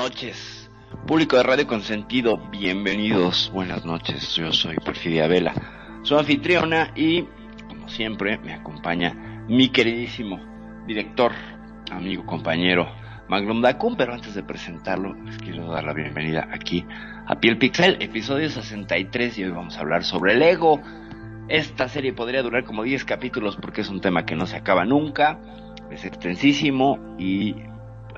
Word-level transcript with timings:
noches. 0.00 0.70
Público 1.06 1.36
de 1.36 1.42
Radio 1.42 1.66
Consentido, 1.66 2.38
bienvenidos. 2.50 3.50
Buenas 3.52 3.84
noches, 3.84 4.34
yo 4.34 4.50
soy 4.50 4.76
Perfidia 4.76 5.26
Vela, 5.26 5.52
su 6.04 6.16
anfitriona 6.18 6.90
y, 6.96 7.26
como 7.68 7.86
siempre, 7.86 8.38
me 8.38 8.54
acompaña 8.54 9.44
mi 9.46 9.68
queridísimo 9.68 10.40
director, 10.86 11.32
amigo, 11.90 12.24
compañero 12.24 12.88
Magnum 13.28 13.60
Dacun. 13.60 13.94
Pero 13.98 14.14
antes 14.14 14.34
de 14.34 14.42
presentarlo, 14.42 15.12
les 15.22 15.36
quiero 15.36 15.70
dar 15.70 15.84
la 15.84 15.92
bienvenida 15.92 16.48
aquí 16.50 16.86
a 17.26 17.38
Piel 17.38 17.58
Pixel, 17.58 17.98
episodio 18.00 18.48
63. 18.48 19.36
Y 19.36 19.44
hoy 19.44 19.50
vamos 19.50 19.76
a 19.76 19.80
hablar 19.80 20.02
sobre 20.02 20.32
el 20.32 20.40
ego. 20.40 20.80
Esta 21.48 21.90
serie 21.90 22.14
podría 22.14 22.42
durar 22.42 22.64
como 22.64 22.84
10 22.84 23.04
capítulos 23.04 23.58
porque 23.60 23.82
es 23.82 23.90
un 23.90 24.00
tema 24.00 24.24
que 24.24 24.34
no 24.34 24.46
se 24.46 24.56
acaba 24.56 24.86
nunca, 24.86 25.38
es 25.90 26.06
extensísimo 26.06 27.16
y 27.18 27.54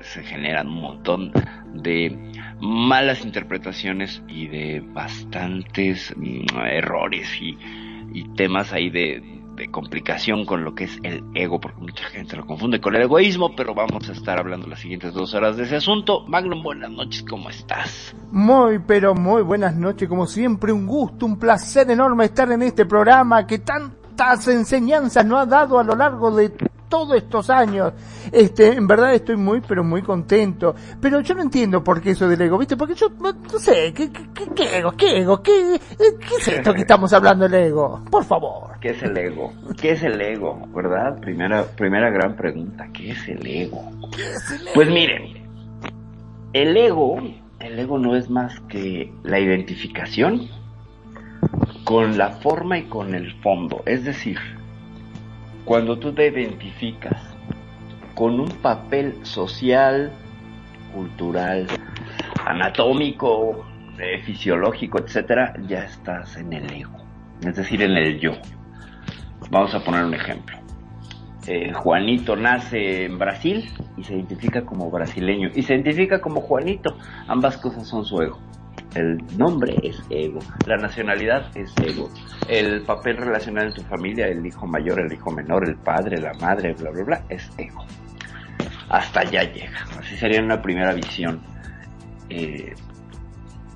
se 0.03 0.23
generan 0.23 0.67
un 0.67 0.81
montón 0.81 1.31
de 1.73 2.17
malas 2.59 3.23
interpretaciones 3.25 4.21
y 4.27 4.47
de 4.47 4.81
bastantes 4.93 6.13
mm, 6.15 6.57
errores 6.65 7.29
y, 7.41 7.57
y 8.13 8.23
temas 8.35 8.71
ahí 8.73 8.89
de, 8.89 9.43
de 9.55 9.69
complicación 9.69 10.45
con 10.45 10.63
lo 10.63 10.73
que 10.73 10.85
es 10.85 10.99
el 11.03 11.23
ego, 11.35 11.59
porque 11.59 11.81
mucha 11.81 12.05
gente 12.05 12.35
lo 12.35 12.45
confunde 12.45 12.81
con 12.81 12.95
el 12.95 13.03
egoísmo, 13.03 13.55
pero 13.55 13.73
vamos 13.73 14.09
a 14.09 14.13
estar 14.13 14.39
hablando 14.39 14.67
las 14.67 14.79
siguientes 14.79 15.13
dos 15.13 15.33
horas 15.33 15.57
de 15.57 15.63
ese 15.63 15.75
asunto. 15.75 16.25
Magnum, 16.27 16.63
buenas 16.63 16.91
noches, 16.91 17.23
¿cómo 17.29 17.49
estás? 17.49 18.15
Muy, 18.31 18.79
pero 18.79 19.13
muy 19.13 19.43
buenas 19.43 19.75
noches, 19.75 20.09
como 20.09 20.25
siempre, 20.25 20.71
un 20.71 20.87
gusto, 20.87 21.25
un 21.25 21.37
placer 21.37 21.89
enorme 21.91 22.25
estar 22.25 22.51
en 22.51 22.63
este 22.63 22.85
programa 22.85 23.45
que 23.45 23.59
tantas 23.59 24.47
enseñanzas 24.47 25.25
nos 25.25 25.39
ha 25.41 25.45
dado 25.45 25.79
a 25.79 25.83
lo 25.83 25.95
largo 25.95 26.31
de 26.31 26.51
todos 26.93 27.17
estos 27.17 27.49
años. 27.49 27.91
Este, 28.31 28.67
en 28.73 28.85
verdad 28.85 29.15
estoy 29.15 29.35
muy, 29.35 29.61
pero 29.61 29.83
muy 29.83 30.03
contento. 30.03 30.75
Pero 31.01 31.21
yo 31.21 31.33
no 31.33 31.41
entiendo 31.41 31.83
por 31.83 31.99
qué 31.99 32.11
eso 32.11 32.27
del 32.27 32.39
ego, 32.39 32.59
¿viste? 32.59 32.77
Porque 32.77 32.93
yo 32.93 33.09
no, 33.19 33.33
no 33.33 33.57
sé, 33.57 33.91
¿qué, 33.95 34.11
qué, 34.11 34.27
qué, 34.31 34.45
qué 34.55 34.77
ego? 34.77 34.91
¿Qué 34.91 35.17
ego? 35.17 35.41
¿Qué, 35.41 35.73
eh, 35.73 35.79
¿Qué 35.97 36.35
es 36.39 36.47
esto 36.49 36.71
que 36.71 36.81
estamos 36.87 37.11
hablando 37.11 37.49
del 37.49 37.69
ego? 37.69 38.05
Por 38.11 38.23
favor. 38.23 38.79
¿Qué 38.79 38.91
es 38.91 39.01
el 39.01 39.17
ego? 39.17 39.51
¿Qué 39.81 39.93
es 39.93 40.03
el 40.03 40.21
ego? 40.21 40.67
¿Verdad? 40.67 41.19
Primera, 41.19 41.63
primera 41.63 42.11
gran 42.11 42.35
pregunta, 42.35 42.87
¿qué 42.93 43.09
es 43.09 43.27
el 43.27 43.43
ego? 43.43 43.89
Pues 44.75 44.87
miren, 44.87 45.49
el 46.53 46.77
ego, 46.77 47.17
el 47.59 47.79
ego 47.79 47.97
no 47.97 48.15
es 48.15 48.29
más 48.29 48.59
que 48.69 49.11
la 49.23 49.39
identificación 49.39 50.47
con 51.85 52.19
la 52.19 52.29
forma 52.33 52.77
y 52.77 52.83
con 52.83 53.15
el 53.15 53.33
fondo. 53.41 53.81
Es 53.87 54.03
decir, 54.03 54.37
cuando 55.65 55.97
tú 55.97 56.13
te 56.13 56.27
identificas 56.27 57.21
con 58.15 58.39
un 58.39 58.49
papel 58.49 59.25
social, 59.25 60.11
cultural, 60.93 61.67
anatómico, 62.45 63.65
eh, 63.97 64.21
fisiológico, 64.23 64.99
etcétera, 64.99 65.53
ya 65.67 65.85
estás 65.85 66.37
en 66.37 66.53
el 66.53 66.71
ego, 66.71 66.97
es 67.41 67.55
decir, 67.55 67.81
en 67.81 67.91
el 67.91 68.19
yo. 68.19 68.33
Vamos 69.49 69.73
a 69.73 69.83
poner 69.83 70.03
un 70.03 70.13
ejemplo. 70.13 70.57
Eh, 71.45 71.73
Juanito 71.73 72.35
nace 72.35 73.05
en 73.05 73.19
Brasil 73.19 73.69
y 73.97 74.03
se 74.03 74.13
identifica 74.13 74.65
como 74.65 74.89
brasileño 74.89 75.49
y 75.53 75.63
se 75.63 75.73
identifica 75.73 76.21
como 76.21 76.39
Juanito. 76.41 76.97
Ambas 77.27 77.57
cosas 77.57 77.85
son 77.85 78.05
su 78.05 78.21
ego. 78.21 78.39
El 78.95 79.17
nombre 79.37 79.75
es 79.81 80.01
ego, 80.09 80.39
la 80.67 80.77
nacionalidad 80.77 81.55
es 81.57 81.73
ego, 81.83 82.09
el 82.47 82.83
papel 82.83 83.17
relacional 83.17 83.67
en 83.67 83.73
tu 83.73 83.81
familia, 83.83 84.27
el 84.27 84.45
hijo 84.45 84.67
mayor, 84.67 84.99
el 84.99 85.11
hijo 85.11 85.31
menor, 85.31 85.67
el 85.67 85.77
padre, 85.77 86.21
la 86.21 86.33
madre, 86.33 86.73
bla, 86.73 86.91
bla, 86.91 87.03
bla, 87.03 87.23
es 87.29 87.49
ego. 87.57 87.83
Hasta 88.89 89.21
allá 89.21 89.51
llega. 89.51 89.83
Así 89.99 90.15
sería 90.15 90.41
una 90.41 90.61
primera 90.61 90.93
visión 90.93 91.41
eh, 92.29 92.73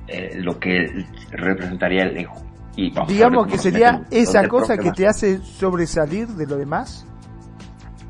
eh, 0.07 0.37
lo 0.37 0.59
que 0.59 1.05
representaría 1.31 2.03
el 2.03 2.17
ego. 2.17 2.35
Y 2.75 2.91
Digamos 3.07 3.47
que 3.47 3.57
sería 3.57 4.05
esa 4.11 4.33
¿Dónde 4.33 4.45
el 4.45 4.49
cosa 4.49 4.77
que 4.77 4.91
te 4.91 5.07
hace 5.07 5.39
sobresalir 5.39 6.27
de 6.27 6.45
lo 6.45 6.57
demás. 6.57 7.07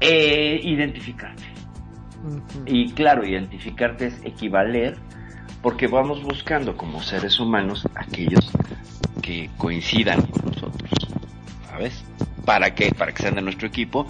Eh, 0.02 0.60
identificarte. 0.62 1.44
Y 2.66 2.92
claro, 2.92 3.26
identificarte 3.26 4.08
es 4.08 4.22
equivaler 4.26 4.98
porque 5.62 5.88
vamos 5.88 6.22
buscando 6.24 6.76
como 6.78 7.02
seres 7.02 7.40
humanos 7.40 7.88
aquellos 7.96 8.52
que 9.22 9.50
coincidan 9.58 10.22
con 10.22 10.46
nosotros, 10.52 10.90
¿sabes? 11.70 12.04
¿Para 12.46 12.74
qué? 12.76 12.92
Para 12.94 13.12
que 13.12 13.24
sean 13.24 13.36
de 13.36 13.42
nuestro 13.42 13.68
equipo 13.68 14.08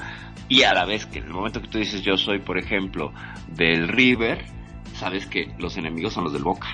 y 0.49 0.63
a 0.63 0.73
la 0.73 0.85
vez 0.85 1.05
que 1.05 1.19
en 1.19 1.25
el 1.25 1.31
momento 1.33 1.61
que 1.61 1.67
tú 1.67 1.77
dices 1.79 2.01
yo 2.03 2.17
soy, 2.17 2.39
por 2.39 2.57
ejemplo, 2.57 3.11
del 3.47 3.87
River, 3.87 4.45
sabes 4.95 5.25
que 5.25 5.51
los 5.57 5.77
enemigos 5.77 6.13
son 6.13 6.25
los 6.25 6.33
del 6.33 6.43
Boca, 6.43 6.67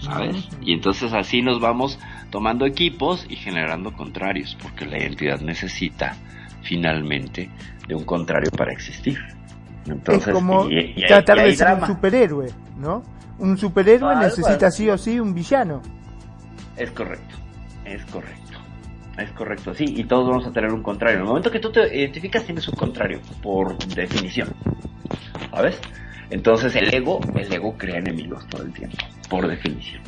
¿sabes? 0.00 0.48
Y 0.62 0.72
entonces 0.72 1.12
así 1.12 1.42
nos 1.42 1.60
vamos 1.60 1.98
tomando 2.30 2.66
equipos 2.66 3.26
y 3.28 3.36
generando 3.36 3.92
contrarios, 3.92 4.56
porque 4.62 4.86
la 4.86 4.98
identidad 4.98 5.40
necesita 5.40 6.16
finalmente 6.62 7.50
de 7.86 7.94
un 7.94 8.04
contrario 8.04 8.50
para 8.50 8.72
existir. 8.72 9.18
Entonces, 9.86 10.28
es 10.28 10.32
como 10.32 10.70
y- 10.70 10.94
y 10.96 11.06
tratar 11.06 11.36
y 11.38 11.42
de 11.42 11.56
ser 11.56 11.66
un 11.68 11.86
superhéroe, 11.86 12.50
¿no? 12.78 13.02
Un 13.38 13.58
superhéroe 13.58 14.16
necesita 14.16 14.68
así. 14.68 14.84
sí 14.84 14.90
o 14.90 14.98
sí 14.98 15.20
un 15.20 15.34
villano. 15.34 15.82
Es 16.76 16.90
correcto, 16.90 17.36
es 17.84 18.04
correcto, 18.06 18.58
es 19.18 19.30
correcto, 19.30 19.74
sí, 19.74 19.84
y 19.96 20.04
todos 20.04 20.28
vamos 20.28 20.46
a 20.46 20.52
tener 20.52 20.72
un 20.72 20.82
contrario. 20.82 21.16
En 21.16 21.22
el 21.22 21.28
momento 21.28 21.50
que 21.50 21.60
tú 21.60 21.70
te 21.70 21.96
identificas 21.96 22.44
tienes 22.44 22.66
un 22.68 22.74
contrario, 22.74 23.20
por 23.42 23.76
definición, 23.94 24.48
¿sabes? 25.50 25.78
Entonces 26.30 26.74
el 26.76 26.92
ego, 26.92 27.20
el 27.36 27.52
ego 27.52 27.76
crea 27.76 27.98
enemigos 27.98 28.46
todo 28.48 28.62
el 28.62 28.72
tiempo, 28.72 28.96
por 29.28 29.46
definición. 29.46 30.02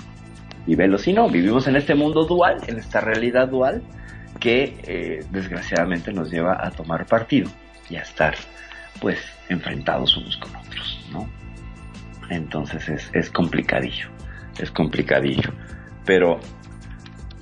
Y 0.67 0.75
velo 0.75 0.99
si 0.99 1.13
no, 1.13 1.29
vivimos 1.29 1.69
en 1.69 1.77
este 1.77 1.95
mundo 1.95 2.25
dual, 2.25 2.59
en 2.67 2.79
esta 2.79 3.01
realidad 3.01 3.49
dual, 3.49 3.83
que 4.41 4.77
eh, 4.85 5.25
desgraciadamente 5.31 6.13
nos 6.13 6.31
lleva 6.31 6.59
a 6.61 6.71
tomar 6.71 7.07
partido 7.07 7.49
y 7.89 7.97
a 7.97 8.03
estar, 8.03 8.35
pues, 9.01 9.19
enfrentados 9.49 10.17
unos 10.17 10.37
con 10.39 10.57
otros, 10.57 11.01
¿no? 11.13 11.29
Entonces 12.31 12.89
es, 12.89 13.11
es 13.13 13.31
complicadillo, 13.31 14.09
es 14.59 14.71
complicadillo. 14.71 15.53
Pero 16.05 16.41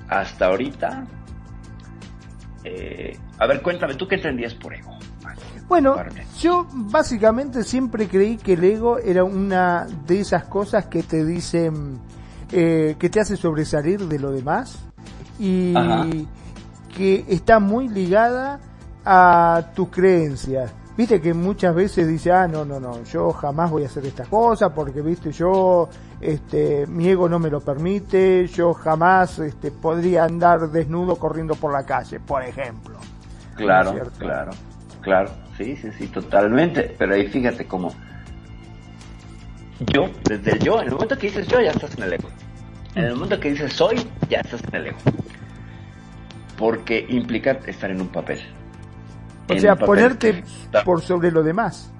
hasta 0.07 0.47
ahorita, 0.47 1.05
eh, 2.63 3.17
a 3.37 3.47
ver, 3.47 3.61
cuéntame, 3.61 3.95
¿tú 3.95 4.07
qué 4.07 4.15
entendías 4.15 4.53
por 4.53 4.73
ego? 4.73 4.95
Bueno, 5.67 5.95
yo 6.39 6.67
básicamente 6.71 7.63
siempre 7.63 8.07
creí 8.07 8.37
que 8.37 8.53
el 8.53 8.63
ego 8.63 8.99
era 8.99 9.23
una 9.23 9.87
de 10.05 10.19
esas 10.19 10.45
cosas 10.45 10.85
que 10.85 11.01
te 11.01 11.25
dicen, 11.25 11.99
eh, 12.51 12.95
que 12.99 13.09
te 13.09 13.19
hace 13.19 13.35
sobresalir 13.35 14.01
de 14.01 14.19
lo 14.19 14.31
demás 14.31 14.77
y 15.39 15.75
Ajá. 15.75 16.05
que 16.95 17.25
está 17.27 17.59
muy 17.59 17.87
ligada 17.87 18.59
a 19.03 19.71
tus 19.75 19.89
creencias. 19.89 20.71
Viste 20.97 21.19
que 21.19 21.33
muchas 21.33 21.75
veces 21.75 22.07
dice, 22.07 22.31
ah, 22.31 22.47
no, 22.47 22.63
no, 22.63 22.79
no, 22.79 23.03
yo 23.03 23.31
jamás 23.31 23.69
voy 23.69 23.83
a 23.83 23.87
hacer 23.87 24.05
esta 24.05 24.23
cosa 24.25 24.73
porque, 24.73 25.01
viste, 25.01 25.31
yo, 25.31 25.89
este, 26.21 26.87
mi 26.87 27.09
ego 27.09 27.27
no 27.27 27.37
me 27.37 27.49
lo 27.49 27.59
permite, 27.59 28.47
yo 28.47 28.73
jamás, 28.73 29.39
este, 29.39 29.71
podría 29.71 30.23
andar 30.23 30.69
desnudo 30.71 31.17
corriendo 31.17 31.55
por 31.55 31.73
la 31.73 31.85
calle, 31.85 32.21
por 32.21 32.43
ejemplo. 32.43 32.97
Claro, 33.55 33.93
claro, 34.17 34.51
claro, 35.01 35.31
sí, 35.57 35.75
sí, 35.75 35.89
sí, 35.97 36.07
totalmente. 36.07 36.95
Pero 36.97 37.13
ahí 37.13 37.27
fíjate 37.27 37.65
cómo 37.65 37.91
yo, 39.79 40.09
desde 40.23 40.51
el 40.51 40.59
yo, 40.59 40.79
en 40.79 40.87
el 40.87 40.93
momento 40.93 41.17
que 41.17 41.27
dices 41.27 41.47
yo, 41.47 41.59
ya 41.59 41.71
estás 41.71 41.97
en 41.97 42.03
el 42.03 42.13
ego. 42.13 42.29
En 42.95 43.03
el 43.03 43.15
momento 43.15 43.39
que 43.39 43.51
dices 43.51 43.73
soy, 43.73 43.97
ya 44.29 44.39
estás 44.39 44.63
en 44.69 44.75
el 44.75 44.87
ego. 44.87 44.97
porque 46.57 47.05
implica 47.09 47.51
estar 47.65 47.91
en 47.91 48.01
un 48.01 48.07
papel. 48.07 48.39
O 49.47 49.59
sea, 49.59 49.75
ponerte 49.75 50.43
por 50.83 51.01
sobre 51.01 51.31
lo 51.31 51.43
demás. 51.43 51.91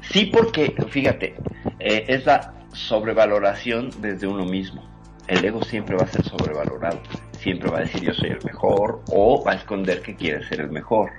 Sí, 0.00 0.26
porque, 0.26 0.74
fíjate, 0.88 1.36
eh, 1.78 2.04
es 2.08 2.26
la 2.26 2.54
sobrevaloración 2.72 3.90
desde 4.00 4.26
uno 4.26 4.44
mismo. 4.44 4.82
El 5.26 5.44
ego 5.44 5.62
siempre 5.62 5.96
va 5.96 6.04
a 6.04 6.08
ser 6.08 6.24
sobrevalorado. 6.24 7.00
Siempre 7.38 7.70
va 7.70 7.78
a 7.78 7.80
decir 7.82 8.02
yo 8.02 8.12
soy 8.12 8.30
el 8.30 8.44
mejor 8.44 9.02
o 9.12 9.42
va 9.44 9.52
a 9.52 9.54
esconder 9.54 10.02
que 10.02 10.16
quiere 10.16 10.46
ser 10.48 10.60
el 10.60 10.70
mejor. 10.70 11.10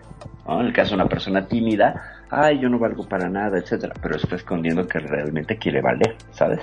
En 0.48 0.66
el 0.66 0.74
caso 0.74 0.90
de 0.90 0.96
una 0.96 1.08
persona 1.08 1.48
tímida, 1.48 2.24
ay, 2.30 2.60
yo 2.60 2.70
no 2.70 2.78
valgo 2.78 3.08
para 3.08 3.30
nada, 3.30 3.58
etcétera, 3.58 3.94
pero 4.02 4.18
está 4.18 4.36
escondiendo 4.36 4.88
que 4.88 5.00
realmente 5.00 5.58
quiere 5.58 5.82
valer, 5.82 6.16
¿sabes? 6.32 6.60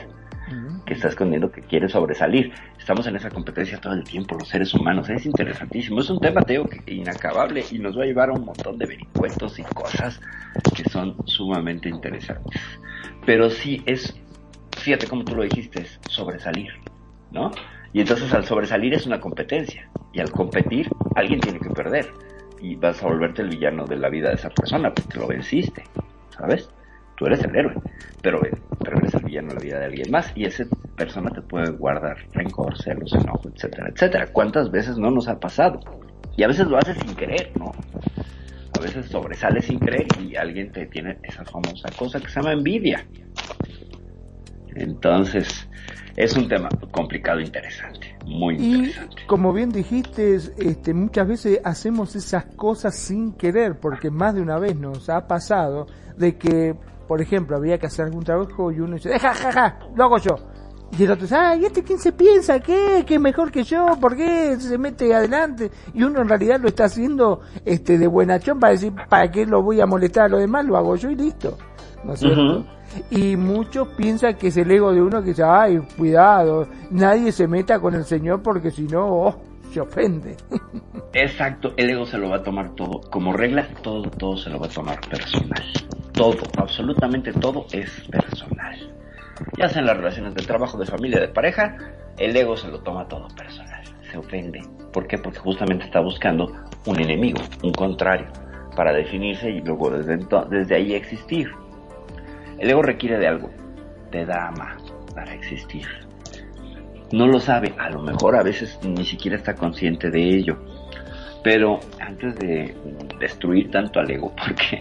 Que 0.84 0.94
está 0.94 1.08
escondiendo 1.08 1.50
que 1.50 1.62
quiere 1.62 1.88
sobresalir. 1.88 2.52
Estamos 2.78 3.06
en 3.06 3.16
esa 3.16 3.30
competencia 3.30 3.78
todo 3.78 3.92
el 3.92 4.04
tiempo, 4.04 4.36
los 4.38 4.48
seres 4.48 4.72
humanos. 4.74 5.08
Es 5.08 5.26
interesantísimo. 5.26 6.00
Es 6.00 6.10
un 6.10 6.20
tema, 6.20 6.42
Teo, 6.42 6.64
que, 6.64 6.82
inacabable 6.92 7.64
y 7.70 7.78
nos 7.78 7.98
va 7.98 8.04
a 8.04 8.06
llevar 8.06 8.30
a 8.30 8.32
un 8.32 8.44
montón 8.44 8.78
de 8.78 8.86
vericuetos 8.86 9.58
y 9.58 9.62
cosas 9.62 10.20
que 10.74 10.88
son 10.88 11.16
sumamente 11.26 11.88
interesantes. 11.88 12.60
Pero 13.26 13.50
sí 13.50 13.82
es, 13.86 14.16
fíjate 14.76 15.06
como 15.06 15.24
tú 15.24 15.34
lo 15.34 15.42
dijiste, 15.42 15.82
es 15.82 16.00
sobresalir, 16.08 16.70
¿no? 17.30 17.50
Y 17.92 18.00
entonces 18.00 18.32
al 18.32 18.44
sobresalir 18.44 18.94
es 18.94 19.06
una 19.06 19.20
competencia. 19.20 19.88
Y 20.12 20.20
al 20.20 20.30
competir, 20.30 20.88
alguien 21.14 21.40
tiene 21.40 21.58
que 21.60 21.70
perder. 21.70 22.10
Y 22.60 22.74
vas 22.74 23.02
a 23.02 23.06
volverte 23.06 23.42
el 23.42 23.50
villano 23.50 23.84
de 23.84 23.96
la 23.96 24.08
vida 24.08 24.30
de 24.30 24.36
esa 24.36 24.50
persona 24.50 24.92
porque 24.92 25.18
lo 25.18 25.26
venciste, 25.26 25.84
¿sabes? 26.30 26.70
Tú 27.18 27.26
eres 27.26 27.42
el 27.42 27.54
héroe, 27.54 27.74
pero, 28.22 28.40
pero 28.82 28.98
eres 28.98 29.14
el 29.14 29.24
villano 29.24 29.48
en 29.50 29.56
la 29.56 29.60
vida 29.60 29.78
de 29.80 29.86
alguien 29.86 30.10
más 30.10 30.32
y 30.34 30.44
esa 30.44 30.64
persona 30.96 31.30
te 31.30 31.42
puede 31.42 31.70
guardar 31.72 32.16
rencor, 32.32 32.76
celos, 32.80 33.12
enojo, 33.12 33.48
etcétera, 33.54 33.88
etcétera. 33.92 34.26
¿Cuántas 34.32 34.70
veces 34.70 34.96
no 34.96 35.10
nos 35.10 35.28
ha 35.28 35.38
pasado? 35.38 35.80
Y 36.36 36.44
a 36.44 36.48
veces 36.48 36.66
lo 36.68 36.78
haces 36.78 36.96
sin 36.98 37.14
querer, 37.16 37.50
¿no? 37.58 37.72
A 38.78 38.80
veces 38.80 39.06
sobresales 39.06 39.64
sin 39.64 39.80
querer 39.80 40.06
y 40.20 40.36
alguien 40.36 40.70
te 40.70 40.86
tiene 40.86 41.18
esa 41.24 41.44
famosa 41.44 41.88
cosa 41.98 42.20
que 42.20 42.28
se 42.28 42.40
llama 42.40 42.52
envidia. 42.52 43.04
Entonces, 44.76 45.68
es 46.16 46.36
un 46.36 46.48
tema 46.48 46.68
complicado 46.92 47.40
interesante, 47.40 48.16
muy 48.26 48.56
interesante. 48.56 49.22
Como 49.26 49.52
bien 49.52 49.70
dijiste, 49.70 50.34
este, 50.34 50.94
muchas 50.94 51.26
veces 51.26 51.60
hacemos 51.64 52.14
esas 52.14 52.44
cosas 52.54 52.94
sin 52.94 53.32
querer, 53.32 53.80
porque 53.80 54.10
más 54.10 54.34
de 54.34 54.42
una 54.42 54.58
vez 54.58 54.76
nos 54.76 55.08
ha 55.08 55.26
pasado 55.26 55.86
de 56.16 56.36
que 56.36 56.74
por 57.08 57.22
ejemplo, 57.22 57.56
había 57.56 57.78
que 57.78 57.86
hacer 57.86 58.04
algún 58.04 58.22
trabajo 58.22 58.70
y 58.70 58.80
uno 58.80 58.96
dice, 58.96 59.08
deja, 59.08 59.34
ja, 59.34 59.50
ja, 59.50 59.78
lo 59.96 60.04
hago 60.04 60.18
yo. 60.18 60.36
Y 60.96 61.04
el 61.04 61.10
otro 61.10 61.22
dice, 61.22 61.36
ay, 61.36 61.64
¿este 61.64 61.82
quién 61.82 61.98
se 61.98 62.12
piensa? 62.12 62.60
¿Qué? 62.60 63.04
¿Qué 63.06 63.14
es 63.14 63.20
mejor 63.20 63.50
que 63.50 63.62
yo? 63.62 63.86
¿Por 64.00 64.16
qué 64.16 64.56
se 64.58 64.78
mete 64.78 65.14
adelante? 65.14 65.70
Y 65.94 66.02
uno 66.02 66.20
en 66.20 66.28
realidad 66.28 66.60
lo 66.60 66.68
está 66.68 66.84
haciendo 66.84 67.40
este 67.64 67.98
de 67.98 68.06
buenachón 68.06 68.60
para 68.60 68.72
decir, 68.72 68.92
¿para 69.08 69.30
qué 69.30 69.46
lo 69.46 69.62
voy 69.62 69.80
a 69.80 69.86
molestar 69.86 70.24
a 70.24 70.28
los 70.28 70.40
demás? 70.40 70.64
Lo 70.64 70.76
hago 70.76 70.96
yo 70.96 71.10
y 71.10 71.16
listo. 71.16 71.56
¿No 72.04 72.12
es 72.12 72.20
cierto? 72.20 72.64
Y 73.10 73.36
muchos 73.36 73.88
piensan 73.88 74.36
que 74.36 74.48
es 74.48 74.56
el 74.56 74.70
ego 74.70 74.92
de 74.92 75.02
uno 75.02 75.20
que 75.22 75.30
dice, 75.30 75.42
ay, 75.42 75.78
cuidado, 75.96 76.66
nadie 76.90 77.32
se 77.32 77.46
meta 77.46 77.80
con 77.80 77.94
el 77.94 78.04
Señor 78.04 78.42
porque 78.42 78.70
si 78.70 78.84
no, 78.84 79.06
oh, 79.06 79.36
se 79.68 79.80
ofende. 79.80 80.36
Exacto, 81.12 81.74
el 81.76 81.90
ego 81.90 82.06
se 82.06 82.18
lo 82.18 82.28
va 82.30 82.36
a 82.36 82.42
tomar 82.42 82.74
todo. 82.74 83.00
Como 83.10 83.32
regla, 83.32 83.68
todo, 83.82 84.10
todo 84.10 84.36
se 84.36 84.50
lo 84.50 84.58
va 84.58 84.66
a 84.66 84.70
tomar 84.70 85.00
personal 85.08 85.62
todo, 86.18 86.42
absolutamente 86.56 87.32
todo 87.32 87.66
es 87.72 87.88
personal. 88.10 88.76
Ya 89.56 89.68
sea 89.68 89.80
en 89.80 89.86
las 89.86 89.96
relaciones 89.96 90.34
de 90.34 90.42
trabajo, 90.42 90.76
de 90.76 90.84
familia, 90.84 91.20
de 91.20 91.28
pareja, 91.28 91.76
el 92.18 92.36
ego 92.36 92.56
se 92.56 92.66
lo 92.66 92.80
toma 92.80 93.06
todo 93.06 93.28
personal, 93.36 93.84
se 94.10 94.18
ofende. 94.18 94.60
¿Por 94.92 95.06
qué? 95.06 95.16
Porque 95.18 95.38
justamente 95.38 95.84
está 95.84 96.00
buscando 96.00 96.52
un 96.86 97.00
enemigo, 97.00 97.40
un 97.62 97.70
contrario, 97.70 98.26
para 98.74 98.92
definirse 98.92 99.48
y 99.48 99.60
luego 99.60 99.90
desde, 99.90 100.18
desde 100.50 100.74
ahí 100.74 100.94
existir. 100.94 101.52
El 102.58 102.68
ego 102.68 102.82
requiere 102.82 103.16
de 103.16 103.28
algo, 103.28 103.50
de 104.10 104.26
dama, 104.26 104.76
para 105.14 105.32
existir. 105.34 105.86
No 107.12 107.26
lo 107.26 107.40
sabe, 107.40 107.74
a 107.78 107.88
lo 107.90 108.02
mejor 108.02 108.36
a 108.36 108.42
veces 108.42 108.78
ni 108.82 109.04
siquiera 109.04 109.36
está 109.36 109.54
consciente 109.54 110.10
de 110.10 110.22
ello. 110.22 110.58
Pero 111.42 111.80
antes 112.00 112.36
de 112.36 112.74
destruir 113.18 113.70
tanto 113.70 114.00
al 114.00 114.10
ego, 114.10 114.34
porque 114.36 114.80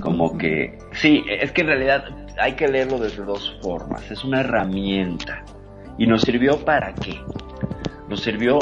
como 0.00 0.38
que, 0.38 0.78
sí, 0.92 1.24
es 1.28 1.52
que 1.52 1.62
en 1.62 1.66
realidad 1.66 2.04
hay 2.38 2.54
que 2.54 2.68
leerlo 2.68 2.98
desde 2.98 3.24
dos 3.24 3.58
formas. 3.62 4.10
Es 4.10 4.24
una 4.24 4.40
herramienta. 4.40 5.44
¿Y 5.98 6.06
nos 6.06 6.22
sirvió 6.22 6.58
para 6.64 6.94
qué? 6.94 7.20
Nos 8.08 8.20
sirvió 8.20 8.58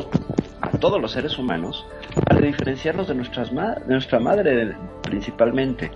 a 0.61 0.71
todos 0.79 1.01
los 1.01 1.13
seres 1.13 1.39
humanos 1.39 1.87
para 2.27 2.41
diferenciarnos 2.41 3.09
de, 3.09 3.15
nuestras 3.15 3.51
de 3.51 3.93
nuestra 3.93 4.19
madre 4.19 4.75
principalmente. 5.03 5.91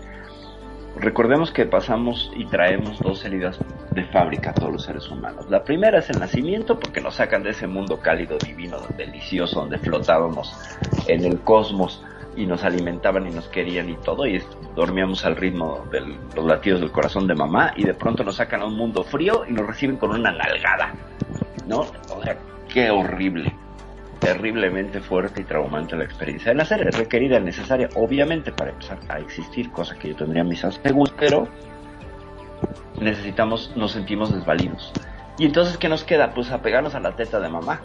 Recordemos 1.00 1.52
que 1.52 1.64
pasamos 1.64 2.30
y 2.36 2.44
traemos 2.46 2.98
dos 3.00 3.24
heridas 3.24 3.58
de 3.98 4.04
fábrica 4.06 4.50
a 4.50 4.54
todos 4.54 4.72
los 4.72 4.82
seres 4.84 5.08
humanos. 5.10 5.46
La 5.50 5.62
primera 5.62 5.98
es 5.98 6.10
el 6.10 6.18
nacimiento 6.18 6.78
porque 6.78 7.00
nos 7.00 7.16
sacan 7.16 7.42
de 7.42 7.50
ese 7.50 7.66
mundo 7.66 7.98
cálido, 8.00 8.38
divino, 8.38 8.78
delicioso, 8.96 9.60
donde 9.60 9.78
flotábamos 9.78 10.54
en 11.06 11.24
el 11.24 11.40
cosmos 11.40 12.02
y 12.36 12.46
nos 12.46 12.62
alimentaban 12.64 13.26
y 13.26 13.30
nos 13.30 13.48
querían 13.48 13.90
y 13.90 13.96
todo, 13.96 14.26
y 14.26 14.40
dormíamos 14.76 15.24
al 15.24 15.34
ritmo 15.34 15.84
de 15.90 16.00
los 16.36 16.46
latidos 16.46 16.80
del 16.80 16.92
corazón 16.92 17.26
de 17.26 17.34
mamá, 17.34 17.72
y 17.76 17.84
de 17.84 17.94
pronto 17.94 18.22
nos 18.22 18.36
sacan 18.36 18.62
a 18.62 18.66
un 18.66 18.76
mundo 18.76 19.02
frío 19.02 19.44
y 19.48 19.52
nos 19.52 19.66
reciben 19.66 19.96
con 19.96 20.10
una 20.10 20.30
nalgada, 20.30 20.94
¿no? 21.66 21.80
O 21.80 22.22
sea, 22.22 22.38
qué 22.72 22.90
horrible, 22.90 23.52
terriblemente 24.20 25.00
fuerte 25.00 25.40
y 25.42 25.44
traumante 25.44 25.96
la 25.96 26.04
experiencia 26.04 26.52
de 26.52 26.58
nacer, 26.58 26.86
es 26.86 26.96
requerida, 26.96 27.40
necesaria, 27.40 27.88
obviamente, 27.96 28.52
para 28.52 28.70
empezar 28.70 28.98
a 29.08 29.18
existir, 29.18 29.72
cosa 29.72 29.96
que 29.96 30.10
yo 30.10 30.16
tendría 30.16 30.44
mis 30.44 30.64
asegúros, 30.64 31.12
pero 31.18 31.48
necesitamos, 33.00 33.72
nos 33.76 33.92
sentimos 33.92 34.32
desvalidos. 34.32 34.92
Y 35.38 35.46
entonces, 35.46 35.78
¿qué 35.78 35.88
nos 35.88 36.04
queda? 36.04 36.34
Pues 36.34 36.50
apegarnos 36.50 36.94
a 36.94 37.00
la 37.00 37.14
teta 37.14 37.38
de 37.38 37.48
mamá. 37.48 37.80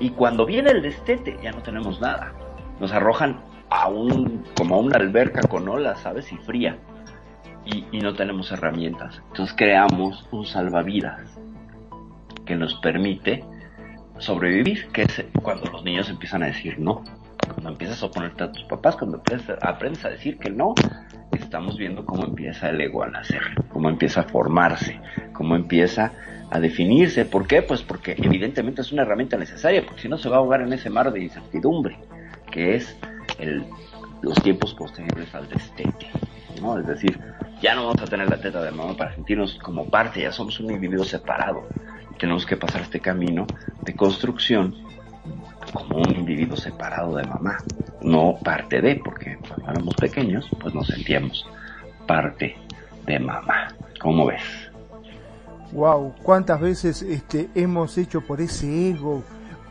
Y 0.00 0.10
cuando 0.10 0.46
viene 0.46 0.70
el 0.70 0.82
destete, 0.82 1.38
ya 1.42 1.52
no 1.52 1.62
tenemos 1.62 2.00
nada. 2.00 2.32
Nos 2.80 2.92
arrojan 2.92 3.40
a 3.70 3.88
un, 3.88 4.44
como 4.56 4.76
a 4.76 4.78
una 4.78 4.96
alberca 4.96 5.42
con 5.48 5.68
olas, 5.68 6.00
¿sabes? 6.00 6.32
Y 6.32 6.36
fría. 6.38 6.78
Y, 7.64 7.98
no 8.00 8.14
tenemos 8.14 8.50
herramientas. 8.50 9.22
Entonces 9.28 9.54
creamos 9.56 10.26
un 10.30 10.46
salvavidas 10.46 11.38
que 12.46 12.56
nos 12.56 12.74
permite 12.76 13.44
sobrevivir, 14.18 14.88
que 14.88 15.02
es 15.02 15.24
cuando 15.42 15.70
los 15.70 15.84
niños 15.84 16.08
empiezan 16.08 16.42
a 16.42 16.46
decir 16.46 16.78
no. 16.78 17.04
Cuando 17.58 17.72
empiezas 17.72 18.00
a 18.04 18.06
oponerte 18.06 18.44
a 18.44 18.52
tus 18.52 18.62
papás, 18.62 18.94
cuando 18.94 19.20
aprendes 19.62 20.04
a 20.04 20.10
decir 20.10 20.38
que 20.38 20.48
no, 20.48 20.74
estamos 21.32 21.76
viendo 21.76 22.06
cómo 22.06 22.24
empieza 22.24 22.70
el 22.70 22.80
ego 22.80 23.02
a 23.02 23.08
nacer, 23.08 23.42
cómo 23.68 23.88
empieza 23.88 24.20
a 24.20 24.22
formarse, 24.22 25.00
cómo 25.32 25.56
empieza 25.56 26.12
a 26.52 26.60
definirse. 26.60 27.24
¿Por 27.24 27.48
qué? 27.48 27.62
Pues 27.62 27.82
porque 27.82 28.14
evidentemente 28.16 28.82
es 28.82 28.92
una 28.92 29.02
herramienta 29.02 29.36
necesaria, 29.36 29.84
porque 29.84 30.02
si 30.02 30.08
no 30.08 30.18
se 30.18 30.28
va 30.28 30.36
a 30.36 30.38
ahogar 30.38 30.60
en 30.60 30.72
ese 30.72 30.88
mar 30.88 31.10
de 31.12 31.20
incertidumbre, 31.20 31.98
que 32.48 32.76
es 32.76 32.96
los 34.22 34.40
tiempos 34.40 34.72
posteriores 34.74 35.34
al 35.34 35.48
destete. 35.48 36.06
¿no? 36.62 36.78
Es 36.78 36.86
decir, 36.86 37.18
ya 37.60 37.74
no 37.74 37.86
vamos 37.86 38.02
a 38.02 38.06
tener 38.06 38.30
la 38.30 38.40
teta 38.40 38.62
de 38.62 38.70
mamá 38.70 38.96
para 38.96 39.16
sentirnos 39.16 39.58
como 39.58 39.90
parte, 39.90 40.22
ya 40.22 40.30
somos 40.30 40.60
un 40.60 40.70
individuo 40.70 41.04
separado. 41.04 41.66
Y 42.14 42.18
tenemos 42.18 42.46
que 42.46 42.56
pasar 42.56 42.82
este 42.82 43.00
camino 43.00 43.48
de 43.82 43.96
construcción 43.96 44.76
como 45.72 45.98
un 45.98 46.14
individuo 46.14 46.56
separado 46.56 47.16
de 47.16 47.24
mamá, 47.24 47.58
no 48.02 48.38
parte 48.42 48.80
de, 48.80 48.96
porque 48.96 49.38
cuando 49.46 49.70
éramos 49.70 49.94
pequeños, 49.96 50.48
pues 50.60 50.74
nos 50.74 50.86
sentíamos 50.86 51.46
parte 52.06 52.56
de 53.06 53.18
mamá. 53.18 53.74
¿Cómo 54.00 54.26
ves? 54.26 54.42
Wow, 55.72 56.14
cuántas 56.22 56.60
veces 56.60 57.02
este 57.02 57.48
hemos 57.54 57.98
hecho 57.98 58.22
por 58.22 58.40
ese 58.40 58.90
ego 58.90 59.22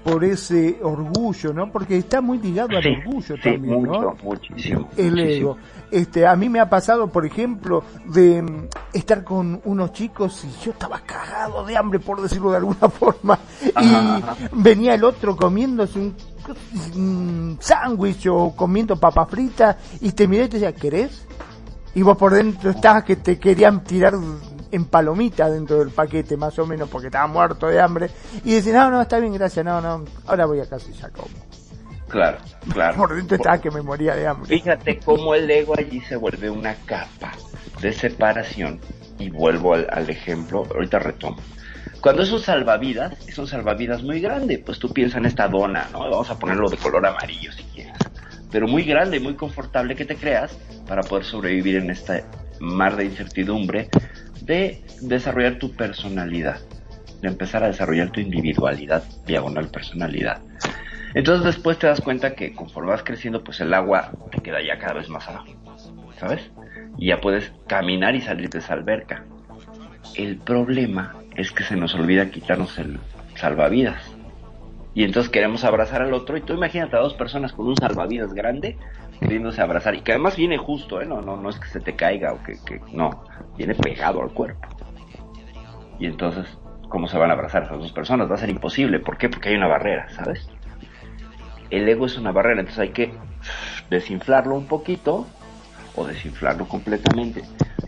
por 0.08 0.24
ese 0.24 0.80
orgullo, 0.82 1.52
¿no? 1.52 1.70
Porque 1.70 1.98
está 1.98 2.22
muy 2.22 2.40
ligado 2.40 2.78
al 2.78 2.88
orgullo 2.88 3.36
también, 3.44 3.84
¿no? 3.84 4.16
Muchísimo. 4.24 4.90
El 4.96 5.20
ego. 5.20 5.58
Este, 5.92 6.26
a 6.26 6.34
mí 6.38 6.48
me 6.48 6.62
ha 6.62 6.70
pasado, 6.70 7.08
por 7.08 7.26
ejemplo, 7.26 7.84
de 8.06 8.42
mm, 8.42 8.68
estar 8.94 9.26
con 9.26 9.60
unos 9.66 9.92
chicos 9.92 10.46
y 10.46 10.64
yo 10.64 10.72
estaba 10.72 11.02
cagado 11.02 11.66
de 11.66 11.76
hambre, 11.76 12.00
por 12.00 12.22
decirlo 12.22 12.52
de 12.52 12.58
alguna 12.58 12.90
forma, 12.90 13.38
y 13.62 14.24
venía 14.54 14.94
el 14.94 15.04
otro 15.04 15.36
comiéndose 15.36 16.00
un, 16.96 17.58
sándwich 17.60 18.28
o 18.28 18.56
comiendo 18.56 18.98
papa 18.98 19.26
frita 19.26 19.78
y 20.00 20.14
te 20.14 20.26
miré 20.26 20.46
y 20.46 20.48
te 20.48 20.60
decía, 20.60 20.74
¿querés? 20.74 21.26
Y 21.96 22.02
vos 22.02 22.18
por 22.18 22.34
dentro 22.34 22.70
estabas 22.70 23.04
que 23.04 23.18
te 23.18 23.38
querían 23.38 23.84
tirar 23.84 24.14
en 24.72 24.86
palomita 24.86 25.50
dentro 25.50 25.80
del 25.80 25.90
paquete, 25.90 26.38
más 26.38 26.58
o 26.60 26.66
menos, 26.66 26.90
porque 26.90 27.08
estaba 27.08 27.28
muerto 27.28 27.68
de 27.68 27.80
hambre, 27.80 28.10
y 28.44 28.54
decía, 28.54 28.74
no, 28.74 28.92
no, 28.92 29.02
está 29.02 29.20
bien, 29.20 29.34
gracias, 29.34 29.66
no, 29.66 29.82
no, 29.82 30.06
ahora 30.26 30.46
voy 30.46 30.60
a 30.60 30.70
casa 30.70 30.90
y 30.90 30.94
ya 30.94 31.10
como. 31.10 31.28
Claro, 32.08 32.38
claro. 32.72 32.98
Por 32.98 33.16
dentro 33.16 33.36
estaba 33.36 33.60
que 33.60 33.70
me 33.70 33.82
moría 33.82 34.16
de 34.16 34.28
hambre. 34.28 34.48
Fíjate 34.48 35.00
cómo 35.00 35.36
el 35.36 35.50
ego 35.50 35.74
allí 35.78 36.00
se 36.02 36.16
vuelve 36.16 36.50
una 36.50 36.74
capa 36.86 37.34
de 37.82 37.92
separación. 37.92 38.80
Y 39.20 39.30
vuelvo 39.30 39.74
al, 39.74 40.10
ejemplo, 40.10 40.66
ahorita 40.74 41.00
retomo. 41.00 41.38
Cuando 42.02 42.22
es 42.22 42.32
un 42.32 42.40
salvavidas, 42.40 43.14
es 43.28 43.38
un 43.40 43.48
salvavidas 43.48 44.04
muy 44.04 44.22
grande, 44.22 44.62
pues 44.64 44.78
tú 44.78 44.94
piensas 44.94 45.18
en 45.18 45.26
esta 45.26 45.48
dona, 45.48 45.88
¿no? 45.92 46.02
Vamos 46.02 46.30
a 46.30 46.38
ponerlo 46.38 46.70
de 46.70 46.78
color 46.78 47.06
amarillo 47.06 47.52
si 47.52 47.64
quieres. 47.64 47.98
Pero 48.52 48.68
muy 48.68 48.84
grande, 48.84 49.20
muy 49.20 49.34
confortable 49.34 49.96
que 49.96 50.06
te 50.06 50.16
creas 50.16 50.56
para 50.88 51.02
poder 51.02 51.26
sobrevivir 51.26 51.78
en 51.78 51.90
este 51.90 52.24
mar 52.60 52.96
de 52.96 53.06
incertidumbre 53.06 53.90
de 54.42 54.82
desarrollar 55.02 55.60
tu 55.60 55.72
personalidad, 55.74 56.60
de 57.22 57.28
empezar 57.28 57.64
a 57.64 57.68
desarrollar 57.68 58.12
tu 58.12 58.20
individualidad, 58.20 59.04
diagonal 59.26 59.70
personalidad. 59.70 60.42
Entonces 61.14 61.46
después 61.46 61.80
te 61.80 61.88
das 61.88 62.02
cuenta 62.02 62.36
que 62.36 62.54
conforme 62.54 62.92
vas 62.92 63.04
creciendo, 63.04 63.44
pues 63.44 63.60
el 63.62 63.74
agua 63.74 64.12
te 64.32 64.42
queda 64.42 64.62
ya 64.62 64.78
cada 64.78 64.94
vez 64.94 65.10
más 65.10 65.28
abajo, 65.28 65.48
¿sabes? 66.20 66.52
Y 66.98 67.08
ya 67.08 67.22
puedes 67.22 67.52
caminar 67.68 68.16
y 68.16 68.22
salir 68.22 68.50
de 68.50 68.60
esa 68.60 68.74
alberca. 68.74 69.24
El 70.16 70.38
problema 70.38 71.16
es 71.36 71.52
que 71.52 71.64
se 71.64 71.76
nos 71.76 71.96
olvida 71.96 72.32
quitarnos 72.32 72.78
el 72.80 73.00
salvavidas. 73.36 74.02
Y 74.94 75.04
entonces 75.04 75.32
queremos 75.32 75.64
abrazar 75.64 76.02
al 76.02 76.14
otro 76.14 76.38
y 76.38 76.42
tú 76.42 76.54
imagínate 76.54 76.96
a 76.96 77.00
dos 77.00 77.14
personas 77.14 77.54
con 77.54 77.68
un 77.68 77.78
salvavidas 77.78 78.34
grande 78.34 78.78
queriéndose 79.20 79.62
abrazar 79.62 79.96
y 79.96 80.02
que 80.02 80.14
además 80.14 80.36
viene 80.36 80.58
justo, 80.58 81.02
¿eh? 81.02 81.06
no, 81.06 81.22
no, 81.22 81.38
no 81.38 81.50
es 81.50 81.60
que 81.60 81.68
se 81.68 81.80
te 81.80 81.96
caiga 81.96 82.34
o 82.34 82.44
que, 82.44 82.54
que 82.66 82.82
no, 82.92 83.24
viene 83.58 83.76
pegado 83.76 84.22
al 84.22 84.32
cuerpo. 84.32 84.68
Y 86.00 86.06
entonces, 86.06 86.46
¿cómo 86.90 87.08
se 87.08 87.18
van 87.18 87.32
a 87.32 87.34
abrazar 87.34 87.64
esas 87.64 87.80
dos 87.80 87.92
personas? 87.92 88.30
Va 88.30 88.36
a 88.36 88.40
ser 88.40 88.50
imposible. 88.50 89.00
¿Por 89.00 89.18
qué? 89.18 89.30
Porque 89.30 89.50
hay 89.50 89.56
una 89.56 89.68
barrera, 89.68 90.10
¿sabes? 90.10 90.48
El 91.70 91.88
ego 91.90 92.06
es 92.06 92.18
una 92.18 92.32
barrera, 92.32 92.62
entonces 92.62 92.80
hay 92.80 92.90
que 92.90 93.14
desinflarlo 93.90 94.56
un 94.56 94.68
poquito 94.68 95.28
o 95.96 96.06
desinflarlo 96.06 96.68
completamente. 96.68 97.42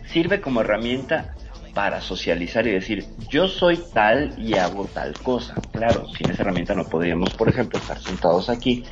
Sirve 0.06 0.40
como 0.40 0.60
herramienta 0.60 1.34
para 1.74 2.00
socializar 2.00 2.66
y 2.66 2.72
decir, 2.72 3.06
yo 3.28 3.46
soy 3.46 3.80
tal 3.94 4.34
y 4.36 4.56
hago 4.58 4.86
tal 4.86 5.14
cosa. 5.22 5.54
Claro, 5.72 6.08
sin 6.08 6.30
esa 6.30 6.42
herramienta 6.42 6.74
no 6.74 6.84
podríamos, 6.84 7.32
por 7.34 7.48
ejemplo, 7.48 7.78
estar 7.78 7.98
sentados 7.98 8.50
aquí. 8.50 8.84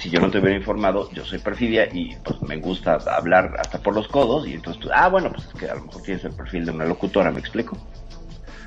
Si 0.00 0.08
yo 0.08 0.18
no 0.18 0.30
te 0.30 0.38
hubiera 0.38 0.56
informado, 0.56 1.10
yo 1.12 1.26
soy 1.26 1.38
perfidia 1.40 1.86
y 1.92 2.16
pues 2.24 2.40
me 2.40 2.56
gusta 2.56 2.94
hablar 2.94 3.54
hasta 3.58 3.78
por 3.82 3.94
los 3.94 4.08
codos 4.08 4.48
y 4.48 4.54
entonces 4.54 4.80
tú, 4.80 4.88
ah, 4.94 5.08
bueno, 5.08 5.30
pues 5.30 5.46
es 5.46 5.52
que 5.52 5.68
a 5.68 5.74
lo 5.74 5.82
mejor 5.82 6.02
tienes 6.02 6.24
el 6.24 6.32
perfil 6.32 6.64
de 6.64 6.70
una 6.70 6.86
locutora, 6.86 7.30
¿me 7.30 7.40
explico? 7.40 7.76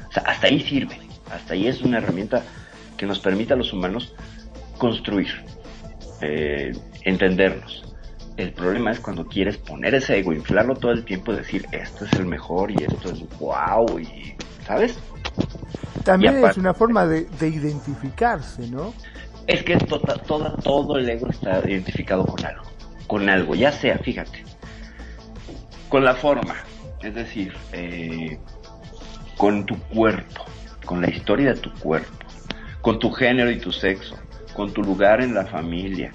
O 0.08 0.12
sea, 0.12 0.22
hasta 0.28 0.46
ahí 0.46 0.60
sirve, 0.60 1.00
hasta 1.32 1.56
ahí 1.56 1.68
es 1.68 1.82
una 1.82 1.98
herramienta 1.98 2.44
que 2.98 3.08
nos 3.08 3.20
permite 3.20 3.54
a 3.54 3.56
los 3.56 3.74
humanos 3.74 4.13
construir, 4.78 5.44
eh, 6.22 6.72
entendernos. 7.02 7.84
El 8.38 8.54
problema 8.54 8.92
es 8.92 9.00
cuando 9.00 9.25
quieres 9.25 9.58
poner 9.58 9.96
ese 9.96 10.20
ego, 10.20 10.34
inflarlo 10.34 10.75
todo 10.75 10.92
el 10.92 11.04
tiempo 11.04 11.34
y 11.34 11.38
decir, 11.38 11.66
esto 11.72 12.06
es 12.06 12.13
el 12.13 12.28
mejor 12.28 12.70
y 12.70 12.75
esto 12.75 13.12
es 13.12 13.28
wow 13.40 14.00
y, 14.00 14.36
¿sabes? 14.68 15.00
También 16.04 16.44
es 16.44 16.58
una 16.58 16.74
forma 16.74 17.06
de, 17.08 17.28
identificarse, 17.42 18.68
¿no? 18.68 18.94
Es 19.47 19.63
que 19.63 19.77
tota, 19.77 20.15
todo 20.63 20.97
el 20.97 21.09
ego 21.09 21.29
está 21.29 21.59
identificado 21.67 22.25
con 22.25 22.45
algo, 22.45 22.63
con 23.07 23.29
algo, 23.29 23.55
ya 23.55 23.71
sea, 23.71 23.97
fíjate, 23.97 24.43
con 25.89 26.05
la 26.05 26.15
forma, 26.15 26.55
es 27.01 27.13
decir, 27.13 27.53
eh, 27.73 28.39
con 29.38 29.65
tu 29.65 29.77
cuerpo, 29.77 30.45
con 30.85 31.01
la 31.01 31.09
historia 31.09 31.53
de 31.53 31.59
tu 31.59 31.73
cuerpo, 31.73 32.25
con 32.81 33.00
tu 33.00 33.12
género 33.12 33.51
y 33.51 33.59
tu 33.59 33.71
sexo, 33.71 34.15
con 34.53 34.71
tu 34.71 34.81
lugar 34.81 35.21
en 35.21 35.33
la 35.33 35.45
familia, 35.45 36.12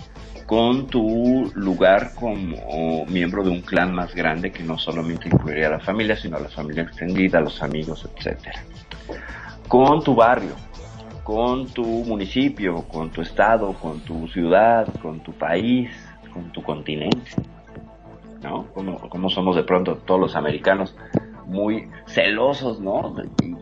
con 0.47 0.87
tu 0.87 1.53
lugar 1.55 2.15
como 2.15 3.05
miembro 3.07 3.45
de 3.45 3.51
un 3.51 3.61
clan 3.61 3.95
más 3.95 4.15
grande 4.15 4.51
que 4.51 4.63
no 4.63 4.79
solamente 4.79 5.29
incluiría 5.29 5.67
a 5.67 5.73
la 5.73 5.81
familia, 5.81 6.17
sino 6.17 6.39
a 6.39 6.41
la 6.41 6.49
familia 6.49 6.85
extendida, 6.85 7.39
a 7.39 7.43
los 7.43 7.63
amigos, 7.63 8.09
etcétera. 8.17 8.65
Con 9.69 10.03
tu 10.03 10.15
barrio, 10.15 10.57
con 11.29 11.67
tu 11.67 11.85
municipio, 11.85 12.85
con 12.89 13.11
tu 13.11 13.21
estado, 13.21 13.75
con 13.75 14.01
tu 14.01 14.27
ciudad, 14.29 14.89
con 15.03 15.21
tu 15.21 15.33
país, 15.33 15.91
con 16.33 16.51
tu 16.53 16.63
continente. 16.63 17.33
¿No? 18.43 18.65
Como, 18.73 18.97
como 19.11 19.29
somos 19.29 19.55
de 19.55 19.63
pronto 19.63 19.97
todos 20.07 20.19
los 20.19 20.37
americanos 20.37 20.97
muy 21.45 21.87
celosos, 22.07 22.81
¿no? 22.81 23.15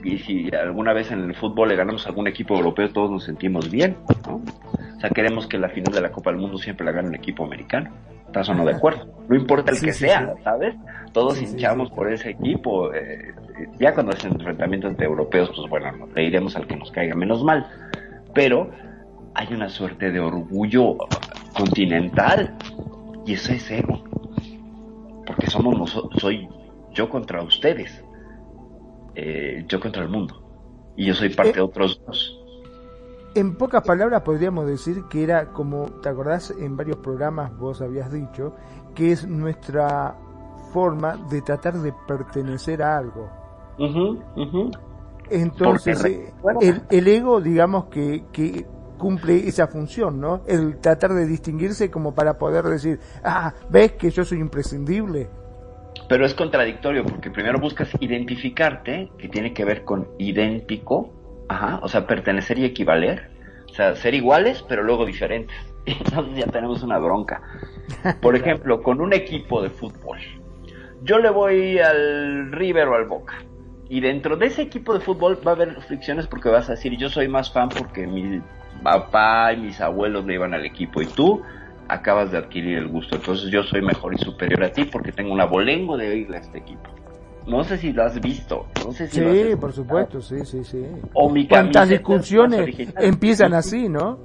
Y, 0.04 0.18
si 0.18 0.48
alguna 0.54 0.92
vez 0.92 1.10
en 1.10 1.24
el 1.24 1.34
fútbol 1.34 1.70
le 1.70 1.74
ganamos 1.74 2.06
a 2.06 2.10
algún 2.10 2.28
equipo 2.28 2.54
europeo, 2.54 2.92
todos 2.92 3.10
nos 3.10 3.24
sentimos 3.24 3.68
bien, 3.68 3.96
¿no? 4.28 4.36
O 4.36 5.00
sea, 5.00 5.10
queremos 5.10 5.48
que 5.48 5.58
la 5.58 5.68
final 5.68 5.92
de 5.92 6.02
la 6.02 6.12
Copa 6.12 6.30
del 6.30 6.38
Mundo 6.38 6.58
siempre 6.58 6.86
la 6.86 6.92
gane 6.92 7.08
un 7.08 7.16
equipo 7.16 7.44
americano. 7.44 7.90
¿Estás 8.26 8.48
o 8.48 8.54
no 8.54 8.64
de 8.64 8.74
acuerdo? 8.74 9.06
No 9.28 9.36
importa 9.36 9.72
el 9.72 9.80
que 9.80 9.92
sea, 9.92 10.34
¿sabes? 10.44 10.74
Todos 11.12 11.40
hinchamos 11.40 11.90
por 11.90 12.12
ese 12.12 12.30
equipo. 12.30 12.92
Eh, 12.92 13.34
ya 13.78 13.94
cuando 13.94 14.12
es 14.12 14.24
enfrentamiento 14.24 14.88
entre 14.88 15.06
europeos, 15.06 15.50
pues 15.54 15.68
bueno, 15.70 16.06
le 16.14 16.24
iremos 16.24 16.54
al 16.56 16.66
que 16.66 16.76
nos 16.76 16.90
caiga 16.90 17.14
menos 17.14 17.42
mal. 17.42 17.66
Pero 18.34 18.70
hay 19.34 19.52
una 19.52 19.68
suerte 19.68 20.12
de 20.12 20.20
orgullo 20.20 20.96
continental 21.56 22.56
y 23.24 23.34
eso 23.34 23.52
es 23.52 23.70
ego. 23.70 24.02
Porque 25.26 25.48
somos 25.48 25.78
nosotros, 25.78 26.20
soy 26.20 26.48
yo 26.92 27.08
contra 27.08 27.42
ustedes, 27.42 28.04
eh, 29.14 29.64
yo 29.68 29.80
contra 29.80 30.02
el 30.02 30.08
mundo. 30.08 30.42
Y 30.96 31.06
yo 31.06 31.14
soy 31.14 31.30
parte 31.30 31.54
de 31.54 31.58
eh, 31.60 31.62
otros 31.62 32.00
dos. 32.06 32.38
En 33.36 33.54
pocas 33.54 33.82
palabras 33.82 34.22
podríamos 34.22 34.66
decir 34.66 35.04
que 35.10 35.22
era 35.22 35.52
como, 35.52 35.84
¿te 36.02 36.08
acordás? 36.08 36.54
En 36.58 36.74
varios 36.74 36.96
programas 36.96 37.54
vos 37.58 37.82
habías 37.82 38.10
dicho 38.10 38.54
que 38.94 39.12
es 39.12 39.28
nuestra 39.28 40.16
forma 40.72 41.18
de 41.28 41.42
tratar 41.42 41.74
de 41.74 41.92
pertenecer 42.08 42.82
a 42.82 42.96
algo. 42.96 43.28
Entonces, 45.28 46.02
eh, 46.06 46.32
el, 46.62 46.82
el, 46.88 47.08
ego, 47.08 47.42
digamos 47.42 47.86
que, 47.86 48.24
que 48.32 48.64
cumple 48.96 49.46
esa 49.46 49.66
función, 49.66 50.18
¿no? 50.18 50.40
El 50.46 50.78
tratar 50.78 51.12
de 51.12 51.26
distinguirse 51.26 51.90
como 51.90 52.14
para 52.14 52.38
poder 52.38 52.64
decir, 52.64 53.00
ah, 53.22 53.52
ves 53.68 53.92
que 53.92 54.08
yo 54.08 54.24
soy 54.24 54.38
imprescindible. 54.38 55.28
Pero 56.08 56.24
es 56.24 56.32
contradictorio 56.32 57.04
porque 57.04 57.30
primero 57.30 57.58
buscas 57.58 57.90
identificarte, 58.00 59.10
que 59.18 59.28
tiene 59.28 59.52
que 59.52 59.66
ver 59.66 59.84
con 59.84 60.08
idéntico, 60.18 61.15
ajá, 61.48 61.80
o 61.82 61.88
sea, 61.88 62.06
pertenecer 62.06 62.58
y 62.58 62.64
equivaler, 62.64 63.30
o 63.70 63.74
sea, 63.74 63.94
ser 63.96 64.14
iguales 64.14 64.64
pero 64.68 64.82
luego 64.82 65.04
diferentes. 65.04 65.56
Entonces 65.86 66.36
ya 66.36 66.50
tenemos 66.50 66.82
una 66.82 66.98
bronca. 66.98 67.42
Por 68.20 68.36
ejemplo, 68.40 68.82
con 68.82 69.00
un 69.00 69.12
equipo 69.12 69.62
de 69.62 69.70
fútbol, 69.70 70.18
yo 71.02 71.18
le 71.18 71.30
voy 71.30 71.78
al 71.78 72.52
River 72.52 72.88
o 72.88 72.94
al 72.94 73.04
Boca. 73.06 73.38
Y 73.88 74.00
dentro 74.00 74.36
de 74.36 74.46
ese 74.46 74.62
equipo 74.62 74.94
de 74.94 75.00
fútbol 75.00 75.38
va 75.46 75.52
a 75.52 75.54
haber 75.54 75.80
fricciones 75.82 76.26
porque 76.26 76.48
vas 76.48 76.68
a 76.68 76.72
decir, 76.72 76.96
yo 76.96 77.08
soy 77.08 77.28
más 77.28 77.52
fan 77.52 77.68
porque 77.68 78.04
mi 78.06 78.40
papá 78.82 79.52
y 79.52 79.58
mis 79.58 79.80
abuelos 79.80 80.26
le 80.26 80.34
iban 80.34 80.54
al 80.54 80.64
equipo 80.64 81.00
y 81.00 81.06
tú 81.06 81.42
acabas 81.88 82.32
de 82.32 82.38
adquirir 82.38 82.78
el 82.78 82.88
gusto. 82.88 83.14
Entonces 83.14 83.50
yo 83.50 83.62
soy 83.62 83.82
mejor 83.82 84.14
y 84.14 84.18
superior 84.18 84.64
a 84.64 84.72
ti 84.72 84.84
porque 84.84 85.12
tengo 85.12 85.32
un 85.32 85.40
abolengo 85.40 85.96
de 85.96 86.08
oírle 86.08 86.38
a 86.38 86.40
este 86.40 86.58
equipo. 86.58 86.95
No 87.46 87.62
sé 87.62 87.78
si 87.78 87.92
lo 87.92 88.04
has 88.04 88.20
visto. 88.20 88.66
No 88.84 88.92
sé 88.92 89.06
si 89.08 89.20
sí, 89.20 89.56
por 89.56 89.72
supuesto, 89.72 90.20
sí, 90.20 90.44
sí, 90.44 90.64
sí. 90.64 90.84
O 91.14 91.30
mi 91.30 91.46
¿Cuántas 91.46 91.88
discusiones 91.88 92.92
empiezan 92.98 93.54
así, 93.54 93.88
no? 93.88 94.18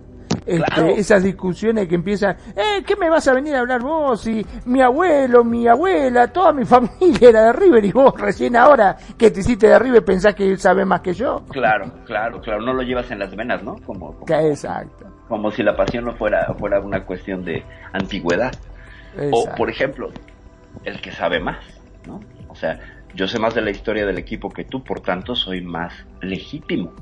Este, 0.45 0.99
esas 0.99 1.23
discusiones 1.23 1.87
que 1.87 1.95
empiezan, 1.95 2.35
eh, 2.55 2.83
¿qué 2.85 2.95
me 2.95 3.09
vas 3.09 3.27
a 3.27 3.33
venir 3.33 3.55
a 3.55 3.59
hablar 3.59 3.81
vos? 3.81 4.25
Y 4.27 4.45
mi 4.65 4.81
abuelo, 4.81 5.43
mi 5.43 5.67
abuela, 5.67 6.27
toda 6.31 6.51
mi 6.51 6.65
familia 6.65 7.29
era 7.29 7.43
de 7.45 7.53
River 7.53 7.85
y 7.85 7.91
vos 7.91 8.19
recién 8.19 8.55
ahora 8.55 8.97
que 9.17 9.29
te 9.29 9.41
hiciste 9.41 9.67
de 9.67 9.77
River 9.77 10.03
pensás 10.03 10.33
que 10.33 10.49
él 10.49 10.57
sabe 10.57 10.83
más 10.83 11.01
que 11.01 11.13
yo. 11.13 11.43
Claro, 11.49 11.91
claro, 12.05 12.41
claro, 12.41 12.61
no 12.61 12.73
lo 12.73 12.81
llevas 12.81 13.11
en 13.11 13.19
las 13.19 13.35
venas, 13.35 13.63
¿no? 13.63 13.75
Como, 13.85 14.17
Exacto. 14.27 15.05
Como 15.27 15.51
si 15.51 15.63
la 15.63 15.75
pasión 15.75 16.05
no 16.05 16.15
fuera, 16.15 16.53
fuera 16.57 16.79
una 16.79 17.05
cuestión 17.05 17.43
de 17.45 17.63
antigüedad. 17.93 18.51
O, 19.31 19.45
por 19.55 19.69
ejemplo, 19.69 20.09
el 20.85 21.01
que 21.01 21.11
sabe 21.11 21.39
más, 21.39 21.59
¿no? 22.07 22.19
O 22.47 22.55
sea, 22.55 22.79
yo 23.15 23.27
sé 23.27 23.39
más 23.39 23.53
de 23.53 23.61
la 23.61 23.71
historia 23.71 24.05
del 24.05 24.17
equipo 24.17 24.49
que 24.49 24.63
tú, 24.63 24.83
por 24.83 25.01
tanto 25.01 25.35
soy 25.35 25.61
más 25.61 25.93
legítimo. 26.21 26.93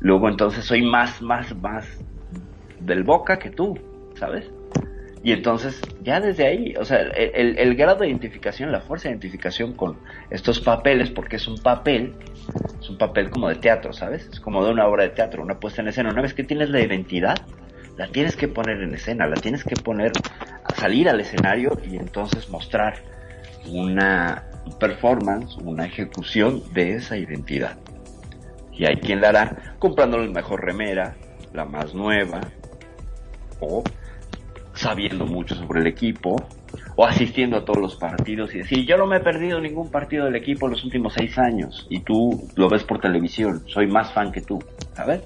Luego 0.00 0.28
entonces 0.28 0.64
soy 0.64 0.82
más, 0.82 1.22
más, 1.22 1.54
más 1.56 1.86
del 2.80 3.04
Boca 3.04 3.38
que 3.38 3.50
tú, 3.50 3.78
¿sabes? 4.14 4.50
Y 5.24 5.30
entonces, 5.30 5.80
ya 6.02 6.20
desde 6.20 6.46
ahí, 6.46 6.74
o 6.76 6.84
sea, 6.84 6.98
el, 6.98 7.76
grado 7.76 8.00
de 8.00 8.08
identificación, 8.08 8.72
la 8.72 8.80
fuerza 8.80 9.04
de 9.04 9.10
identificación 9.12 9.72
con 9.72 9.98
estos 10.30 10.60
papeles, 10.60 11.10
porque 11.10 11.36
es 11.36 11.46
un 11.46 11.58
papel, 11.58 12.14
es 12.80 12.90
un 12.90 12.98
papel 12.98 13.30
como 13.30 13.48
de 13.48 13.54
teatro, 13.54 13.92
¿sabes? 13.92 14.28
Es 14.32 14.40
como 14.40 14.64
de 14.64 14.72
una 14.72 14.86
obra 14.88 15.04
de 15.04 15.10
teatro, 15.10 15.44
una 15.44 15.60
puesta 15.60 15.80
en 15.80 15.88
escena. 15.88 16.10
Una 16.10 16.22
vez 16.22 16.34
que 16.34 16.42
tienes 16.42 16.70
la 16.70 16.80
identidad, 16.80 17.36
la 17.96 18.08
tienes 18.08 18.34
que 18.34 18.48
poner 18.48 18.82
en 18.82 18.94
escena, 18.94 19.28
la 19.28 19.36
tienes 19.36 19.62
que 19.62 19.76
poner, 19.76 20.10
a 20.64 20.74
salir 20.74 21.08
al 21.08 21.20
escenario 21.20 21.78
y 21.88 21.96
entonces 21.96 22.48
mostrar 22.48 22.94
una 23.68 24.44
performance, 24.78 25.56
una 25.58 25.86
ejecución 25.86 26.62
de 26.72 26.94
esa 26.94 27.16
identidad. 27.16 27.78
Y 28.72 28.86
hay 28.86 28.96
quien 28.96 29.20
la 29.20 29.28
hará 29.28 29.76
comprando 29.78 30.18
la 30.18 30.30
mejor 30.30 30.64
remera, 30.64 31.16
la 31.52 31.64
más 31.64 31.94
nueva, 31.94 32.40
o 33.60 33.82
sabiendo 34.74 35.26
mucho 35.26 35.54
sobre 35.54 35.80
el 35.80 35.86
equipo, 35.86 36.36
o 36.96 37.04
asistiendo 37.04 37.58
a 37.58 37.64
todos 37.64 37.80
los 37.80 37.96
partidos 37.96 38.54
y 38.54 38.58
decir, 38.58 38.86
yo 38.86 38.96
no 38.96 39.06
me 39.06 39.16
he 39.16 39.20
perdido 39.20 39.60
ningún 39.60 39.90
partido 39.90 40.24
del 40.24 40.36
equipo 40.36 40.66
en 40.66 40.72
los 40.72 40.84
últimos 40.84 41.14
seis 41.14 41.38
años 41.38 41.86
y 41.90 42.00
tú 42.00 42.48
lo 42.56 42.68
ves 42.68 42.84
por 42.84 43.00
televisión, 43.00 43.62
soy 43.66 43.86
más 43.86 44.12
fan 44.12 44.32
que 44.32 44.40
tú, 44.40 44.58
¿sabes? 44.94 45.22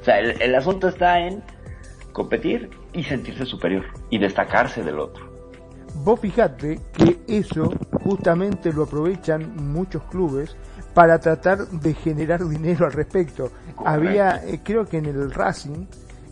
O 0.00 0.04
sea, 0.04 0.20
el, 0.20 0.40
el 0.40 0.54
asunto 0.54 0.88
está 0.88 1.20
en 1.20 1.42
competir 2.12 2.70
y 2.92 3.04
sentirse 3.04 3.44
superior 3.44 3.84
y 4.10 4.18
destacarse 4.18 4.82
del 4.82 4.98
otro. 4.98 5.28
Vos 6.04 6.20
fijate 6.20 6.80
que 6.92 7.16
eso 7.28 7.72
justamente 8.08 8.72
lo 8.72 8.84
aprovechan 8.84 9.54
muchos 9.70 10.02
clubes 10.04 10.56
para 10.94 11.18
tratar 11.18 11.66
de 11.68 11.92
generar 11.92 12.42
dinero 12.48 12.86
al 12.86 12.92
respecto. 12.92 13.50
Había, 13.84 14.42
eh, 14.46 14.60
creo 14.64 14.86
que 14.86 14.96
en 14.96 15.04
el 15.06 15.30
Racing, 15.30 15.84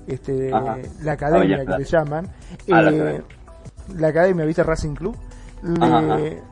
este, 0.06 0.52
Ajá. 0.54 0.78
la 1.02 1.12
academia 1.12 1.66
que 1.66 1.78
le 1.78 1.84
llaman, 1.84 2.28
la 2.66 2.78
academia. 2.78 3.24
la 3.94 4.08
academia, 4.08 4.44
¿viste? 4.46 4.62
Racing 4.62 4.94
Club, 4.94 5.16
le- 5.62 6.42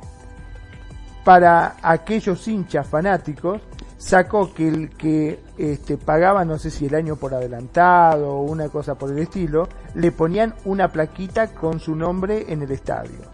para 1.25 1.76
aquellos 1.83 2.47
hinchas 2.47 2.87
fanáticos, 2.87 3.62
sacó 3.97 4.52
que 4.52 4.69
el 4.69 4.90
que 4.90 5.40
este, 5.57 5.97
pagaba, 5.97 6.45
no 6.45 6.59
sé 6.59 6.71
si 6.71 6.85
el 6.85 6.95
año 6.95 7.16
por 7.16 7.33
adelantado 7.33 8.35
o 8.35 8.43
una 8.43 8.69
cosa 8.69 8.95
por 8.97 9.11
el 9.11 9.19
estilo, 9.21 9.66
le 9.95 10.12
ponían 10.12 10.54
una 10.66 10.88
plaquita 10.88 11.54
con 11.54 11.81
su 11.81 11.97
nombre 11.97 12.45
en 12.52 12.61
el 12.62 12.71
estadio. 12.73 13.33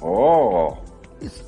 Oh, 0.00 0.76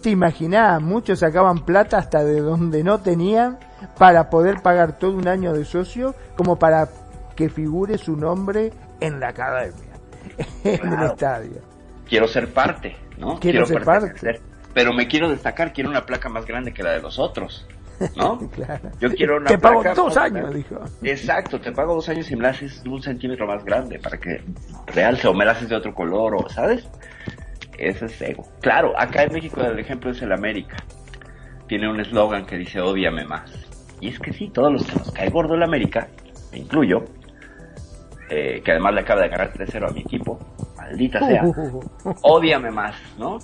Te 0.02 0.10
imaginás, 0.10 0.80
muchos 0.82 1.18
sacaban 1.20 1.60
plata 1.64 1.98
hasta 1.98 2.24
de 2.24 2.40
donde 2.40 2.82
no 2.84 3.00
tenían 3.00 3.58
para 3.98 4.30
poder 4.30 4.62
pagar 4.62 4.98
todo 4.98 5.12
un 5.16 5.28
año 5.28 5.52
de 5.52 5.64
socio 5.64 6.14
como 6.36 6.58
para 6.58 6.88
que 7.34 7.48
figure 7.48 7.98
su 7.98 8.16
nombre 8.16 8.72
en 9.00 9.20
la 9.20 9.28
academia, 9.28 9.92
en 10.64 10.72
el 10.74 10.80
Claro. 10.80 11.06
estadio. 11.06 11.60
quiero 12.08 12.26
ser 12.28 12.52
parte, 12.52 12.96
¿no? 13.18 13.38
Quiero 13.38 13.66
ser 13.66 13.84
pertenecer. 13.84 14.40
Pero 14.72 14.92
me 14.92 15.08
quiero 15.08 15.28
destacar, 15.30 15.72
quiero 15.72 15.88
una 15.90 16.04
placa 16.04 16.28
más 16.28 16.44
grande 16.46 16.72
que 16.72 16.82
la 16.82 16.92
de 16.92 17.00
los 17.02 17.18
otros, 17.18 17.66
¿no? 18.16 18.38
Claro. 18.54 18.90
Yo 19.00 19.10
quiero 19.14 19.36
una 19.38 19.46
Te 19.48 19.58
pago 19.58 19.80
placa 19.80 19.94
dos 19.94 20.16
años, 20.16 20.40
grande. 20.42 20.58
dijo. 20.58 20.76
Exacto, 21.02 21.60
te 21.60 21.72
pago 21.72 21.94
dos 21.94 22.08
años 22.08 22.30
y 22.30 22.36
me 22.36 22.42
la 22.42 22.50
haces 22.50 22.82
un 22.86 23.02
centímetro 23.02 23.46
más 23.46 23.64
grande 23.64 23.98
para 23.98 24.18
que 24.18 24.42
realce 24.94 25.26
o 25.28 25.34
me 25.34 25.44
la 25.44 25.52
haces 25.52 25.68
de 25.68 25.76
otro 25.76 25.94
color, 25.94 26.34
o 26.36 26.48
¿sabes? 26.48 26.86
Ese 27.78 28.06
es 28.06 28.20
ego. 28.22 28.46
Claro, 28.60 28.98
acá 28.98 29.24
en 29.24 29.32
México 29.32 29.60
el 29.60 29.78
ejemplo 29.78 30.10
es 30.10 30.22
el 30.22 30.32
América. 30.32 30.76
Tiene 31.68 31.88
un 31.88 32.00
eslogan 32.00 32.46
que 32.46 32.56
dice 32.58 32.80
odiame 32.80 33.24
más. 33.24 33.50
Y 34.00 34.08
es 34.08 34.18
que 34.18 34.32
sí, 34.32 34.48
todos 34.48 34.72
los 34.72 34.86
que 34.86 34.96
nos 34.96 35.12
cae 35.12 35.30
gordo 35.30 35.54
el 35.54 35.62
América, 35.62 36.08
me 36.52 36.58
incluyo, 36.58 37.04
eh, 38.28 38.60
que 38.64 38.72
además 38.72 38.94
le 38.94 39.00
acaba 39.00 39.22
de 39.22 39.28
ganar 39.28 39.52
3-0 39.52 39.88
a 39.88 39.92
mi 39.92 40.00
equipo, 40.00 40.38
maldita 40.76 41.20
sea, 41.26 41.42
Ódiame 42.22 42.70
más, 42.70 42.94
¿no? 43.18 43.38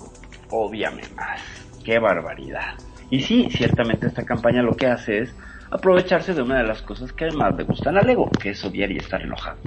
Ódiame 0.49 1.03
más. 1.15 1.41
Qué 1.83 1.99
barbaridad. 1.99 2.75
Y 3.09 3.21
sí, 3.21 3.49
ciertamente 3.51 4.07
esta 4.07 4.23
campaña 4.23 4.61
lo 4.61 4.75
que 4.75 4.87
hace 4.87 5.19
es 5.19 5.35
aprovecharse 5.71 6.33
de 6.33 6.41
una 6.41 6.57
de 6.57 6.67
las 6.67 6.81
cosas 6.81 7.11
que 7.11 7.29
más 7.31 7.55
le 7.55 7.63
gustan 7.63 7.97
al 7.97 8.09
ego, 8.09 8.29
que 8.29 8.51
es 8.51 8.63
odiar 8.63 8.91
y 8.91 8.97
estar 8.97 9.21
enojado. 9.21 9.57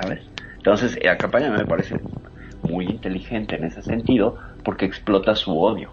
¿Sabes? 0.00 0.20
Entonces, 0.56 0.98
la 1.02 1.16
campaña 1.16 1.50
me 1.50 1.64
parece 1.64 2.00
muy 2.64 2.86
inteligente 2.86 3.56
en 3.56 3.64
ese 3.64 3.82
sentido 3.82 4.36
porque 4.62 4.84
explota 4.84 5.34
su 5.36 5.58
odio, 5.58 5.90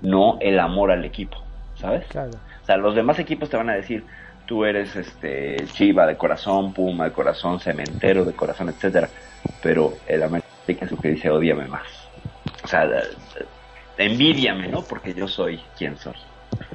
no 0.00 0.38
el 0.40 0.58
amor 0.58 0.90
al 0.90 1.04
equipo. 1.04 1.36
¿Sabes? 1.76 2.06
Claro. 2.08 2.32
O 2.62 2.66
sea, 2.66 2.76
los 2.76 2.94
demás 2.94 3.18
equipos 3.18 3.50
te 3.50 3.56
van 3.56 3.70
a 3.70 3.74
decir, 3.74 4.04
tú 4.46 4.64
eres 4.64 4.94
este 4.94 5.56
Chiva 5.72 6.06
de 6.06 6.16
corazón, 6.16 6.72
Puma 6.72 7.04
de 7.04 7.12
corazón, 7.12 7.58
Cementero 7.58 8.24
de 8.24 8.32
corazón, 8.34 8.68
etcétera. 8.68 9.08
Pero 9.62 9.94
el 10.06 10.22
América 10.22 10.46
es 10.66 10.92
el 10.92 10.98
que 10.98 11.10
dice, 11.10 11.30
odiame 11.30 11.66
más. 11.66 11.86
O 12.62 12.68
sea, 12.68 12.84
eh, 12.84 13.02
eh, 13.40 13.46
envidiame, 13.98 14.68
¿no? 14.68 14.82
Porque 14.82 15.14
yo 15.14 15.26
soy 15.26 15.60
quien 15.76 15.96
soy. 15.96 16.14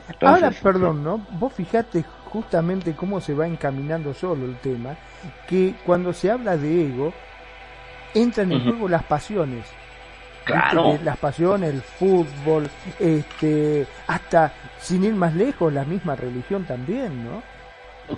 Entonces, 0.09 0.43
Ahora, 0.43 0.51
perdón, 0.61 1.03
¿no? 1.03 1.25
Vos 1.31 1.53
fijate 1.53 2.03
justamente 2.31 2.93
cómo 2.93 3.21
se 3.21 3.33
va 3.33 3.47
encaminando 3.47 4.13
solo 4.13 4.45
el 4.45 4.57
tema, 4.57 4.95
que 5.47 5.75
cuando 5.85 6.13
se 6.13 6.31
habla 6.31 6.57
de 6.57 6.87
ego, 6.87 7.13
entran 8.13 8.51
en 8.51 8.63
juego 8.63 8.87
las 8.87 9.03
pasiones. 9.03 9.65
Claro. 10.43 10.91
¿Viste? 10.91 11.05
Las 11.05 11.17
pasiones, 11.17 11.73
el 11.73 11.81
fútbol, 11.81 12.69
este, 12.99 13.85
hasta, 14.07 14.53
sin 14.79 15.03
ir 15.03 15.13
más 15.13 15.33
lejos, 15.35 15.73
la 15.73 15.83
misma 15.83 16.15
religión 16.15 16.63
también, 16.65 17.25
¿no? 17.25 17.43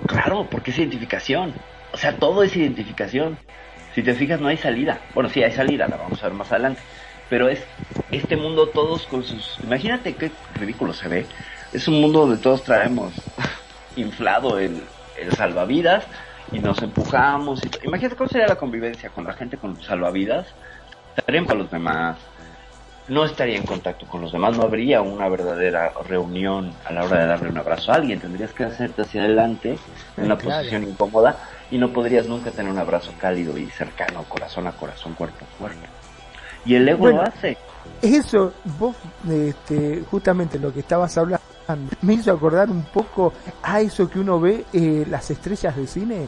Claro, 0.07 0.47
porque 0.49 0.71
es 0.71 0.77
identificación. 0.77 1.53
O 1.91 1.97
sea, 1.97 2.15
todo 2.15 2.43
es 2.43 2.55
identificación. 2.55 3.37
Si 3.95 4.03
te 4.03 4.13
fijas, 4.13 4.39
no 4.39 4.47
hay 4.47 4.57
salida. 4.57 4.99
Bueno, 5.15 5.29
sí 5.29 5.41
hay 5.41 5.51
salida, 5.51 5.87
la 5.87 5.97
vamos 5.97 6.21
a 6.23 6.27
ver 6.27 6.37
más 6.37 6.51
adelante. 6.51 6.81
Pero 7.29 7.49
es 7.49 7.63
este 8.11 8.35
mundo 8.35 8.69
todos 8.69 9.05
con 9.07 9.23
sus... 9.23 9.57
Imagínate 9.63 10.13
qué 10.13 10.31
ridículo 10.55 10.93
se 10.93 11.07
ve. 11.07 11.25
Es 11.73 11.87
un 11.87 11.99
mundo 12.01 12.21
donde 12.21 12.37
todos 12.37 12.63
traemos 12.63 13.13
inflado 13.95 14.59
el, 14.59 14.83
el 15.19 15.31
salvavidas 15.33 16.05
y 16.51 16.59
nos 16.59 16.81
empujamos. 16.81 17.61
Y... 17.63 17.85
Imagínate 17.87 18.15
cómo 18.15 18.29
sería 18.29 18.47
la 18.47 18.55
convivencia 18.55 19.09
con 19.09 19.23
la 19.25 19.33
gente 19.33 19.57
con 19.57 19.81
salvavidas. 19.81 20.47
Estarían 21.15 21.45
para 21.45 21.59
los 21.59 21.71
demás. 21.71 22.17
No 23.07 23.25
estaría 23.25 23.57
en 23.57 23.65
contacto 23.65 24.05
con 24.05 24.21
los 24.21 24.31
demás. 24.31 24.55
No 24.55 24.63
habría 24.63 25.01
una 25.01 25.27
verdadera 25.29 25.91
reunión 26.07 26.71
a 26.85 26.93
la 26.93 27.03
hora 27.03 27.21
de 27.21 27.25
darle 27.27 27.49
un 27.49 27.57
abrazo 27.57 27.91
a 27.91 27.95
alguien. 27.95 28.19
Tendrías 28.19 28.51
que 28.53 28.63
hacerte 28.65 29.01
hacia 29.01 29.23
adelante 29.23 29.77
en 30.17 30.25
una 30.25 30.37
Claro. 30.37 30.57
posición 30.57 30.83
incómoda 30.83 31.37
y 31.71 31.77
no 31.77 31.89
podrías 31.89 32.27
nunca 32.27 32.51
tener 32.51 32.71
un 32.71 32.77
abrazo 32.77 33.11
cálido 33.19 33.57
y 33.57 33.65
cercano, 33.71 34.23
corazón 34.29 34.67
a 34.67 34.71
corazón, 34.73 35.13
cuerpo 35.13 35.43
a 35.45 35.57
cuerpo. 35.57 35.79
Y 36.65 36.75
el 36.75 36.87
ego 36.87 36.99
Bueno. 36.99 37.17
lo 37.17 37.27
hace. 37.27 37.57
Eso, 38.01 38.53
vos, 38.77 38.95
este, 39.27 40.03
justamente 40.11 40.59
lo 40.59 40.71
que 40.73 40.81
estabas 40.81 41.17
hablando, 41.17 41.43
me 42.01 42.13
hizo 42.13 42.31
acordar 42.31 42.69
un 42.69 42.83
poco 42.83 43.33
a 43.63 43.81
eso 43.81 44.09
que 44.09 44.19
uno 44.19 44.39
ve 44.39 44.65
eh, 44.73 45.05
las 45.09 45.29
estrellas 45.31 45.75
de 45.75 45.87
cine. 45.87 46.27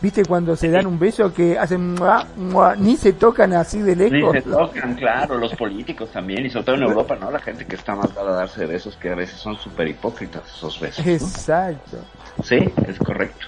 ¿Viste 0.00 0.24
cuando 0.24 0.56
se 0.56 0.68
dan 0.68 0.86
un 0.86 0.98
beso 0.98 1.32
que 1.32 1.56
hacen 1.56 1.94
mua, 1.94 2.26
mua, 2.36 2.74
ni 2.74 2.96
se 2.96 3.12
tocan 3.12 3.52
así 3.52 3.80
de 3.80 3.94
lejos? 3.94 4.32
se 4.32 4.42
tocan, 4.42 4.96
claro, 4.96 5.38
los 5.38 5.54
políticos 5.54 6.10
también, 6.10 6.44
y 6.44 6.50
sobre 6.50 6.64
todo 6.64 6.74
en 6.74 6.82
Europa, 6.82 7.16
¿no? 7.20 7.30
La 7.30 7.38
gente 7.38 7.64
que 7.66 7.76
está 7.76 7.94
más 7.94 8.12
dada 8.12 8.30
a 8.30 8.34
darse 8.34 8.66
besos, 8.66 8.96
que 8.96 9.10
a 9.10 9.14
veces 9.14 9.38
son 9.38 9.56
súper 9.56 9.86
hipócritas 9.86 10.42
esos 10.44 10.80
besos. 10.80 11.06
¿no? 11.06 11.12
Exacto. 11.12 11.98
Sí, 12.42 12.58
es 12.88 12.98
correcto, 12.98 13.46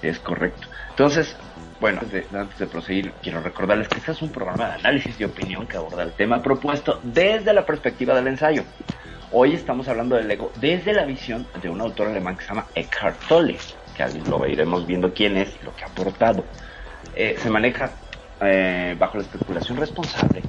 es 0.00 0.20
correcto. 0.20 0.68
Entonces, 0.90 1.36
bueno, 1.80 2.00
antes 2.00 2.30
de, 2.30 2.38
antes 2.38 2.58
de 2.58 2.66
proseguir, 2.66 3.12
quiero 3.20 3.40
recordarles 3.40 3.88
que 3.88 3.98
este 3.98 4.12
es 4.12 4.22
un 4.22 4.30
programa 4.30 4.68
de 4.68 4.72
análisis 4.74 5.20
y 5.20 5.24
opinión 5.24 5.66
que 5.66 5.76
aborda 5.76 6.04
el 6.04 6.12
tema 6.12 6.40
propuesto 6.40 7.00
desde 7.02 7.52
la 7.52 7.66
perspectiva 7.66 8.14
del 8.14 8.28
ensayo. 8.28 8.62
Hoy 9.32 9.54
estamos 9.54 9.88
hablando 9.88 10.14
del 10.14 10.30
ego 10.30 10.52
desde 10.60 10.92
la 10.92 11.04
visión 11.04 11.46
de 11.60 11.68
un 11.68 11.80
autor 11.80 12.08
alemán 12.08 12.36
que 12.36 12.42
se 12.42 12.48
llama 12.48 12.66
Eckhart 12.76 13.18
Tolle, 13.26 13.58
que 13.96 14.06
lo 14.30 14.46
iremos 14.46 14.86
viendo 14.86 15.12
quién 15.12 15.36
es 15.36 15.56
y 15.60 15.64
lo 15.64 15.74
que 15.74 15.82
ha 15.82 15.88
aportado. 15.88 16.44
Eh, 17.16 17.34
se 17.36 17.50
maneja 17.50 17.90
eh, 18.40 18.94
bajo 18.96 19.16
la 19.16 19.24
especulación 19.24 19.78
responsable 19.78 20.42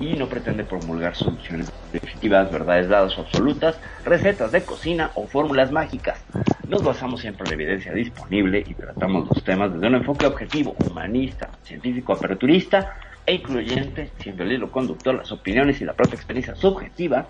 y 0.00 0.14
no 0.14 0.26
pretende 0.26 0.64
promulgar 0.64 1.14
soluciones 1.14 1.70
definitivas, 1.92 2.50
verdades 2.50 2.88
dadas 2.88 3.16
o 3.18 3.20
absolutas, 3.20 3.78
recetas 4.06 4.52
de 4.52 4.64
cocina 4.64 5.10
o 5.16 5.26
fórmulas 5.26 5.70
mágicas. 5.70 6.24
Nos 6.66 6.82
basamos 6.82 7.20
siempre 7.20 7.44
en 7.44 7.50
la 7.50 7.62
evidencia 7.62 7.92
disponible 7.92 8.64
y 8.66 8.72
tratamos 8.72 9.28
los 9.28 9.44
temas 9.44 9.70
desde 9.74 9.86
un 9.86 9.96
enfoque 9.96 10.24
objetivo, 10.24 10.74
humanista, 10.88 11.50
científico, 11.62 12.14
aperturista 12.14 12.96
e 13.26 13.34
incluyente, 13.34 14.10
siendo 14.18 14.44
el 14.44 14.52
hilo 14.52 14.70
conductor 14.70 15.14
las 15.14 15.30
opiniones 15.30 15.80
y 15.82 15.84
la 15.84 15.92
propia 15.92 16.14
experiencia 16.14 16.54
subjetiva 16.54 17.26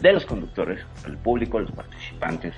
de 0.00 0.12
los 0.12 0.24
conductores, 0.24 0.80
el 1.06 1.16
público, 1.16 1.58
los 1.58 1.72
participantes, 1.72 2.54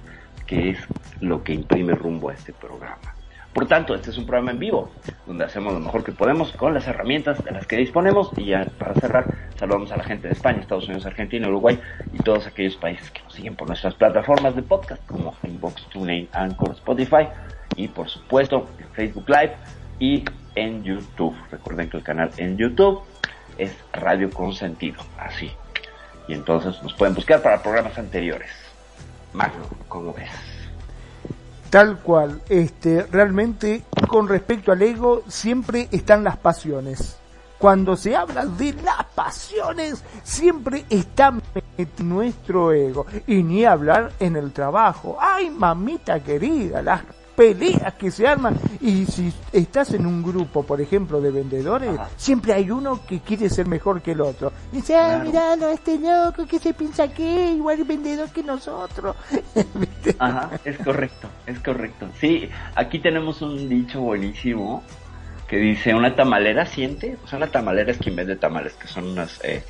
que 0.46 0.70
es 0.70 0.78
lo 1.20 1.42
que 1.42 1.54
imprime 1.54 1.94
rumbo 1.94 2.30
a 2.30 2.34
este 2.34 2.52
programa. 2.52 3.14
Por 3.52 3.66
tanto, 3.66 3.94
este 3.94 4.10
es 4.10 4.16
un 4.16 4.24
programa 4.24 4.52
en 4.52 4.58
vivo, 4.58 4.90
donde 5.26 5.44
hacemos 5.44 5.74
lo 5.74 5.80
mejor 5.80 6.02
que 6.02 6.12
podemos 6.12 6.52
con 6.52 6.72
las 6.72 6.86
herramientas 6.88 7.44
de 7.44 7.50
las 7.50 7.66
que 7.66 7.76
disponemos. 7.76 8.30
Y 8.36 8.46
ya 8.46 8.64
para 8.78 8.94
cerrar, 8.94 9.26
saludamos 9.56 9.92
a 9.92 9.98
la 9.98 10.04
gente 10.04 10.28
de 10.28 10.32
España, 10.32 10.60
Estados 10.60 10.86
Unidos, 10.86 11.04
Argentina, 11.04 11.48
Uruguay 11.48 11.78
y 12.14 12.18
todos 12.18 12.46
aquellos 12.46 12.76
países 12.76 13.10
que 13.10 13.22
nos 13.22 13.34
siguen 13.34 13.54
por 13.54 13.68
nuestras 13.68 13.94
plataformas 13.94 14.56
de 14.56 14.62
podcast 14.62 15.04
como 15.06 15.34
Inbox, 15.42 15.86
TuneIn, 15.90 16.28
Anchor, 16.32 16.70
Spotify 16.70 17.28
y 17.76 17.88
por 17.88 18.08
supuesto 18.08 18.68
en 18.78 18.88
Facebook 18.88 19.28
Live 19.28 19.52
y 19.98 20.24
en 20.54 20.82
YouTube. 20.82 21.36
Recuerden 21.50 21.90
que 21.90 21.98
el 21.98 22.02
canal 22.02 22.30
en 22.38 22.56
YouTube 22.56 23.02
es 23.58 23.76
Radio 23.92 24.30
Consentido, 24.30 25.02
así. 25.18 25.50
Y 26.28 26.34
entonces 26.34 26.82
nos 26.82 26.94
pueden 26.94 27.14
buscar 27.14 27.42
para 27.42 27.62
programas 27.62 27.96
anteriores. 27.98 28.50
Magno, 29.32 29.64
¿cómo 29.88 30.12
ves? 30.12 30.30
Tal 31.70 31.98
cual, 32.00 32.42
este, 32.48 33.04
realmente 33.04 33.84
con 34.06 34.28
respecto 34.28 34.72
al 34.72 34.82
ego 34.82 35.22
siempre 35.28 35.88
están 35.90 36.22
las 36.22 36.36
pasiones. 36.36 37.16
Cuando 37.58 37.96
se 37.96 38.14
habla 38.14 38.44
de 38.44 38.74
las 38.74 39.04
pasiones, 39.14 40.04
siempre 40.22 40.84
está 40.90 41.32
nuestro 41.98 42.72
ego. 42.72 43.06
Y 43.26 43.42
ni 43.42 43.64
hablar 43.64 44.12
en 44.20 44.36
el 44.36 44.52
trabajo. 44.52 45.16
Ay, 45.20 45.48
mamita 45.48 46.20
querida, 46.20 46.82
las 46.82 47.02
peleas 47.36 47.94
que 47.94 48.10
se 48.10 48.26
arman. 48.26 48.58
Y 48.80 49.06
si 49.06 49.32
estás 49.52 49.92
en 49.94 50.06
un 50.06 50.22
grupo, 50.22 50.62
por 50.62 50.80
ejemplo, 50.80 51.20
de 51.20 51.30
vendedores, 51.30 51.98
siempre 52.16 52.52
hay 52.52 52.70
uno 52.70 53.04
que 53.06 53.20
quiere 53.20 53.48
ser 53.48 53.66
mejor 53.66 54.02
que 54.02 54.12
el 54.12 54.20
otro. 54.20 54.52
Y 54.72 54.76
dice, 54.76 54.96
ah, 54.96 55.20
miralo, 55.24 55.68
este 55.68 55.98
loco 55.98 56.46
que 56.46 56.58
se 56.58 56.74
piensa 56.74 57.08
que 57.08 57.52
igual 57.52 57.80
es 57.80 57.86
vendedor 57.86 58.30
que 58.30 58.42
nosotros. 58.42 59.16
Ajá, 60.18 60.50
es 60.64 60.78
correcto, 60.78 61.28
es 61.46 61.58
correcto. 61.60 62.08
Sí, 62.20 62.48
aquí 62.74 62.98
tenemos 62.98 63.42
un 63.42 63.68
dicho 63.68 64.00
buenísimo 64.00 64.82
que 65.48 65.56
dice, 65.56 65.94
una 65.94 66.14
tamalera 66.14 66.64
siente, 66.64 67.18
o 67.24 67.28
sea, 67.28 67.36
una 67.36 67.48
tamalera 67.48 67.92
es 67.92 67.98
quien 67.98 68.16
vende 68.16 68.36
tamales, 68.36 68.74
que 68.74 68.88
son 68.88 69.08
unas... 69.08 69.42
Eh, 69.44 69.62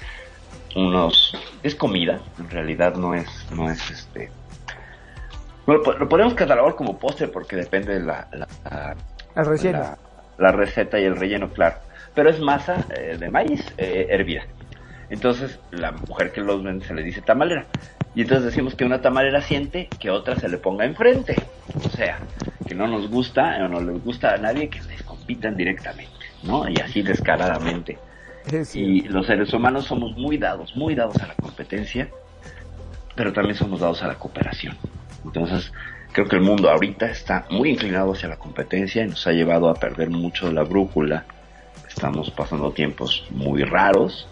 unos 0.75 1.37
es 1.63 1.75
comida 1.75 2.21
en 2.39 2.49
realidad 2.49 2.95
no 2.95 3.15
es 3.15 3.29
no 3.55 3.71
es 3.71 3.91
este 3.91 4.31
lo 5.67 6.09
podemos 6.09 6.35
catalogar 6.35 6.75
como 6.75 6.99
postre 6.99 7.29
porque 7.29 7.57
depende 7.57 7.95
de 7.95 8.01
la 8.01 8.29
la, 8.33 8.49
la, 9.35 9.99
la, 10.39 10.53
receta 10.53 10.99
y 10.99 11.05
el 11.05 11.17
relleno 11.17 11.51
claro. 11.51 11.77
Pero 12.15 12.31
es 12.31 12.41
masa 12.41 12.85
eh, 12.97 13.17
de 13.19 13.31
maíz 13.31 13.65
eh, 13.79 14.07
hervida. 14.11 14.43
Entonces 15.11 15.59
la 15.71 15.93
mujer 15.93 16.33
que 16.33 16.41
los 16.41 16.63
vende 16.63 16.87
se 16.87 16.95
le 16.95 17.03
dice 17.03 17.21
tamalera. 17.23 17.67
Y 18.15 18.23
entonces 18.23 18.47
decimos 18.47 18.75
que 18.75 18.85
una 18.85 19.01
tamalera 19.01 19.41
siente 19.41 19.89
que 19.99 20.11
otra 20.11 20.37
se 20.37 20.49
le 20.49 20.59
ponga 20.59 20.85
enfrente. 20.85 21.37
O 21.77 21.89
sea 21.89 22.19
que 22.67 22.75
no 22.75 22.87
nos 22.87 23.09
gusta 23.09 23.57
o 23.65 23.69
no 23.69 23.81
les 23.81 24.03
gusta 24.05 24.35
a 24.35 24.39
nadie 24.39 24.69
que 24.69 24.81
les 24.83 25.03
compitan 25.03 25.57
directamente 25.57 26.23
no 26.43 26.69
y 26.69 26.77
así 26.77 27.03
descaradamente. 27.03 27.99
Y 28.75 29.03
los 29.03 29.27
seres 29.27 29.53
humanos 29.53 29.85
somos 29.85 30.17
muy 30.17 30.37
dados, 30.37 30.75
muy 30.77 30.95
dados 30.95 31.17
a 31.19 31.29
la 31.29 31.35
competencia, 31.35 32.09
pero 33.15 33.33
también 33.33 33.55
somos 33.57 33.81
dados 33.81 34.03
a 34.03 34.09
la 34.09 34.17
cooperación. 34.17 34.77
Entonces, 35.25 35.73
creo 36.13 36.29
que 36.29 36.37
el 36.37 36.43
mundo 36.43 36.71
ahorita 36.71 37.07
está 37.07 37.47
muy 37.51 37.71
inclinado 37.71 38.13
hacia 38.13 38.29
la 38.29 38.37
competencia 38.37 39.05
y 39.05 39.09
nos 39.09 39.27
ha 39.27 39.33
llevado 39.33 39.69
a 39.69 39.75
perder 39.75 40.11
mucho 40.11 40.47
de 40.47 40.53
la 40.53 40.63
brújula. 40.63 41.25
Estamos 41.89 42.31
pasando 42.31 42.73
tiempos 42.73 43.27
muy 43.31 43.65
raros. 43.65 44.29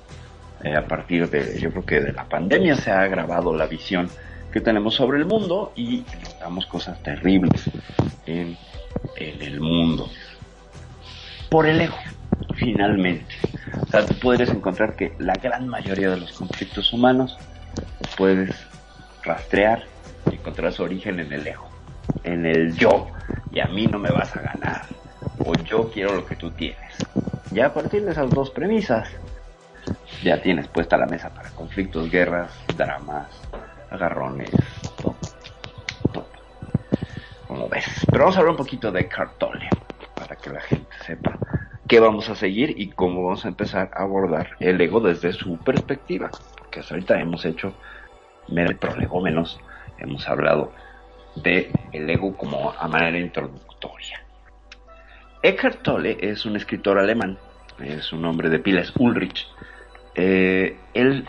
Eh, 0.62 0.76
a 0.76 0.87
partir 0.87 1.29
de, 1.31 1.59
yo 1.59 1.70
creo 1.70 1.87
que 1.87 2.00
de 2.00 2.12
la 2.12 2.24
pandemia 2.24 2.76
se 2.76 2.90
ha 2.90 3.00
agravado 3.00 3.57
la 3.57 3.66
visión 3.66 4.11
que 4.53 4.61
tenemos 4.61 4.94
sobre 4.94 5.18
el 5.18 5.24
mundo 5.24 5.72
y 5.74 6.05
notamos 6.22 6.66
cosas 6.66 7.03
terribles 7.03 7.70
en, 8.26 8.57
en 9.16 9.42
el 9.42 9.61
mundo. 9.61 10.09
Por 11.48 11.66
el 11.66 11.81
ego, 11.81 11.96
finalmente. 12.57 13.35
O 13.81 13.87
sea, 13.87 14.05
tú 14.05 14.14
podrías 14.18 14.50
encontrar 14.50 14.96
que 14.96 15.14
la 15.18 15.35
gran 15.35 15.66
mayoría 15.66 16.11
de 16.11 16.18
los 16.18 16.33
conflictos 16.33 16.92
humanos 16.92 17.38
puedes 18.16 18.55
rastrear 19.22 19.85
encontrar 20.35 20.73
su 20.73 20.83
origen 20.83 21.21
en 21.21 21.33
el 21.33 21.47
ego, 21.47 21.69
en 22.25 22.47
el 22.47 22.77
yo, 22.77 23.09
y 23.53 23.61
a 23.61 23.66
mí 23.66 23.87
no 23.87 23.99
me 23.99 24.11
vas 24.11 24.37
a 24.37 24.40
ganar, 24.40 24.83
o 25.45 25.53
yo 25.64 25.90
quiero 25.90 26.14
lo 26.14 26.27
que 26.27 26.37
tú 26.37 26.51
tienes. 26.51 26.97
Ya 27.53 27.66
a 27.66 27.75
partir 27.75 28.05
de 28.05 28.12
esas 28.12 28.31
dos 28.31 28.51
premisas, 28.51 29.09
ya 30.23 30.40
tienes 30.40 30.69
puesta 30.69 30.97
la 30.97 31.07
mesa 31.07 31.31
para 31.31 31.51
conflictos, 31.51 32.11
guerras, 32.11 32.53
dramas, 32.77 33.29
agarrones, 33.90 34.51
todo. 35.03 35.16
Como 37.49 37.69
ves. 37.69 37.87
Pero 38.07 38.21
vamos 38.21 38.37
a 38.37 38.40
hablar 38.40 38.53
un 38.53 38.59
poquito 38.59 38.93
de 38.93 39.09
Cartole, 39.09 39.69
para 40.14 40.37
que 40.37 40.51
la 40.51 40.61
gente 40.61 40.97
sepa 41.05 41.37
qué 41.88 41.99
vamos 41.99 42.29
a 42.29 42.37
seguir 42.37 42.75
y 42.79 42.90
cómo 42.90 43.25
vamos 43.25 43.45
a 43.45 43.49
empezar 43.49 43.90
a 43.95 44.03
abordar 44.03 44.51
el 44.61 44.81
ego 44.81 45.01
desde 45.01 45.33
su 45.33 45.59
perspectiva. 45.59 46.31
Porque 46.57 46.81
hasta 46.81 46.95
ahorita 46.95 47.19
hemos 47.21 47.45
hecho 47.45 47.75
prolegómenos, 48.79 49.61
hemos 50.01 50.29
hablado 50.29 50.73
de 51.37 51.71
el 51.93 52.09
ego 52.11 52.37
como 52.37 52.73
a 52.73 52.89
manera 52.89 53.19
introductoria. 53.19 54.21
Eckhart 55.43 55.83
Tolle 55.83 56.19
es 56.21 56.45
un 56.45 56.57
escritor 56.57 56.99
alemán, 56.99 57.39
es 57.79 58.13
un 58.13 58.23
nombre 58.23 58.49
de 58.49 58.59
pila, 58.59 58.81
es 58.81 58.93
Ulrich. 58.99 59.47
Eh, 60.15 60.77
él 60.93 61.27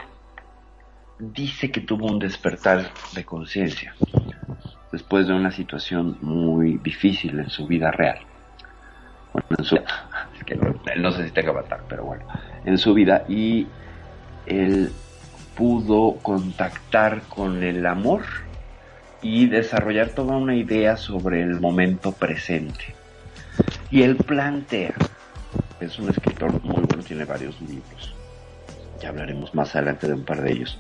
dice 1.20 1.72
que 1.72 1.82
tuvo 1.82 2.08
un 2.08 2.20
despertar 2.20 2.90
de 3.14 3.24
conciencia 3.24 3.94
después 4.92 5.28
de 5.28 5.34
una 5.34 5.52
situación 5.52 6.18
muy 6.22 6.78
difícil 6.84 7.40
en 7.40 7.50
su 7.50 7.68
vida 7.68 7.92
real. 7.92 8.20
Bueno, 9.32 9.48
en 9.58 9.64
su, 9.64 9.80
que 10.46 10.56
no, 10.56 11.12
sé 11.12 11.26
si 11.26 11.32
tenga 11.32 11.52
avatar, 11.52 11.82
pero 11.88 12.04
bueno, 12.04 12.26
en 12.66 12.78
su 12.78 12.94
vida 12.94 13.24
y 13.30 13.68
él 14.46 14.92
pudo 15.56 16.18
contactar 16.22 17.22
con 17.24 17.64
el 17.64 17.86
amor 17.86 18.24
y 19.22 19.48
desarrollar 19.48 20.10
toda 20.10 20.38
una 20.38 20.56
idea 20.56 20.98
sobre 20.98 21.42
el 21.42 21.60
momento 21.60 22.12
presente. 22.12 22.96
Y 23.90 24.04
él 24.04 24.16
plantea, 24.16 24.94
es 25.80 26.00
un 26.00 26.10
escritor 26.10 26.52
muy 26.64 26.82
bueno, 26.84 27.04
tiene 27.04 27.26
varios 27.26 27.60
libros, 27.62 28.16
ya 29.02 29.10
hablaremos 29.10 29.54
más 29.54 29.76
adelante 29.76 30.08
de 30.08 30.14
un 30.14 30.26
par 30.26 30.42
de 30.42 30.52
ellos. 30.52 30.80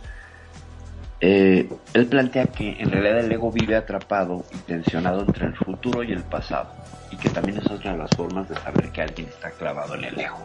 Eh, 1.23 1.69
él 1.93 2.07
plantea 2.07 2.47
que 2.47 2.77
en 2.79 2.89
realidad 2.89 3.19
el 3.19 3.31
ego 3.31 3.51
vive 3.51 3.75
atrapado 3.75 4.43
y 4.51 4.57
tensionado 4.57 5.21
entre 5.21 5.45
el 5.45 5.55
futuro 5.55 6.03
y 6.03 6.11
el 6.11 6.23
pasado 6.23 6.71
y 7.11 7.17
que 7.17 7.29
también 7.29 7.59
es 7.59 7.69
otra 7.69 7.91
de 7.91 7.99
las 7.99 8.09
formas 8.11 8.49
de 8.49 8.55
saber 8.55 8.91
que 8.91 9.03
alguien 9.03 9.27
está 9.27 9.51
clavado 9.51 9.93
en 9.95 10.05
el 10.05 10.19
ego. 10.19 10.39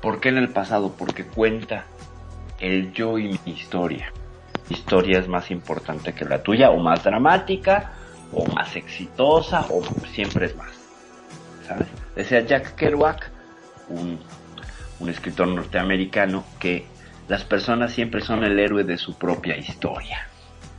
¿Por 0.00 0.20
qué 0.20 0.30
en 0.30 0.38
el 0.38 0.48
pasado? 0.48 0.94
Porque 0.96 1.26
cuenta 1.26 1.84
el 2.60 2.92
yo 2.92 3.18
y 3.18 3.38
mi 3.44 3.52
historia. 3.52 4.12
Historia 4.68 5.18
es 5.18 5.28
más 5.28 5.50
importante 5.50 6.12
que 6.12 6.24
la 6.24 6.42
tuya, 6.42 6.70
o 6.70 6.78
más 6.78 7.04
dramática, 7.04 7.92
o 8.32 8.46
más 8.46 8.74
exitosa, 8.76 9.66
o 9.70 9.82
siempre 10.12 10.46
es 10.46 10.56
más. 10.56 10.72
¿Sabes? 11.66 11.86
Decía 12.14 12.40
Jack 12.40 12.74
Kerouac, 12.74 13.30
un, 13.88 14.18
un 15.00 15.08
escritor 15.08 15.48
norteamericano, 15.48 16.44
que 16.58 16.86
las 17.28 17.44
personas 17.44 17.92
siempre 17.92 18.20
son 18.20 18.44
el 18.44 18.58
héroe 18.58 18.84
de 18.84 18.96
su 18.98 19.16
propia 19.16 19.56
historia. 19.56 20.28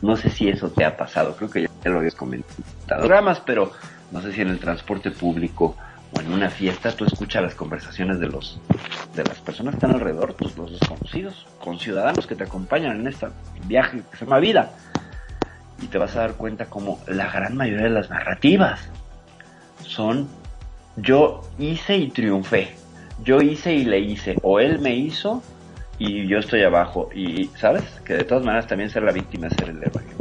No 0.02 0.15
sé 0.15 0.30
si 0.30 0.47
eso 0.47 0.69
te 0.69 0.86
ha 0.86 0.95
pasado, 0.95 1.36
creo 1.36 1.50
que 1.50 1.62
ya 1.63 1.89
lo 1.89 2.00
habías 2.00 2.15
comentado. 2.15 3.08
Dramas, 3.08 3.41
pero 3.45 3.71
no 4.12 4.21
sé 4.21 4.32
si 4.32 4.41
en 4.41 4.50
el 4.50 4.60
transporte 4.60 5.12
público 5.12 5.76
o 6.13 6.22
en 6.22 6.32
una 6.32 6.50
fiesta 6.50 6.91
tú 6.91 7.06
escuchas 7.06 7.43
las 7.43 7.56
conversaciones 7.56 8.20
de 8.20 8.28
los 8.28 8.60
de 9.15 9.24
las 9.24 9.39
personas 9.39 9.74
que 9.74 9.78
están 9.78 9.91
alrededor, 9.91 10.36
los 10.56 10.72
desconocidos, 10.72 11.48
con 11.60 11.80
ciudadanos 11.80 12.28
que 12.28 12.36
te 12.36 12.43
acompañan 12.43 13.00
en 13.00 13.08
este 13.08 13.28
viaje 13.65 14.02
que 14.12 14.17
se 14.17 14.26
llama 14.26 14.39
vida. 14.39 14.72
Y 15.82 15.88
te 15.88 15.98
vas 15.98 16.15
a 16.15 16.22
dar 16.22 16.34
cuenta 16.34 16.65
como 16.65 17.00
la 17.08 17.32
gran 17.32 17.56
mayoría 17.56 17.86
de 17.86 17.91
las 17.91 18.10
narrativas 18.10 18.89
son 19.86 20.28
yo 20.98 21.41
hice 21.60 21.98
y 21.98 22.10
triunfé. 22.10 22.76
Yo 23.24 23.41
hice 23.41 23.74
y 23.74 23.86
le 23.86 24.00
hice. 24.00 24.36
O 24.41 24.60
él 24.60 24.80
me 24.80 24.96
hizo 24.96 25.43
y 26.00 26.28
yo 26.28 26.39
estoy 26.39 26.63
abajo. 26.63 27.10
Y, 27.13 27.46
¿sabes? 27.56 27.84
Que 28.04 28.15
de 28.15 28.24
todas 28.24 28.43
maneras 28.43 28.67
también 28.67 28.89
ser 28.89 29.04
la 29.04 29.12
víctima 29.12 29.48
es 29.48 29.54
ser 29.54 29.70
el 29.70 29.78
héroe. 29.78 30.16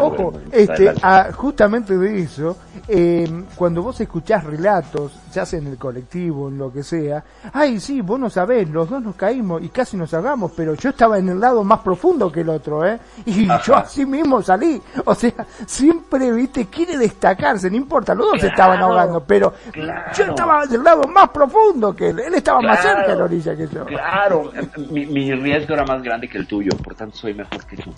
Ojo, 0.00 0.32
este, 0.52 0.92
justamente 1.32 1.96
de 1.96 2.20
eso, 2.20 2.56
eh, 2.88 3.28
cuando 3.54 3.82
vos 3.82 4.00
escuchás 4.00 4.44
relatos, 4.44 5.20
ya 5.32 5.44
sea 5.44 5.58
en 5.58 5.68
el 5.68 5.76
colectivo, 5.76 6.48
en 6.48 6.58
lo 6.58 6.72
que 6.72 6.82
sea, 6.82 7.22
ay, 7.52 7.80
sí, 7.80 8.00
vos 8.00 8.18
no 8.18 8.30
sabés, 8.30 8.68
los 8.68 8.88
dos 8.88 9.02
nos 9.02 9.16
caímos 9.16 9.62
y 9.62 9.68
casi 9.68 9.96
nos 9.96 10.12
ahogamos, 10.14 10.52
pero 10.56 10.74
yo 10.74 10.90
estaba 10.90 11.18
en 11.18 11.28
el 11.28 11.40
lado 11.40 11.64
más 11.64 11.80
profundo 11.80 12.30
que 12.30 12.40
el 12.40 12.48
otro, 12.48 12.86
¿eh? 12.86 12.98
Y 13.24 13.46
yo 13.64 13.76
así 13.76 14.06
mismo 14.06 14.42
salí. 14.42 14.80
O 15.04 15.14
sea, 15.14 15.32
siempre, 15.66 16.32
viste, 16.32 16.66
quiere 16.66 16.96
destacarse, 16.98 17.70
no 17.70 17.76
importa, 17.76 18.14
los 18.14 18.32
dos 18.32 18.44
estaban 18.44 18.80
ahogando, 18.80 19.22
pero 19.24 19.52
yo 19.74 20.24
estaba 20.24 20.66
del 20.66 20.82
lado 20.82 21.02
más 21.04 21.28
profundo 21.30 21.94
que 21.94 22.10
él, 22.10 22.20
él 22.20 22.34
estaba 22.34 22.60
más 22.60 22.80
cerca 22.80 23.08
de 23.08 23.16
la 23.16 23.24
orilla 23.24 23.56
que 23.56 23.66
yo. 23.68 23.84
Claro, 23.84 24.52
mi, 24.90 25.06
mi 25.06 25.32
riesgo 25.34 25.74
era 25.74 25.84
más 25.84 26.02
grande 26.02 26.28
que 26.28 26.38
el 26.38 26.46
tuyo, 26.46 26.70
por 26.82 26.94
tanto 26.94 27.16
soy 27.16 27.34
mejor 27.34 27.64
que 27.66 27.76
tú. 27.76 27.92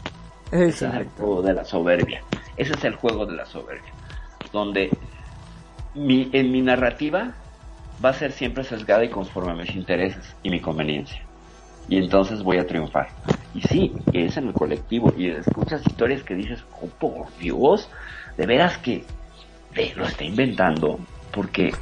Ese 0.50 0.86
es 0.86 0.94
el 0.94 1.04
juego 1.16 1.42
de 1.42 1.52
la 1.52 1.64
soberbia. 1.64 2.22
Ese 2.56 2.72
es 2.72 2.84
el 2.84 2.94
juego 2.94 3.26
de 3.26 3.36
la 3.36 3.44
soberbia. 3.44 3.92
Donde 4.52 4.90
mi, 5.94 6.30
en 6.32 6.50
mi 6.50 6.62
narrativa 6.62 7.32
va 8.02 8.10
a 8.10 8.14
ser 8.14 8.32
siempre 8.32 8.64
sesgada 8.64 9.04
y 9.04 9.10
conforme 9.10 9.52
a 9.52 9.54
mis 9.54 9.74
intereses 9.74 10.34
y 10.42 10.50
mi 10.50 10.60
conveniencia. 10.60 11.22
Y 11.88 11.98
entonces 11.98 12.42
voy 12.42 12.58
a 12.58 12.66
triunfar. 12.66 13.08
Y 13.54 13.62
sí, 13.62 13.92
es 14.12 14.36
en 14.36 14.48
el 14.48 14.54
colectivo. 14.54 15.12
Y 15.16 15.28
escuchas 15.28 15.86
historias 15.86 16.22
que 16.22 16.34
dices, 16.34 16.64
oh 16.80 16.88
por 16.98 17.26
Dios, 17.38 17.88
de 18.36 18.46
veras 18.46 18.78
que 18.78 19.04
lo 19.96 20.06
está 20.06 20.24
inventando. 20.24 20.98
Porque 21.30 21.74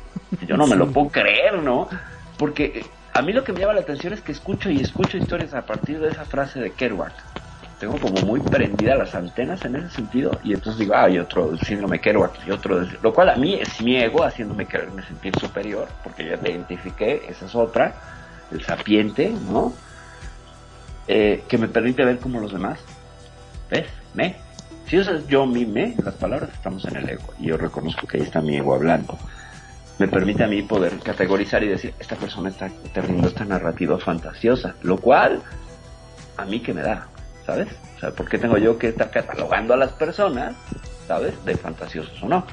yo 0.46 0.57
no 0.57 0.66
me 0.66 0.74
lo 0.74 0.88
puedo 0.88 1.09
creer, 1.09 1.62
¿no? 1.62 1.88
Porque 2.37 2.85
a 3.14 3.22
mí 3.22 3.33
lo 3.33 3.44
que 3.44 3.52
me 3.52 3.61
llama 3.61 3.74
la 3.74 3.81
atención 3.81 4.12
es 4.12 4.20
que 4.20 4.33
escucho 4.33 4.70
y 4.70 4.81
escucho 4.81 5.16
historias 5.16 5.55
a 5.55 5.64
partir 5.64 6.00
de 6.00 6.09
esa 6.09 6.24
frase 6.24 6.61
de 6.61 6.72
Kerouac 6.72 7.45
tengo 7.78 7.98
como 7.98 8.20
muy 8.22 8.40
prendidas 8.40 8.98
las 8.98 9.14
antenas 9.14 9.64
en 9.64 9.76
ese 9.76 9.90
sentido 9.90 10.30
y 10.42 10.54
entonces 10.54 10.78
digo, 10.78 10.94
ah, 10.94 11.04
hay 11.04 11.18
otro 11.18 11.56
síndrome 11.58 12.00
Kerouac 12.00 12.46
y 12.46 12.50
otro, 12.50 12.86
lo 13.02 13.12
cual 13.12 13.30
a 13.30 13.36
mí 13.36 13.54
es 13.54 13.80
mi 13.82 13.96
ego 13.96 14.24
haciéndome 14.24 14.66
quererme 14.66 15.02
sentir 15.02 15.38
superior, 15.38 15.86
porque 16.02 16.24
ya 16.24 16.38
te 16.38 16.50
identifiqué, 16.50 17.22
esa 17.28 17.46
es 17.46 17.54
otra, 17.54 17.94
el 18.50 18.62
sapiente, 18.62 19.32
¿no? 19.50 19.74
Eh, 21.08 21.44
que 21.48 21.58
me 21.58 21.68
permite 21.68 22.04
ver 22.04 22.18
como 22.18 22.40
los 22.40 22.52
demás, 22.52 22.80
¿ves? 23.70 23.86
¿Me? 24.14 24.36
Si 24.86 24.98
usas 24.98 25.26
yo, 25.26 25.46
mi, 25.46 25.66
me, 25.66 25.94
las 26.02 26.14
palabras 26.14 26.50
estamos 26.52 26.84
en 26.86 26.96
el 26.96 27.10
ego. 27.10 27.34
Y 27.40 27.46
yo 27.46 27.56
reconozco 27.56 28.06
que 28.06 28.18
ahí 28.18 28.22
está 28.22 28.40
mi 28.40 28.56
ego 28.56 28.74
hablando. 28.74 29.18
Me 29.98 30.06
permite 30.06 30.44
a 30.44 30.46
mí 30.46 30.62
poder 30.62 30.98
categorizar 31.00 31.62
y 31.64 31.68
decir, 31.68 31.92
esta 31.98 32.14
persona 32.14 32.50
está 32.50 32.70
teniendo 32.92 33.26
esta 33.26 33.44
narrativa 33.44 33.98
fantasiosa. 33.98 34.76
Lo 34.82 34.98
cual, 34.98 35.42
a 36.36 36.44
mí 36.44 36.60
que 36.60 36.72
me 36.72 36.82
da, 36.82 37.08
¿sabes? 37.46 37.68
O 37.96 38.00
sea, 38.00 38.11
¿por 38.11 38.28
qué 38.28 38.38
tengo 38.38 38.59
yo 38.59 38.78
que 38.78 38.88
estar 38.88 39.11
catalogando 39.11 39.72
a 39.74 39.76
las 39.76 39.92
personas, 39.92 40.54
¿sabes? 41.06 41.32
De 41.44 41.56
fantasiosos 41.56 42.20
o 42.22 42.28
no. 42.28 42.44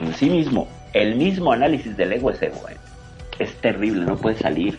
En 0.00 0.12
sí 0.14 0.28
mismo, 0.28 0.68
el 0.92 1.14
mismo 1.16 1.52
análisis 1.52 1.96
del 1.96 2.12
ego 2.12 2.30
es 2.30 2.42
ego, 2.42 2.68
¿eh? 2.68 2.76
Es 3.38 3.54
terrible, 3.60 4.04
no 4.04 4.16
puede 4.16 4.36
salir. 4.36 4.76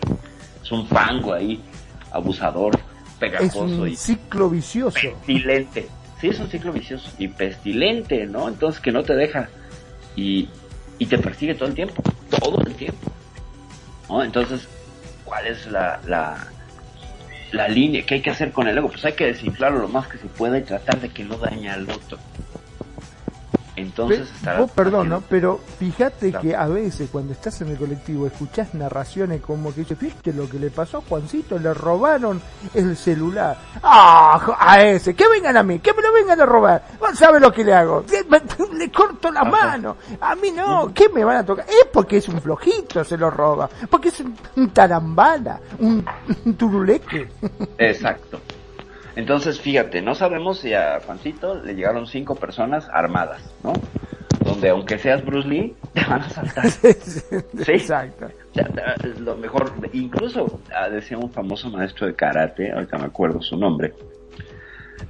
Es 0.61 0.71
un 0.71 0.87
fango 0.87 1.33
ahí, 1.33 1.61
abusador, 2.11 2.77
pegajoso 3.19 3.65
es 3.65 3.71
un 3.71 3.87
y 3.87 3.95
ciclo 3.95 4.49
vicioso. 4.49 4.99
pestilente. 4.99 5.87
Sí, 6.19 6.27
es 6.27 6.39
un 6.39 6.49
ciclo 6.49 6.71
vicioso 6.71 7.09
y 7.17 7.27
pestilente, 7.29 8.27
¿no? 8.27 8.47
Entonces 8.47 8.79
que 8.81 8.91
no 8.91 9.01
te 9.03 9.15
deja 9.15 9.49
y, 10.15 10.49
y 10.99 11.05
te 11.07 11.17
persigue 11.17 11.55
todo 11.55 11.69
el 11.69 11.75
tiempo, 11.75 12.03
todo 12.39 12.61
el 12.61 12.75
tiempo. 12.75 13.11
¿no? 14.07 14.23
Entonces, 14.23 14.67
¿cuál 15.25 15.47
es 15.47 15.65
la, 15.67 15.99
la, 16.05 16.47
la 17.51 17.67
línea? 17.67 18.03
¿Qué 18.05 18.15
hay 18.15 18.21
que 18.21 18.29
hacer 18.29 18.51
con 18.51 18.67
el 18.67 18.77
ego? 18.77 18.89
Pues 18.89 19.03
hay 19.05 19.13
que 19.13 19.27
desinflarlo 19.27 19.79
lo 19.79 19.87
más 19.87 20.07
que 20.07 20.17
se 20.17 20.27
pueda 20.27 20.57
y 20.57 20.63
tratar 20.63 20.99
de 20.99 21.09
que 21.09 21.23
no 21.23 21.37
dañe 21.37 21.69
al 21.69 21.89
otro. 21.89 22.17
Entonces 23.75 24.27
Pe- 24.27 24.35
estará 24.35 24.59
vos, 24.59 24.71
perdón, 24.71 25.09
¿no? 25.09 25.21
Pero 25.29 25.59
fíjate 25.79 26.33
que 26.33 26.55
a 26.55 26.67
veces 26.67 27.09
cuando 27.11 27.31
estás 27.33 27.61
en 27.61 27.69
el 27.69 27.77
colectivo 27.77 28.27
escuchás 28.27 28.73
narraciones 28.73 29.41
como 29.41 29.73
que 29.73 29.81
dice, 29.81 29.95
¿viste 29.95 30.33
lo 30.33 30.49
que 30.49 30.59
le 30.59 30.69
pasó 30.69 30.97
a 30.97 31.01
Juancito? 31.01 31.57
Le 31.57 31.73
robaron 31.73 32.41
el 32.73 32.97
celular. 32.97 33.57
¡Ah! 33.81 34.55
A 34.59 34.81
ese, 34.83 35.15
que 35.15 35.27
vengan 35.29 35.55
a 35.57 35.63
mí, 35.63 35.79
que 35.79 35.93
me 35.93 36.01
lo 36.01 36.11
vengan 36.11 36.41
a 36.41 36.45
robar. 36.45 36.83
Sabés 37.13 37.41
lo 37.41 37.51
que 37.51 37.63
le 37.63 37.73
hago. 37.73 38.03
Le 38.73 38.91
corto 38.91 39.31
la 39.31 39.41
Ajá. 39.41 39.49
mano. 39.51 39.97
A 40.19 40.35
mí 40.35 40.51
no, 40.51 40.91
¿qué 40.93 41.07
me 41.09 41.23
van 41.23 41.37
a 41.37 41.45
tocar? 41.45 41.65
Es 41.67 41.87
porque 41.93 42.17
es 42.17 42.27
un 42.27 42.41
flojito, 42.41 43.03
se 43.03 43.17
lo 43.17 43.29
roba. 43.29 43.69
Porque 43.89 44.09
es 44.09 44.19
un, 44.55 44.69
tarambana, 44.71 45.59
un, 45.79 46.03
un 46.45 46.53
turuleque. 46.55 47.29
Exacto. 47.77 48.39
Entonces, 49.15 49.59
fíjate, 49.59 50.01
no 50.01 50.15
sabemos 50.15 50.59
si 50.59 50.73
a 50.73 50.99
Juancito 51.05 51.61
le 51.61 51.75
llegaron 51.75 52.07
cinco 52.07 52.35
personas 52.35 52.87
armadas, 52.91 53.53
¿no? 53.63 53.73
Donde 54.43 54.69
aunque 54.69 54.97
seas 54.97 55.23
Bruce 55.23 55.47
Lee, 55.47 55.75
te 55.93 56.01
van 56.05 56.21
a 56.21 56.29
saltar. 56.29 56.65
Exacto. 57.67 58.25
O 58.25 58.53
sea, 58.53 58.95
lo 59.19 59.35
mejor, 59.35 59.73
incluso 59.93 60.61
decía 60.91 61.17
un 61.17 61.31
famoso 61.31 61.69
maestro 61.69 62.07
de 62.07 62.15
karate, 62.15 62.71
ahorita 62.71 62.97
me 62.97 63.05
acuerdo 63.05 63.41
su 63.41 63.57
nombre, 63.57 63.93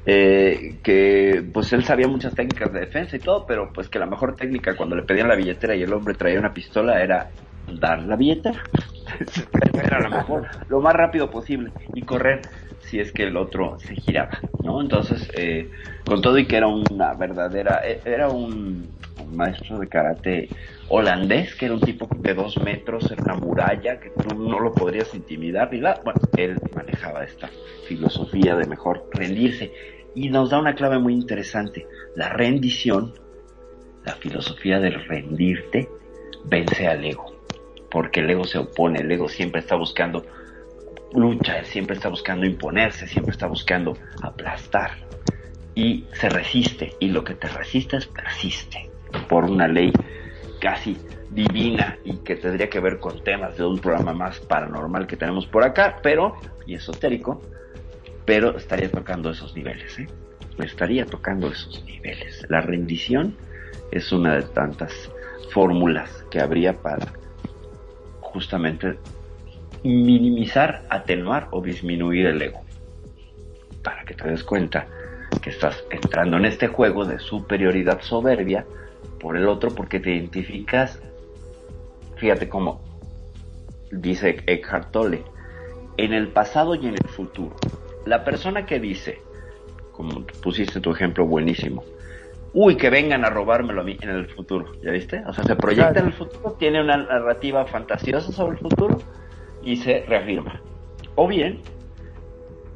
eh, 0.06 0.78
que 0.84 1.44
pues 1.54 1.72
él 1.74 1.84
sabía 1.84 2.08
muchas 2.08 2.34
técnicas 2.34 2.74
de 2.74 2.80
defensa 2.82 3.16
y 3.16 3.20
todo, 3.20 3.46
pero 3.46 3.72
pues 3.72 3.88
que 3.88 4.00
la 4.00 4.08
mejor 4.08 4.36
técnica 4.36 4.76
cuando 4.76 4.96
le 4.96 5.04
pedían 5.04 5.28
la 5.28 5.36
billetera 5.36 5.76
y 5.76 5.84
el 5.84 5.94
hombre 5.94 6.16
traía 6.16 6.40
una 6.40 6.54
pistola 6.54 7.02
era 7.02 7.30
dar 7.80 8.02
la 8.04 8.16
billetera. 8.16 8.64
era 9.74 10.00
la 10.00 10.10
mejor, 10.10 10.48
lo 10.70 10.82
más 10.82 10.94
rápido 10.94 11.30
posible 11.30 11.72
y 11.94 12.02
correr 12.02 12.42
si 12.92 13.00
es 13.00 13.14
que 13.14 13.24
el 13.24 13.38
otro 13.38 13.78
se 13.80 13.96
giraba, 13.96 14.38
¿no? 14.62 14.82
Entonces, 14.82 15.32
eh, 15.38 15.72
con 16.06 16.22
todo 16.22 16.38
y 16.38 16.46
que 16.46 16.58
era 16.58 16.68
una 16.68 17.14
verdadera, 17.14 17.82
eh, 17.86 18.02
era 18.04 18.28
un, 18.28 18.86
un 19.18 19.36
maestro 19.38 19.80
de 19.80 19.88
karate 19.88 20.50
holandés, 20.90 21.56
que 21.56 21.68
era 21.68 21.76
un 21.76 21.80
tipo 21.80 22.10
de 22.14 22.34
dos 22.34 22.62
metros, 22.62 23.10
era 23.10 23.24
una 23.24 23.36
muralla, 23.36 23.98
que 23.98 24.10
tú 24.10 24.36
no 24.36 24.60
lo 24.60 24.74
podrías 24.74 25.16
intimidar 25.16 25.72
ni 25.72 25.80
nada. 25.80 26.02
Bueno, 26.04 26.20
él 26.36 26.60
manejaba 26.76 27.24
esta 27.24 27.50
filosofía 27.88 28.58
de 28.58 28.68
mejor 28.68 29.10
rendirse 29.14 29.72
y 30.14 30.30
nos 30.30 30.50
da 30.50 30.60
una 30.60 30.76
clave 30.76 31.00
muy 31.00 31.14
interesante. 31.14 31.88
La 32.18 32.28
rendición, 32.28 33.14
la 34.04 34.16
filosofía 34.16 34.82
del 34.82 35.02
rendirte, 35.06 35.88
vence 36.44 36.88
al 36.88 37.06
ego, 37.06 37.38
porque 37.90 38.20
el 38.20 38.30
ego 38.30 38.44
se 38.44 38.58
opone, 38.58 39.00
el 39.00 39.10
ego 39.10 39.30
siempre 39.30 39.62
está 39.62 39.76
buscando 39.78 40.26
lucha, 41.14 41.60
él 41.60 41.66
siempre 41.66 41.96
está 41.96 42.10
buscando 42.10 42.46
imponerse, 42.46 43.08
siempre 43.08 43.32
está 43.32 43.48
buscando 43.48 43.98
aplastar 44.22 44.92
y 45.76 46.06
se 46.14 46.30
resiste 46.30 46.94
y 47.00 47.10
lo 47.10 47.24
que 47.24 47.36
te 47.36 47.48
resistes 47.48 48.08
persiste 48.08 48.90
por 49.30 49.46
una 49.46 49.68
ley 49.68 49.92
casi 50.60 50.98
divina 51.30 51.98
y 52.04 52.18
que 52.18 52.36
tendría 52.36 52.70
que 52.70 52.80
ver 52.80 53.00
con 53.00 53.24
temas 53.24 53.58
de 53.58 53.66
un 53.66 53.80
programa 53.80 54.14
más 54.14 54.40
paranormal 54.40 55.08
que 55.08 55.18
tenemos 55.18 55.48
por 55.48 55.64
acá, 55.64 56.00
pero 56.04 56.36
y 56.66 56.76
esotérico, 56.76 57.42
pero 58.26 58.58
estaría 58.58 58.92
tocando 58.92 59.32
esos 59.32 59.56
niveles, 59.56 59.98
¿eh? 60.00 60.08
estaría 60.60 61.06
tocando 61.06 61.48
esos 61.48 61.84
niveles. 61.86 62.46
La 62.50 62.62
rendición 62.62 63.36
es 63.92 64.12
una 64.12 64.36
de 64.36 64.44
tantas 64.44 65.12
fórmulas 65.52 66.26
que 66.30 66.40
habría 66.40 66.78
para 66.78 67.08
justamente 68.20 68.98
minimizar, 69.84 70.84
atenuar 70.90 71.48
o 71.52 71.62
disminuir 71.62 72.28
el 72.28 72.42
ego. 72.42 72.62
Para 73.84 74.04
que 74.06 74.14
te 74.14 74.28
des 74.30 74.44
cuenta 74.44 74.88
que 75.42 75.50
estás 75.50 75.84
entrando 75.90 76.38
en 76.38 76.46
este 76.46 76.68
juego 76.68 77.06
de 77.06 77.20
superioridad 77.20 78.02
soberbia 78.02 78.66
por 79.20 79.38
el 79.38 79.48
otro 79.48 79.72
porque 79.72 80.00
te 80.00 80.12
identificas, 80.12 81.02
fíjate 82.18 82.50
cómo 82.50 82.82
dice 83.92 84.44
Eckhart 84.46 84.92
Tolle, 84.92 85.24
en 85.98 86.14
el 86.14 86.28
pasado 86.30 86.76
y 86.76 86.88
en 86.88 86.96
el 86.96 87.08
futuro. 87.08 87.56
La 88.06 88.24
persona 88.24 88.66
que 88.66 88.80
dice, 88.80 89.22
como 89.92 90.26
pusiste 90.42 90.80
tu 90.80 90.92
ejemplo 90.92 91.26
buenísimo, 91.26 91.84
uy, 92.54 92.76
que 92.76 92.90
vengan 92.90 93.26
a 93.26 93.30
robármelo 93.30 93.82
a 93.82 93.84
mí 93.84 93.98
en 94.02 94.10
el 94.10 94.28
futuro, 94.28 94.72
¿ya 94.82 94.92
viste? 94.92 95.24
O 95.28 95.34
sea, 95.34 95.44
se 95.44 95.56
proyecta 95.56 96.00
en 96.00 96.08
el 96.08 96.14
futuro, 96.14 96.56
tiene 96.58 96.82
una 96.82 96.98
narrativa 96.98 97.66
fantasiosa 97.66 98.32
sobre 98.32 98.54
el 98.54 98.60
futuro 98.60 99.00
y 99.64 99.76
se 99.78 100.04
reafirma. 100.08 100.62
O 101.16 101.28
bien, 101.28 101.60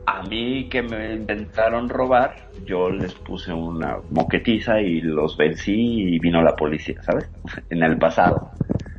a 0.06 0.22
mí 0.24 0.70
que 0.70 0.84
me 0.84 1.14
intentaron 1.14 1.90
robar, 1.90 2.50
yo 2.66 2.90
les 2.90 3.14
puse 3.14 3.52
una 3.52 3.98
moquetiza 4.12 4.82
y 4.82 5.02
los 5.02 5.36
vencí 5.36 5.74
y 5.74 6.20
vino 6.20 6.42
la 6.44 6.56
policía, 6.56 7.02
¿sabes? 7.02 7.30
En 7.70 7.84
el 7.84 7.98
pasado. 7.98 8.52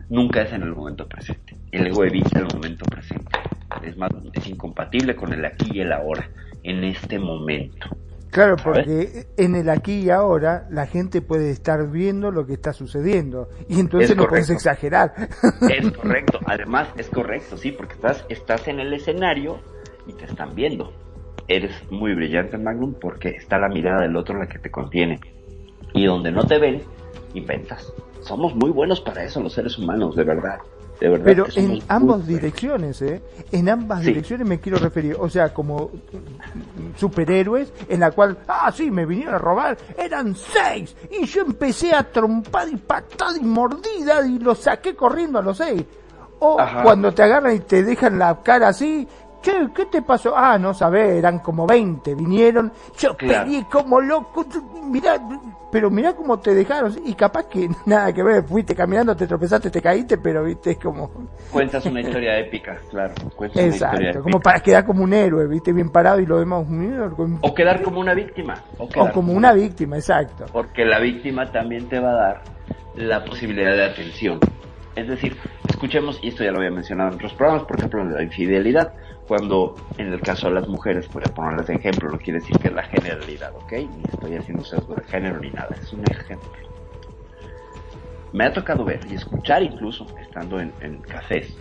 Nunca 0.09 0.43
es 0.43 0.53
en 0.53 0.63
el 0.63 0.75
momento 0.75 1.07
presente. 1.07 1.57
El 1.73 1.89
ego 1.89 2.05
evita 2.05 2.39
el 2.39 2.47
momento 2.55 2.85
presente. 2.87 3.39
Es 3.83 3.97
más, 3.97 4.11
es 4.33 4.47
incompatible 4.49 5.15
con 5.15 5.33
el 5.33 5.45
aquí 5.45 5.71
y 5.73 5.81
el 5.81 5.93
ahora, 5.93 6.29
en 6.63 6.85
este 6.85 7.19
momento. 7.19 7.89
Claro, 8.37 8.57
porque 8.63 9.25
en 9.39 9.55
el 9.55 9.71
aquí 9.71 10.01
y 10.01 10.11
ahora 10.11 10.67
la 10.69 10.87
gente 10.87 11.23
puede 11.23 11.49
estar 11.49 11.91
viendo 11.91 12.31
lo 12.31 12.45
que 12.45 12.53
está 12.53 12.75
sucediendo 12.75 13.49
y 13.67 13.81
entonces 13.81 14.11
Es 14.11 14.17
no 14.19 14.27
puedes 14.27 14.51
exagerar. 14.51 15.15
Es 15.71 15.91
correcto, 15.93 16.39
además 16.45 16.87
es 16.99 17.09
correcto, 17.09 17.57
sí, 17.57 17.73
porque 17.73 17.95
estás, 17.95 18.27
estás 18.29 18.69
en 18.69 18.79
el 18.79 18.93
escenario 18.93 19.59
y 20.07 20.13
te 20.13 20.27
están 20.27 20.55
viendo. 20.55 20.93
Eres 21.49 21.73
muy 21.91 22.15
brillante, 22.15 22.59
Magnum, 22.59 22.93
porque 23.01 23.31
está 23.31 23.57
la 23.57 23.71
mirada 23.71 24.03
del 24.03 24.15
otro 24.15 24.39
la 24.39 24.47
que 24.47 24.59
te 24.59 24.71
contiene. 24.71 25.19
Y 25.95 26.05
donde 26.05 26.31
no 26.31 26.45
te 26.45 26.59
ven, 26.59 26.83
inventas. 27.33 27.91
Somos 28.21 28.55
muy 28.55 28.71
buenos 28.71 29.01
para 29.01 29.25
eso 29.25 29.41
los 29.41 29.55
seres 29.55 29.79
humanos, 29.79 30.15
de 30.15 30.25
verdad. 30.25 30.59
De 31.01 31.09
verdad. 31.11 31.25
Pero 31.27 31.47
en 31.55 31.69
muy 31.69 31.83
ambas 31.89 32.27
direcciones, 32.27 33.03
¿eh? 33.03 33.23
En 33.53 33.69
ambas 33.69 34.01
Sí. 34.01 34.07
direcciones 34.07 34.47
me 34.49 34.61
quiero 34.61 34.79
referir. 34.79 35.17
O 35.19 35.29
sea, 35.29 35.53
como 35.53 35.91
superhéroes 36.97 37.73
en 37.89 38.01
la 38.01 38.11
cual, 38.13 38.39
ah, 38.49 38.71
sí, 38.75 38.91
me 38.91 39.05
vinieron 39.07 39.35
a 39.35 39.39
robar, 39.39 39.77
eran 39.99 40.35
seis. 40.35 40.97
Y 41.11 41.27
yo 41.27 41.43
empecé 41.43 41.95
a 41.95 42.03
trompar 42.05 42.69
y 42.69 42.77
patada 42.77 43.37
y 43.39 43.45
mordida 43.45 44.27
y 44.27 44.39
los 44.39 44.59
saqué 44.61 44.95
corriendo 44.95 45.39
a 45.39 45.43
los 45.43 45.59
seis. 45.59 45.85
O 46.39 46.61
Ajá. 46.61 46.83
cuando 46.83 47.13
te 47.13 47.23
agarran 47.23 47.57
y 47.57 47.61
te 47.61 47.83
dejan 47.83 48.19
la 48.19 48.43
cara 48.43 48.69
así, 48.69 49.07
che, 49.47 49.69
¿qué 49.75 49.87
te 49.87 50.03
pasó? 50.03 50.37
Ah, 50.37 50.59
no 50.59 50.75
sabés, 50.75 51.15
eran 51.15 51.39
como 51.39 51.67
20, 51.67 52.15
vinieron, 52.15 52.73
yo 52.99 53.17
Claro. 53.17 53.45
peleé 53.45 53.65
como 53.71 54.01
loco, 54.01 54.45
mirá, 54.85 55.19
pero 55.71 55.91
mirá 55.91 56.15
cómo 56.15 56.39
te 56.39 56.55
dejaron, 56.55 56.95
y 57.05 57.15
capaz 57.15 57.45
que 57.45 57.69
nada 57.87 58.13
que 58.13 58.23
ver, 58.23 58.43
fuiste 58.45 58.75
caminando, 58.75 59.15
te 59.17 59.27
tropezaste, 59.27 59.71
te 59.71 59.81
caíste, 59.81 60.19
pero 60.19 60.43
viste, 60.45 60.73
es 60.73 60.79
como, 60.79 61.11
Cuentas 61.53 61.87
una 61.87 62.01
historia 62.01 62.39
épica, 62.39 62.77
claro. 62.91 63.15
Cuentas 63.37 63.63
una 63.63 63.67
historia 63.69 63.69
exacto, 63.69 64.03
épica. 64.03 64.21
como 64.23 64.41
para 64.41 64.61
quedar 64.61 64.85
como 64.85 65.05
un 65.05 65.13
héroe, 65.13 65.47
viste, 65.47 65.73
bien 65.73 65.91
parado 65.91 66.19
y 66.21 66.27
lo 66.27 66.39
demás, 66.39 66.67
mierda, 66.69 67.11
O 67.43 67.55
quedar 67.55 67.83
como 67.83 68.01
una 68.01 68.15
víctima. 68.15 68.55
O 68.79 68.89
como 69.13 69.33
una 69.33 69.53
víctima, 69.53 69.97
exacto. 69.97 70.47
porque 70.53 70.85
la 70.85 70.99
víctima 70.99 71.51
también 71.53 71.89
te 71.89 72.01
va 72.01 72.11
a 72.11 72.15
dar 72.17 72.43
la 72.97 73.25
posibilidad 73.25 73.73
de 73.75 73.85
atención. 73.85 74.41
Es 74.95 75.07
decir, 75.09 75.37
escuchemos, 75.69 76.19
y 76.23 76.29
esto 76.29 76.43
ya 76.43 76.51
lo 76.51 76.57
había 76.59 76.71
mencionado 76.71 77.11
en 77.11 77.17
otros 77.17 77.35
programas, 77.35 77.65
por 77.67 77.77
ejemplo, 77.77 78.03
la 78.05 78.23
infidelidad, 78.23 78.95
cuando 79.27 79.75
en 79.99 80.13
el 80.13 80.21
caso 80.21 80.49
de 80.49 80.55
las 80.55 80.69
mujeres, 80.69 81.09
a 81.09 81.35
ponerles 81.35 81.67
de 81.67 81.75
ejemplo, 81.75 82.11
no 82.11 82.19
quiere 82.19 82.41
decir 82.41 82.57
que 82.59 82.69
es 82.69 82.75
la 82.75 82.85
generalidad, 82.85 83.55
¿ok? 83.55 83.73
Ni 83.73 84.03
estoy 84.13 84.37
haciendo 84.37 84.65
sesgo 84.65 84.95
de 84.95 85.05
género 85.05 85.41
ni 85.41 85.51
nada, 85.51 85.77
es 85.81 85.93
un 85.93 86.03
ejemplo. 86.11 86.51
Me 88.33 88.45
ha 88.45 88.53
tocado 88.53 88.85
ver 88.85 89.01
y 89.11 89.15
escuchar 89.15 89.63
incluso, 89.63 90.07
estando 90.21 90.61
en, 90.61 90.73
en 90.81 91.01
cafés, 91.01 91.57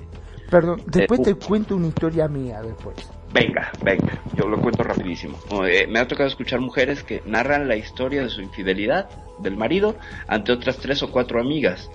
Perdón, 0.49 0.82
después 0.86 1.19
uh. 1.21 1.23
te 1.23 1.36
cuento 1.36 1.75
una 1.75 1.88
historia 1.88 2.28
mía 2.28 2.62
después. 2.62 2.95
Venga, 3.34 3.71
venga, 3.84 4.21
yo 4.36 4.47
lo 4.47 4.62
cuento 4.62 4.84
rapidísimo. 4.84 5.38
Eh, 5.65 5.88
me 5.88 5.99
ha 5.99 6.08
tocado 6.08 6.30
escuchar 6.30 6.60
mujeres 6.60 7.04
que 7.04 7.21
narran 7.25 7.67
la 7.67 7.75
historia 7.75 8.21
de 8.21 8.30
su 8.30 8.41
infidelidad 8.41 9.10
del 9.39 9.58
marido 9.58 9.97
ante 10.28 10.51
otras 10.51 10.78
tres 10.78 11.04
o 11.04 11.12
cuatro 11.12 11.41
amigas 11.41 11.89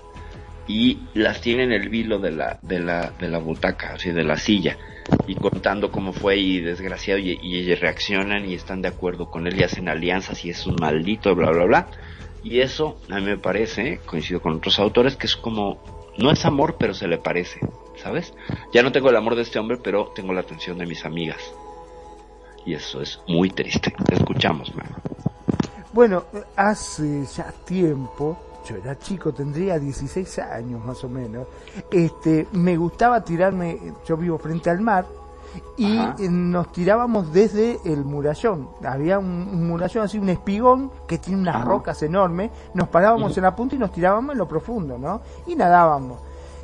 y 0.66 0.98
las 1.14 1.40
tienen 1.40 1.72
en 1.72 1.82
el 1.82 1.88
vilo 1.88 2.18
de 2.18 2.32
la, 2.32 2.58
de 2.62 2.80
la, 2.80 3.12
de 3.18 3.28
la 3.28 3.38
butaca, 3.38 3.94
así 3.94 4.10
de 4.10 4.24
la 4.24 4.36
silla, 4.36 4.76
y 5.26 5.34
contando 5.34 5.90
cómo 5.90 6.12
fue 6.12 6.38
y 6.38 6.60
desgraciado 6.60 7.18
y, 7.18 7.38
ellas 7.42 7.80
reaccionan 7.80 8.48
y 8.48 8.54
están 8.54 8.82
de 8.82 8.88
acuerdo 8.88 9.30
con 9.30 9.46
él 9.46 9.58
y 9.58 9.64
hacen 9.64 9.88
alianzas 9.88 10.44
y 10.44 10.50
es 10.50 10.66
un 10.66 10.76
maldito, 10.80 11.34
bla, 11.34 11.50
bla, 11.50 11.64
bla. 11.64 11.86
Y 12.42 12.60
eso 12.60 12.98
a 13.10 13.16
mí 13.16 13.22
me 13.26 13.38
parece, 13.38 14.00
coincido 14.06 14.40
con 14.40 14.54
otros 14.54 14.78
autores, 14.78 15.16
que 15.16 15.26
es 15.26 15.36
como, 15.36 16.12
no 16.16 16.30
es 16.30 16.44
amor, 16.44 16.76
pero 16.78 16.94
se 16.94 17.06
le 17.06 17.18
parece. 17.18 17.60
¿sabes? 18.02 18.32
Ya 18.72 18.82
no 18.82 18.92
tengo 18.92 19.10
el 19.10 19.16
amor 19.16 19.36
de 19.36 19.42
este 19.42 19.58
hombre, 19.58 19.76
pero 19.76 20.12
tengo 20.14 20.32
la 20.32 20.40
atención 20.40 20.78
de 20.78 20.86
mis 20.86 21.04
amigas. 21.04 21.52
Y 22.64 22.74
eso 22.74 23.00
es 23.00 23.20
muy 23.26 23.50
triste. 23.50 23.94
Te 24.06 24.14
escuchamos, 24.14 24.74
mamá. 24.74 25.00
Bueno, 25.92 26.24
hace 26.56 27.24
ya 27.36 27.52
tiempo, 27.64 28.38
yo 28.64 28.76
era 28.76 28.98
chico, 28.98 29.32
tendría 29.32 29.78
16 29.78 30.38
años 30.40 30.84
más 30.84 31.02
o 31.04 31.08
menos, 31.08 31.46
este, 31.90 32.46
me 32.52 32.76
gustaba 32.76 33.24
tirarme, 33.24 33.78
yo 34.06 34.16
vivo 34.16 34.38
frente 34.38 34.70
al 34.70 34.80
mar, 34.80 35.06
y 35.76 35.98
nos 36.28 36.72
tirábamos 36.72 37.32
desde 37.32 37.80
el 37.84 38.04
murallón. 38.04 38.68
Había 38.84 39.18
un, 39.18 39.66
murallón 39.66 40.04
así, 40.04 40.18
un 40.18 40.28
espigón 40.28 40.92
que 41.08 41.18
tiene 41.18 41.40
unas 41.40 41.64
rocas 41.64 42.02
enormes. 42.02 42.50
Nos 42.74 42.88
parábamos 42.88 43.36
en 43.36 43.44
la 43.44 43.56
punta 43.56 43.74
y 43.74 43.78
nos 43.78 43.92
tirábamos 43.92 44.32
en 44.32 44.38
lo 44.38 44.46
profundo, 44.46 44.98
¿no? 44.98 45.22
Y 45.46 45.54
nadábamos. 45.56 46.20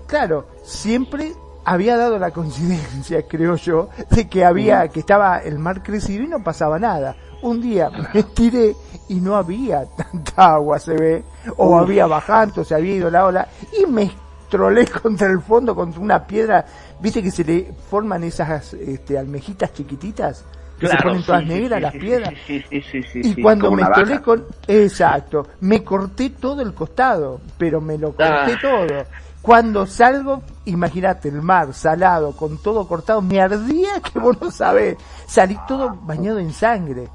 Claro, 0.06 0.46
siempre 0.62 1.32
había 1.64 1.96
dado 1.96 2.18
la 2.18 2.30
coincidencia, 2.32 3.26
creo 3.26 3.56
yo, 3.56 3.88
de 4.10 4.28
que 4.28 4.44
había, 4.44 4.88
que 4.88 5.00
estaba 5.00 5.38
el 5.38 5.58
mar 5.58 5.82
crecido 5.82 6.24
y 6.24 6.28
no 6.28 6.44
pasaba 6.44 6.78
nada. 6.78 7.16
Un 7.42 7.60
día 7.60 7.90
me 8.12 8.22
tiré 8.22 8.74
y 9.08 9.16
no 9.16 9.36
había 9.36 9.84
tanta 9.84 10.54
agua, 10.54 10.78
se 10.78 10.94
ve, 10.94 11.24
o 11.56 11.78
había 11.78 12.06
bajando, 12.06 12.64
se 12.64 12.74
había 12.74 12.96
ido 12.96 13.10
la 13.10 13.26
ola, 13.26 13.48
y 13.80 13.86
me 13.86 14.10
trolé 14.48 14.86
contra 15.02 15.28
el 15.28 15.40
fondo, 15.40 15.74
contra 15.74 16.00
una 16.00 16.26
piedra, 16.26 16.64
viste 17.00 17.22
que 17.22 17.30
se 17.30 17.44
le 17.44 17.72
forman 17.88 18.24
esas 18.24 18.74
este, 18.74 19.18
almejitas 19.18 19.72
chiquititas, 19.72 20.44
que 20.78 20.88
se 20.88 20.96
ponen 20.96 21.22
todas 21.22 21.46
negras 21.46 21.80
las 21.80 21.94
piedras. 21.94 22.34
y 22.48 23.42
cuando 23.42 23.70
me 23.70 23.84
trolé 23.84 24.20
con, 24.20 24.44
exacto, 24.66 25.46
me 25.60 25.82
corté 25.82 26.30
todo 26.30 26.60
el 26.60 26.74
costado, 26.74 27.40
pero 27.56 27.80
me 27.80 27.96
lo 27.96 28.08
corté 28.08 28.52
ah. 28.52 28.58
todo 28.60 29.26
cuando 29.46 29.86
salgo, 29.86 30.42
imagínate, 30.64 31.28
el 31.28 31.40
mar 31.40 31.72
salado, 31.72 32.32
con 32.32 32.58
todo 32.58 32.88
cortado, 32.88 33.22
me 33.22 33.40
ardía 33.40 34.00
que 34.12 34.18
vos 34.18 34.36
no 34.40 34.50
sabés. 34.50 34.96
Salí 35.28 35.56
todo 35.68 35.96
bañado 36.02 36.40
en 36.40 36.52
sangre. 36.52 37.08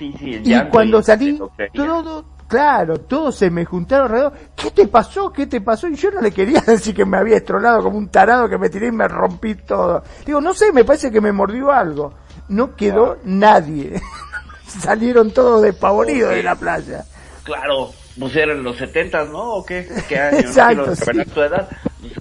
Sí, 0.00 0.14
sí, 0.18 0.40
y 0.46 0.64
cuando 0.70 1.02
salí, 1.02 1.38
todo, 1.74 2.24
claro, 2.48 3.00
todo 3.00 3.30
se 3.30 3.50
me 3.50 3.66
juntaron 3.66 4.06
alrededor. 4.06 4.32
¿Qué 4.56 4.70
te 4.70 4.88
pasó? 4.88 5.30
¿Qué 5.30 5.46
te 5.46 5.60
pasó? 5.60 5.88
Y 5.88 5.94
yo 5.94 6.10
no 6.10 6.22
le 6.22 6.32
quería 6.32 6.60
decir 6.66 6.94
que 6.94 7.04
me 7.04 7.18
había 7.18 7.36
estrolado 7.36 7.82
como 7.82 7.98
un 7.98 8.08
tarado 8.08 8.48
que 8.48 8.56
me 8.56 8.70
tiré 8.70 8.86
y 8.86 8.92
me 8.92 9.06
rompí 9.06 9.56
todo. 9.56 10.02
Digo, 10.24 10.40
no 10.40 10.54
sé, 10.54 10.72
me 10.72 10.86
parece 10.86 11.10
que 11.10 11.20
me 11.20 11.32
mordió 11.32 11.70
algo. 11.70 12.14
No 12.48 12.74
quedó 12.76 13.18
nadie. 13.24 14.00
Salieron 14.66 15.32
todos 15.32 15.60
despavoridos 15.60 16.30
de 16.30 16.44
la 16.44 16.54
playa. 16.54 17.04
Claro, 17.42 17.90
pues 18.18 18.34
eran 18.36 18.62
los 18.62 18.78
setentas, 18.78 19.28
¿no? 19.28 19.56
¿O 19.56 19.66
qué? 19.66 19.86
¿Qué 20.08 20.18
año? 20.18 20.38
Exacto, 20.38 20.94
tu 21.34 21.42
edad. 21.42 21.68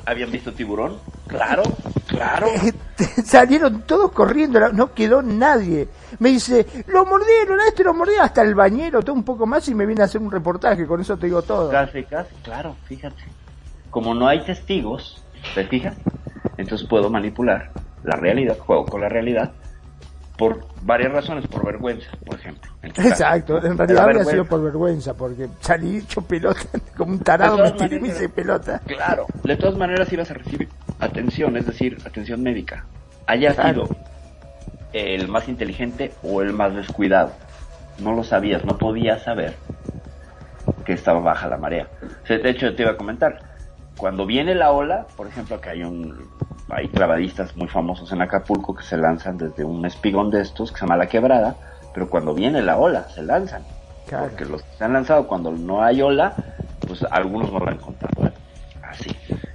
¿Habían 0.06 0.32
visto 0.32 0.52
tiburón? 0.52 0.98
Claro, 1.28 1.64
claro. 2.08 2.48
Salieron 3.24 3.84
todos 3.84 4.12
corriendo, 4.12 4.68
no 4.74 4.94
quedó 4.94 5.22
nadie. 5.22 5.88
Me 6.20 6.30
dice, 6.30 6.66
lo 6.88 7.06
mordieron, 7.06 7.60
a 7.60 7.68
este 7.68 7.84
lo 7.84 7.94
mordieron, 7.94 8.26
hasta 8.26 8.42
el 8.42 8.56
bañero, 8.56 9.02
todo 9.02 9.14
un 9.14 9.24
poco 9.24 9.46
más 9.46 9.68
y 9.70 9.76
me 9.76 9.86
viene 9.86 10.02
a 10.02 10.06
hacer 10.06 10.22
un 10.22 10.32
reportaje, 10.32 10.88
con 10.88 11.00
eso 11.02 11.18
te 11.18 11.28
digo 11.28 11.42
todo. 11.42 11.70
Casi, 11.70 12.04
casi, 12.04 12.34
claro, 12.44 12.76
fíjate. 12.86 13.24
Como 13.90 14.14
no 14.14 14.28
hay 14.28 14.44
testigos, 14.44 15.24
¿te 15.56 15.66
fijas? 15.66 15.96
Entonces 16.58 16.88
puedo 16.88 17.10
manipular 17.10 17.72
la 18.04 18.16
realidad, 18.16 18.58
juego 18.58 18.86
con 18.86 19.02
la 19.02 19.10
realidad 19.10 19.52
por 20.40 20.66
varias 20.84 21.12
razones, 21.12 21.46
por 21.48 21.66
vergüenza, 21.66 22.10
por 22.26 22.40
ejemplo. 22.40 22.72
Exacto, 22.82 23.64
en 23.64 23.78
realidad 23.78 24.06
habría 24.06 24.24
sido 24.24 24.46
por 24.46 24.64
vergüenza, 24.64 25.14
porque 25.14 25.50
salí 25.60 25.98
hecho 25.98 26.22
pelota, 26.22 26.62
como 26.98 27.12
un 27.12 27.20
tarado 27.20 27.58
me 27.58 27.72
tiré 27.72 27.98
y 27.98 28.00
me 28.00 28.08
hice 28.08 28.30
pelota. 28.30 28.82
Claro, 28.88 29.26
de 29.44 29.58
todas 29.58 29.78
maneras 29.78 30.12
ibas 30.14 30.32
a 30.32 30.36
recibir 30.36 30.70
atención, 31.00 31.58
es 31.58 31.66
decir, 31.66 31.98
atención 32.06 32.42
médica. 32.42 32.86
Haya 33.28 33.54
sido 33.54 33.90
el 34.94 35.28
más 35.28 35.48
inteligente 35.48 36.12
o 36.24 36.42
el 36.42 36.54
más 36.54 36.76
descuidado. 36.76 37.32
No 38.00 38.14
lo 38.14 38.24
sabías, 38.24 38.64
no 38.66 38.78
podías 38.78 39.24
saber 39.24 39.56
que 40.86 40.94
estaba 40.94 41.20
baja 41.20 41.48
la 41.48 41.58
marea. 41.58 41.88
De 42.28 42.50
hecho, 42.50 42.74
te 42.76 42.84
iba 42.84 42.92
a 42.92 42.98
comentar, 42.98 43.40
cuando 43.98 44.26
viene 44.26 44.56
la 44.56 44.72
ola, 44.72 45.08
por 45.18 45.28
ejemplo, 45.28 45.60
que 45.60 45.70
hay 45.70 45.84
un 45.84 46.30
hay 46.72 46.88
clavadistas 46.88 47.56
muy 47.56 47.68
famosos 47.68 48.12
en 48.12 48.22
Acapulco 48.22 48.76
que 48.76 48.84
se 48.84 48.96
lanzan 48.96 49.38
desde 49.38 49.64
un 49.64 49.86
espigón 49.86 50.30
de 50.30 50.42
estos 50.42 50.72
que 50.72 50.78
se 50.78 50.86
llama 50.86 50.98
La 50.98 51.08
Quebrada, 51.08 51.56
pero 51.94 52.10
cuando 52.10 52.34
viene 52.34 52.62
la 52.62 52.78
ola 52.78 53.10
se 53.10 53.24
lanzan. 53.24 53.64
Porque 54.10 54.46
los 54.46 54.64
que 54.64 54.78
se 54.78 54.84
han 54.84 54.94
lanzado 54.94 55.28
cuando 55.28 55.52
no 55.52 55.84
hay 55.84 56.02
ola, 56.02 56.34
pues 56.88 57.04
algunos 57.12 57.52
no 57.52 57.60
lo 57.60 57.68
han 57.68 57.76
encontrado. 57.76 58.28
¿eh? 58.28 58.32
Así. 58.84 59.10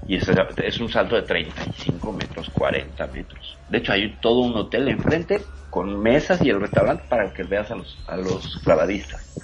Y 0.07 0.16
es, 0.16 0.29
es, 0.29 0.81
un 0.81 0.88
salto 0.88 1.16
de 1.16 1.23
35 1.23 2.12
metros, 2.12 2.51
40 2.51 3.07
metros. 3.09 3.53
De 3.68 3.79
hecho, 3.79 3.92
hay 3.92 4.16
todo 4.20 4.40
un 4.40 4.55
hotel 4.57 4.88
enfrente 4.88 5.42
con 5.70 6.00
mesas 6.00 6.40
y 6.42 6.50
el 6.50 6.61
restaurante 6.61 7.05
para 7.09 7.33
que 7.33 7.42
veas 7.42 7.70
a 7.70 7.77
los, 7.77 7.98
a 8.07 8.16
los 8.16 8.61
clavadistas. 8.62 9.35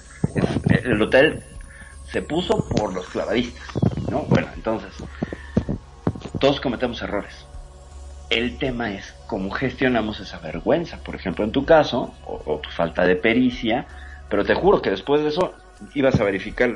el 0.83 1.01
hotel 1.01 1.43
se 2.11 2.21
puso 2.21 2.67
por 2.69 2.93
los 2.93 3.07
clavadistas, 3.07 3.67
¿no? 4.09 4.23
Bueno, 4.29 4.47
entonces, 4.53 4.91
todos 6.39 6.59
cometemos 6.59 7.01
errores. 7.01 7.45
El 8.29 8.57
tema 8.57 8.93
es 8.93 9.13
cómo 9.27 9.51
gestionamos 9.51 10.19
esa 10.19 10.39
vergüenza, 10.39 10.97
por 11.03 11.15
ejemplo, 11.15 11.43
en 11.43 11.51
tu 11.51 11.65
caso, 11.65 12.13
o, 12.25 12.59
tu 12.59 12.69
falta 12.69 13.03
de 13.05 13.15
pericia, 13.15 13.85
pero 14.29 14.45
te 14.45 14.55
juro 14.55 14.81
que 14.81 14.89
después 14.89 15.21
de 15.21 15.29
eso 15.29 15.53
ibas 15.95 16.19
a 16.19 16.23
verificar 16.23 16.69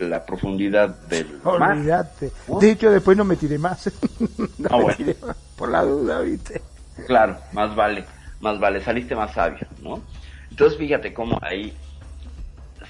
la, 0.00 0.26
profundidad 0.26 0.90
del 1.08 1.40
Olvídate. 1.44 2.32
De 2.60 2.70
hecho, 2.72 2.90
después 2.90 3.16
no 3.16 3.24
me 3.24 3.36
tiré 3.36 3.58
más. 3.58 3.90
no 4.58 4.68
ah, 4.70 4.84
me 4.86 4.94
tiré 4.94 5.16
más 5.24 5.36
por 5.56 5.70
la 5.70 5.82
duda, 5.82 6.20
¿viste? 6.20 6.60
Claro, 7.06 7.38
más 7.52 7.74
vale, 7.74 8.04
más 8.40 8.58
vale, 8.58 8.80
saliste 8.80 9.14
más 9.14 9.32
sabio, 9.32 9.66
¿no? 9.82 10.02
Entonces, 10.50 10.78
fíjate 10.78 11.12
cómo 11.12 11.38
ahí, 11.42 11.76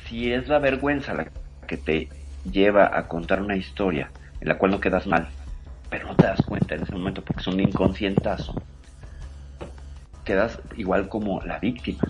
si 0.06 0.32
es 0.32 0.48
la 0.48 0.58
vergüenza 0.58 1.14
la 1.14 1.26
que 1.66 1.76
te 1.76 2.08
lleva 2.50 2.96
a 2.96 3.06
contar 3.08 3.42
una 3.42 3.56
historia 3.56 4.10
en 4.40 4.48
la 4.48 4.58
cual 4.58 4.72
no 4.72 4.80
quedas 4.80 5.06
mal, 5.06 5.28
pero 5.90 6.08
no 6.08 6.16
te 6.16 6.26
das 6.26 6.42
cuenta 6.42 6.74
en 6.74 6.82
ese 6.82 6.92
momento 6.92 7.22
porque 7.22 7.40
es 7.40 7.46
un 7.46 7.60
inconscientazo. 7.60 8.54
Quedas 10.24 10.60
igual 10.76 11.08
como 11.08 11.40
la 11.42 11.58
víctima, 11.58 12.04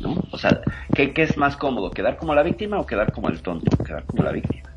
¿no? 0.00 0.22
O 0.30 0.38
sea, 0.38 0.60
¿qué, 0.94 1.12
¿qué, 1.12 1.22
es 1.22 1.36
más 1.36 1.56
cómodo? 1.56 1.90
¿Quedar 1.90 2.16
como 2.16 2.34
la 2.34 2.42
víctima 2.42 2.78
o 2.78 2.86
quedar 2.86 3.12
como 3.12 3.28
el 3.28 3.42
tonto? 3.42 3.76
Quedar 3.84 4.04
como 4.04 4.22
la 4.22 4.32
víctima, 4.32 4.70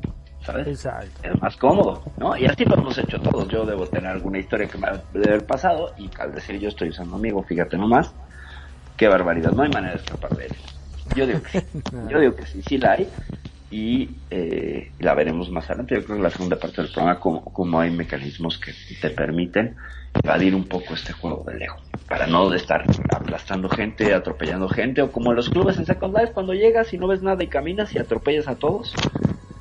¿sabes? 0.46 0.66
Exacto. 0.68 1.20
Es 1.22 1.40
más 1.42 1.56
cómodo, 1.56 2.02
¿no? 2.16 2.36
Y 2.36 2.46
así 2.46 2.64
lo 2.64 2.76
hemos 2.76 2.96
hecho 2.96 3.20
todos. 3.20 3.48
Yo 3.48 3.66
debo 3.66 3.86
tener 3.86 4.10
alguna 4.10 4.38
historia 4.38 4.68
que 4.68 4.78
me 4.78 4.88
debe 5.12 5.30
haber 5.30 5.46
pasado 5.46 5.92
y 5.98 6.08
al 6.18 6.32
decir 6.32 6.58
yo 6.58 6.68
estoy 6.68 6.90
usando 6.90 7.16
amigo, 7.16 7.42
fíjate 7.42 7.76
nomás, 7.76 8.14
qué 8.96 9.08
barbaridad, 9.08 9.52
no 9.52 9.62
hay 9.62 9.70
manera 9.70 9.94
de 9.94 10.00
escapar 10.00 10.36
de 10.36 10.46
él. 10.46 10.52
Yo 11.14 11.26
digo 11.26 11.42
que 11.42 11.60
sí, 11.60 11.66
yo 12.08 12.20
digo 12.20 12.34
que 12.34 12.46
sí, 12.46 12.62
sí 12.62 12.78
la 12.78 12.92
hay, 12.92 13.08
y 13.70 14.08
eh, 14.30 14.92
la 15.00 15.14
veremos 15.14 15.50
más 15.50 15.68
adelante. 15.68 15.96
Yo 15.96 16.04
creo 16.04 16.16
que 16.16 16.22
la 16.22 16.30
segunda 16.30 16.56
parte 16.56 16.82
del 16.82 16.90
programa, 16.92 17.18
como, 17.20 17.80
hay 17.80 17.90
mecanismos 17.90 18.58
que 18.58 18.72
te 19.00 19.10
permiten 19.10 19.76
evadir 20.22 20.54
un 20.54 20.64
poco 20.64 20.94
este 20.94 21.12
juego 21.12 21.44
de 21.46 21.58
lejos, 21.58 21.82
para 22.08 22.26
no 22.26 22.52
estar 22.54 22.84
aplastando 23.10 23.68
gente, 23.68 24.14
atropellando 24.14 24.68
gente, 24.68 25.02
o 25.02 25.12
como 25.12 25.30
en 25.30 25.36
los 25.36 25.50
clubes 25.50 25.76
en 25.76 25.84
Second 25.84 26.16
Life, 26.16 26.32
cuando 26.32 26.54
llegas 26.54 26.92
y 26.94 26.98
no 26.98 27.06
ves 27.06 27.22
nada 27.22 27.42
y 27.42 27.48
caminas 27.48 27.94
y 27.94 27.98
atropellas 27.98 28.48
a 28.48 28.54
todos, 28.54 28.94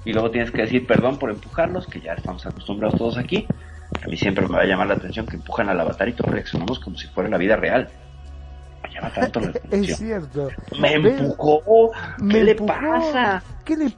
y 0.05 0.13
luego 0.13 0.31
tienes 0.31 0.51
que 0.51 0.61
decir 0.61 0.87
perdón 0.87 1.17
por 1.17 1.29
empujarlos, 1.31 1.87
que 1.87 1.99
ya 1.99 2.13
estamos 2.13 2.45
acostumbrados 2.45 2.97
todos 2.97 3.17
aquí. 3.17 3.47
A 4.03 4.07
mí 4.07 4.17
siempre 4.17 4.47
me 4.47 4.55
va 4.55 4.61
a 4.61 4.65
llamar 4.65 4.87
la 4.87 4.93
atención 4.95 5.25
que 5.25 5.35
empujan 5.35 5.69
al 5.69 5.79
avatar 5.79 6.07
y 6.07 6.13
todos 6.13 6.31
reaccionamos 6.31 6.79
como 6.79 6.97
si 6.97 7.07
fuera 7.07 7.29
la 7.29 7.37
vida 7.37 7.55
real. 7.55 7.89
Es 9.71 9.97
cierto. 9.97 10.49
Me 10.79 10.93
empujó. 10.93 11.91
¿Qué 12.29 12.43
le 12.43 12.55
pasa? 12.55 13.43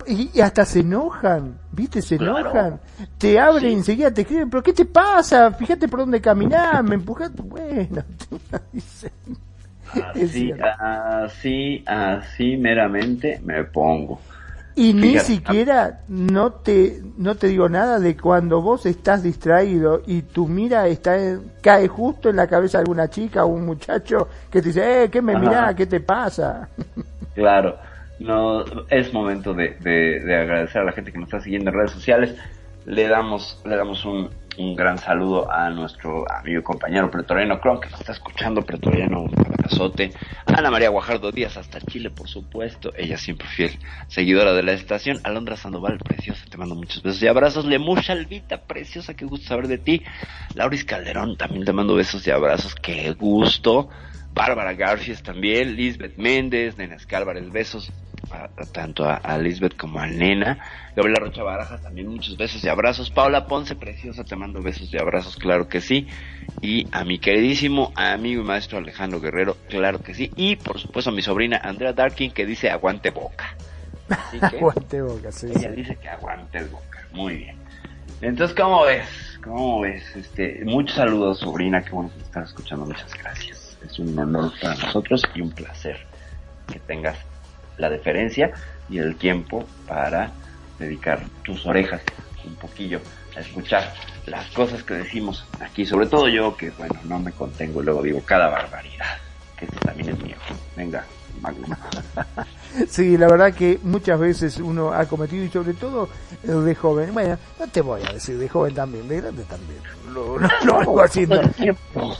Y 0.07 0.39
hasta 0.39 0.65
se 0.65 0.79
enojan, 0.79 1.59
¿viste? 1.71 2.01
Se 2.01 2.15
enojan. 2.15 2.79
Te 3.17 3.39
abren 3.39 3.73
enseguida, 3.73 4.13
te 4.13 4.21
escriben, 4.21 4.49
pero 4.49 4.63
¿qué 4.63 4.73
te 4.73 4.85
pasa? 4.85 5.51
Fíjate 5.51 5.87
por 5.87 5.99
dónde 5.99 6.21
caminar, 6.21 6.83
me 6.83 6.95
empujaste. 6.95 7.41
Bueno, 7.41 8.03
así, 10.15 10.53
así, 10.79 11.83
así 11.85 12.57
meramente 12.57 13.39
me 13.43 13.63
pongo. 13.65 14.19
Y 14.77 14.93
ni 14.93 15.17
siquiera 15.17 16.01
no 16.07 16.51
te, 16.51 17.01
no 17.17 17.33
te 17.33 17.47
digo 17.47 17.67
nada 17.67 17.99
de 17.99 18.15
cuando 18.15 18.61
vos 18.61 18.85
estás 18.85 19.23
distraído 19.23 20.03
y 20.05 20.21
tu 20.21 20.47
mira 20.47 20.87
está 20.87 21.17
cae 21.61 21.87
justo 21.87 22.29
en 22.29 22.35
la 22.35 22.45
cabeza 22.45 22.77
de 22.77 22.83
alguna 22.83 23.09
chica 23.09 23.43
o 23.43 23.47
un 23.47 23.65
muchacho 23.65 24.27
que 24.51 24.61
te 24.61 24.67
dice, 24.67 25.03
eh, 25.03 25.09
¿qué 25.09 25.19
me 25.19 25.35
mirá? 25.35 25.75
¿Qué 25.75 25.87
te 25.87 25.99
pasa? 25.99 26.69
Claro, 27.33 27.77
no, 28.17 28.65
es 28.89 29.13
momento 29.13 29.53
de, 29.53 29.75
de, 29.79 30.21
de 30.21 30.35
agradecer 30.35 30.81
a 30.81 30.85
la 30.85 30.91
gente 30.91 31.11
que 31.11 31.19
nos 31.19 31.27
está 31.27 31.39
siguiendo 31.39 31.69
en 31.69 31.77
redes 31.77 31.91
sociales. 31.91 32.35
Le 32.87 33.07
damos, 33.07 33.61
le 33.63 33.75
damos 33.75 34.03
un, 34.05 34.31
un 34.57 34.75
gran 34.75 34.97
saludo 34.97 35.51
a 35.51 35.69
nuestro 35.69 36.25
amigo 36.31 36.59
y 36.59 36.63
compañero 36.63 37.09
pretoriano 37.11 37.59
Cron, 37.59 37.79
que 37.79 37.89
nos 37.89 37.99
está 37.99 38.11
escuchando, 38.11 38.61
pretoriano 38.61 39.25
abrazote. 39.37 40.11
Ana 40.45 40.71
María 40.71 40.89
Guajardo 40.89 41.31
Díaz, 41.31 41.57
hasta 41.57 41.79
Chile, 41.81 42.09
por 42.09 42.27
supuesto. 42.27 42.91
Ella 42.97 43.17
siempre 43.17 43.47
fiel 43.47 43.77
seguidora 44.07 44.53
de 44.53 44.63
la 44.63 44.73
estación. 44.73 45.19
Alondra 45.23 45.55
Sandoval, 45.55 45.99
preciosa, 45.99 46.45
te 46.49 46.57
mando 46.57 46.75
muchos 46.75 47.03
besos 47.03 47.21
y 47.21 47.27
abrazos. 47.27 47.65
Lemucha 47.65 48.13
Alvita, 48.13 48.61
preciosa, 48.61 49.15
qué 49.15 49.25
gusto 49.25 49.47
saber 49.47 49.67
de 49.67 49.77
ti. 49.77 50.03
Lauris 50.55 50.85
Calderón, 50.85 51.37
también 51.37 51.65
te 51.65 51.73
mando 51.73 51.95
besos 51.95 52.25
y 52.27 52.31
abrazos, 52.31 52.75
qué 52.75 53.11
gusto. 53.13 53.89
Bárbara 54.33 54.73
Garcias 54.73 55.23
también, 55.23 55.75
Lisbeth 55.75 56.17
Méndez, 56.17 56.77
Nena 56.77 56.97
Álvarez, 57.11 57.51
besos 57.51 57.91
tanto 58.71 59.05
a, 59.05 59.37
Lisbeth 59.37 59.77
como 59.77 59.99
a 59.99 60.07
Nena. 60.07 60.59
Gabriela 60.95 61.19
Rocha 61.19 61.43
Barajas, 61.43 61.81
también 61.81 62.07
muchos 62.07 62.37
besos 62.37 62.63
y 62.63 62.69
abrazos. 62.69 63.09
Paula 63.09 63.47
Ponce, 63.47 63.75
preciosa, 63.75 64.23
te 64.23 64.35
mando 64.35 64.61
besos 64.61 64.91
y 64.93 64.97
abrazos, 64.97 65.35
claro 65.35 65.67
que 65.67 65.81
sí. 65.81 66.07
Y 66.61 66.87
a 66.91 67.03
mi 67.03 67.19
queridísimo 67.19 67.91
amigo 67.95 68.41
y 68.41 68.45
maestro 68.45 68.79
Alejandro 68.79 69.19
Guerrero, 69.19 69.57
claro 69.69 69.99
que 69.99 70.13
sí. 70.13 70.31
Y 70.35 70.55
por 70.55 70.79
supuesto 70.79 71.11
a 71.11 71.13
mi 71.13 71.21
sobrina 71.21 71.61
Andrea 71.63 71.93
Darkin, 71.93 72.31
que 72.31 72.45
dice 72.45 72.69
aguante 72.69 73.11
boca. 73.11 73.55
aguante 74.41 75.01
boca, 75.01 75.31
sí. 75.31 75.47
Ella 75.55 75.71
dice 75.71 75.95
que 75.95 76.09
aguante 76.09 76.63
boca. 76.63 77.07
Muy 77.11 77.37
bien. 77.37 77.57
Entonces, 78.21 78.55
¿cómo 78.55 78.83
ves? 78.83 79.07
¿Cómo 79.43 79.81
ves? 79.81 80.15
Este, 80.15 80.63
muchos 80.65 80.95
saludos, 80.95 81.39
sobrina, 81.39 81.83
qué 81.83 81.91
bueno 81.91 82.11
que 82.15 82.23
estás 82.23 82.49
escuchando. 82.49 82.85
Muchas 82.85 83.13
gracias. 83.13 83.77
Es 83.85 83.99
un 83.99 84.17
honor 84.17 84.51
para 84.59 84.75
nosotros 84.75 85.21
y 85.35 85.41
un 85.41 85.51
placer 85.51 85.97
que 86.71 86.79
tengas 86.79 87.17
la 87.77 87.89
deferencia 87.89 88.51
y 88.89 88.99
el 88.99 89.15
tiempo 89.15 89.65
para 89.87 90.31
dedicar 90.79 91.25
tus 91.43 91.65
orejas 91.65 92.01
un 92.45 92.55
poquillo 92.55 93.01
a 93.35 93.41
escuchar 93.41 93.93
las 94.25 94.49
cosas 94.51 94.83
que 94.83 94.95
decimos 94.95 95.45
aquí, 95.59 95.85
sobre 95.85 96.07
todo 96.07 96.27
yo 96.27 96.55
que, 96.55 96.69
bueno, 96.71 96.99
no 97.05 97.19
me 97.19 97.31
contengo 97.31 97.81
y 97.81 97.85
luego 97.85 98.01
digo 98.01 98.21
cada 98.25 98.49
barbaridad, 98.49 99.17
que 99.57 99.67
también 99.85 100.09
es 100.09 100.19
mío. 100.19 100.35
Venga, 100.75 101.05
Sí, 102.89 103.17
la 103.17 103.27
verdad 103.27 103.53
que 103.53 103.79
muchas 103.83 104.19
veces 104.19 104.57
uno 104.57 104.93
ha 104.93 105.05
cometido, 105.05 105.43
y 105.43 105.49
sobre 105.49 105.73
todo 105.73 106.09
de 106.43 106.75
joven, 106.75 107.13
bueno, 107.13 107.37
no 107.59 107.67
te 107.67 107.81
voy 107.81 108.01
a 108.03 108.13
decir 108.13 108.37
de 108.37 108.47
joven 108.47 108.73
también, 108.73 109.07
de 109.07 109.21
grande 109.21 109.43
también. 109.43 109.79
Lo, 110.13 110.37
hago 110.79 111.01
haciendo. 111.01 111.35
Todo 111.35 111.47
el 111.47 111.53
tiempo. 111.53 112.17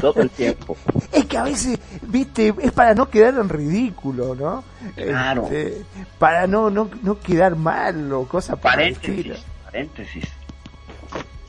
Todo 0.00 0.22
el 0.22 0.30
tiempo. 0.30 0.76
Es 1.12 1.24
que 1.26 1.38
a 1.38 1.42
veces, 1.44 1.78
viste, 2.02 2.54
es 2.60 2.72
para 2.72 2.94
no 2.94 3.08
quedar 3.08 3.34
en 3.34 3.48
ridículo, 3.48 4.34
¿no? 4.34 4.64
Claro. 4.94 5.44
Este, 5.44 5.84
para 6.18 6.46
no, 6.46 6.70
no, 6.70 6.90
no 7.02 7.18
quedar 7.18 7.56
mal 7.56 8.12
o 8.12 8.26
cosas 8.26 8.58
paréntesis, 8.58 9.44
paréntesis. 9.64 10.24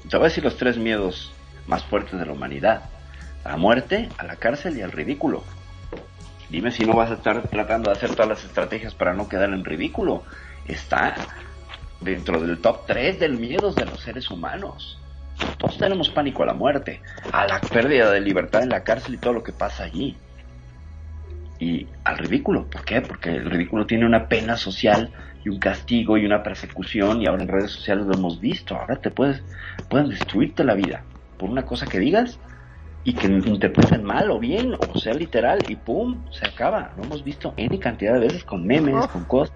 Te 0.09 0.17
voy 0.17 0.25
a 0.25 0.29
decir 0.29 0.43
los 0.43 0.57
tres 0.57 0.77
miedos 0.77 1.33
más 1.67 1.83
fuertes 1.85 2.19
de 2.19 2.25
la 2.25 2.33
humanidad. 2.33 2.89
A 3.43 3.49
la 3.49 3.57
muerte, 3.57 4.09
a 4.17 4.23
la 4.23 4.35
cárcel 4.35 4.77
y 4.77 4.81
al 4.81 4.91
ridículo. 4.91 5.43
Dime 6.51 6.69
si 6.69 6.83
no 6.83 6.93
vas 6.93 7.09
a 7.09 7.13
estar 7.13 7.41
tratando 7.47 7.89
de 7.89 7.95
hacer 7.95 8.09
todas 8.11 8.27
las 8.27 8.43
estrategias 8.43 8.93
para 8.93 9.13
no 9.13 9.29
quedar 9.29 9.53
en 9.53 9.63
ridículo. 9.63 10.23
Está 10.67 11.15
dentro 12.01 12.41
del 12.41 12.59
top 12.59 12.85
3 12.87 13.21
del 13.21 13.37
miedo 13.37 13.71
de 13.71 13.85
los 13.85 14.01
seres 14.01 14.29
humanos. 14.29 14.99
Todos 15.57 15.77
tenemos 15.77 16.09
pánico 16.09 16.43
a 16.43 16.47
la 16.47 16.53
muerte, 16.53 17.01
a 17.31 17.47
la 17.47 17.61
pérdida 17.61 18.11
de 18.11 18.19
libertad 18.19 18.63
en 18.63 18.69
la 18.69 18.83
cárcel 18.83 19.13
y 19.13 19.17
todo 19.17 19.31
lo 19.31 19.43
que 19.43 19.53
pasa 19.53 19.85
allí. 19.85 20.17
Y 21.57 21.87
al 22.03 22.17
ridículo. 22.17 22.65
¿Por 22.65 22.83
qué? 22.83 22.99
Porque 22.99 23.29
el 23.29 23.49
ridículo 23.49 23.85
tiene 23.85 24.05
una 24.05 24.27
pena 24.27 24.57
social 24.57 25.09
y 25.45 25.49
un 25.49 25.57
castigo 25.57 26.17
y 26.17 26.25
una 26.25 26.43
persecución 26.43 27.21
y 27.21 27.27
ahora 27.27 27.43
en 27.43 27.47
redes 27.47 27.71
sociales 27.71 28.05
lo 28.05 28.13
hemos 28.13 28.41
visto. 28.41 28.75
Ahora 28.75 28.97
te 28.97 29.09
puedes, 29.09 29.41
pueden 29.87 30.09
destruirte 30.09 30.65
la 30.65 30.73
vida 30.73 31.05
por 31.37 31.49
una 31.49 31.63
cosa 31.63 31.85
que 31.85 31.99
digas 31.99 32.37
y 33.03 33.13
que 33.13 33.27
interpreten 33.27 34.03
mal 34.03 34.29
o 34.29 34.39
bien, 34.39 34.75
o 34.75 34.97
sea 34.99 35.13
literal, 35.13 35.59
y 35.67 35.75
pum, 35.75 36.23
se 36.31 36.47
acaba. 36.47 36.91
Lo 36.97 37.03
hemos 37.03 37.23
visto 37.23 37.53
N 37.57 37.79
cantidad 37.79 38.13
de 38.13 38.19
veces 38.19 38.43
con 38.43 38.65
memes, 38.65 38.95
oh. 38.95 39.07
con 39.07 39.23
cosas. 39.25 39.55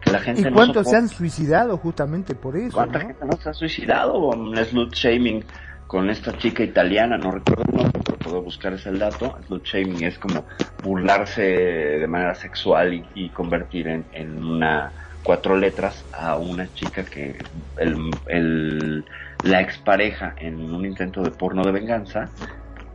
Que 0.00 0.10
la 0.10 0.18
gente 0.18 0.48
¿Y 0.48 0.52
cuántos 0.52 0.88
se 0.88 0.96
han 0.96 1.08
suicidado 1.08 1.76
justamente 1.76 2.34
por 2.34 2.56
eso? 2.56 2.74
¿Cuánta 2.74 2.98
gente 2.98 3.24
no 3.24 3.36
se 3.36 3.50
ha 3.50 3.54
suicidado? 3.54 4.20
con 4.20 4.56
slut 4.56 4.92
shaming 4.94 5.44
con 5.86 6.10
esta 6.10 6.36
chica 6.38 6.64
italiana, 6.64 7.18
no 7.18 7.30
recuerdo 7.30 7.64
el 7.68 7.76
nombre, 7.76 8.00
pero 8.04 8.18
puedo 8.18 8.42
buscar 8.42 8.72
ese 8.72 8.90
dato. 8.92 9.38
Slut 9.46 9.64
shaming 9.64 10.02
es 10.02 10.18
como 10.18 10.44
burlarse 10.82 11.42
de 11.42 12.06
manera 12.08 12.34
sexual 12.34 13.04
y, 13.14 13.28
convertir 13.28 13.86
en, 13.86 14.04
en, 14.12 14.42
una 14.42 14.90
cuatro 15.22 15.56
letras 15.56 16.04
a 16.12 16.36
una 16.36 16.66
chica 16.74 17.04
que 17.04 17.38
el, 17.76 18.10
el, 18.26 19.04
la 19.44 19.60
expareja 19.60 20.34
en 20.38 20.74
un 20.74 20.84
intento 20.84 21.22
de 21.22 21.30
porno 21.30 21.62
de 21.62 21.70
venganza 21.70 22.28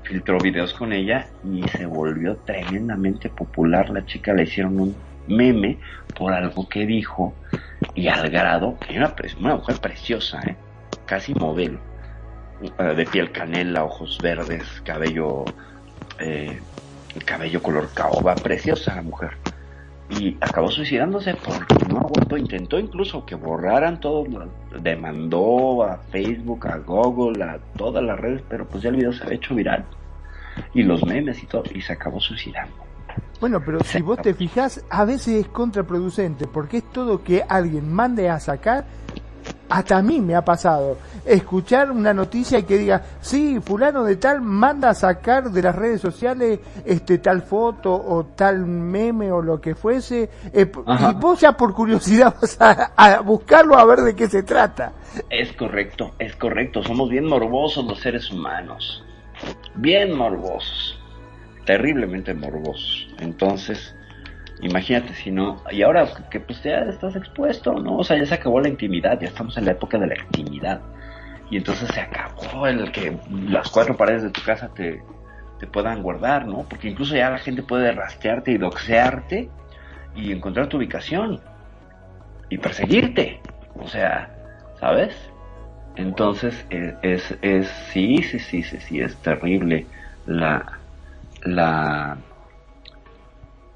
filtró 0.08 0.39
videos 0.39 0.74
con 0.74 0.93
ella 0.93 1.28
y 1.43 1.68
se 1.70 1.86
volvió 1.86 2.38
tremendamente 2.38 3.30
popular. 3.30 3.89
La 3.89 4.05
chica 4.05 4.34
le 4.34 4.43
hicieron 4.43 4.80
un 4.80 4.95
meme 5.28 5.78
por 6.18 6.34
algo 6.34 6.68
que 6.70 6.86
dijo 6.86 7.34
y 7.93 8.08
al 8.08 8.30
grado 8.30 8.78
que 8.80 8.95
era 8.95 9.14
una, 9.39 9.55
mujer 9.55 9.78
preciosa, 9.80 10.41
¿eh? 10.47 10.55
casi 11.05 11.34
modelo, 11.34 11.80
eh, 12.62 12.84
de 12.84 13.05
piel 13.05 13.32
canela, 13.32 13.84
ojos 13.84 14.18
verdes, 14.22 14.64
cabello, 14.86 15.43
eh, 16.20 16.60
cabello 17.26 17.62
color 17.62 17.89
caoba, 17.93 18.36
preciosa 18.36 18.95
la 18.95 19.01
mujer. 19.01 19.32
Y 20.10 20.38
acabó 20.39 20.72
suicidándose 20.72 21.36
porque 21.36 21.86
no 21.89 21.97
aguantó, 21.97 22.38
intentó 22.38 22.80
incluso 22.80 23.26
que 23.26 23.36
borraran 23.36 23.99
todo, 23.99 24.26
demandó 24.82 25.84
a 25.84 25.97
Facebook, 26.12 26.66
a 26.66 26.78
Google, 26.78 27.43
a 27.43 27.60
todas 27.76 28.01
las 28.01 28.18
redes, 28.18 28.41
pero 28.47 28.66
pues 28.66 28.84
ya 28.84 28.89
el 28.89 28.95
video 28.95 29.12
se 29.12 29.26
ha 29.26 29.34
hecho 29.34 29.53
viral 29.53 29.84
y 30.74 30.84
los 30.84 31.05
memes 31.05 31.41
y 31.41 31.45
todo, 31.45 31.64
y 31.74 31.82
se 31.82 31.93
acabó 31.93 32.20
suicidando. 32.20 32.88
Bueno, 33.39 33.62
pero 33.64 33.84
si 33.84 34.01
vos 34.01 34.20
te 34.22 34.34
fijas, 34.34 34.84
a 34.89 35.05
veces 35.05 35.45
es 35.45 35.47
contraproducente, 35.47 36.47
porque 36.47 36.78
es 36.78 36.91
todo 36.91 37.24
que 37.24 37.43
alguien 37.47 37.91
mande 37.91 38.30
a 38.30 38.39
sacar. 38.39 38.86
Hasta 39.70 39.97
a 39.97 40.01
mí 40.01 40.22
me 40.22 40.34
ha 40.34 40.43
pasado 40.45 40.97
escuchar 41.26 41.91
una 41.91 42.14
noticia 42.14 42.58
y 42.58 42.64
que 42.64 42.78
diga, 42.78 43.03
sí, 43.20 43.60
fulano 43.60 44.05
de 44.05 44.16
tal 44.16 44.41
manda 44.41 44.89
a 44.89 44.93
sacar 44.93 45.51
de 45.51 45.62
las 45.62 45.76
redes 45.76 45.99
sociales 45.99 46.60
este 46.86 47.18
tal 47.18 47.41
foto 47.41 47.93
o 47.93 48.28
tal 48.28 48.66
meme 48.66 49.30
o 49.30 49.41
lo 49.41 49.60
que 49.60 49.76
fuese, 49.76 50.30
eh, 50.53 50.72
y 50.72 51.14
vos 51.16 51.41
ya 51.41 51.51
por 51.51 51.74
curiosidad 51.74 52.34
vas 52.41 52.60
a, 52.62 52.93
a, 52.95 53.20
buscarlo 53.20 53.78
a 53.78 53.86
ver 53.86 53.99
de 53.99 54.16
qué 54.16 54.30
se 54.30 54.43
trata. 54.43 54.93
Es 55.30 55.51
correcto, 55.53 56.14
es 56.18 56.36
correcto, 56.38 56.82
somos 56.82 57.10
bien 57.10 57.26
morbosos 57.26 57.86
los 57.86 57.99
seres 57.99 58.32
humanos 58.32 59.03
bien 59.76 60.16
morbosos, 60.16 61.00
terriblemente 61.66 62.34
morbosos. 62.34 63.08
Entonces, 63.20 63.96
imagínate 64.62 65.14
si 65.14 65.32
no, 65.32 65.62
y 65.72 65.82
ahora 65.84 66.08
que 66.30 66.40
pues 66.40 66.62
ya 66.64 66.80
estás 66.80 67.16
expuesto, 67.16 67.74
¿no? 67.74 67.98
O 67.98 68.04
sea, 68.04 68.18
ya 68.18 68.26
se 68.26 68.36
acabó 68.36 68.60
la 68.60 68.70
intimidad, 68.70 69.20
ya 69.20 69.28
estamos 69.28 69.58
en 69.58 69.66
la 69.66 69.72
época 69.72 69.98
de 69.98 70.08
la 70.08 70.16
intimidad. 70.20 70.82
Y 71.50 71.58
entonces 71.58 71.90
se 71.94 72.02
acabó 72.02 72.68
el 72.68 72.92
que 72.92 73.18
las 73.48 73.70
cuatro 73.70 73.96
paredes 73.96 74.24
de 74.24 74.32
tu 74.32 74.42
casa 74.42 74.70
te, 74.74 75.02
te 75.60 75.68
puedan 75.68 76.04
guardar, 76.04 76.46
¿no? 76.46 76.66
Porque 76.68 76.90
incluso 76.90 77.16
ya 77.16 77.30
la 77.30 77.40
gente 77.40 77.64
puede 77.64 77.92
rastrearte 77.92 78.52
y 78.52 78.58
doxearte 78.58 79.50
y 80.16 80.32
encontrar 80.32 80.68
tu 80.68 80.78
ubicación 80.78 81.40
y 82.50 82.58
perseguirte. 82.58 83.40
O 83.80 83.88
sea, 83.88 84.30
¿sabes? 84.80 85.16
Entonces, 85.98 86.66
eh, 86.70 86.95
es, 87.02 87.36
es, 87.41 87.68
sí, 87.91 88.22
sí, 88.22 88.39
sí, 88.39 88.64
sí, 88.64 88.78
sí, 88.80 89.02
es 89.02 89.16
terrible 89.18 89.86
la, 90.28 90.80
la 91.43 92.18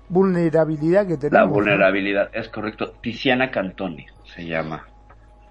vulnerabilidad 0.07 1.07
que 1.07 1.17
tenemos. 1.17 1.31
La 1.31 1.45
vulnerabilidad, 1.45 2.29
es 2.33 2.47
correcto. 2.49 2.93
Tiziana 3.01 3.49
Cantoni 3.49 4.05
se 4.23 4.45
llama 4.45 4.85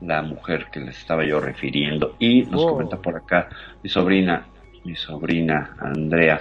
la 0.01 0.23
mujer 0.23 0.67
que 0.73 0.81
les 0.81 0.97
estaba 0.97 1.25
yo 1.25 1.41
refiriendo. 1.41 2.15
Y 2.19 2.43
nos 2.45 2.63
oh. 2.63 2.71
comenta 2.73 2.99
por 2.99 3.17
acá 3.17 3.49
mi 3.83 3.91
sobrina, 3.91 4.47
mi 4.85 4.95
sobrina 4.95 5.77
Andrea, 5.81 6.41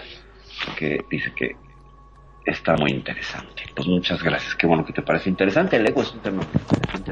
que 0.78 1.04
dice 1.10 1.32
que 1.36 1.56
está 2.50 2.76
muy 2.76 2.92
interesante. 2.92 3.64
Pues 3.76 3.88
muchas 3.88 4.22
gracias, 4.22 4.56
qué 4.56 4.68
bueno 4.68 4.86
que 4.86 4.94
te 4.94 5.02
parece 5.02 5.30
interesante. 5.30 5.78
El 5.78 5.88
ego 5.88 6.02
es 6.02 6.14
un 6.14 6.20
tema 6.20 6.42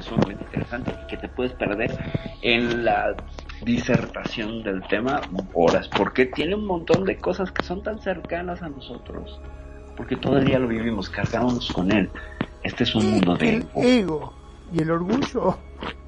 sumamente 0.02 0.44
interesante 0.44 0.94
y 1.04 1.08
que 1.08 1.18
te 1.18 1.28
puedes 1.28 1.54
perder 1.54 1.92
en 2.42 2.86
la 2.86 3.16
disertación 3.64 4.64
del 4.64 4.82
tema 4.88 5.22
horas, 5.54 5.88
porque 5.90 6.26
tiene 6.28 6.56
un 6.56 6.66
montón 6.66 7.06
de 7.06 7.18
cosas 7.18 7.52
que 7.52 7.64
son 7.64 7.84
tan 7.84 8.00
cercanas 8.00 8.62
a 8.62 8.70
nosotros, 8.70 9.40
porque 9.96 10.16
todo 10.16 10.38
el 10.38 10.46
día 10.46 10.60
lo 10.60 10.68
vivimos, 10.68 11.10
cargamos 11.10 11.72
con 11.72 11.92
él. 11.92 12.10
Este 12.64 12.84
es 12.84 12.96
un 12.96 13.12
mundo 13.12 13.36
de 13.36 13.66
ego. 13.76 14.34
y 14.74 14.82
el 14.82 14.92
orgullo 14.92 15.58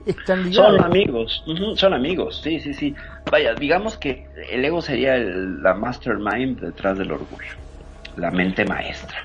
están 0.06 0.50
ligados. 0.50 0.76
Son 0.76 0.86
amigos, 0.86 1.44
son 1.76 1.94
amigos, 1.94 2.42
sí, 2.44 2.60
sí, 2.60 2.74
sí. 2.74 2.96
Vaya, 3.32 3.54
digamos 3.54 3.98
que 3.98 4.28
el 4.50 4.64
ego 4.66 4.82
sería 4.82 5.18
la 5.18 5.74
mastermind 5.74 6.60
detrás 6.60 6.98
del 6.98 7.12
orgullo, 7.12 7.56
la 8.20 8.32
mente 8.32 8.66
maestra. 8.66 9.18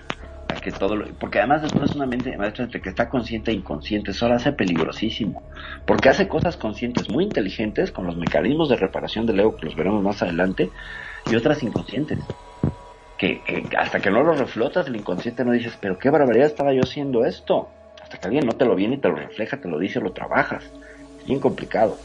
que 0.63 0.71
todo 0.71 0.97
porque 1.21 1.41
además 1.41 1.63
después 1.63 1.91
es 1.91 1.97
una 1.97 2.07
mente 2.07 2.35
maestra 2.39 2.65
entre 2.65 2.81
que 2.81 2.89
está 2.89 3.09
consciente 3.09 3.51
e 3.51 3.55
inconsciente, 3.55 4.13
eso 4.13 4.29
lo 4.29 4.35
hace 4.35 4.53
peligrosísimo, 4.53 5.43
porque 5.85 6.09
hace 6.09 6.27
cosas 6.27 6.57
conscientes 6.57 7.11
muy 7.11 7.25
inteligentes 7.25 7.91
con 7.91 8.07
los 8.07 8.17
mecanismos 8.17 8.71
de 8.71 8.77
reparación 8.77 9.27
del 9.27 9.41
ego 9.41 9.57
que 9.57 9.67
los 9.67 9.77
veremos 9.77 10.03
más 10.03 10.23
adelante 10.23 10.71
y 11.31 11.35
otras 11.35 11.63
inconscientes. 11.63 12.19
Que, 13.19 13.43
hasta 13.79 14.01
que 14.01 14.11
no 14.11 14.23
lo 14.23 14.35
reflotas 14.35 14.87
el 14.87 14.97
inconsciente 14.97 15.45
no 15.45 15.53
dices, 15.53 15.77
pero 15.81 15.99
qué 15.99 16.11
barbaridad 16.11 16.47
estaba 16.47 16.73
yo 16.73 16.83
haciendo 16.83 17.25
esto 17.25 17.69
que 18.19 18.27
alguien 18.27 18.47
no 18.47 18.53
te 18.53 18.65
lo 18.65 18.75
viene 18.75 18.95
y 18.97 18.99
te 18.99 19.09
lo 19.09 19.17
refleja, 19.17 19.61
te 19.61 19.69
lo 19.69 19.79
dice, 19.79 20.01
lo 20.01 20.13
trabajas. 20.13 20.65
Es 21.19 21.27
bien 21.27 21.41
complicado. 21.41 21.97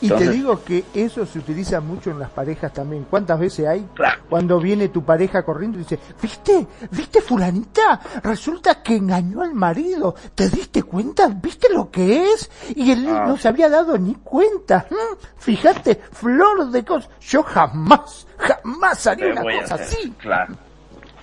Y 0.00 0.08
te 0.08 0.30
digo 0.30 0.62
que 0.64 0.84
eso 0.94 1.26
se 1.26 1.38
utiliza 1.38 1.80
mucho 1.80 2.10
en 2.10 2.18
las 2.18 2.30
parejas 2.30 2.72
también. 2.72 3.06
¿Cuántas 3.08 3.38
veces 3.38 3.66
hay 3.66 3.86
cuando 4.28 4.58
viene 4.58 4.88
tu 4.88 5.04
pareja 5.04 5.42
corriendo 5.42 5.78
y 5.78 5.82
dice, 5.82 5.98
viste, 6.20 6.66
viste 6.90 7.20
fulanita, 7.20 8.00
resulta 8.22 8.82
que 8.82 8.96
engañó 8.96 9.42
al 9.42 9.54
marido, 9.54 10.14
¿te 10.34 10.48
diste 10.48 10.82
cuenta? 10.82 11.28
¿Viste 11.28 11.68
lo 11.72 11.90
que 11.90 12.24
es? 12.32 12.50
Y 12.74 12.92
él 12.92 13.06
ah. 13.08 13.24
no 13.26 13.36
se 13.36 13.48
había 13.48 13.68
dado 13.68 13.98
ni 13.98 14.14
cuenta. 14.14 14.86
¿Mm? 14.90 15.16
Fíjate, 15.36 16.00
flor 16.12 16.70
de 16.70 16.84
cosas. 16.84 17.10
Yo 17.20 17.42
jamás, 17.42 18.26
jamás 18.38 19.06
haría 19.06 19.32
una 19.32 19.42
cosa 19.42 19.74
así. 19.74 20.12
Claro. 20.18 20.54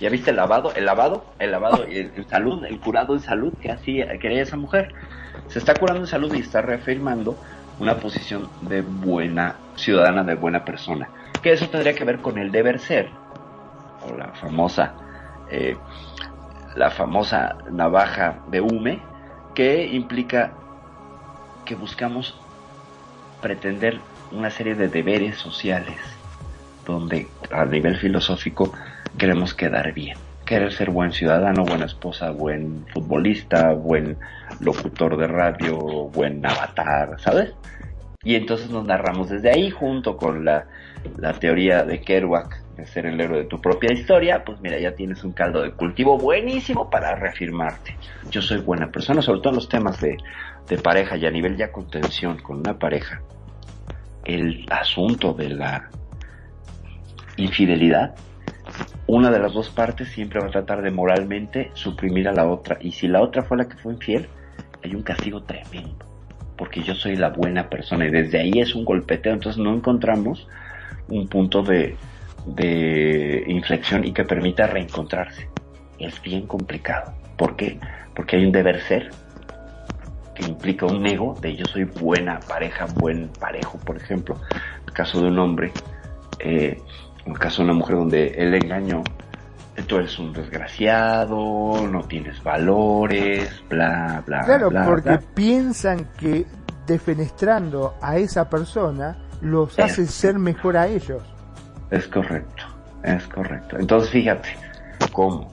¿Ya 0.00 0.08
viste 0.10 0.30
el 0.30 0.36
lavado? 0.36 0.72
El 0.74 0.84
lavado, 0.84 1.24
el 1.40 1.50
lavado, 1.50 1.84
el, 1.84 2.12
el 2.14 2.28
salud, 2.28 2.64
el 2.64 2.78
curado 2.78 3.14
en 3.14 3.20
salud 3.20 3.52
que 3.60 3.72
hacía, 3.72 4.06
quería 4.20 4.42
esa 4.42 4.56
mujer. 4.56 4.94
Se 5.48 5.58
está 5.58 5.74
curando 5.74 6.02
en 6.02 6.06
salud 6.06 6.32
y 6.34 6.40
está 6.40 6.62
reafirmando 6.62 7.36
una 7.78 7.96
posición 7.98 8.48
de 8.62 8.82
buena 8.82 9.56
ciudadana, 9.76 10.24
de 10.24 10.34
buena 10.34 10.64
persona. 10.64 11.08
Que 11.42 11.52
eso 11.52 11.68
tendría 11.68 11.94
que 11.94 12.04
ver 12.04 12.20
con 12.20 12.38
el 12.38 12.50
deber 12.50 12.78
ser, 12.80 13.10
o 14.02 14.16
la 14.16 14.28
famosa, 14.34 14.94
eh, 15.50 15.76
la 16.74 16.90
famosa 16.90 17.56
navaja 17.70 18.40
de 18.48 18.60
Hume, 18.60 19.00
que 19.54 19.86
implica 19.86 20.52
que 21.64 21.74
buscamos 21.74 22.40
pretender 23.40 24.00
una 24.32 24.50
serie 24.50 24.74
de 24.74 24.88
deberes 24.88 25.36
sociales, 25.36 25.96
donde 26.84 27.28
a 27.52 27.64
nivel 27.64 27.96
filosófico 27.96 28.72
queremos 29.16 29.54
quedar 29.54 29.92
bien, 29.92 30.18
querer 30.48 30.72
ser 30.72 30.88
buen 30.88 31.12
ciudadano, 31.12 31.62
buena 31.62 31.84
esposa, 31.84 32.30
buen 32.30 32.86
futbolista, 32.94 33.74
buen 33.74 34.16
locutor 34.60 35.18
de 35.18 35.26
radio, 35.26 35.76
buen 36.08 36.44
avatar, 36.44 37.20
¿sabes? 37.20 37.52
Y 38.24 38.34
entonces 38.34 38.70
nos 38.70 38.86
narramos 38.86 39.28
desde 39.28 39.50
ahí 39.50 39.68
junto 39.68 40.16
con 40.16 40.46
la, 40.46 40.66
la 41.18 41.34
teoría 41.34 41.84
de 41.84 42.00
Kerouac 42.00 42.62
de 42.78 42.86
ser 42.86 43.04
el 43.04 43.20
héroe 43.20 43.40
de 43.40 43.44
tu 43.44 43.60
propia 43.60 43.92
historia, 43.92 44.42
pues 44.42 44.58
mira, 44.62 44.78
ya 44.78 44.94
tienes 44.94 45.22
un 45.22 45.32
caldo 45.32 45.60
de 45.60 45.72
cultivo 45.72 46.16
buenísimo 46.16 46.88
para 46.88 47.14
reafirmarte. 47.14 47.94
Yo 48.30 48.40
soy 48.40 48.62
buena 48.62 48.90
persona, 48.90 49.20
sobre 49.20 49.40
todo 49.40 49.50
en 49.50 49.56
los 49.56 49.68
temas 49.68 50.00
de, 50.00 50.16
de 50.66 50.78
pareja 50.78 51.18
y 51.18 51.26
a 51.26 51.30
nivel 51.30 51.58
ya 51.58 51.70
contención 51.70 52.38
con 52.38 52.60
una 52.60 52.78
pareja. 52.78 53.20
El 54.24 54.64
asunto 54.70 55.34
de 55.34 55.50
la 55.50 55.90
infidelidad 57.36 58.14
una 59.08 59.30
de 59.30 59.38
las 59.38 59.54
dos 59.54 59.70
partes 59.70 60.08
siempre 60.08 60.38
va 60.38 60.48
a 60.48 60.50
tratar 60.50 60.82
de 60.82 60.90
moralmente 60.90 61.70
suprimir 61.72 62.28
a 62.28 62.32
la 62.32 62.46
otra. 62.46 62.76
Y 62.80 62.92
si 62.92 63.08
la 63.08 63.22
otra 63.22 63.42
fue 63.42 63.56
la 63.56 63.66
que 63.66 63.76
fue 63.78 63.94
infiel, 63.94 64.28
hay 64.84 64.94
un 64.94 65.02
castigo 65.02 65.42
tremendo. 65.42 66.04
Porque 66.56 66.82
yo 66.82 66.94
soy 66.94 67.16
la 67.16 67.30
buena 67.30 67.70
persona 67.70 68.06
y 68.06 68.10
desde 68.10 68.38
ahí 68.38 68.52
es 68.56 68.74
un 68.74 68.84
golpeteo. 68.84 69.32
Entonces 69.32 69.60
no 69.60 69.74
encontramos 69.74 70.46
un 71.08 71.26
punto 71.26 71.62
de, 71.62 71.96
de 72.44 73.44
inflexión 73.48 74.04
y 74.04 74.12
que 74.12 74.24
permita 74.24 74.66
reencontrarse. 74.66 75.48
Es 75.98 76.20
bien 76.20 76.46
complicado. 76.46 77.14
¿Por 77.38 77.56
qué? 77.56 77.80
Porque 78.14 78.36
hay 78.36 78.44
un 78.44 78.52
deber 78.52 78.78
ser 78.82 79.10
que 80.34 80.44
implica 80.44 80.84
un 80.84 81.06
ego 81.06 81.34
de 81.40 81.56
yo 81.56 81.64
soy 81.64 81.84
buena 81.84 82.40
pareja, 82.40 82.84
buen 82.94 83.28
parejo, 83.40 83.78
por 83.78 83.96
ejemplo. 83.96 84.38
El 84.86 84.92
caso 84.92 85.22
de 85.22 85.28
un 85.28 85.38
hombre. 85.38 85.72
Eh, 86.40 86.78
en 87.28 87.32
el 87.34 87.38
caso 87.38 87.58
de 87.58 87.64
una 87.64 87.74
mujer 87.74 87.96
donde 87.96 88.28
él 88.28 88.54
engañó, 88.54 89.04
tú 89.86 89.96
eres 89.96 90.18
un 90.18 90.32
desgraciado, 90.32 91.86
no 91.86 92.02
tienes 92.04 92.42
valores, 92.42 93.62
bla, 93.68 94.22
bla, 94.26 94.44
claro, 94.44 94.70
bla. 94.70 94.84
Claro, 94.84 95.02
porque 95.02 95.18
piensan 95.34 96.08
que 96.18 96.46
defenestrando 96.86 97.94
a 98.00 98.16
esa 98.16 98.48
persona 98.48 99.18
los 99.42 99.78
hace 99.78 100.06
ser 100.06 100.38
mejor 100.38 100.78
a 100.78 100.88
ellos. 100.88 101.22
Es 101.90 102.08
correcto, 102.08 102.64
es 103.02 103.26
correcto. 103.28 103.76
Entonces 103.78 104.10
fíjate, 104.10 104.48
¿cómo? 105.12 105.52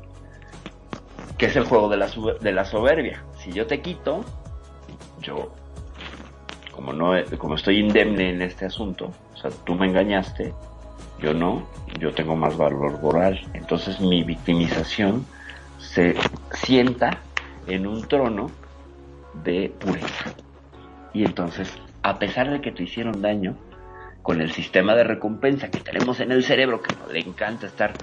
¿Qué 1.38 1.48
es 1.48 1.56
el 1.58 1.66
juego 1.66 1.90
de 1.90 1.98
la, 1.98 2.08
de 2.40 2.52
la 2.54 2.64
soberbia? 2.64 3.22
Si 3.38 3.52
yo 3.52 3.68
te 3.68 3.82
quito, 3.82 4.24
yo, 5.20 5.54
como, 6.74 6.94
no, 6.94 7.12
como 7.38 7.56
estoy 7.56 7.80
indemne 7.80 8.30
en 8.30 8.42
este 8.42 8.66
asunto, 8.66 9.12
o 9.34 9.38
sea, 9.38 9.52
tú 9.66 9.76
me 9.76 9.88
engañaste, 9.88 10.54
yo 11.20 11.34
no, 11.34 11.68
yo 12.00 12.14
tengo 12.14 12.36
más 12.36 12.58
valor 12.58 13.02
moral. 13.02 13.40
Entonces 13.54 14.00
mi 14.00 14.24
victimización 14.24 15.26
se 15.78 16.16
sienta 16.52 17.20
en 17.68 17.88
un 17.88 18.08
trono 18.08 18.52
de 19.44 19.74
pureza. 19.80 20.34
Y 21.14 21.24
entonces, 21.24 21.74
a 22.04 22.20
pesar 22.20 22.52
de 22.52 22.62
que 22.62 22.72
te 22.72 22.84
hicieron 22.84 23.22
daño, 23.22 23.56
con 24.26 24.42
el 24.42 24.52
sistema 24.52 24.96
de 24.96 25.04
recompensa 25.04 25.70
que 25.70 25.80
tenemos 25.80 26.20
en 26.20 26.32
el 26.32 26.44
cerebro, 26.44 26.82
que 26.82 26.96
le 27.14 27.20
encanta 27.20 27.68
estar 27.68 27.94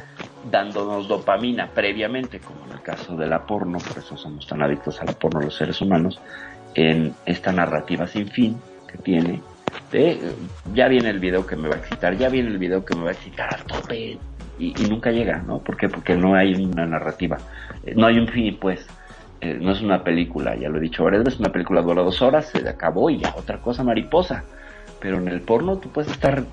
dándonos 0.49 1.09
dopamina 1.09 1.69
previamente, 1.69 2.39
como 2.39 2.65
en 2.67 2.73
el 2.75 2.81
caso 2.81 3.17
de 3.17 3.27
la 3.27 3.45
porno, 3.45 3.79
por 3.79 3.99
eso 3.99 4.17
somos 4.17 4.47
tan 4.47 4.63
adictos 4.63 5.01
a 5.03 5.05
la 5.05 5.13
porno 5.15 5.41
los 5.41 5.57
seres 5.57 5.81
humanos, 5.81 6.21
en 6.75 7.13
esta 7.27 7.51
narrativa 7.51 8.07
sin 8.07 8.29
fin 8.29 8.57
que 8.87 8.99
tiene, 8.99 9.43
ya 10.75 10.89
viene 10.89 11.11
el 11.11 11.19
video 11.19 11.47
que 11.47 11.57
me 11.57 11.69
va 11.69 11.77
a 11.77 11.79
excitar, 11.79 12.17
ya 12.17 12.29
viene 12.29 12.49
el 12.49 12.59
video 12.59 12.85
que 12.85 12.95
me 12.95 13.05
va 13.05 13.11
a 13.11 13.13
excitar 13.13 13.55
a 13.55 13.59
tope 13.65 14.19
y, 14.59 14.73
nunca 14.89 15.11
llega, 15.11 15.39
¿no? 15.39 15.59
¿Por 15.59 15.77
qué? 15.77 15.89
Porque 15.89 16.15
no 16.15 16.35
hay 16.35 16.55
una 16.55 16.87
narrativa, 16.87 17.39
eh, 17.85 17.95
no 17.97 18.07
hay 18.07 18.19
un 18.19 18.29
fin, 18.29 18.57
pues. 18.61 18.87
Eh, 19.41 19.59
no 19.61 19.73
es 19.73 19.83
una 19.83 20.05
película, 20.05 20.55
ya 20.55 20.69
lo 20.69 20.79
he 20.79 20.81
dicho 20.81 21.03
varias 21.03 21.25
veces, 21.25 21.41
una 21.41 21.51
película 21.51 21.83
dura 21.83 22.03
dos 22.03 22.23
horas, 22.23 22.47
se 22.47 22.69
acabó 22.69 23.11
y 23.11 23.19
ya 23.19 23.35
otra 23.37 23.61
cosa 23.61 23.83
mariposa. 23.83 24.45
Pero 25.01 25.19
en 25.19 25.27
el 25.27 25.41
porno 25.41 25.79
tú 25.79 25.89
puedes 25.89 26.13
estar 26.13 26.45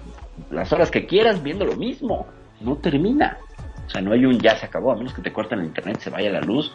las 0.50 0.74
horas 0.74 0.90
que 0.90 1.06
quieras 1.06 1.44
viendo 1.44 1.66
lo 1.66 1.76
mismo, 1.76 2.26
no 2.62 2.78
termina. 2.78 3.38
O 3.86 3.90
sea, 3.92 4.02
no 4.02 4.14
hay 4.14 4.26
un 4.26 4.40
ya 4.40 4.56
se 4.56 4.66
acabó, 4.66 4.92
a 4.92 4.96
menos 4.96 5.14
que 5.14 5.22
te 5.22 5.32
corten 5.32 5.60
el 5.60 5.66
internet, 5.66 6.00
se 6.00 6.10
vaya 6.10 6.32
la 6.32 6.42
luz, 6.42 6.74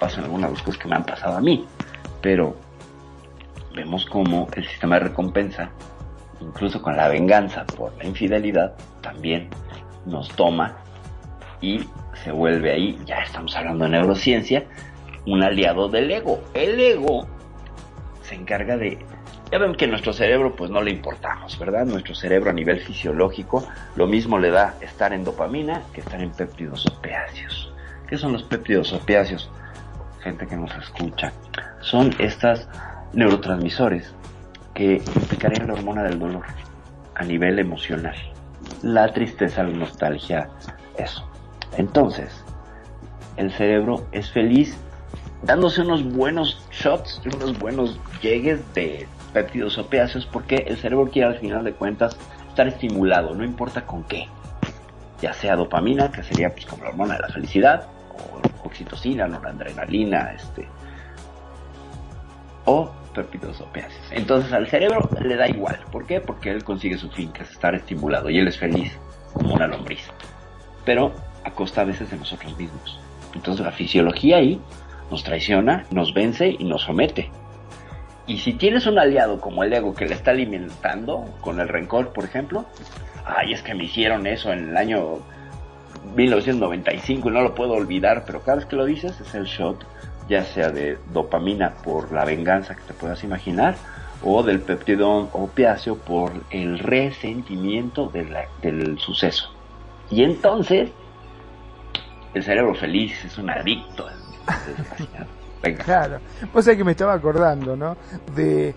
pasan 0.00 0.24
algunas 0.24 0.50
cosas 0.62 0.78
que 0.78 0.88
me 0.88 0.96
han 0.96 1.04
pasado 1.04 1.36
a 1.36 1.40
mí. 1.40 1.64
Pero 2.20 2.56
vemos 3.78 4.06
como 4.06 4.48
el 4.56 4.66
sistema 4.66 4.96
de 4.96 5.04
recompensa, 5.04 5.70
incluso 6.40 6.82
con 6.82 6.96
la 6.96 7.06
venganza 7.06 7.64
por 7.64 7.96
la 7.96 8.06
infidelidad, 8.06 8.74
también 9.00 9.48
nos 10.04 10.28
toma 10.30 10.78
y 11.60 11.84
se 12.24 12.32
vuelve 12.32 12.72
ahí, 12.72 12.98
ya 13.06 13.20
estamos 13.20 13.54
hablando 13.56 13.84
de 13.84 13.90
neurociencia, 13.90 14.64
un 15.26 15.44
aliado 15.44 15.88
del 15.88 16.10
ego. 16.10 16.42
El 16.54 16.80
ego 16.80 17.28
se 18.22 18.34
encarga 18.34 18.76
de... 18.76 18.98
Ya 19.52 19.58
ven 19.58 19.76
que 19.76 19.86
nuestro 19.86 20.12
cerebro 20.12 20.56
pues 20.56 20.72
no 20.72 20.82
le 20.82 20.90
importamos, 20.90 21.56
¿verdad? 21.56 21.86
Nuestro 21.86 22.16
cerebro 22.16 22.50
a 22.50 22.52
nivel 22.52 22.80
fisiológico 22.80 23.64
lo 23.94 24.08
mismo 24.08 24.40
le 24.40 24.50
da 24.50 24.74
estar 24.80 25.12
en 25.12 25.22
dopamina 25.22 25.82
que 25.92 26.00
estar 26.00 26.20
en 26.20 26.32
péptidos 26.32 26.84
opiáceos. 26.86 27.72
¿Qué 28.08 28.18
son 28.18 28.32
los 28.32 28.42
péptidos 28.42 28.92
opiáceos? 28.92 29.48
Gente 30.20 30.48
que 30.48 30.56
nos 30.56 30.74
escucha. 30.74 31.32
Son 31.80 32.12
estas 32.18 32.68
neurotransmisores 33.12 34.14
que 34.74 35.02
implicarían 35.16 35.68
la 35.68 35.74
hormona 35.74 36.04
del 36.04 36.18
dolor 36.18 36.44
a 37.14 37.24
nivel 37.24 37.58
emocional. 37.58 38.16
La 38.82 39.12
tristeza, 39.12 39.62
la 39.62 39.76
nostalgia, 39.76 40.50
eso. 40.96 41.28
Entonces, 41.76 42.44
el 43.36 43.52
cerebro 43.52 44.06
es 44.12 44.30
feliz 44.30 44.76
dándose 45.42 45.82
unos 45.82 46.04
buenos 46.04 46.60
shots, 46.70 47.22
unos 47.34 47.58
buenos 47.58 47.98
llegues 48.20 48.60
de 48.74 49.06
péptidos 49.32 49.78
opiáceos 49.78 50.26
porque 50.26 50.56
el 50.66 50.76
cerebro 50.76 51.10
quiere 51.10 51.28
al 51.28 51.38
final 51.38 51.64
de 51.64 51.72
cuentas 51.72 52.16
estar 52.48 52.66
estimulado, 52.66 53.34
no 53.34 53.44
importa 53.44 53.86
con 53.86 54.04
qué. 54.04 54.26
Ya 55.20 55.32
sea 55.32 55.56
dopamina, 55.56 56.10
que 56.10 56.22
sería 56.22 56.50
pues 56.50 56.66
como 56.66 56.84
la 56.84 56.90
hormona 56.90 57.14
de 57.14 57.20
la 57.20 57.28
felicidad, 57.28 57.86
o 58.12 58.66
oxitocina, 58.66 59.26
noradrenalina, 59.26 60.32
este, 60.32 60.68
o 62.68 62.90
péptidos 63.14 63.60
opiáceos. 63.60 64.04
Entonces 64.10 64.52
al 64.52 64.68
cerebro 64.68 65.08
le 65.20 65.36
da 65.36 65.48
igual. 65.48 65.80
¿Por 65.90 66.06
qué? 66.06 66.20
Porque 66.20 66.50
él 66.50 66.62
consigue 66.62 66.98
su 66.98 67.10
fin, 67.10 67.32
que 67.32 67.42
es 67.42 67.50
estar 67.50 67.74
estimulado 67.74 68.30
y 68.30 68.38
él 68.38 68.46
es 68.46 68.58
feliz 68.58 68.92
como 69.32 69.54
una 69.54 69.66
lombriz. 69.66 70.10
Pero 70.84 71.12
a 71.44 71.50
costa 71.50 71.80
a 71.80 71.84
veces 71.84 72.10
de 72.10 72.18
nosotros 72.18 72.56
mismos. 72.58 73.00
Entonces 73.34 73.64
la 73.64 73.72
fisiología 73.72 74.36
ahí 74.36 74.60
nos 75.10 75.24
traiciona, 75.24 75.86
nos 75.90 76.12
vence 76.12 76.54
y 76.58 76.64
nos 76.64 76.82
somete. 76.82 77.30
Y 78.26 78.38
si 78.38 78.52
tienes 78.52 78.86
un 78.86 78.98
aliado 78.98 79.40
como 79.40 79.64
el 79.64 79.72
ego 79.72 79.94
que 79.94 80.06
le 80.06 80.14
está 80.14 80.32
alimentando 80.32 81.24
con 81.40 81.60
el 81.60 81.68
rencor, 81.68 82.12
por 82.12 82.24
ejemplo, 82.24 82.66
ay, 83.24 83.54
es 83.54 83.62
que 83.62 83.74
me 83.74 83.84
hicieron 83.84 84.26
eso 84.26 84.52
en 84.52 84.68
el 84.68 84.76
año 84.76 85.20
1995 86.14 87.30
y 87.30 87.32
no 87.32 87.40
lo 87.40 87.54
puedo 87.54 87.72
olvidar, 87.72 88.24
pero 88.26 88.42
cada 88.42 88.58
vez 88.58 88.66
que 88.66 88.76
lo 88.76 88.84
dices 88.84 89.18
es 89.20 89.34
el 89.34 89.44
shot, 89.44 89.82
ya 90.28 90.44
sea 90.44 90.70
de 90.70 90.98
dopamina 91.12 91.74
por 91.82 92.12
la 92.12 92.24
venganza 92.24 92.74
que 92.74 92.82
te 92.82 92.94
puedas 92.94 93.22
imaginar, 93.24 93.76
o 94.22 94.42
del 94.42 94.60
peptidón 94.60 95.28
opiáceo 95.32 95.96
por 95.96 96.32
el 96.50 96.78
resentimiento 96.78 98.10
del 98.10 98.98
suceso. 98.98 99.50
Y 100.10 100.24
entonces, 100.24 100.90
el 102.34 102.42
cerebro 102.42 102.74
feliz 102.74 103.24
es 103.24 103.38
un 103.38 103.50
adicto. 103.50 104.06
Venga. 105.62 105.84
Claro, 105.84 106.20
pues 106.52 106.66
es 106.66 106.76
que 106.76 106.84
me 106.84 106.92
estaba 106.92 107.14
acordando, 107.14 107.76
¿no? 107.76 107.96
De 108.34 108.74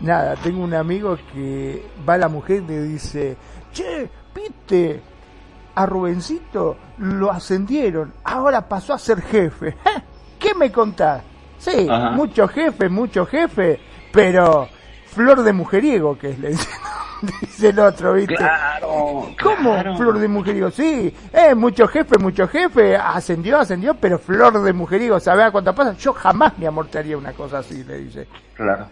nada, 0.00 0.34
tengo 0.36 0.64
un 0.64 0.74
amigo 0.74 1.16
que 1.32 1.84
va 2.08 2.14
a 2.14 2.18
la 2.18 2.28
mujer 2.28 2.62
y 2.62 2.66
le 2.66 2.82
dice, 2.82 3.36
che, 3.72 4.08
viste, 4.34 5.00
a 5.74 5.86
Rubencito 5.86 6.76
lo 6.98 7.30
ascendieron, 7.30 8.12
ahora 8.24 8.68
pasó 8.68 8.94
a 8.94 8.98
ser 8.98 9.22
jefe. 9.22 9.76
¿Qué 10.40 10.54
me 10.54 10.72
contás? 10.72 11.22
Sí, 11.58 11.86
mucho 12.12 12.48
jefe, 12.48 12.88
mucho 12.88 13.26
jefe, 13.26 13.78
pero 14.10 14.66
flor 15.04 15.42
de 15.42 15.52
mujeriego 15.52 16.16
que 16.16 16.30
es, 16.30 16.38
le 16.38 16.48
dice, 17.42 17.68
el 17.68 17.78
otro, 17.78 18.14
¿viste? 18.14 18.36
Claro. 18.36 19.28
¿Cómo 19.40 19.96
flor 19.96 20.18
de 20.18 20.26
mujeriego? 20.26 20.70
Sí, 20.70 21.14
eh, 21.32 21.54
mucho 21.54 21.86
jefe, 21.86 22.18
mucho 22.18 22.48
jefe, 22.48 22.96
ascendió, 22.96 23.58
ascendió, 23.58 23.94
pero 23.94 24.18
flor 24.18 24.62
de 24.62 24.72
mujeriego, 24.72 25.20
¿sabes 25.20 25.44
a 25.44 25.50
cuánto 25.50 25.74
pasa? 25.74 25.94
Yo 25.98 26.14
jamás 26.14 26.56
me 26.58 26.66
amortaría 26.66 27.18
una 27.18 27.32
cosa 27.32 27.58
así, 27.58 27.84
le 27.84 27.98
dice. 27.98 28.26
Claro. 28.54 28.86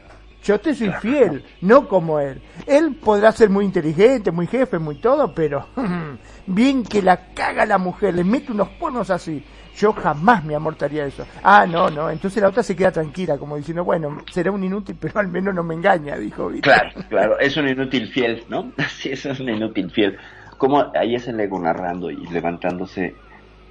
Yo 0.45 0.61
te 0.61 0.75
soy 0.75 0.93
fiel, 1.01 1.45
no 1.63 1.89
como 1.89 2.21
él. 2.21 2.41
Él 2.67 2.95
podrá 2.95 3.33
ser 3.33 3.51
muy 3.51 3.65
inteligente, 3.65 4.31
muy 4.31 4.47
jefe, 4.47 4.79
muy 4.79 4.97
todo, 4.97 5.35
pero 5.35 5.67
bien 6.47 6.85
que 6.85 7.03
la 7.03 7.33
caga 7.35 7.67
la 7.67 7.79
mujer, 7.79 8.15
le 8.15 8.25
mete 8.25 8.53
unos 8.53 8.69
ponos 8.69 9.11
así. 9.11 9.45
Yo 9.79 9.93
jamás 9.93 10.45
me 10.45 10.57
amortaría 10.57 11.07
eso. 11.07 11.25
Ah, 11.43 11.65
no, 11.65 11.89
no. 11.89 12.11
Entonces 12.11 12.43
la 12.43 12.49
otra 12.49 12.65
se 12.65 12.75
queda 12.75 12.91
tranquila, 12.91 13.39
como 13.39 13.57
diciendo, 13.57 13.85
bueno, 13.85 14.23
será 14.33 14.51
un 14.51 14.65
inútil, 14.65 14.97
pero 15.01 15.21
al 15.21 15.29
menos 15.29 15.55
no 15.55 15.63
me 15.63 15.75
engaña, 15.75 16.17
dijo. 16.17 16.51
Claro, 16.61 16.91
claro. 17.09 17.39
Es 17.39 17.57
un 17.57 17.69
inútil 17.69 18.09
fiel, 18.09 18.45
¿no? 18.49 18.73
Sí, 18.89 19.11
eso 19.11 19.31
es 19.31 19.39
un 19.39 19.51
inútil 19.51 19.91
fiel. 19.93 20.19
Como 20.57 20.91
ahí 20.97 21.15
es 21.15 21.29
el 21.29 21.39
ego 21.39 21.61
narrando 21.61 22.11
y 22.11 22.27
levantándose. 22.27 23.15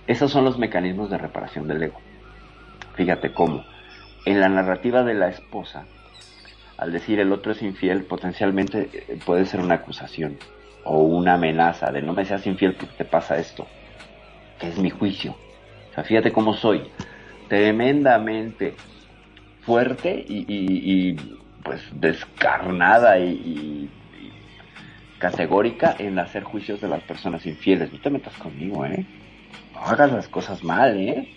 Esos 0.07 0.31
son 0.31 0.45
los 0.45 0.57
mecanismos 0.57 1.09
de 1.09 1.17
reparación 1.17 1.67
del 1.67 1.83
ego. 1.83 1.99
Fíjate 2.95 3.33
cómo. 3.33 3.65
En 4.23 4.39
la 4.39 4.47
narrativa 4.47 5.03
de 5.03 5.13
la 5.13 5.27
esposa, 5.27 5.85
al 6.77 6.93
decir 6.93 7.19
el 7.19 7.33
otro 7.33 7.51
es 7.51 7.61
infiel, 7.61 8.03
potencialmente 8.03 8.89
eh, 8.93 9.19
puede 9.25 9.45
ser 9.45 9.59
una 9.59 9.75
acusación 9.75 10.37
o 10.85 10.99
una 10.99 11.33
amenaza 11.33 11.91
de 11.91 12.01
no 12.01 12.13
me 12.13 12.23
seas 12.23 12.47
infiel 12.47 12.75
porque 12.75 12.95
te 12.95 13.05
pasa 13.05 13.37
esto, 13.37 13.67
que 14.57 14.69
es 14.69 14.77
mi 14.79 14.89
juicio. 14.89 15.35
Sea, 15.97 16.03
fíjate 16.03 16.31
cómo 16.31 16.53
soy, 16.53 16.83
tremendamente 17.47 18.75
fuerte 19.61 20.23
y, 20.27 21.15
pues 21.63 21.81
descarnada 21.91 23.17
y, 23.17 23.89
categórica 25.17 25.95
en 25.97 26.19
hacer 26.19 26.43
juicios 26.43 26.79
de 26.81 26.87
las 26.87 27.01
personas 27.01 27.43
infieles. 27.47 27.91
No 27.91 27.99
te 27.99 28.11
metas 28.11 28.35
conmigo, 28.35 28.85
¿eh? 28.85 29.07
No 29.73 29.79
hagas 29.79 30.11
las 30.11 30.27
cosas 30.27 30.63
mal, 30.63 30.95
¿eh? 30.97 31.27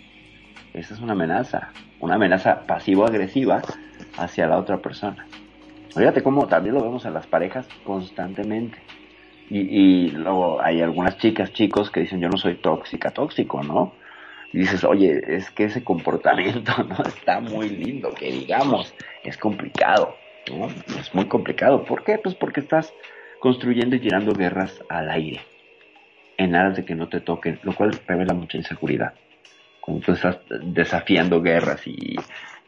Esa 0.75 0.93
es 0.93 0.99
una 0.99 1.13
amenaza, 1.13 1.71
una 1.99 2.13
amenaza 2.15 2.67
pasivo-agresiva 2.67 3.63
hacia 4.15 4.45
la 4.45 4.59
otra 4.59 4.77
persona. 4.77 5.25
Fíjate 5.95 6.21
cómo 6.21 6.45
también 6.45 6.75
lo 6.75 6.83
vemos 6.83 7.03
en 7.05 7.15
las 7.15 7.25
parejas 7.25 7.67
constantemente. 7.83 8.77
Y, 9.49 10.09
luego 10.11 10.61
hay 10.61 10.81
algunas 10.81 11.17
chicas, 11.17 11.51
chicos 11.51 11.89
que 11.89 12.01
dicen 12.01 12.21
yo 12.21 12.29
no 12.29 12.37
soy 12.37 12.57
tóxica, 12.57 13.09
tóxico, 13.09 13.63
¿no? 13.63 13.93
Y 14.53 14.59
dices, 14.59 14.83
oye, 14.83 15.21
es 15.27 15.49
que 15.51 15.65
ese 15.65 15.83
comportamiento 15.83 16.71
no 16.83 17.03
está 17.05 17.39
muy 17.39 17.69
lindo, 17.69 18.13
que 18.13 18.31
digamos, 18.31 18.93
es 19.23 19.37
complicado, 19.37 20.15
¿no? 20.49 20.67
Es 20.99 21.13
muy 21.13 21.25
complicado. 21.25 21.83
¿Por 21.85 22.03
qué? 22.03 22.17
Pues 22.17 22.35
porque 22.35 22.59
estás 22.59 22.93
construyendo 23.39 23.95
y 23.95 23.99
tirando 23.99 24.33
guerras 24.33 24.83
al 24.89 25.09
aire, 25.09 25.41
en 26.37 26.55
aras 26.55 26.75
de 26.75 26.85
que 26.85 26.95
no 26.95 27.07
te 27.09 27.21
toquen, 27.21 27.59
lo 27.63 27.73
cual 27.73 27.99
revela 28.07 28.33
mucha 28.33 28.57
inseguridad. 28.57 29.13
Cuando 29.79 30.05
tú 30.05 30.11
estás 30.11 30.37
desafiando 30.61 31.41
guerras 31.41 31.87
y 31.87 32.17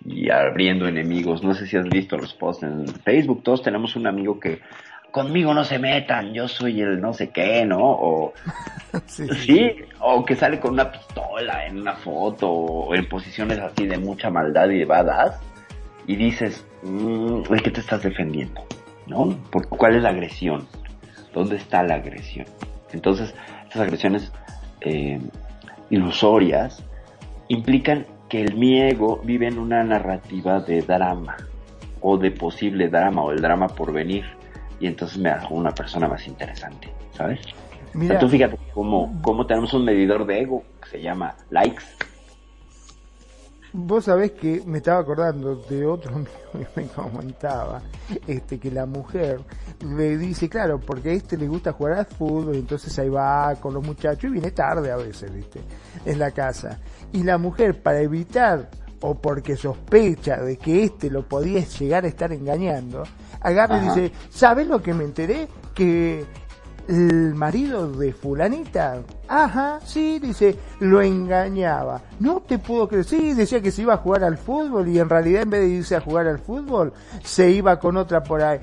y 0.05 0.29
abriendo 0.29 0.87
enemigos. 0.87 1.43
No 1.43 1.53
sé 1.53 1.67
si 1.67 1.77
has 1.77 1.87
visto 1.89 2.17
los 2.17 2.33
posts 2.33 2.63
en 2.63 2.87
Facebook. 2.87 3.43
Todos 3.43 3.63
tenemos 3.63 3.95
un 3.95 4.07
amigo 4.07 4.39
que 4.39 4.59
conmigo 5.13 5.53
no 5.53 5.63
se 5.63 5.77
metan, 5.77 6.33
yo 6.33 6.47
soy 6.47 6.81
el 6.81 6.99
no 6.99 7.13
sé 7.13 7.29
qué, 7.29 7.63
¿no? 7.65 7.77
O 7.79 8.33
sí, 9.05 9.75
o 9.99 10.25
que 10.25 10.35
sale 10.35 10.59
con 10.59 10.73
una 10.73 10.91
pistola 10.91 11.67
en 11.67 11.81
una 11.81 11.93
foto 11.93 12.49
o 12.49 12.95
en 12.95 13.07
posiciones 13.07 13.59
así 13.59 13.85
de 13.85 13.99
mucha 13.99 14.31
maldad 14.31 14.69
y 14.69 14.79
de 14.79 14.85
badass 14.85 15.39
y 16.07 16.15
dices, 16.15 16.65
mmm, 16.81 17.43
¿de 17.43 17.59
qué 17.59 17.69
te 17.69 17.79
estás 17.79 18.01
defendiendo? 18.01 18.65
¿No? 19.05 19.37
¿Por 19.51 19.69
cuál 19.69 19.95
es 19.95 20.01
la 20.01 20.09
agresión? 20.09 20.67
¿Dónde 21.31 21.57
está 21.57 21.83
la 21.83 21.95
agresión? 21.95 22.47
Entonces, 22.91 23.35
estas 23.65 23.83
agresiones 23.83 24.31
eh, 24.81 25.21
ilusorias 25.91 26.83
implican 27.49 28.07
que 28.29 28.41
el 28.41 28.55
mi 28.55 28.81
ego 28.81 29.21
vive 29.23 29.47
en 29.47 29.59
una 29.59 29.83
narrativa 29.83 30.59
de 30.59 30.81
drama 30.81 31.37
o 32.01 32.17
de 32.17 32.31
posible 32.31 32.89
drama 32.89 33.21
o 33.21 33.31
el 33.31 33.41
drama 33.41 33.67
por 33.67 33.93
venir 33.93 34.25
y 34.83 34.87
entonces 34.87 35.17
me 35.17 35.29
hago 35.29 35.55
una 35.55 35.73
persona 35.73 36.09
más 36.09 36.27
interesante, 36.27 36.93
¿sabes? 37.15 37.39
Mira, 37.93 38.15
Entonces 38.15 38.37
fíjate 38.37 38.59
cómo, 38.73 39.17
cómo 39.21 39.47
tenemos 39.47 39.73
un 39.73 39.85
medidor 39.85 40.25
de 40.25 40.41
ego 40.41 40.61
que 40.81 40.89
se 40.89 41.01
llama 41.01 41.33
likes 41.51 41.83
Vos 43.71 44.03
sabés 44.03 44.33
que 44.33 44.61
me 44.65 44.79
estaba 44.79 44.99
acordando 44.99 45.55
de 45.55 45.85
otro 45.85 46.11
amigo 46.15 46.31
que 46.51 46.81
me 46.81 46.87
comentaba, 46.87 47.81
este, 48.27 48.59
que 48.59 48.69
la 48.71 48.85
mujer 48.85 49.39
le 49.79 50.17
dice, 50.17 50.49
claro, 50.49 50.81
porque 50.81 51.11
a 51.11 51.13
este 51.13 51.37
le 51.37 51.47
gusta 51.47 51.71
jugar 51.71 51.99
al 51.99 52.05
fútbol, 52.05 52.55
entonces 52.55 52.99
ahí 52.99 53.07
va 53.07 53.55
con 53.61 53.73
los 53.73 53.85
muchachos 53.85 54.25
y 54.25 54.33
viene 54.33 54.51
tarde 54.51 54.91
a 54.91 54.97
veces, 54.97 55.33
viste, 55.33 55.61
en 56.03 56.19
la 56.19 56.31
casa. 56.31 56.77
Y 57.13 57.23
la 57.23 57.37
mujer, 57.37 57.81
para 57.81 58.01
evitar 58.01 58.69
o 59.03 59.15
porque 59.15 59.57
sospecha 59.57 60.37
de 60.37 60.57
que 60.57 60.85
este 60.85 61.09
lo 61.09 61.27
podía 61.27 61.59
llegar 61.59 62.05
a 62.05 62.07
estar 62.07 62.31
engañando, 62.31 63.03
agarra 63.41 63.77
y 63.77 63.87
dice, 63.87 64.11
¿sabes 64.29 64.65
lo 64.65 64.81
que 64.81 64.93
me 64.93 65.03
enteré? 65.03 65.49
Que 65.75 66.25
el 66.87 67.33
marido 67.33 67.91
de 67.91 68.13
fulanita, 68.13 69.01
ajá, 69.27 69.79
sí, 69.85 70.19
dice, 70.19 70.57
lo 70.79 71.01
engañaba. 71.01 72.01
No 72.19 72.41
te 72.41 72.59
puedo 72.59 72.87
creer, 72.87 73.05
sí, 73.05 73.33
decía 73.33 73.61
que 73.61 73.71
se 73.71 73.83
iba 73.83 73.93
a 73.93 73.97
jugar 73.97 74.23
al 74.23 74.37
fútbol 74.37 74.87
y 74.89 74.99
en 74.99 75.09
realidad 75.09 75.43
en 75.43 75.49
vez 75.49 75.61
de 75.61 75.69
irse 75.69 75.95
a 75.95 76.01
jugar 76.01 76.27
al 76.27 76.39
fútbol, 76.39 76.93
se 77.23 77.49
iba 77.51 77.79
con 77.79 77.97
otra 77.97 78.23
por 78.23 78.41
ahí. 78.41 78.59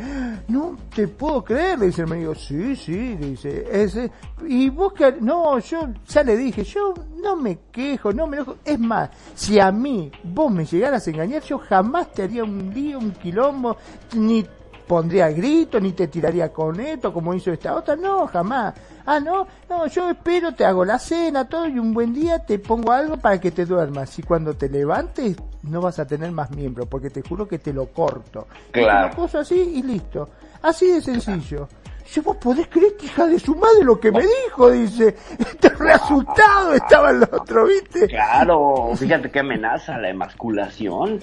No 0.49 0.77
te 0.95 1.09
puedo 1.09 1.45
creer, 1.45 1.79
le 1.79 1.87
dice 1.87 2.03
el 2.03 2.09
marido, 2.09 2.35
sí, 2.35 2.77
sí, 2.77 3.17
dice, 3.17 3.67
ese, 3.71 4.11
y 4.47 4.71
que, 4.97 5.17
no, 5.21 5.59
yo 5.59 5.89
ya 6.09 6.23
le 6.23 6.37
dije, 6.37 6.65
yo 6.65 6.95
no 7.23 7.37
me 7.37 7.59
quejo, 7.71 8.13
no 8.13 8.27
me 8.27 8.37
enojo, 8.37 8.57
es 8.65 8.79
más, 8.79 9.11
si 9.35 9.59
a 9.59 9.71
mí 9.73 10.11
vos 10.25 10.51
me 10.51 10.65
llegaras 10.65 11.07
a 11.07 11.11
engañar, 11.11 11.43
yo 11.43 11.59
jamás 11.59 12.13
te 12.13 12.23
haría 12.23 12.45
un 12.45 12.73
lío, 12.73 12.99
un 12.99 13.13
quilombo, 13.13 13.77
ni 14.15 14.45
pondría 14.91 15.31
grito, 15.31 15.79
ni 15.79 15.93
te 15.93 16.09
tiraría 16.09 16.53
con 16.53 16.81
esto 16.81 17.13
como 17.13 17.33
hizo 17.33 17.53
esta 17.53 17.77
otra, 17.77 17.95
no, 17.95 18.27
jamás. 18.27 18.75
Ah, 19.07 19.21
no, 19.21 19.47
no, 19.69 19.87
yo 19.87 20.11
espero, 20.11 20.53
te 20.53 20.65
hago 20.65 20.85
la 20.85 20.99
cena, 20.99 21.49
todo, 21.49 21.69
y 21.69 21.79
un 21.79 21.95
buen 21.95 22.13
día 22.13 22.41
te 22.41 22.59
pongo 22.59 22.91
algo 22.91 23.17
para 23.17 23.41
que 23.41 23.53
te 23.53 23.67
duermas. 23.67 24.19
Y 24.19 24.25
cuando 24.25 24.55
te 24.55 24.69
levantes, 24.69 25.37
no 25.63 25.81
vas 25.81 26.01
a 26.01 26.09
tener 26.09 26.33
más 26.33 26.51
miembros, 26.51 26.89
porque 26.89 27.09
te 27.09 27.23
juro 27.23 27.47
que 27.47 27.61
te 27.61 27.73
lo 27.73 27.87
corto. 27.87 28.49
Claro. 28.73 29.15
cosa 29.15 29.41
así 29.41 29.61
y 29.77 29.83
listo. 29.85 30.29
Así 30.61 30.91
de 30.91 31.01
sencillo. 31.01 31.69
Yo, 32.13 32.23
vos 32.25 32.39
podés 32.39 32.67
creer 32.67 32.97
que 32.97 33.07
hija 33.07 33.27
de 33.27 33.39
su 33.39 33.55
madre 33.55 33.85
lo 33.85 34.01
que 34.01 34.11
me 34.11 34.23
dijo, 34.23 34.73
dice. 34.73 35.15
Este 35.39 35.69
resultado 35.69 36.75
estaba 36.75 37.11
el 37.11 37.23
otro, 37.23 37.65
¿viste? 37.65 38.09
Claro, 38.09 38.91
fíjate 38.97 39.31
qué 39.31 39.39
amenaza 39.39 39.99
la 39.99 40.09
emasculación 40.09 41.21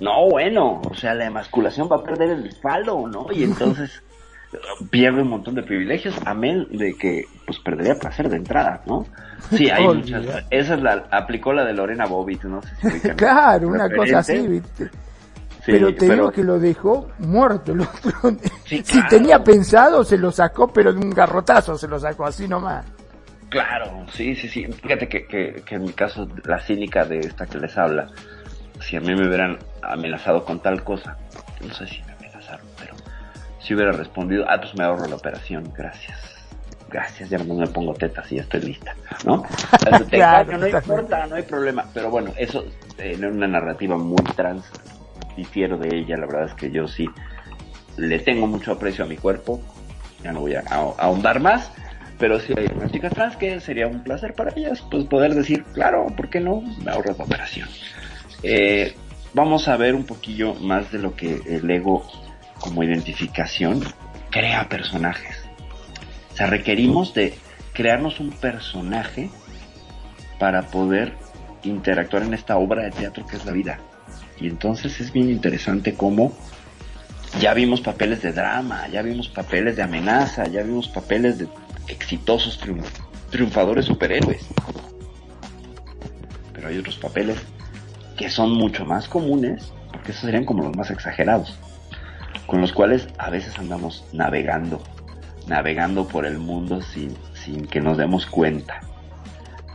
no, 0.00 0.28
bueno, 0.28 0.80
o 0.88 0.94
sea, 0.94 1.14
la 1.14 1.26
emasculación 1.26 1.88
va 1.90 1.96
a 1.96 2.02
perder 2.02 2.30
el 2.30 2.52
falo, 2.52 3.06
¿no? 3.08 3.26
Y 3.32 3.44
entonces 3.44 4.02
pierde 4.90 5.22
un 5.22 5.28
montón 5.28 5.54
de 5.54 5.62
privilegios, 5.62 6.14
amén 6.24 6.66
de 6.70 6.94
que 6.94 7.24
pues 7.46 7.58
perdería 7.60 7.94
placer 7.94 8.28
de 8.28 8.36
entrada, 8.36 8.82
¿no? 8.86 9.06
Sí, 9.50 9.70
hay 9.70 9.86
muchas. 9.86 10.24
Esa 10.50 10.74
es 10.74 10.82
la, 10.82 11.04
aplicó 11.10 11.52
la 11.52 11.64
de 11.64 11.72
Lorena 11.72 12.06
Bobbitt, 12.06 12.44
no 12.44 12.62
sé 12.62 12.90
si 12.90 13.08
Claro, 13.16 13.68
una 13.68 13.88
cosa 13.88 14.18
así, 14.18 14.46
¿viste? 14.46 14.90
pero 15.66 15.94
te 15.94 16.08
digo 16.08 16.30
que 16.30 16.42
lo 16.42 16.58
dejó 16.58 17.10
muerto 17.18 17.72
el 17.72 17.82
otro. 17.82 18.12
si 18.64 19.02
tenía 19.08 19.42
pensado, 19.44 20.02
se 20.02 20.16
lo 20.16 20.32
sacó, 20.32 20.68
pero 20.68 20.92
de 20.92 20.98
un 20.98 21.10
garrotazo 21.10 21.76
se 21.76 21.86
lo 21.86 21.98
sacó, 21.98 22.24
así 22.24 22.48
nomás. 22.48 22.86
Claro, 23.50 24.06
sí, 24.12 24.34
sí, 24.34 24.48
sí. 24.48 24.66
Fíjate 24.66 25.08
que, 25.08 25.26
que, 25.26 25.62
que 25.64 25.74
en 25.74 25.82
mi 25.82 25.92
caso, 25.92 26.28
la 26.44 26.58
cínica 26.60 27.04
de 27.04 27.20
esta 27.20 27.46
que 27.46 27.58
les 27.58 27.76
habla, 27.76 28.08
si 28.80 28.96
a 28.96 29.00
mí 29.00 29.14
me 29.14 29.26
hubieran 29.26 29.58
amenazado 29.82 30.44
con 30.44 30.60
tal 30.60 30.82
cosa, 30.84 31.16
no 31.60 31.72
sé 31.74 31.86
si 31.86 32.02
me 32.02 32.12
amenazaron, 32.12 32.66
pero 32.78 32.94
si 33.60 33.74
hubiera 33.74 33.92
respondido, 33.92 34.44
ah, 34.48 34.58
pues 34.60 34.74
me 34.74 34.84
ahorro 34.84 35.06
la 35.06 35.16
operación, 35.16 35.72
gracias. 35.76 36.18
Gracias, 36.90 37.28
ya 37.28 37.36
no 37.36 37.54
me 37.54 37.66
pongo 37.66 37.92
tetas 37.92 38.32
y 38.32 38.36
ya 38.36 38.42
estoy 38.42 38.62
lista, 38.62 38.94
¿no? 39.24 39.42
no 40.58 40.68
importa, 40.68 41.26
no 41.26 41.36
hay 41.36 41.42
problema. 41.42 41.84
Pero 41.92 42.10
bueno, 42.10 42.32
eso 42.38 42.64
en 42.96 43.24
una 43.26 43.46
narrativa 43.46 43.98
muy 43.98 44.24
trans, 44.34 44.64
difiero 45.36 45.76
de 45.76 45.94
ella, 45.94 46.16
la 46.16 46.26
verdad 46.26 46.44
es 46.46 46.54
que 46.54 46.70
yo 46.70 46.88
sí 46.88 47.06
le 47.98 48.18
tengo 48.20 48.46
mucho 48.46 48.72
aprecio 48.72 49.04
a 49.04 49.06
mi 49.06 49.18
cuerpo, 49.18 49.60
ya 50.22 50.32
no 50.32 50.40
voy 50.40 50.54
a, 50.54 50.62
ahondar 50.70 51.40
más, 51.40 51.70
pero 52.18 52.40
si 52.40 52.54
hay 52.58 52.70
unas 52.74 52.90
chicas 52.90 53.12
trans 53.12 53.36
que 53.36 53.60
sería 53.60 53.86
un 53.86 54.02
placer 54.02 54.32
para 54.34 54.52
ellas, 54.56 54.82
pues 54.90 55.04
poder 55.04 55.34
decir, 55.34 55.64
claro, 55.74 56.06
¿por 56.16 56.30
qué 56.30 56.40
no? 56.40 56.62
Me 56.82 56.90
ahorro 56.90 57.14
la 57.18 57.24
operación. 57.24 57.68
Eh, 58.42 58.94
vamos 59.34 59.68
a 59.68 59.76
ver 59.76 59.94
un 59.94 60.04
poquillo 60.04 60.54
más 60.54 60.92
de 60.92 60.98
lo 60.98 61.14
que 61.16 61.40
el 61.46 61.70
ego 61.70 62.04
como 62.60 62.82
identificación 62.82 63.82
crea 64.30 64.68
personajes. 64.68 65.36
O 66.32 66.36
sea, 66.36 66.46
requerimos 66.46 67.14
de 67.14 67.34
crearnos 67.72 68.20
un 68.20 68.30
personaje 68.30 69.30
para 70.38 70.62
poder 70.68 71.14
interactuar 71.64 72.22
en 72.22 72.34
esta 72.34 72.56
obra 72.56 72.84
de 72.84 72.90
teatro 72.90 73.26
que 73.26 73.36
es 73.36 73.44
la 73.44 73.52
vida. 73.52 73.78
Y 74.40 74.46
entonces 74.46 75.00
es 75.00 75.12
bien 75.12 75.30
interesante 75.30 75.94
cómo 75.94 76.32
ya 77.40 77.54
vimos 77.54 77.80
papeles 77.80 78.22
de 78.22 78.32
drama, 78.32 78.88
ya 78.88 79.02
vimos 79.02 79.28
papeles 79.28 79.76
de 79.76 79.82
amenaza, 79.82 80.46
ya 80.46 80.62
vimos 80.62 80.88
papeles 80.88 81.38
de 81.38 81.48
exitosos 81.88 82.60
triunfadores 83.30 83.84
superhéroes. 83.86 84.46
Pero 86.52 86.68
hay 86.68 86.78
otros 86.78 86.96
papeles 86.96 87.36
que 88.18 88.28
son 88.28 88.52
mucho 88.52 88.84
más 88.84 89.08
comunes, 89.08 89.72
porque 89.92 90.10
esos 90.10 90.22
serían 90.22 90.44
como 90.44 90.64
los 90.64 90.76
más 90.76 90.90
exagerados, 90.90 91.56
con 92.46 92.60
los 92.60 92.72
cuales 92.72 93.08
a 93.16 93.30
veces 93.30 93.56
andamos 93.58 94.04
navegando, 94.12 94.82
navegando 95.46 96.06
por 96.08 96.26
el 96.26 96.38
mundo 96.38 96.82
sin, 96.82 97.16
sin 97.32 97.66
que 97.66 97.80
nos 97.80 97.96
demos 97.96 98.26
cuenta. 98.26 98.80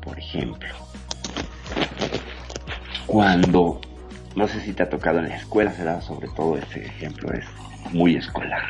Por 0.03 0.19
ejemplo, 0.19 0.69
cuando, 3.07 3.79
no 4.35 4.47
sé 4.49 4.59
si 4.59 4.73
te 4.73 4.83
ha 4.83 4.89
tocado 4.89 5.19
en 5.19 5.29
la 5.29 5.37
escuela, 5.37 5.71
se 5.71 5.85
da 5.85 6.01
sobre 6.01 6.27
todo 6.27 6.57
ese 6.57 6.85
ejemplo, 6.85 7.31
es 7.31 7.45
muy 7.93 8.17
escolar. 8.17 8.63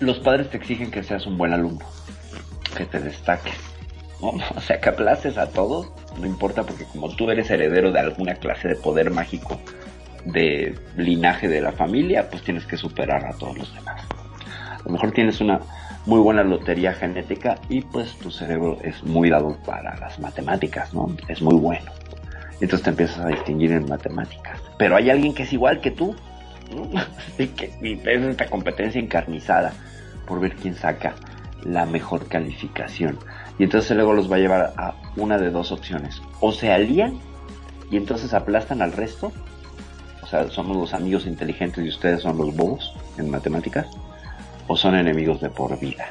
Los 0.00 0.18
padres 0.20 0.48
te 0.48 0.56
exigen 0.56 0.90
que 0.90 1.02
seas 1.02 1.26
un 1.26 1.36
buen 1.36 1.52
alumno, 1.52 1.84
que 2.74 2.86
te 2.86 2.98
destaques, 2.98 3.54
O 4.20 4.60
sea, 4.60 4.80
que 4.80 4.88
aplaces 4.88 5.36
a 5.36 5.50
todos, 5.50 5.92
no 6.18 6.26
importa 6.26 6.62
porque 6.62 6.84
como 6.84 7.14
tú 7.14 7.30
eres 7.30 7.50
heredero 7.50 7.92
de 7.92 8.00
alguna 8.00 8.34
clase 8.34 8.68
de 8.68 8.76
poder 8.76 9.10
mágico 9.10 9.60
de 10.24 10.74
linaje 10.96 11.48
de 11.48 11.60
la 11.60 11.72
familia, 11.72 12.28
pues 12.30 12.42
tienes 12.42 12.64
que 12.66 12.76
superar 12.76 13.24
a 13.26 13.36
todos 13.36 13.58
los 13.58 13.74
demás. 13.74 14.02
A 14.80 14.82
lo 14.84 14.92
mejor 14.92 15.12
tienes 15.12 15.40
una 15.40 15.60
muy 16.06 16.20
buena 16.20 16.42
lotería 16.42 16.94
genética 16.94 17.56
y 17.68 17.82
pues 17.82 18.16
tu 18.18 18.30
cerebro 18.30 18.78
es 18.82 19.02
muy 19.04 19.28
dado 19.28 19.56
para 19.66 19.96
las 19.96 20.18
matemáticas, 20.18 20.94
¿no? 20.94 21.14
Es 21.28 21.42
muy 21.42 21.56
bueno. 21.56 21.90
Entonces 22.60 22.82
te 22.82 22.90
empiezas 22.90 23.18
a 23.18 23.28
distinguir 23.28 23.72
en 23.72 23.86
matemáticas. 23.86 24.60
Pero 24.78 24.96
hay 24.96 25.10
alguien 25.10 25.34
que 25.34 25.42
es 25.42 25.52
igual 25.52 25.80
que 25.80 25.90
tú. 25.90 26.14
y 27.38 27.46
que 27.48 27.72
es 27.82 28.22
esta 28.22 28.46
competencia 28.46 29.00
encarnizada 29.00 29.72
por 30.26 30.40
ver 30.40 30.56
quién 30.56 30.74
saca 30.74 31.14
la 31.62 31.86
mejor 31.86 32.28
calificación. 32.28 33.18
Y 33.58 33.64
entonces 33.64 33.96
luego 33.96 34.12
los 34.12 34.30
va 34.30 34.36
a 34.36 34.38
llevar 34.38 34.74
a 34.76 34.94
una 35.16 35.38
de 35.38 35.50
dos 35.50 35.72
opciones. 35.72 36.20
O 36.40 36.52
se 36.52 36.72
alían 36.72 37.18
y 37.90 37.96
entonces 37.96 38.34
aplastan 38.34 38.82
al 38.82 38.92
resto. 38.92 39.32
O 40.22 40.26
sea, 40.26 40.50
somos 40.50 40.76
los 40.76 40.92
amigos 40.92 41.26
inteligentes 41.26 41.84
y 41.84 41.88
ustedes 41.88 42.22
son 42.22 42.36
los 42.36 42.54
bobos 42.54 42.94
en 43.16 43.30
matemáticas. 43.30 43.86
O 44.66 44.76
son 44.76 44.96
enemigos 44.96 45.40
de 45.40 45.48
por 45.48 45.78
vida. 45.78 46.06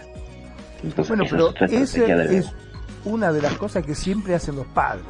Entonces, 0.83 1.09
bueno, 1.09 1.25
pero 1.29 1.53
esa 1.67 2.23
es 2.23 2.51
una 3.03 3.31
de 3.31 3.41
las 3.41 3.53
cosas 3.53 3.85
que 3.85 3.95
siempre 3.95 4.35
hacen 4.35 4.55
los 4.55 4.67
padres. 4.67 5.05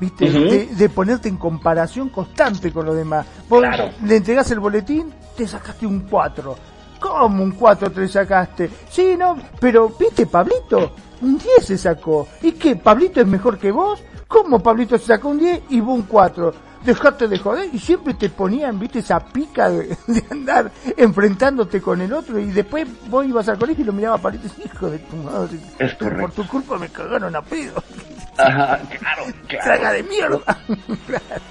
¿Viste? 0.00 0.66
de, 0.66 0.88
ponerte 0.88 1.28
en 1.28 1.36
comparación 1.36 2.08
constante 2.08 2.72
con 2.72 2.84
los 2.86 2.96
demás. 2.96 3.24
Vos 3.48 3.64
le 4.04 4.16
entregas 4.16 4.50
el 4.50 4.58
boletín, 4.58 5.12
te 5.36 5.46
sacaste 5.46 5.86
un 5.86 6.00
4. 6.00 6.56
¿Cómo 6.98 7.44
un 7.44 7.52
4 7.52 7.92
te 7.92 8.08
sacaste? 8.08 8.68
Sí, 8.90 9.14
no, 9.16 9.36
pero 9.60 9.90
¿viste, 9.90 10.26
Pablito? 10.26 10.92
Un 11.22 11.38
10 11.38 11.64
se 11.64 11.78
sacó. 11.78 12.28
¿Y 12.42 12.52
qué? 12.52 12.76
¿Pablito 12.76 13.20
es 13.20 13.26
mejor 13.26 13.58
que 13.58 13.70
vos? 13.70 14.02
¿Cómo 14.26 14.60
Pablito 14.60 14.98
se 14.98 15.06
sacó 15.06 15.28
un 15.28 15.38
10 15.38 15.62
y 15.70 15.80
vos 15.80 15.94
un 15.94 16.02
4? 16.02 16.54
Dejate 16.84 17.28
de 17.28 17.38
joder 17.38 17.70
y 17.72 17.78
siempre 17.78 18.14
te 18.14 18.28
ponían, 18.28 18.76
viste, 18.76 18.98
esa 18.98 19.20
pica 19.20 19.70
de, 19.70 19.96
andar 20.30 20.72
enfrentándote 20.96 21.80
con 21.80 22.00
el 22.00 22.12
otro 22.12 22.40
y 22.40 22.46
después 22.46 22.88
vos 23.08 23.24
ibas 23.24 23.48
al 23.48 23.56
colegio 23.56 23.84
y 23.84 23.86
lo 23.86 23.92
miraba 23.92 24.16
a 24.16 24.18
Pablito 24.18 24.48
y 24.58 24.66
hijo 24.66 24.90
de 24.90 24.98
tu 24.98 25.16
madre, 25.16 25.58
por 26.20 26.32
tu 26.32 26.44
culpa 26.48 26.76
me 26.78 26.88
cagaron 26.88 27.36
a 27.36 27.42
pedo. 27.42 27.80
Ajá, 28.36 28.80
claro, 28.98 29.24
claro. 29.46 29.64
Traga 29.64 29.92
de 29.92 30.02
mierda. 30.02 30.58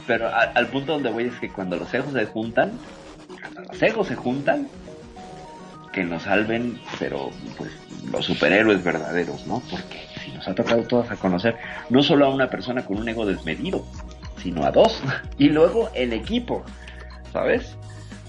Pero 0.05 0.30
al 0.34 0.67
punto 0.67 0.93
donde 0.93 1.11
voy 1.11 1.26
es 1.26 1.39
que 1.39 1.49
cuando 1.49 1.78
los 1.78 1.93
egos 1.93 2.11
se 2.11 2.26
juntan, 2.26 2.72
cuando 3.39 3.61
los 3.72 3.82
egos 3.82 4.07
se 4.07 4.15
juntan, 4.15 4.67
que 5.93 6.03
nos 6.03 6.24
salven, 6.24 6.80
pero 6.99 7.30
pues 7.57 7.72
los 8.09 8.25
superhéroes 8.25 8.83
verdaderos, 8.83 9.45
¿no? 9.47 9.61
Porque 9.69 9.99
si 10.23 10.31
nos 10.31 10.47
ha 10.47 10.55
tocado 10.55 10.83
todos 10.83 11.11
a 11.11 11.15
conocer 11.15 11.55
no 11.89 12.01
solo 12.03 12.25
a 12.25 12.29
una 12.29 12.49
persona 12.49 12.85
con 12.85 12.97
un 12.97 13.07
ego 13.07 13.25
desmedido, 13.25 13.85
sino 14.37 14.65
a 14.65 14.71
dos, 14.71 15.01
y 15.37 15.49
luego 15.49 15.89
el 15.93 16.13
equipo, 16.13 16.63
¿sabes? 17.31 17.77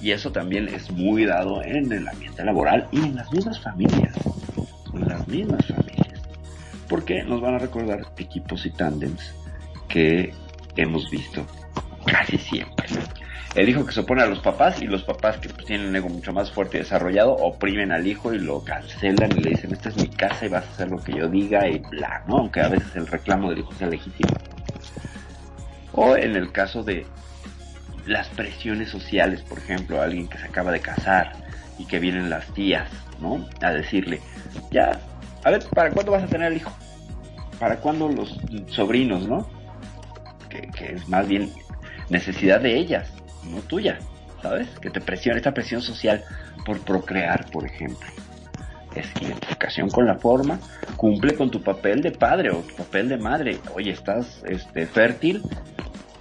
Y 0.00 0.10
eso 0.10 0.32
también 0.32 0.68
es 0.68 0.90
muy 0.90 1.24
dado 1.24 1.62
en 1.62 1.92
el 1.92 2.08
ambiente 2.08 2.44
laboral 2.44 2.88
y 2.90 2.98
en 2.98 3.16
las 3.16 3.32
mismas 3.32 3.60
familias, 3.60 4.14
en 4.92 5.08
las 5.08 5.26
mismas 5.28 5.64
familias, 5.66 6.20
porque 6.88 7.22
nos 7.22 7.40
van 7.40 7.54
a 7.54 7.58
recordar 7.58 8.00
equipos 8.16 8.66
y 8.66 8.70
tándems 8.70 9.32
que 9.88 10.34
hemos 10.76 11.08
visto 11.10 11.46
casi 12.04 12.36
siempre 12.36 12.88
el 13.54 13.68
hijo 13.68 13.84
que 13.84 13.92
se 13.92 14.00
opone 14.00 14.22
a 14.22 14.26
los 14.26 14.40
papás 14.40 14.80
y 14.80 14.86
los 14.86 15.02
papás 15.02 15.36
que 15.36 15.50
pues, 15.50 15.66
tienen 15.66 15.88
un 15.88 15.96
ego 15.96 16.08
mucho 16.08 16.32
más 16.32 16.50
fuerte 16.50 16.78
y 16.78 16.80
desarrollado 16.80 17.32
oprimen 17.32 17.92
al 17.92 18.06
hijo 18.06 18.32
y 18.32 18.38
lo 18.38 18.64
cancelan 18.64 19.30
y 19.36 19.40
le 19.40 19.50
dicen 19.50 19.72
esta 19.72 19.90
es 19.90 19.96
mi 19.96 20.08
casa 20.08 20.46
y 20.46 20.48
vas 20.48 20.64
a 20.64 20.70
hacer 20.70 20.90
lo 20.90 20.98
que 20.98 21.12
yo 21.12 21.28
diga 21.28 21.68
y 21.68 21.78
bla, 21.78 22.24
¿no? 22.26 22.38
Aunque 22.38 22.60
a 22.60 22.68
veces 22.68 22.96
el 22.96 23.06
reclamo 23.06 23.50
del 23.50 23.58
hijo 23.58 23.72
sea 23.74 23.88
legítimo. 23.88 24.32
O 25.92 26.16
en 26.16 26.34
el 26.34 26.50
caso 26.50 26.82
de 26.82 27.06
las 28.06 28.28
presiones 28.30 28.88
sociales, 28.88 29.42
por 29.42 29.58
ejemplo, 29.58 30.00
alguien 30.00 30.28
que 30.28 30.38
se 30.38 30.46
acaba 30.46 30.72
de 30.72 30.80
casar 30.80 31.32
y 31.78 31.84
que 31.84 31.98
vienen 31.98 32.30
las 32.30 32.46
tías, 32.54 32.90
¿no? 33.20 33.46
A 33.60 33.70
decirle, 33.70 34.20
ya, 34.70 34.98
a 35.44 35.50
ver, 35.50 35.62
¿para 35.74 35.90
cuándo 35.90 36.12
vas 36.12 36.22
a 36.22 36.26
tener 36.26 36.52
el 36.52 36.56
hijo? 36.56 36.72
¿Para 37.60 37.76
cuándo 37.76 38.08
los 38.08 38.40
sobrinos, 38.68 39.28
no? 39.28 39.46
Que, 40.48 40.62
que 40.68 40.94
es 40.94 41.06
más 41.06 41.28
bien 41.28 41.52
necesidad 42.08 42.60
de 42.60 42.76
ellas 42.78 43.12
no 43.44 43.60
tuya, 43.62 43.98
¿sabes? 44.40 44.68
Que 44.80 44.90
te 44.90 45.00
presiona 45.00 45.38
esta 45.38 45.54
presión 45.54 45.82
social 45.82 46.24
por 46.64 46.80
procrear, 46.80 47.50
por 47.50 47.66
ejemplo. 47.66 48.08
Es 48.94 49.06
identificación 49.20 49.88
con 49.88 50.06
la 50.06 50.16
forma, 50.16 50.58
cumple 50.96 51.34
con 51.34 51.50
tu 51.50 51.62
papel 51.62 52.02
de 52.02 52.10
padre 52.10 52.50
o 52.50 52.58
tu 52.58 52.74
papel 52.76 53.08
de 53.08 53.16
madre. 53.16 53.58
Oye, 53.74 53.90
estás 53.90 54.42
este, 54.46 54.86
fértil, 54.86 55.42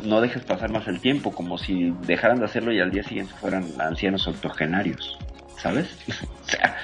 no 0.05 0.21
dejes 0.21 0.43
pasar 0.43 0.71
más 0.71 0.87
el 0.87 1.01
tiempo, 1.01 1.31
como 1.31 1.57
si 1.57 1.93
dejaran 2.05 2.39
de 2.39 2.45
hacerlo 2.45 2.71
y 2.71 2.79
al 2.79 2.91
día 2.91 3.03
siguiente 3.03 3.33
fueran 3.39 3.65
ancianos 3.79 4.27
octogenarios, 4.27 5.19
¿sabes? 5.57 5.87
o 6.45 6.49
sea, 6.49 6.77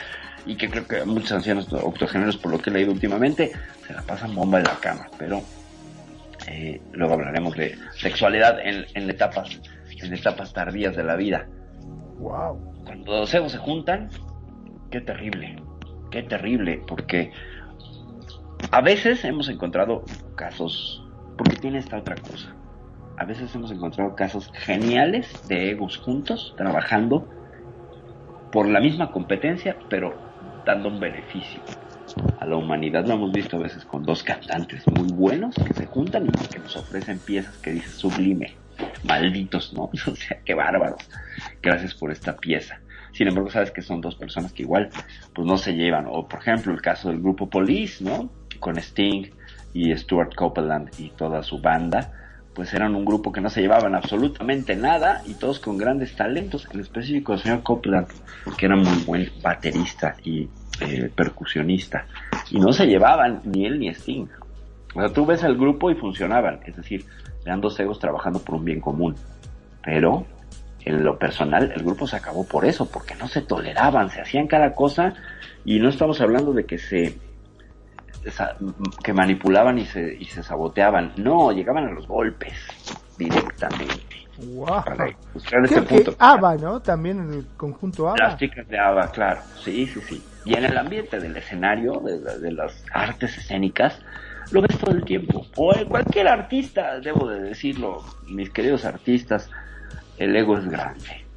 y 0.45 0.55
que 0.55 0.69
creo 0.69 0.87
que 0.87 1.03
muchos 1.05 1.31
ancianos 1.31 1.71
octogenarios, 1.71 2.37
por 2.37 2.51
lo 2.51 2.59
que 2.59 2.69
he 2.69 2.73
leído 2.73 2.91
últimamente, 2.91 3.51
se 3.85 3.93
la 3.93 4.01
pasan 4.01 4.35
bomba 4.35 4.59
en 4.59 4.65
la 4.65 4.75
cama, 4.79 5.07
pero 5.17 5.41
eh, 6.47 6.81
luego 6.93 7.15
hablaremos 7.15 7.55
de 7.55 7.77
sexualidad 7.97 8.59
en, 8.59 8.85
en 8.93 9.09
etapas 9.09 9.59
en 10.01 10.13
etapas 10.13 10.53
tardías 10.53 10.95
de 10.95 11.03
la 11.03 11.15
vida. 11.15 11.47
Wow. 12.19 12.83
Cuando 12.85 13.19
los 13.19 13.33
egos 13.33 13.51
se 13.51 13.57
juntan, 13.57 14.09
qué 14.89 15.01
terrible, 15.01 15.61
qué 16.11 16.23
terrible, 16.23 16.81
porque 16.87 17.31
a 18.71 18.81
veces 18.81 19.23
hemos 19.25 19.49
encontrado 19.49 20.03
casos, 20.35 21.03
porque 21.37 21.57
tiene 21.57 21.79
esta 21.79 21.97
otra 21.97 22.15
cosa. 22.15 22.55
A 23.17 23.25
veces 23.25 23.53
hemos 23.55 23.71
encontrado 23.71 24.15
casos 24.15 24.51
geniales 24.53 25.47
de 25.47 25.71
egos 25.71 25.97
juntos, 25.97 26.53
trabajando 26.57 27.27
por 28.51 28.67
la 28.67 28.79
misma 28.79 29.11
competencia, 29.11 29.77
pero 29.89 30.15
dando 30.65 30.89
un 30.89 30.99
beneficio 30.99 31.59
a 32.39 32.45
la 32.45 32.55
humanidad. 32.55 33.05
Lo 33.05 33.15
hemos 33.15 33.31
visto 33.31 33.57
a 33.57 33.61
veces 33.61 33.85
con 33.85 34.03
dos 34.03 34.23
cantantes 34.23 34.83
muy 34.87 35.11
buenos 35.11 35.55
que 35.55 35.73
se 35.73 35.87
juntan 35.87 36.27
y 36.27 36.47
que 36.47 36.59
nos 36.59 36.75
ofrecen 36.75 37.19
piezas 37.19 37.57
que 37.57 37.71
dice 37.71 37.89
sublime 37.89 38.66
malditos, 39.03 39.73
¿no? 39.73 39.89
O 40.07 40.15
sea, 40.15 40.39
qué 40.45 40.53
bárbaros. 40.53 41.09
Gracias 41.61 41.93
por 41.93 42.11
esta 42.11 42.35
pieza. 42.35 42.79
Sin 43.13 43.27
embargo, 43.27 43.49
sabes 43.49 43.71
que 43.71 43.81
son 43.81 43.99
dos 44.01 44.15
personas 44.15 44.53
que 44.53 44.63
igual, 44.63 44.89
pues 45.33 45.47
no 45.47 45.57
se 45.57 45.73
llevan. 45.73 46.05
O 46.07 46.27
por 46.27 46.39
ejemplo, 46.39 46.71
el 46.71 46.81
caso 46.81 47.09
del 47.09 47.19
grupo 47.19 47.49
Police, 47.49 48.03
¿no? 48.03 48.29
Con 48.59 48.77
Sting 48.77 49.31
y 49.73 49.95
Stuart 49.95 50.35
Copeland 50.35 50.89
y 50.99 51.09
toda 51.09 51.41
su 51.43 51.59
banda, 51.59 52.11
pues 52.53 52.73
eran 52.73 52.95
un 52.95 53.05
grupo 53.05 53.31
que 53.31 53.41
no 53.41 53.49
se 53.49 53.61
llevaban 53.61 53.93
absolutamente 53.93 54.75
nada 54.75 55.21
y 55.25 55.35
todos 55.35 55.59
con 55.59 55.77
grandes 55.77 56.15
talentos, 56.15 56.67
en 56.73 56.79
específico 56.79 57.33
el 57.33 57.39
señor 57.39 57.63
Copeland, 57.63 58.07
que 58.57 58.65
era 58.65 58.75
muy 58.75 59.03
buen 59.03 59.31
baterista 59.43 60.15
y 60.23 60.49
eh, 60.81 61.11
percusionista, 61.15 62.07
y 62.49 62.59
no 62.59 62.73
se 62.73 62.87
llevaban 62.87 63.41
ni 63.45 63.65
él 63.65 63.79
ni 63.79 63.89
Sting. 63.89 64.27
O 64.97 64.99
sea, 64.99 65.13
tú 65.13 65.27
ves 65.27 65.43
el 65.43 65.55
grupo 65.55 65.91
y 65.91 65.95
funcionaban, 65.95 66.59
es 66.65 66.75
decir, 66.75 67.05
eran 67.45 67.61
dos 67.61 67.79
egos 67.79 67.99
trabajando 67.99 68.39
por 68.39 68.55
un 68.55 68.65
bien 68.65 68.81
común, 68.81 69.15
pero 69.83 70.25
en 70.83 71.03
lo 71.03 71.19
personal 71.19 71.71
el 71.75 71.83
grupo 71.83 72.07
se 72.07 72.15
acabó 72.15 72.47
por 72.47 72.65
eso, 72.65 72.89
porque 72.89 73.13
no 73.13 73.27
se 73.27 73.43
toleraban, 73.43 74.09
se 74.09 74.21
hacían 74.21 74.47
cada 74.47 74.73
cosa 74.73 75.13
y 75.63 75.79
no 75.79 75.89
estamos 75.89 76.19
hablando 76.19 76.51
de 76.51 76.65
que 76.65 76.79
se 76.79 77.15
que 79.03 79.13
manipulaban 79.13 79.77
y 79.77 79.85
se, 79.85 80.15
y 80.19 80.25
se 80.25 80.41
saboteaban. 80.41 81.13
No, 81.15 81.51
llegaban 81.51 81.85
a 81.85 81.91
los 81.91 82.07
golpes 82.07 82.57
directamente. 83.17 84.27
Wow. 84.39 84.83
este 85.35 85.81
punto. 85.83 86.15
ABBA, 86.19 86.57
¿no? 86.57 86.81
También 86.81 87.19
en 87.19 87.33
el 87.33 87.47
conjunto 87.55 88.09
ABBA. 88.09 88.17
Las 88.17 88.37
chicas 88.37 88.67
de 88.67 88.77
ABBA, 88.77 89.11
claro. 89.11 89.41
Sí, 89.63 89.87
sí, 89.87 90.01
sí. 90.01 90.23
Y 90.43 90.55
en 90.55 90.65
el 90.65 90.77
ambiente 90.77 91.19
del 91.19 91.37
escenario, 91.37 92.01
de, 92.01 92.19
de 92.19 92.51
las 92.51 92.83
artes 92.91 93.37
escénicas, 93.37 94.01
lo 94.51 94.61
ves 94.61 94.77
todo 94.77 94.91
el 94.91 95.03
tiempo. 95.03 95.45
O 95.55 95.73
cualquier 95.87 96.27
artista, 96.27 96.99
debo 96.99 97.27
de 97.27 97.41
decirlo, 97.41 98.03
mis 98.27 98.49
queridos 98.49 98.85
artistas, 98.85 99.49
el 100.17 100.35
ego 100.35 100.57
es 100.57 100.67
grande 100.67 101.27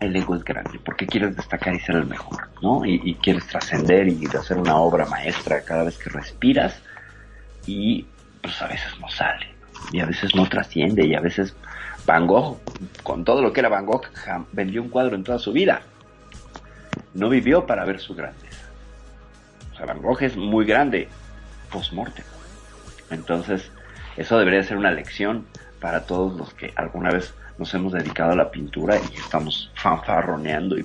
el 0.00 0.16
ego 0.16 0.34
es 0.34 0.42
grande, 0.42 0.80
porque 0.82 1.06
quieres 1.06 1.36
destacar 1.36 1.74
y 1.74 1.80
ser 1.80 1.96
el 1.96 2.06
mejor, 2.06 2.48
¿no? 2.62 2.84
Y, 2.84 3.14
quieres 3.16 3.46
trascender 3.46 4.08
y 4.08 4.26
hacer 4.26 4.56
una 4.56 4.76
obra 4.76 5.04
maestra 5.04 5.62
cada 5.62 5.84
vez 5.84 5.98
que 5.98 6.08
respiras 6.08 6.80
y 7.66 8.06
pues 8.40 8.60
a 8.62 8.66
veces 8.66 8.98
no 8.98 9.08
sale, 9.10 9.54
y 9.92 10.00
a 10.00 10.06
veces 10.06 10.34
no 10.34 10.48
trasciende, 10.48 11.06
y 11.06 11.14
a 11.14 11.20
veces 11.20 11.54
Van 12.06 12.26
Gogh, 12.26 12.58
con 13.02 13.24
todo 13.24 13.42
lo 13.42 13.52
que 13.52 13.60
era 13.60 13.68
Van 13.68 13.84
Gogh, 13.84 14.06
vendió 14.52 14.82
un 14.82 14.88
cuadro 14.88 15.14
en 15.14 15.22
toda 15.22 15.38
su 15.38 15.52
vida. 15.52 15.82
No 17.12 17.28
vivió 17.28 17.66
para 17.66 17.84
ver 17.84 18.00
su 18.00 18.14
grandeza. 18.14 18.70
O 19.72 19.76
sea, 19.76 19.84
Van 19.84 20.00
Gogh 20.00 20.22
es 20.22 20.34
muy 20.34 20.64
grande 20.64 21.08
post-mortem. 21.70 22.24
Entonces, 23.10 23.70
eso 24.16 24.38
debería 24.38 24.62
ser 24.62 24.76
una 24.76 24.90
lección 24.90 25.46
para 25.80 26.04
todos 26.04 26.36
los 26.36 26.52
que 26.54 26.72
alguna 26.76 27.10
vez 27.10 27.32
nos 27.58 27.74
hemos 27.74 27.92
dedicado 27.92 28.32
a 28.32 28.36
la 28.36 28.50
pintura 28.50 28.96
y 28.96 29.16
estamos 29.16 29.70
fanfarroneando 29.74 30.78
y, 30.78 30.84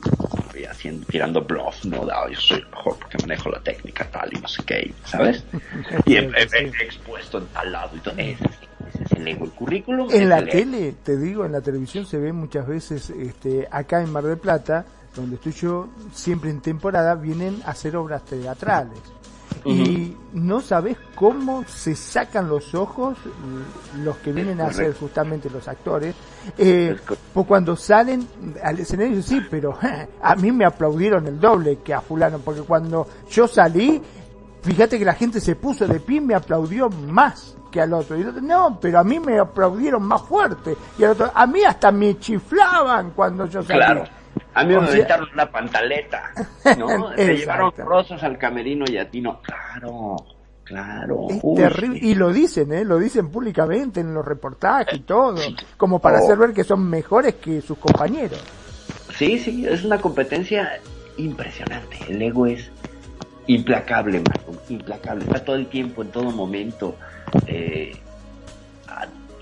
haciendo, 0.65 1.05
tirando 1.05 1.41
bluff, 1.41 1.85
no, 1.85 2.05
yo 2.29 2.39
soy 2.39 2.59
el 2.59 2.67
mejor 2.67 2.97
porque 2.99 3.17
manejo 3.19 3.49
la 3.49 3.61
técnica 3.61 4.05
tal 4.11 4.29
y 4.33 4.41
no 4.41 4.47
sé 4.47 4.63
qué, 4.65 4.93
¿sabes? 5.05 5.43
y 6.05 6.15
he, 6.15 6.27
expuesto 6.83 7.37
en 7.37 7.45
tal 7.47 7.71
lado 7.71 7.95
y 7.95 7.99
todo. 7.99 8.13
Ese, 8.17 8.43
es 9.05 9.11
el 9.13 9.27
ego, 9.27 9.45
el 9.45 9.51
currículum. 9.51 10.09
En 10.11 10.27
la 10.27 10.45
tele, 10.45 10.95
te 11.01 11.17
digo, 11.17 11.45
en 11.45 11.53
la 11.53 11.61
televisión 11.61 12.05
se 12.05 12.17
ve 12.17 12.33
muchas 12.33 12.67
veces, 12.67 13.09
este, 13.09 13.67
acá 13.71 14.01
en 14.01 14.11
Mar 14.11 14.25
del 14.25 14.37
Plata, 14.37 14.85
donde 15.15 15.35
estoy 15.35 15.53
yo, 15.53 15.89
siempre 16.13 16.49
en 16.49 16.61
temporada, 16.61 17.15
vienen 17.15 17.61
a 17.65 17.71
hacer 17.71 17.95
obras 17.95 18.25
teatrales 18.25 18.99
y 19.63 20.15
no 20.33 20.61
sabes 20.61 20.97
cómo 21.15 21.63
se 21.65 21.95
sacan 21.95 22.47
los 22.47 22.75
ojos 22.75 23.17
los 24.03 24.17
que 24.17 24.31
vienen 24.31 24.61
a 24.61 24.71
ser 24.71 24.93
justamente 24.95 25.49
los 25.49 25.67
actores 25.67 26.15
eh, 26.57 26.95
pues 27.33 27.47
cuando 27.47 27.75
salen 27.75 28.27
al 28.63 28.79
escenario 28.79 29.21
sí 29.21 29.41
pero 29.49 29.77
a 30.21 30.35
mí 30.35 30.51
me 30.51 30.65
aplaudieron 30.65 31.25
el 31.27 31.39
doble 31.39 31.79
que 31.83 31.93
a 31.93 32.01
fulano 32.01 32.39
porque 32.39 32.61
cuando 32.61 33.07
yo 33.29 33.47
salí 33.47 34.01
fíjate 34.61 34.99
que 34.99 35.05
la 35.05 35.13
gente 35.13 35.39
se 35.39 35.55
puso 35.55 35.87
de 35.87 35.99
pie 35.99 36.17
y 36.17 36.21
me 36.21 36.35
aplaudió 36.35 36.89
más 36.89 37.55
que 37.71 37.81
al 37.81 37.93
otro. 37.93 38.17
Y 38.17 38.23
otro, 38.23 38.41
no, 38.41 38.79
pero 38.79 38.99
a 38.99 39.03
mí 39.03 39.19
me 39.19 39.37
aplaudieron 39.37 40.01
más 40.03 40.21
fuerte. 40.23 40.75
Y 40.97 41.03
al 41.03 41.11
otro, 41.11 41.29
a 41.33 41.45
mí 41.45 41.61
hasta 41.63 41.91
me 41.91 42.17
chiflaban 42.17 43.11
cuando 43.11 43.45
yo 43.47 43.61
salí. 43.61 43.79
Claro. 43.79 44.03
A 44.55 44.63
mí 44.63 44.73
me 44.73 44.87
aventaron 44.87 45.27
una 45.33 45.51
pantaleta, 45.51 46.31
¿no? 46.77 47.13
Se 47.15 47.35
llevaron 47.35 47.73
rosas 47.77 48.23
al 48.23 48.37
camerino 48.37 48.85
y 48.87 48.97
a 48.97 49.09
ti 49.09 49.19
no. 49.19 49.41
Claro, 49.41 50.15
claro. 50.63 51.27
Es 51.29 51.41
terrible. 51.55 51.99
Y 52.01 52.15
lo 52.15 52.31
dicen, 52.31 52.71
¿eh? 52.71 52.85
Lo 52.85 52.97
dicen 52.97 53.29
públicamente 53.29 53.99
en 53.99 54.13
los 54.13 54.23
reportajes 54.23 54.97
y 54.97 55.01
todo. 55.01 55.35
Como 55.75 55.99
para 55.99 56.19
hacer 56.19 56.37
ver 56.37 56.53
que 56.53 56.63
son 56.63 56.89
mejores 56.89 57.35
que 57.35 57.61
sus 57.61 57.77
compañeros. 57.77 58.41
Sí, 59.17 59.39
sí, 59.39 59.67
es 59.67 59.83
una 59.83 59.99
competencia 59.99 60.79
impresionante. 61.17 61.97
El 62.07 62.21
ego 62.21 62.45
es 62.45 62.71
implacable, 63.47 64.21
Marco, 64.21 64.53
implacable. 64.69 65.25
Está 65.25 65.43
todo 65.43 65.57
el 65.57 65.67
tiempo, 65.67 66.01
en 66.01 66.11
todo 66.11 66.31
momento, 66.31 66.95
eh, 67.45 67.93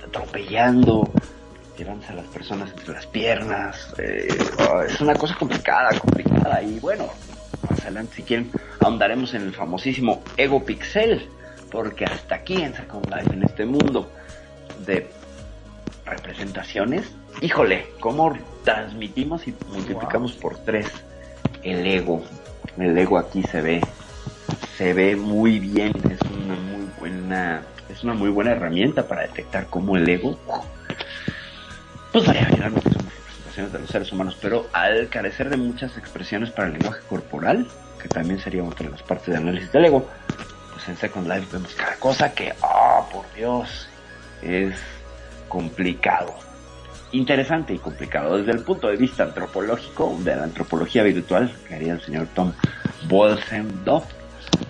atropellando, 0.04 1.12
llevándose 1.78 2.12
a 2.12 2.16
las 2.16 2.28
personas 2.28 2.72
entre 2.72 2.94
las 2.94 3.06
piernas. 3.06 3.94
Eh, 3.98 4.28
oh, 4.60 4.82
es 4.82 5.00
una 5.02 5.16
cosa 5.16 5.36
complicada, 5.36 5.98
complicada. 6.00 6.62
Y 6.62 6.80
bueno, 6.80 7.08
más 7.70 7.82
adelante, 7.82 8.16
si 8.16 8.24
quieren, 8.24 8.52
ahondaremos 8.80 9.34
en 9.34 9.44
el 9.44 9.54
famosísimo 9.54 10.22
Ego 10.38 10.64
Pixel, 10.64 11.28
porque 11.72 12.06
hasta 12.06 12.36
aquí 12.36 12.62
en 12.62 12.74
Second 12.74 13.14
en 13.32 13.44
este 13.44 13.66
mundo 13.66 14.12
de 14.86 15.10
representaciones, 16.06 17.12
híjole, 17.42 17.88
cómo 18.00 18.38
transmitimos 18.64 19.48
y 19.48 19.56
multiplicamos 19.70 20.34
por 20.34 20.58
tres 20.60 20.88
el 21.64 21.86
ego. 21.86 22.24
El 22.78 22.98
ego 22.98 23.18
aquí 23.18 23.44
se 23.44 23.62
ve, 23.62 23.82
se 24.78 24.94
ve 24.94 25.16
muy 25.16 25.60
bien, 25.60 25.94
es 26.10 26.20
una 26.32 26.56
muy 26.56 26.90
buena, 27.00 27.62
es 27.90 28.04
una 28.04 28.14
muy 28.14 28.30
buena 28.30 28.52
herramienta 28.52 29.08
para 29.08 29.22
detectar 29.22 29.68
cómo 29.68 29.96
el 29.96 30.08
ego 30.10 30.38
pues 32.14 32.28
vaya, 32.28 32.46
finalmente 32.46 32.92
son 32.92 33.02
representaciones 33.04 33.74
de 33.74 33.80
los 33.80 33.90
seres 33.90 34.12
humanos, 34.12 34.38
pero 34.40 34.68
al 34.72 35.10
carecer 35.10 35.50
de 35.50 35.58
muchas 35.58 35.98
expresiones 35.98 36.52
para 36.52 36.68
el 36.68 36.76
lenguaje 36.76 37.02
corporal, 37.10 37.68
que 38.00 38.08
también 38.08 38.40
sería 38.40 38.64
otra 38.64 38.86
de 38.86 38.92
las 38.92 39.02
partes 39.02 39.28
de 39.28 39.38
análisis 39.38 39.72
del 39.72 39.86
ego, 39.86 40.08
pues 40.72 40.88
en 40.88 40.96
Second 40.96 41.28
Life 41.28 41.48
vemos 41.52 41.74
cada 41.74 41.96
cosa 41.96 42.32
que, 42.32 42.54
ah, 42.62 43.02
por 43.12 43.26
Dios, 43.34 43.90
es 44.44 44.76
complicado. 45.50 46.36
Interesante 47.14 47.74
y 47.74 47.80
complicado 47.80 48.38
desde 48.38 48.52
el 48.52 48.64
punto 48.64 48.90
de 48.90 48.96
vista 48.96 49.24
antropológico, 49.24 50.16
de 50.20 50.36
la 50.36 50.44
antropología 50.44 51.02
virtual, 51.02 51.52
que 51.68 51.74
haría 51.76 51.94
el 51.94 52.02
señor 52.02 52.28
Tom 52.36 52.54
Bolsendorf, 53.08 54.06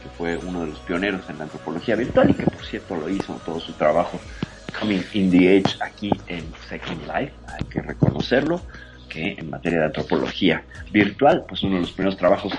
que 0.02 0.10
fue 0.18 0.38
uno 0.38 0.62
de 0.62 0.68
los 0.68 0.80
pioneros 0.80 1.30
en 1.30 1.40
la 1.40 1.44
antropología 1.44 1.96
virtual 1.98 2.30
y 2.30 2.36
que 2.36 2.46
por 2.46 2.64
cierto 2.64 2.96
lo 2.96 3.10
hizo 3.10 3.34
todo 3.46 3.60
su 3.60 3.74
trabajo 3.74 4.18
Coming 4.78 5.04
in 5.14 5.32
the 5.32 5.58
Age 5.58 5.78
aquí 5.82 6.12
en 6.28 6.44
Second 6.68 7.02
Life, 7.08 7.34
hay 7.48 7.66
que 7.70 7.82
reconocerlo, 7.82 8.62
que 9.10 9.36
en 9.38 9.50
materia 9.50 9.80
de 9.80 9.86
antropología 9.86 10.64
virtual, 10.92 11.46
pues 11.48 11.64
uno 11.64 11.76
de 11.76 11.82
los 11.82 11.92
primeros 11.92 12.18
trabajos 12.18 12.54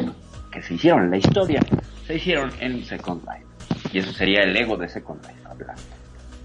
que 0.50 0.62
se 0.62 0.74
hicieron 0.74 1.04
en 1.04 1.10
la 1.10 1.16
historia, 1.16 1.60
se 2.06 2.14
hicieron 2.14 2.52
en 2.60 2.84
Second 2.84 3.22
Life. 3.22 3.44
Y 3.92 3.98
eso 3.98 4.12
sería 4.12 4.42
el 4.42 4.56
ego 4.56 4.76
de 4.76 4.88
Second 4.88 5.20
Life 5.26 5.40
hablando. 5.44 5.82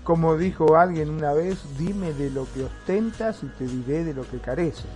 Como 0.03 0.37
dijo 0.37 0.77
alguien 0.77 1.09
una 1.09 1.33
vez, 1.33 1.59
dime 1.77 2.13
de 2.13 2.31
lo 2.31 2.47
que 2.51 2.63
ostentas 2.63 3.43
y 3.43 3.47
te 3.57 3.65
diré 3.65 4.03
de 4.03 4.13
lo 4.13 4.27
que 4.29 4.39
careces. 4.39 4.87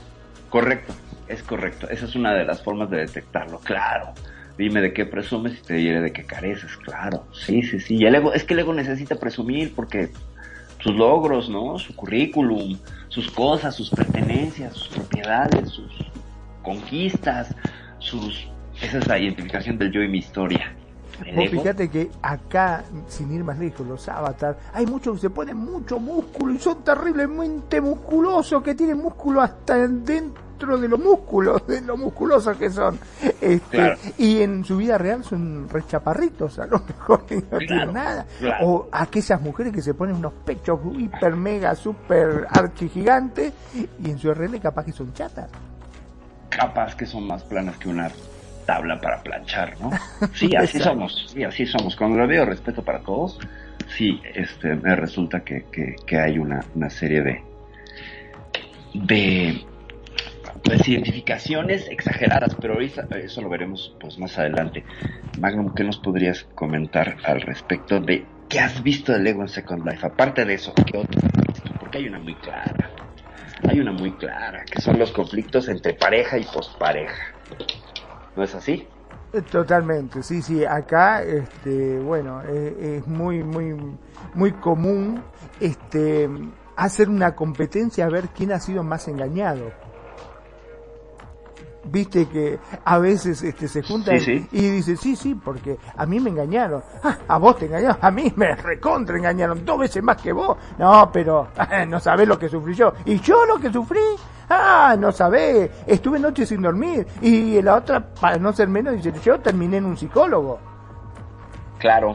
Correcto, 0.49 0.93
es 1.27 1.43
correcto. 1.43 1.87
Esa 1.89 2.05
es 2.05 2.15
una 2.15 2.33
de 2.33 2.45
las 2.45 2.63
formas 2.63 2.89
de 2.89 2.97
detectarlo, 2.97 3.59
claro. 3.59 4.13
Dime 4.57 4.81
de 4.81 4.93
qué 4.93 5.05
presumes 5.05 5.59
y 5.59 5.61
te 5.63 5.73
diré 5.75 6.01
de 6.01 6.11
qué 6.11 6.23
careces, 6.23 6.77
claro. 6.77 7.25
Sí, 7.33 7.61
sí, 7.63 7.79
sí. 7.79 7.97
Y 7.97 8.05
el 8.05 8.15
ego, 8.15 8.33
es 8.33 8.43
que 8.43 8.53
el 8.53 8.59
ego 8.59 8.73
necesita 8.73 9.15
presumir 9.15 9.73
porque 9.75 10.11
sus 10.83 10.95
logros, 10.95 11.49
¿no? 11.49 11.79
Su 11.79 11.95
currículum, 11.95 12.77
sus 13.07 13.31
cosas, 13.31 13.73
sus 13.73 13.89
pertenencias, 13.89 14.73
sus 14.73 14.89
propiedades, 14.89 15.69
sus 15.69 15.91
conquistas, 16.61 17.55
sus... 17.99 18.49
Esa 18.81 18.97
es 18.97 19.07
la 19.07 19.17
identificación 19.17 19.77
del 19.77 19.91
yo 19.91 20.01
y 20.01 20.09
mi 20.09 20.17
historia. 20.17 20.75
fíjate 21.49 21.89
que 21.89 22.09
acá, 22.21 22.83
sin 23.07 23.31
ir 23.31 23.43
más 23.43 23.57
lejos, 23.59 23.87
los 23.87 24.09
avatars, 24.09 24.57
hay 24.73 24.85
muchos 24.85 25.15
que 25.15 25.21
se 25.21 25.29
ponen 25.29 25.55
mucho 25.55 25.99
músculo 25.99 26.53
y 26.53 26.59
son 26.59 26.83
terriblemente 26.83 27.79
musculosos, 27.79 28.61
que 28.61 28.75
tienen 28.75 28.97
músculo 28.97 29.41
hasta 29.41 29.87
dentro 29.87 30.43
de 30.65 30.87
los 30.87 30.99
músculos, 30.99 31.65
de 31.67 31.81
lo 31.81 31.97
musculosos 31.97 32.57
que 32.57 32.69
son. 32.69 32.99
Este, 33.41 33.97
Y 34.17 34.41
en 34.41 34.63
su 34.63 34.77
vida 34.77 34.97
real 34.97 35.23
son 35.23 35.67
rechaparritos, 35.69 36.59
a 36.59 36.65
lo 36.65 36.79
mejor 36.79 37.25
no 37.51 37.57
tienen 37.57 37.93
nada. 37.93 38.25
O 38.61 38.87
aquellas 38.91 39.41
mujeres 39.41 39.73
que 39.73 39.81
se 39.81 39.93
ponen 39.93 40.15
unos 40.15 40.33
pechos 40.45 40.79
hiper, 40.97 41.35
mega, 41.35 41.75
super 41.75 42.47
archigigantes 42.49 43.53
y 43.73 44.09
en 44.09 44.17
su 44.17 44.33
RL 44.33 44.59
capaz 44.59 44.85
que 44.85 44.91
son 44.91 45.13
chatas. 45.13 45.49
Capaz 46.49 46.95
que 46.95 47.05
son 47.05 47.27
más 47.27 47.43
planas 47.43 47.77
que 47.77 47.89
una 47.89 48.09
tabla 48.65 48.99
para 48.99 49.21
planchar, 49.21 49.75
¿no? 49.79 49.91
Sí, 50.33 50.55
así 50.55 50.79
somos, 50.79 51.27
sí, 51.33 51.43
así 51.43 51.65
somos. 51.65 51.95
Cuando 51.95 52.17
lo 52.17 52.27
veo 52.27 52.45
respeto 52.45 52.83
para 52.83 52.99
todos, 52.99 53.39
sí, 53.95 54.21
este, 54.33 54.75
me 54.75 54.95
resulta 54.95 55.41
que, 55.41 55.65
que, 55.71 55.95
que 56.05 56.19
hay 56.19 56.37
una, 56.37 56.63
una 56.75 56.89
serie 56.89 57.21
de, 57.21 57.43
de 58.93 59.65
pues, 60.63 60.87
identificaciones 60.87 61.87
exageradas, 61.89 62.55
pero 62.59 62.79
eso 62.79 63.41
lo 63.41 63.49
veremos 63.49 63.95
pues 63.99 64.17
más 64.17 64.37
adelante. 64.39 64.83
Magnum, 65.39 65.73
¿qué 65.73 65.83
nos 65.83 65.97
podrías 65.97 66.45
comentar 66.55 67.17
al 67.25 67.41
respecto 67.41 67.99
de 67.99 68.25
¿qué 68.49 68.59
has 68.59 68.81
visto 68.81 69.11
del 69.11 69.27
ego 69.27 69.41
en 69.41 69.49
Second 69.49 69.85
Life? 69.85 70.05
Aparte 70.05 70.45
de 70.45 70.53
eso, 70.53 70.73
¿qué 70.73 70.97
otro? 70.97 71.21
Porque 71.79 71.97
hay 71.97 72.07
una 72.07 72.19
muy 72.19 72.35
clara. 72.35 72.89
Hay 73.69 73.79
una 73.79 73.91
muy 73.91 74.11
clara, 74.13 74.65
que 74.65 74.81
son 74.81 74.99
los 74.99 75.11
conflictos 75.11 75.69
entre 75.69 75.93
pareja 75.93 76.37
y 76.37 76.43
pospareja. 76.43 77.33
¿No 78.35 78.43
es 78.43 78.55
así? 78.55 78.87
Eh, 79.31 79.41
totalmente, 79.41 80.21
sí, 80.21 80.41
sí. 80.41 80.65
Acá, 80.65 81.23
este, 81.23 81.97
bueno, 81.99 82.41
eh, 82.47 82.97
es 82.99 83.07
muy, 83.07 83.41
muy, 83.43 83.75
muy 84.33 84.51
común, 84.53 85.23
este, 85.59 86.29
hacer 86.75 87.09
una 87.09 87.35
competencia 87.35 88.05
a 88.05 88.09
ver 88.09 88.29
quién 88.35 88.51
ha 88.51 88.59
sido 88.59 88.83
más 88.83 89.07
engañado 89.07 89.71
viste 91.85 92.27
que 92.27 92.59
a 92.83 92.97
veces 92.97 93.43
este 93.43 93.67
se 93.67 93.83
juntan 93.83 94.15
y 94.51 94.69
dice 94.69 94.95
sí 94.95 95.15
sí 95.15 95.35
porque 95.35 95.77
a 95.95 96.05
mí 96.05 96.19
me 96.19 96.29
engañaron 96.29 96.83
ah, 97.03 97.17
a 97.27 97.37
vos 97.37 97.57
te 97.57 97.65
engañaron. 97.65 97.97
A 98.01 98.11
mí 98.11 98.31
me 98.35 98.55
recontra 98.55 99.17
engañaron 99.17 99.65
dos 99.65 99.79
veces 99.79 100.03
más 100.03 100.21
que 100.21 100.31
vos. 100.31 100.57
No 100.77 101.09
pero 101.11 101.47
no 101.87 101.99
sabés 101.99 102.27
lo 102.27 102.37
que 102.37 102.49
sufrí 102.49 102.73
yo. 102.73 102.93
Y 103.05 103.19
yo 103.19 103.45
lo 103.45 103.59
que 103.59 103.71
sufrí 103.71 103.99
ah 104.49 104.95
no 104.97 105.11
sabés. 105.11 105.69
Estuve 105.85 106.19
noches 106.19 106.49
sin 106.49 106.61
dormir. 106.61 107.05
Y 107.21 107.61
la 107.61 107.75
otra 107.75 107.99
para 107.99 108.37
no 108.37 108.53
ser 108.53 108.67
menos 108.67 108.93
dice 108.93 109.13
yo 109.23 109.39
terminé 109.39 109.77
en 109.77 109.85
un 109.85 109.97
psicólogo 109.97 110.59
claro 111.79 112.13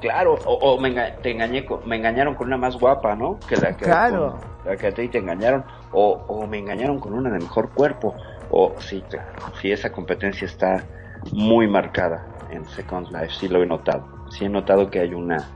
claro. 0.00 0.38
O, 0.46 0.78
me, 0.78 0.92
te 1.22 1.32
engañé 1.32 1.66
me 1.84 1.96
engañaron 1.96 2.34
con 2.34 2.46
una 2.46 2.56
más 2.56 2.78
guapa 2.78 3.14
no 3.14 3.38
que 3.46 3.56
la 3.56 3.76
que 3.76 3.84
claro. 3.84 4.38
la 4.64 4.76
que 4.76 4.86
a 4.86 4.92
ti 4.92 5.08
te 5.08 5.18
engañaron. 5.18 5.64
O, 5.92 6.12
o 6.28 6.46
me 6.46 6.58
engañaron 6.58 7.00
con 7.00 7.12
una 7.12 7.30
de 7.30 7.38
mejor 7.38 7.70
cuerpo 7.70 8.14
o 8.50 8.74
sí, 8.80 9.02
claro, 9.08 9.28
sí, 9.60 9.72
esa 9.72 9.90
competencia 9.90 10.46
está 10.46 10.84
muy 11.32 11.68
marcada 11.68 12.26
en 12.50 12.64
Second 12.66 13.08
Life, 13.08 13.34
sí 13.38 13.48
lo 13.48 13.62
he 13.62 13.66
notado. 13.66 14.06
Sí 14.30 14.44
he 14.44 14.48
notado 14.48 14.90
que 14.90 15.00
hay 15.00 15.14
una, 15.14 15.48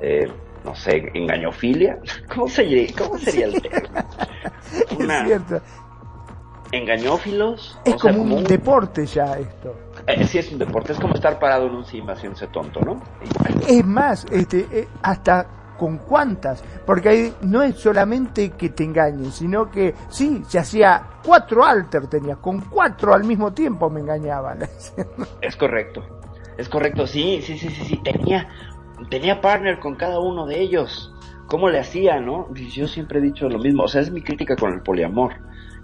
eh, 0.00 0.30
no 0.64 0.74
sé, 0.74 1.10
engañofilia. 1.14 1.98
¿Cómo 2.34 2.48
sería, 2.48 2.86
cómo 2.96 3.18
sería 3.18 3.46
el 3.46 3.60
tema? 3.60 4.06
es 5.20 5.26
cierto. 5.26 5.60
Engañófilos. 6.72 7.78
Es 7.84 7.96
como, 7.96 8.22
un 8.22 8.44
deporte 8.44 9.04
ya 9.04 9.36
esto. 9.38 9.74
Eh, 10.06 10.24
sí, 10.24 10.38
es 10.38 10.52
un 10.52 10.58
deporte. 10.58 10.92
Es 10.92 11.00
como 11.00 11.14
estar 11.14 11.38
parado 11.38 11.66
en 11.66 11.74
un 11.74 11.84
cima 11.84 12.12
haciéndose 12.12 12.46
tonto, 12.46 12.80
¿no? 12.80 13.02
Es 13.66 13.84
más, 13.84 14.24
este, 14.30 14.66
eh, 14.70 14.88
hasta 15.02 15.59
con 15.80 15.96
cuántas, 15.96 16.62
porque 16.84 17.08
ahí 17.08 17.32
no 17.40 17.62
es 17.62 17.76
solamente 17.76 18.50
que 18.50 18.68
te 18.68 18.84
engañen, 18.84 19.32
sino 19.32 19.70
que 19.70 19.94
sí, 20.10 20.42
se 20.46 20.58
hacía 20.58 21.02
cuatro 21.24 21.64
alter 21.64 22.06
tenía, 22.06 22.36
con 22.36 22.60
cuatro 22.60 23.14
al 23.14 23.24
mismo 23.24 23.54
tiempo 23.54 23.88
me 23.88 24.00
engañaban. 24.00 24.58
es 25.40 25.56
correcto, 25.56 26.04
es 26.58 26.68
correcto, 26.68 27.06
sí, 27.06 27.40
sí, 27.40 27.56
sí, 27.56 27.70
sí, 27.70 27.84
sí, 27.86 27.96
tenía, 28.04 28.46
tenía 29.08 29.40
partner 29.40 29.78
con 29.78 29.94
cada 29.94 30.20
uno 30.20 30.44
de 30.44 30.60
ellos. 30.60 31.14
¿Cómo 31.46 31.70
le 31.70 31.78
hacía, 31.78 32.20
no? 32.20 32.52
Yo 32.54 32.86
siempre 32.86 33.20
he 33.20 33.22
dicho 33.22 33.48
lo 33.48 33.58
mismo, 33.58 33.84
o 33.84 33.88
sea, 33.88 34.02
es 34.02 34.10
mi 34.10 34.20
crítica 34.20 34.56
con 34.56 34.74
el 34.74 34.82
poliamor, 34.82 35.32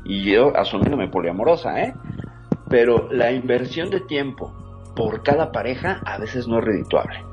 y 0.05 0.31
yo 0.31 0.55
asumiéndome 0.55 1.09
poliamorosa, 1.09 1.81
¿eh? 1.81 1.95
Pero 2.69 3.11
la 3.11 3.33
inversión 3.33 3.89
de 3.89 4.01
tiempo 4.01 4.53
por 4.95 5.23
cada 5.23 5.53
pareja 5.53 6.03
a 6.05 6.19
veces 6.19 6.47
no 6.47 6.59
es 6.59 6.65
redituable. 6.67 7.25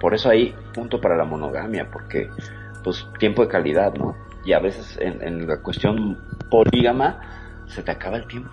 Por 0.00 0.14
eso 0.14 0.28
hay 0.28 0.54
punto 0.74 1.00
para 1.00 1.16
la 1.16 1.24
monogamia, 1.24 1.88
porque 1.90 2.30
pues 2.84 3.06
tiempo 3.18 3.42
de 3.42 3.48
calidad, 3.48 3.94
¿no? 3.94 4.14
Y 4.44 4.52
a 4.52 4.60
veces 4.60 4.96
en, 5.00 5.46
la 5.46 5.60
cuestión 5.60 6.16
polígama 6.48 7.18
se 7.66 7.82
te 7.82 7.90
acaba 7.90 8.18
el 8.18 8.26
tiempo. 8.26 8.50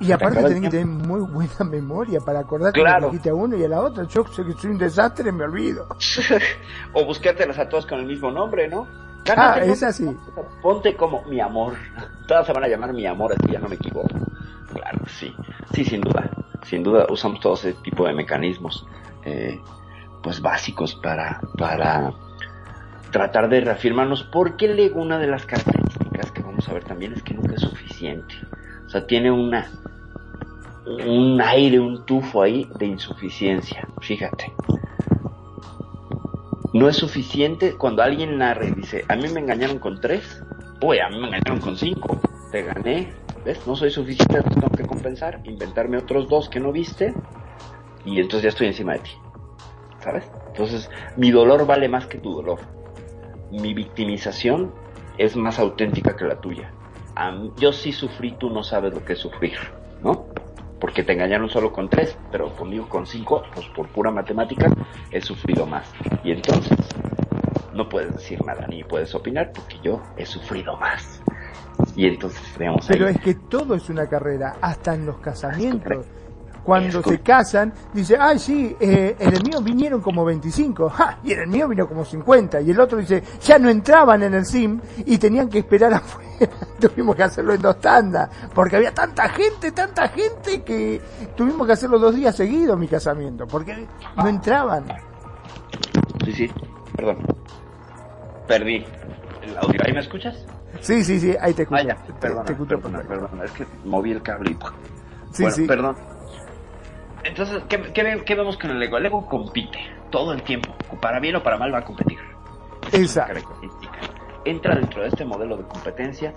Y 0.00 0.12
aparte 0.12 0.42
tenés 0.42 0.60
que 0.60 0.70
tener 0.70 0.86
muy 0.86 1.20
buena 1.20 1.64
memoria 1.64 2.20
para 2.20 2.40
acordarte 2.40 2.80
claro. 2.80 3.06
que 3.06 3.12
dijiste 3.12 3.30
a 3.30 3.34
uno 3.34 3.56
y 3.56 3.64
a 3.64 3.68
la 3.68 3.80
otra. 3.80 4.04
Yo 4.04 4.24
sé 4.26 4.44
que 4.44 4.52
soy 4.52 4.70
un 4.70 4.78
desastre, 4.78 5.32
me 5.32 5.44
olvido. 5.44 5.86
o 6.92 7.04
buscártelas 7.04 7.58
a 7.58 7.68
todos 7.68 7.86
con 7.86 8.00
el 8.00 8.06
mismo 8.06 8.30
nombre, 8.30 8.68
¿no? 8.68 8.86
ah, 9.36 9.58
es 9.62 9.82
así. 9.82 10.06
Ponte 10.62 10.94
como 10.96 11.22
mi 11.24 11.40
amor. 11.40 11.74
Todas 12.26 12.46
se 12.46 12.52
van 12.52 12.64
a 12.64 12.68
llamar 12.68 12.92
mi 12.92 13.06
amor, 13.06 13.32
así 13.32 13.52
ya 13.52 13.58
no 13.58 13.68
me 13.68 13.76
equivoco. 13.76 14.08
Claro, 14.72 14.98
sí. 15.06 15.34
Sí, 15.72 15.84
sin 15.84 16.00
duda. 16.00 16.30
Sin 16.62 16.82
duda 16.82 17.06
usamos 17.10 17.40
todo 17.40 17.54
ese 17.54 17.74
tipo 17.74 18.06
de 18.06 18.14
mecanismos. 18.14 18.86
Eh, 19.24 19.60
pues 20.24 20.40
básicos 20.40 20.94
para, 20.96 21.40
para 21.58 22.14
tratar 23.10 23.48
de 23.50 23.60
reafirmarnos, 23.60 24.24
porque 24.24 24.64
el 24.64 24.92
una 24.94 25.18
de 25.18 25.26
las 25.26 25.44
características 25.44 26.32
que 26.32 26.42
vamos 26.42 26.68
a 26.68 26.72
ver 26.72 26.82
también 26.82 27.12
es 27.12 27.22
que 27.22 27.34
nunca 27.34 27.54
es 27.54 27.60
suficiente. 27.60 28.34
O 28.86 28.88
sea, 28.88 29.06
tiene 29.06 29.30
una, 29.30 29.70
un 30.86 31.40
aire, 31.42 31.78
un 31.78 32.04
tufo 32.06 32.42
ahí 32.42 32.66
de 32.78 32.86
insuficiencia. 32.86 33.86
Fíjate. 34.00 34.52
No 36.72 36.88
es 36.88 36.96
suficiente 36.96 37.76
cuando 37.76 38.02
alguien 38.02 38.38
narra 38.38 38.66
y 38.66 38.72
dice, 38.72 39.04
a 39.08 39.14
mí 39.14 39.28
me 39.28 39.40
engañaron 39.40 39.78
con 39.78 40.00
tres, 40.00 40.42
uy, 40.80 40.98
a 40.98 41.08
mí 41.08 41.20
me 41.20 41.28
engañaron 41.28 41.60
con 41.60 41.76
cinco, 41.76 42.20
te 42.50 42.62
gané, 42.62 43.12
¿ves? 43.44 43.64
No 43.64 43.76
soy 43.76 43.90
suficiente, 43.90 44.42
tengo 44.42 44.68
que 44.70 44.84
compensar, 44.84 45.40
inventarme 45.44 45.98
otros 45.98 46.28
dos 46.28 46.48
que 46.48 46.58
no 46.58 46.72
viste, 46.72 47.14
y 48.04 48.18
entonces 48.18 48.42
ya 48.42 48.48
estoy 48.48 48.66
encima 48.66 48.94
de 48.94 48.98
ti. 49.00 49.10
¿Sabes? 50.04 50.24
Entonces, 50.48 50.90
mi 51.16 51.30
dolor 51.30 51.66
vale 51.66 51.88
más 51.88 52.06
que 52.06 52.18
tu 52.18 52.34
dolor. 52.34 52.60
Mi 53.50 53.72
victimización 53.72 54.72
es 55.16 55.34
más 55.34 55.58
auténtica 55.58 56.14
que 56.14 56.24
la 56.26 56.40
tuya. 56.40 56.70
yo 57.56 57.72
sí 57.72 57.92
sufrí, 57.92 58.36
tú 58.38 58.50
no 58.50 58.62
sabes 58.62 58.92
lo 58.92 59.04
que 59.04 59.14
es 59.14 59.18
sufrir, 59.18 59.56
¿no? 60.02 60.26
Porque 60.78 61.02
te 61.02 61.12
engañaron 61.14 61.48
solo 61.48 61.72
con 61.72 61.88
tres, 61.88 62.16
pero 62.30 62.54
conmigo 62.54 62.88
con 62.88 63.06
cinco, 63.06 63.42
pues 63.54 63.66
por 63.68 63.88
pura 63.88 64.10
matemática, 64.10 64.66
he 65.10 65.20
sufrido 65.20 65.66
más. 65.66 65.90
Y 66.22 66.32
entonces, 66.32 66.76
no 67.72 67.88
puedes 67.88 68.12
decir 68.12 68.44
nada 68.44 68.66
ni 68.66 68.84
puedes 68.84 69.14
opinar 69.14 69.52
porque 69.52 69.78
yo 69.82 70.02
he 70.16 70.26
sufrido 70.26 70.76
más. 70.76 71.22
Y 71.96 72.06
entonces, 72.06 72.42
veamos. 72.58 72.86
Pero 72.88 73.08
es 73.08 73.18
que 73.20 73.34
todo 73.34 73.74
es 73.74 73.88
una 73.88 74.06
carrera, 74.06 74.56
hasta 74.60 74.94
en 74.94 75.06
los 75.06 75.18
casamientos 75.18 76.06
cuando 76.64 77.02
se 77.02 77.20
casan, 77.20 77.72
dice, 77.92 78.16
ay 78.18 78.38
sí, 78.38 78.74
eh, 78.80 79.16
en 79.18 79.34
el 79.34 79.42
mío 79.44 79.60
vinieron 79.60 80.00
como 80.00 80.24
25, 80.24 80.92
y 81.24 81.32
en 81.32 81.40
el 81.40 81.46
mío 81.48 81.68
vino 81.68 81.86
como 81.86 82.04
50, 82.04 82.62
y 82.62 82.70
el 82.70 82.80
otro 82.80 82.98
dice, 82.98 83.22
ya 83.42 83.58
no 83.58 83.68
entraban 83.68 84.22
en 84.22 84.34
el 84.34 84.46
SIM 84.46 84.80
y 85.04 85.18
tenían 85.18 85.48
que 85.48 85.58
esperar 85.58 85.92
afuera, 85.94 86.50
tuvimos 86.80 87.14
que 87.14 87.22
hacerlo 87.22 87.52
en 87.52 87.60
dos 87.60 87.78
tandas, 87.80 88.30
porque 88.54 88.76
había 88.76 88.92
tanta 88.92 89.28
gente, 89.28 89.72
tanta 89.72 90.08
gente 90.08 90.62
que 90.62 91.00
tuvimos 91.36 91.66
que 91.66 91.74
hacerlo 91.74 91.98
dos 91.98 92.14
días 92.14 92.34
seguidos 92.34 92.78
mi 92.78 92.88
casamiento, 92.88 93.46
porque 93.46 93.86
no 94.16 94.28
entraban. 94.28 94.84
Sí, 96.24 96.32
sí, 96.32 96.50
perdón, 96.96 97.18
perdí 98.48 98.84
el 99.42 99.56
audio, 99.58 99.80
¿ahí 99.84 99.92
me 99.92 100.00
escuchas? 100.00 100.46
Sí, 100.80 101.04
sí, 101.04 101.20
sí, 101.20 101.34
ahí 101.40 101.52
te 101.54 101.62
escucho. 101.62 101.82
Ah, 101.90 101.96
perdón, 102.20 102.44
perdón, 102.46 103.40
es 103.44 103.50
que 103.52 103.66
moví 103.84 104.12
el 104.12 104.22
cable 104.22 104.52
y... 104.52 104.58
Sí, 105.32 105.50
sí. 105.50 105.66
perdón, 105.66 105.96
entonces, 107.24 107.62
¿qué, 107.68 108.34
vemos 108.34 108.58
con 108.58 108.70
el 108.70 108.82
ego? 108.82 108.98
El 108.98 109.06
ego 109.06 109.26
compite 109.26 109.78
todo 110.10 110.32
el 110.32 110.42
tiempo. 110.42 110.74
Para 111.00 111.18
bien 111.20 111.36
o 111.36 111.42
para 111.42 111.56
mal 111.56 111.72
va 111.72 111.78
a 111.78 111.84
competir. 111.84 112.18
Exacto. 112.92 113.40
Entra 114.44 114.74
dentro 114.74 115.02
de 115.02 115.08
este 115.08 115.24
modelo 115.24 115.56
de 115.56 115.64
competencia. 115.64 116.34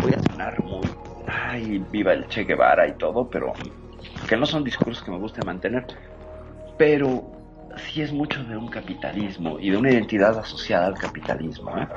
Voy 0.00 0.12
a 0.12 0.22
sonar 0.22 0.62
muy. 0.62 0.88
Ay, 1.26 1.84
viva 1.90 2.12
el 2.12 2.28
Che 2.28 2.44
Guevara 2.44 2.86
y 2.86 2.92
todo, 2.92 3.28
pero. 3.28 3.52
Que 4.28 4.36
no 4.36 4.46
son 4.46 4.62
discursos 4.62 5.02
que 5.02 5.10
me 5.10 5.18
guste 5.18 5.44
mantener. 5.44 5.84
Pero 6.78 7.24
sí 7.76 8.02
es 8.02 8.12
mucho 8.12 8.42
de 8.44 8.56
un 8.56 8.68
capitalismo 8.68 9.58
y 9.58 9.70
de 9.70 9.76
una 9.76 9.90
identidad 9.90 10.38
asociada 10.38 10.86
al 10.86 10.94
capitalismo. 10.94 11.76
¿eh? 11.76 11.88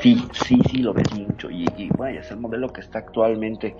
Sí, 0.00 0.28
sí, 0.32 0.60
sí 0.70 0.78
lo 0.78 0.92
ves 0.92 1.12
mucho. 1.12 1.50
Y, 1.50 1.66
y 1.76 1.88
bueno, 1.88 2.20
es 2.20 2.30
el 2.30 2.38
modelo 2.38 2.72
que 2.72 2.82
está 2.82 3.00
actualmente 3.00 3.76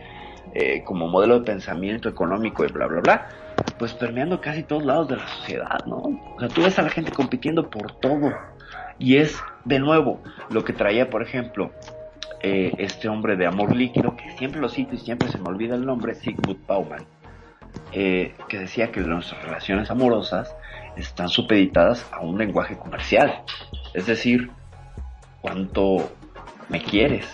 eh, 0.52 0.82
como 0.84 1.06
modelo 1.06 1.38
de 1.38 1.46
pensamiento 1.46 2.08
económico 2.08 2.64
y 2.64 2.68
bla, 2.72 2.86
bla, 2.86 3.00
bla 3.00 3.28
pues 3.78 3.94
permeando 3.94 4.40
casi 4.40 4.62
todos 4.62 4.84
lados 4.84 5.08
de 5.08 5.16
la 5.16 5.28
sociedad, 5.28 5.84
¿no? 5.86 5.96
O 5.96 6.36
sea, 6.38 6.48
tú 6.48 6.62
ves 6.62 6.78
a 6.78 6.82
la 6.82 6.90
gente 6.90 7.12
compitiendo 7.12 7.70
por 7.70 7.92
todo. 7.92 8.32
Y 8.98 9.16
es, 9.16 9.40
de 9.64 9.78
nuevo, 9.78 10.20
lo 10.50 10.64
que 10.64 10.72
traía, 10.72 11.08
por 11.08 11.22
ejemplo, 11.22 11.70
eh, 12.40 12.72
este 12.78 13.08
hombre 13.08 13.36
de 13.36 13.46
amor 13.46 13.74
líquido, 13.74 14.16
que 14.16 14.30
siempre 14.36 14.60
lo 14.60 14.68
cito 14.68 14.94
y 14.94 14.98
siempre 14.98 15.28
se 15.28 15.38
me 15.38 15.48
olvida 15.48 15.74
el 15.74 15.84
nombre, 15.84 16.14
Sigmund 16.14 16.66
Bauman, 16.66 17.04
eh, 17.92 18.34
que 18.48 18.58
decía 18.58 18.90
que 18.90 19.00
nuestras 19.00 19.42
relaciones 19.44 19.90
amorosas 19.90 20.54
están 20.96 21.28
supeditadas 21.28 22.06
a 22.12 22.20
un 22.20 22.38
lenguaje 22.38 22.76
comercial. 22.76 23.42
Es 23.94 24.06
decir, 24.06 24.50
cuánto 25.40 26.10
me 26.68 26.82
quieres, 26.82 27.26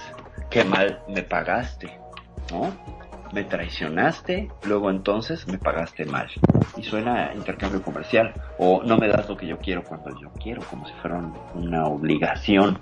qué 0.50 0.64
mal 0.64 1.00
me 1.08 1.22
pagaste, 1.22 1.98
¿no? 2.50 2.72
Me 3.34 3.44
traicionaste, 3.44 4.48
luego 4.64 4.90
entonces 4.90 5.46
me 5.48 5.58
pagaste 5.58 6.04
mal. 6.06 6.28
Y 6.76 6.84
suena 6.84 7.30
a 7.30 7.34
intercambio 7.34 7.82
comercial. 7.82 8.32
O 8.58 8.82
no 8.84 8.96
me 8.96 9.08
das 9.08 9.28
lo 9.28 9.36
que 9.36 9.46
yo 9.46 9.58
quiero 9.58 9.82
cuando 9.82 10.10
yo 10.20 10.30
quiero, 10.42 10.62
como 10.62 10.86
si 10.86 10.94
fuera 10.94 11.20
una 11.54 11.86
obligación 11.86 12.78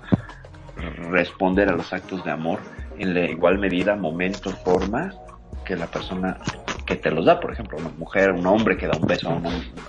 responder 1.09 1.69
a 1.69 1.75
los 1.75 1.91
actos 1.93 2.23
de 2.23 2.31
amor 2.31 2.59
en 2.97 3.13
la 3.13 3.25
igual 3.25 3.57
medida, 3.57 3.95
momento, 3.95 4.51
forma 4.51 5.13
que 5.65 5.75
la 5.75 5.87
persona 5.87 6.37
que 6.85 6.95
te 6.97 7.09
los 7.09 7.25
da, 7.25 7.39
por 7.39 7.53
ejemplo, 7.53 7.77
una 7.77 7.89
mujer, 7.97 8.31
un 8.31 8.45
hombre 8.45 8.75
que 8.75 8.87
da 8.87 8.97
un 8.99 9.07
beso 9.07 9.29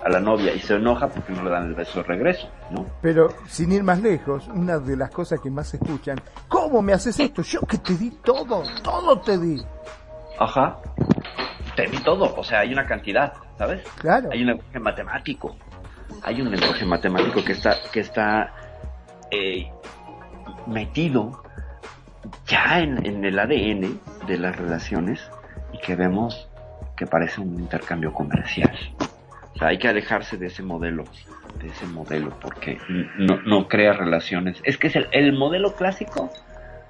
a, 0.05 0.09
la 0.09 0.21
novia 0.21 0.55
y 0.55 0.61
se 0.61 0.77
enoja 0.77 1.09
porque 1.09 1.33
no 1.33 1.43
le 1.43 1.51
dan 1.51 1.67
el 1.67 1.75
beso 1.75 2.01
de 2.01 2.05
regreso, 2.05 2.49
¿no? 2.71 2.87
Pero 3.03 3.29
sin 3.49 3.73
ir 3.73 3.83
más 3.83 4.01
lejos, 4.01 4.47
una 4.49 4.79
de 4.79 4.97
las 4.97 5.11
cosas 5.11 5.41
que 5.41 5.51
más 5.51 5.69
se 5.69 5.79
escuchan, 5.79 6.21
¿cómo 6.49 6.81
me 6.83 6.93
haces 6.93 7.19
esto? 7.19 7.43
Yo 7.43 7.61
que 7.63 7.79
te 7.79 7.95
di 7.95 8.11
todo, 8.23 8.63
todo 8.83 9.21
te 9.21 9.37
di. 9.39 9.61
Ajá, 10.39 10.79
te 11.77 11.87
di 11.87 11.99
todo, 11.99 12.35
o 12.37 12.45
sea, 12.45 12.61
hay 12.61 12.73
una 12.73 12.87
cantidad, 12.87 13.33
¿sabes? 13.59 13.83
Claro. 13.99 14.31
Hay 14.33 14.41
un 14.43 14.49
lenguaje 14.49 14.79
matemático, 14.79 15.57
hay 16.23 16.41
un 16.41 16.51
lenguaje 16.51 16.85
matemático 16.85 17.45
que 17.45 17.53
está, 17.53 17.77
que 17.93 18.01
está 18.01 18.53
eh, 19.31 19.71
metido 20.67 21.43
ya 22.47 22.81
en, 22.81 23.05
en 23.05 23.25
el 23.25 23.39
ADN 23.39 24.01
de 24.27 24.39
las 24.39 24.57
relaciones 24.57 25.31
y 25.73 25.79
que 25.79 25.97
vemos 25.97 26.49
que 26.97 27.07
parece 27.07 27.41
un 27.41 27.59
intercambio 27.59 28.13
comercial. 28.13 28.77
O 29.55 29.59
sea, 29.59 29.69
hay 29.69 29.79
que 29.79 29.89
alejarse 29.89 30.37
de 30.37 30.47
ese 30.47 30.63
modelo, 30.63 31.05
de 31.61 31.69
ese 31.69 31.87
modelo, 31.87 32.31
porque 32.41 32.79
no, 33.19 33.41
no 33.43 33.69
crea 33.69 33.93
relaciones. 33.93 34.61
Es 34.65 34.79
que 34.79 34.89
es 34.89 34.97
el, 34.97 35.09
el 35.13 35.33
modelo 35.33 35.75
clásico 35.75 36.31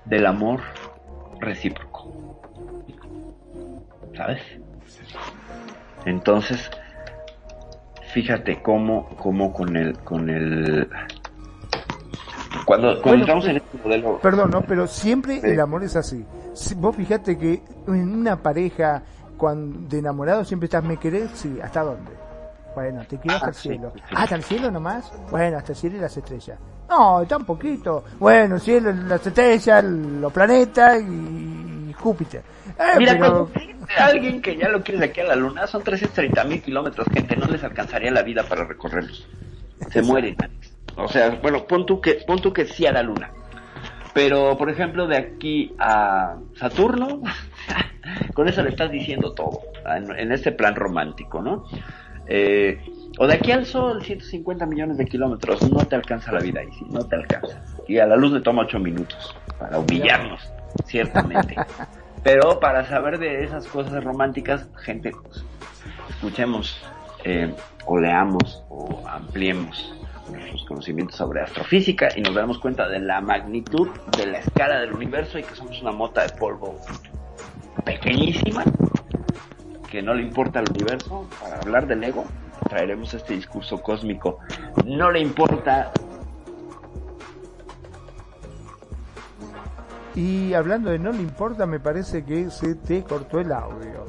del 0.04 0.26
amor 0.26 0.60
recíproco. 1.40 2.23
¿Sabes? 4.16 4.40
Entonces, 6.04 6.70
fíjate 8.12 8.62
cómo, 8.62 9.08
cómo 9.16 9.52
con 9.52 9.76
el, 9.76 9.98
con 10.00 10.28
el, 10.28 10.88
cuando, 12.64 13.00
cuando 13.02 13.20
entramos 13.20 13.46
en 13.46 13.56
este 13.56 13.78
modelo. 13.82 14.18
Perdón, 14.18 14.50
no, 14.50 14.62
pero 14.62 14.86
siempre 14.86 15.40
el 15.42 15.60
amor 15.60 15.84
es 15.84 15.96
así. 15.96 16.24
Si, 16.52 16.74
vos 16.74 16.94
fíjate 16.94 17.36
que 17.36 17.62
en 17.88 18.14
una 18.14 18.36
pareja 18.42 19.02
cuando 19.36 19.88
de 19.88 19.98
enamorado 19.98 20.44
siempre 20.44 20.66
estás, 20.66 20.84
¿me 20.84 20.96
querés? 20.96 21.30
Sí, 21.34 21.58
¿hasta 21.62 21.82
dónde? 21.82 22.12
Bueno, 22.74 23.04
te 23.06 23.18
quiero 23.18 23.36
hasta 23.36 23.48
el 23.48 23.54
cielo. 23.54 23.92
¿Hasta 24.14 24.34
el 24.36 24.42
cielo 24.42 24.70
nomás? 24.70 25.12
Bueno, 25.30 25.58
hasta 25.58 25.72
el 25.72 25.76
cielo 25.76 25.96
y 25.96 26.00
las 26.00 26.16
estrellas. 26.16 26.58
No, 26.88 27.22
está 27.22 27.36
un 27.36 27.44
poquito. 27.44 28.04
Bueno, 28.18 28.58
cielo, 28.58 28.92
las 28.92 29.26
estrellas, 29.26 29.84
los 29.84 30.32
planetas 30.32 31.02
y 31.02 31.92
Júpiter. 31.94 32.42
Eh, 32.78 32.98
Mira, 32.98 33.16
pero... 33.18 33.50
alguien 33.98 34.40
que 34.40 34.56
ya 34.56 34.68
lo 34.68 34.82
quiere 34.82 35.00
de 35.00 35.06
aquí 35.06 35.20
a 35.20 35.24
la 35.24 35.36
luna, 35.36 35.66
son 35.66 35.82
330 35.82 36.44
mil 36.44 36.62
kilómetros, 36.62 37.06
gente, 37.12 37.36
no 37.36 37.46
les 37.46 37.62
alcanzaría 37.64 38.10
la 38.10 38.22
vida 38.22 38.42
para 38.42 38.64
recorrerlos. 38.64 39.26
Se 39.90 40.02
mueren. 40.02 40.36
O 40.96 41.08
sea, 41.08 41.30
bueno, 41.42 41.64
pon 41.66 41.84
tú 41.86 42.00
que, 42.00 42.14
pon 42.26 42.40
tú 42.40 42.52
que 42.52 42.66
sí 42.66 42.86
a 42.86 42.92
la 42.92 43.02
luna. 43.02 43.30
Pero, 44.12 44.56
por 44.56 44.70
ejemplo, 44.70 45.06
de 45.08 45.16
aquí 45.16 45.74
a 45.78 46.36
Saturno, 46.54 47.20
con 48.34 48.48
eso 48.48 48.62
le 48.62 48.70
estás 48.70 48.90
diciendo 48.90 49.32
todo, 49.32 49.60
en, 49.86 50.30
este 50.30 50.52
plan 50.52 50.76
romántico, 50.76 51.42
¿no? 51.42 51.64
Eh, 52.26 52.80
o 53.18 53.26
de 53.26 53.34
aquí 53.34 53.52
al 53.52 53.64
Sol, 53.66 54.02
150 54.02 54.66
millones 54.66 54.96
de 54.96 55.06
kilómetros, 55.06 55.70
no 55.70 55.84
te 55.84 55.96
alcanza 55.96 56.32
la 56.32 56.40
vida 56.40 56.62
no 56.90 57.04
te 57.06 57.16
alcanza. 57.16 57.62
Y 57.86 57.98
a 57.98 58.06
la 58.06 58.16
luz 58.16 58.32
le 58.32 58.40
toma 58.40 58.62
8 58.62 58.78
minutos 58.78 59.36
para 59.58 59.78
humillarnos, 59.78 60.40
ciertamente. 60.86 61.56
Pero 62.24 62.58
para 62.58 62.86
saber 62.86 63.18
de 63.18 63.44
esas 63.44 63.66
cosas 63.66 64.02
románticas, 64.02 64.66
gente, 64.82 65.12
pues, 65.12 65.44
escuchemos 66.08 66.82
eh, 67.24 67.54
o 67.86 67.98
leamos 67.98 68.64
o 68.68 69.06
ampliemos 69.06 69.94
nuestros 70.30 70.64
conocimientos 70.64 71.16
sobre 71.16 71.42
astrofísica 71.42 72.08
y 72.16 72.22
nos 72.22 72.34
damos 72.34 72.58
cuenta 72.58 72.88
de 72.88 72.98
la 72.98 73.20
magnitud 73.20 73.88
de 74.16 74.26
la 74.26 74.38
escala 74.38 74.80
del 74.80 74.94
universo 74.94 75.38
y 75.38 75.42
que 75.42 75.54
somos 75.54 75.80
una 75.82 75.92
mota 75.92 76.22
de 76.22 76.30
polvo 76.30 76.80
pequeñísima 77.84 78.64
que 79.90 80.02
no 80.02 80.14
le 80.14 80.22
importa 80.22 80.60
al 80.60 80.66
universo. 80.70 81.28
Para 81.40 81.58
hablar 81.58 81.86
del 81.86 82.02
ego, 82.02 82.24
traeremos 82.68 83.14
este 83.14 83.34
discurso 83.34 83.80
cósmico. 83.80 84.38
No 84.84 85.10
le 85.10 85.20
importa. 85.20 85.92
Y 90.14 90.54
hablando 90.54 90.90
de 90.90 90.98
no 90.98 91.10
le 91.10 91.18
importa, 91.18 91.66
me 91.66 91.80
parece 91.80 92.24
que 92.24 92.50
se 92.50 92.76
te 92.76 93.02
cortó 93.02 93.40
el 93.40 93.52
audio. 93.52 94.06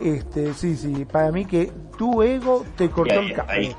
Este, 0.00 0.52
sí, 0.54 0.76
sí, 0.76 1.04
para 1.04 1.30
mí 1.30 1.44
que 1.44 1.70
tu 1.96 2.22
ego 2.22 2.64
te 2.76 2.90
cortó 2.90 3.20
el 3.20 3.32
cable. 3.32 3.76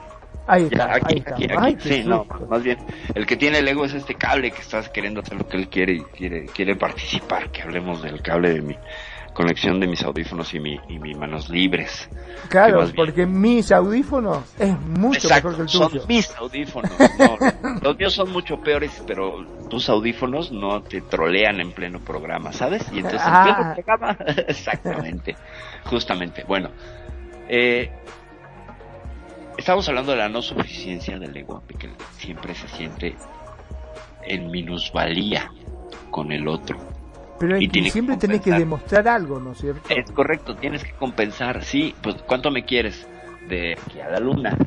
Ahí 0.47 0.63
está, 0.71 0.93
aquí, 0.93 1.23
Aquí, 1.57 1.77
sí, 1.79 2.03
no, 2.05 2.25
más 2.47 2.61
bien, 2.61 2.77
el 3.15 3.25
que 3.25 3.35
tiene 3.35 3.59
el 3.59 3.67
ego 3.67 3.85
es 3.85 3.95
este 3.95 4.13
cable 4.13 4.51
que 4.51 4.61
estás 4.61 4.89
queriendo 4.89 5.21
hacer 5.21 5.39
lo 5.39 5.47
que 5.47 5.57
él 5.57 5.67
quiere 5.69 5.93
y 5.93 6.01
quiere, 6.01 6.45
quiere 6.45 6.75
participar, 6.75 7.49
que 7.49 7.63
hablemos 7.63 8.03
del 8.03 8.21
cable 8.21 8.53
de 8.53 8.61
mi 8.61 8.77
conexión 9.35 9.79
de 9.79 9.87
mis 9.87 10.01
audífonos 10.01 10.51
y 10.55 10.59
mi, 10.59 10.79
y 10.89 10.97
mis 10.97 11.15
manos 11.15 11.49
libres. 11.49 12.09
Claro, 12.49 12.83
porque 12.95 13.27
mis 13.27 13.71
audífonos 13.71 14.43
es 14.57 14.79
mucho 14.79 15.29
mejor 15.29 15.55
que 15.55 15.61
el 15.61 15.67
tuyo. 15.67 15.89
Son 15.89 16.07
mis 16.07 16.35
audífonos, 16.35 16.91
los 17.81 17.97
míos 17.97 18.13
son 18.13 18.31
mucho 18.31 18.59
peores, 18.61 19.03
pero 19.05 19.45
tus 19.69 19.89
audífonos 19.89 20.51
no 20.51 20.81
te 20.81 21.01
trolean 21.01 21.59
en 21.59 21.71
pleno 21.71 21.99
programa, 21.99 22.51
¿sabes? 22.53 22.87
Y 22.91 22.99
entonces 22.99 23.21
en 23.21 23.43
pleno 23.43 23.57
ah. 23.59 23.73
programa, 23.75 24.17
exactamente, 24.47 25.35
justamente, 25.83 26.43
bueno, 26.47 26.69
eh, 27.47 27.91
Estamos 29.57 29.87
hablando 29.87 30.11
de 30.11 30.17
la 30.17 30.27
no 30.27 30.41
suficiencia 30.41 31.17
del 31.17 31.35
ego, 31.35 31.63
que 31.79 31.89
siempre 32.17 32.53
se 32.53 32.67
siente 32.67 33.15
en 34.23 34.51
minusvalía 34.51 35.49
con 36.11 36.33
el 36.33 36.47
otro. 36.47 36.77
Pero 37.39 37.57
y 37.59 37.69
siempre 37.89 38.17
tenés 38.17 38.41
que 38.41 38.51
demostrar 38.51 39.07
algo, 39.07 39.39
¿no 39.39 39.51
es 39.51 39.57
cierto? 39.59 39.81
Es 39.89 40.09
correcto, 40.11 40.55
tienes 40.55 40.83
que 40.83 40.91
compensar, 40.91 41.63
sí, 41.63 41.93
pues 42.01 42.15
¿cuánto 42.25 42.49
me 42.51 42.63
quieres? 42.63 43.07
De 43.47 43.73
aquí 43.73 43.99
a 43.99 44.09
la 44.09 44.19
luna, 44.19 44.57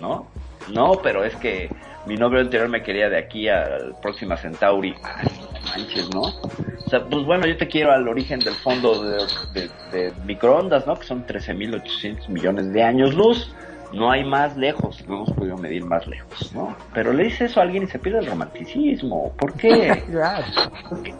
¿no? 0.00 0.26
No, 0.72 1.00
pero 1.02 1.24
es 1.24 1.34
que 1.36 1.70
mi 2.06 2.16
novio 2.16 2.40
anterior 2.40 2.68
me 2.68 2.82
quería 2.82 3.08
de 3.08 3.18
aquí 3.18 3.48
al 3.48 3.94
próxima 4.02 4.36
Centauri. 4.36 4.94
Ay, 5.02 5.28
manches, 5.64 6.10
¿no? 6.12 6.22
O 6.22 6.90
sea, 6.90 7.04
pues 7.04 7.24
bueno, 7.24 7.46
yo 7.46 7.56
te 7.56 7.68
quiero 7.68 7.92
al 7.92 8.06
origen 8.08 8.40
del 8.40 8.54
fondo 8.54 9.02
de, 9.02 9.70
de 9.92 10.12
microondas, 10.24 10.86
¿no? 10.86 10.98
Que 10.98 11.06
son 11.06 11.26
13.800 11.26 12.28
millones 12.28 12.72
de 12.72 12.82
años 12.82 13.14
luz 13.14 13.54
no 13.92 14.10
hay 14.10 14.24
más 14.24 14.56
lejos, 14.56 15.02
no 15.08 15.16
hemos 15.16 15.32
podido 15.32 15.56
medir 15.56 15.84
más 15.84 16.06
lejos, 16.06 16.52
¿no? 16.52 16.76
Pero 16.92 17.12
le 17.12 17.24
dice 17.24 17.46
eso 17.46 17.60
a 17.60 17.62
alguien 17.62 17.84
y 17.84 17.86
se 17.86 17.98
pierde 17.98 18.20
el 18.20 18.26
romanticismo. 18.26 19.32
¿Por 19.38 19.54
qué? 19.54 20.02
¿Por 20.88 21.02
qué? 21.02 21.14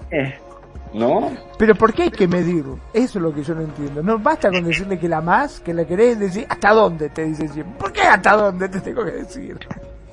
¿No? 0.95 1.31
Pero 1.59 1.75
¿por 1.75 1.93
qué 1.93 2.05
hay 2.05 2.11
que 2.11 2.27
medirlo? 2.27 2.79
Eso 2.93 3.19
es 3.19 3.23
lo 3.23 3.35
que 3.35 3.43
yo 3.43 3.55
no 3.55 3.63
entiendo. 3.63 4.03
No 4.03 4.19
basta 4.19 4.51
con 4.51 4.65
decirle 4.65 4.99
que 4.99 5.09
la 5.09 5.21
más, 5.21 5.61
que 5.61 5.75
la 5.75 5.85
querés 5.85 6.19
decir, 6.19 6.47
¿hasta 6.49 6.73
dónde? 6.73 7.11
Te 7.11 7.25
dice 7.25 7.49
siempre. 7.49 7.79
¿Por 7.79 7.93
qué 7.93 8.03
hasta 8.03 8.37
dónde 8.37 8.69
te 8.69 8.81
tengo 8.81 9.05
que 9.05 9.13
decir? 9.13 9.59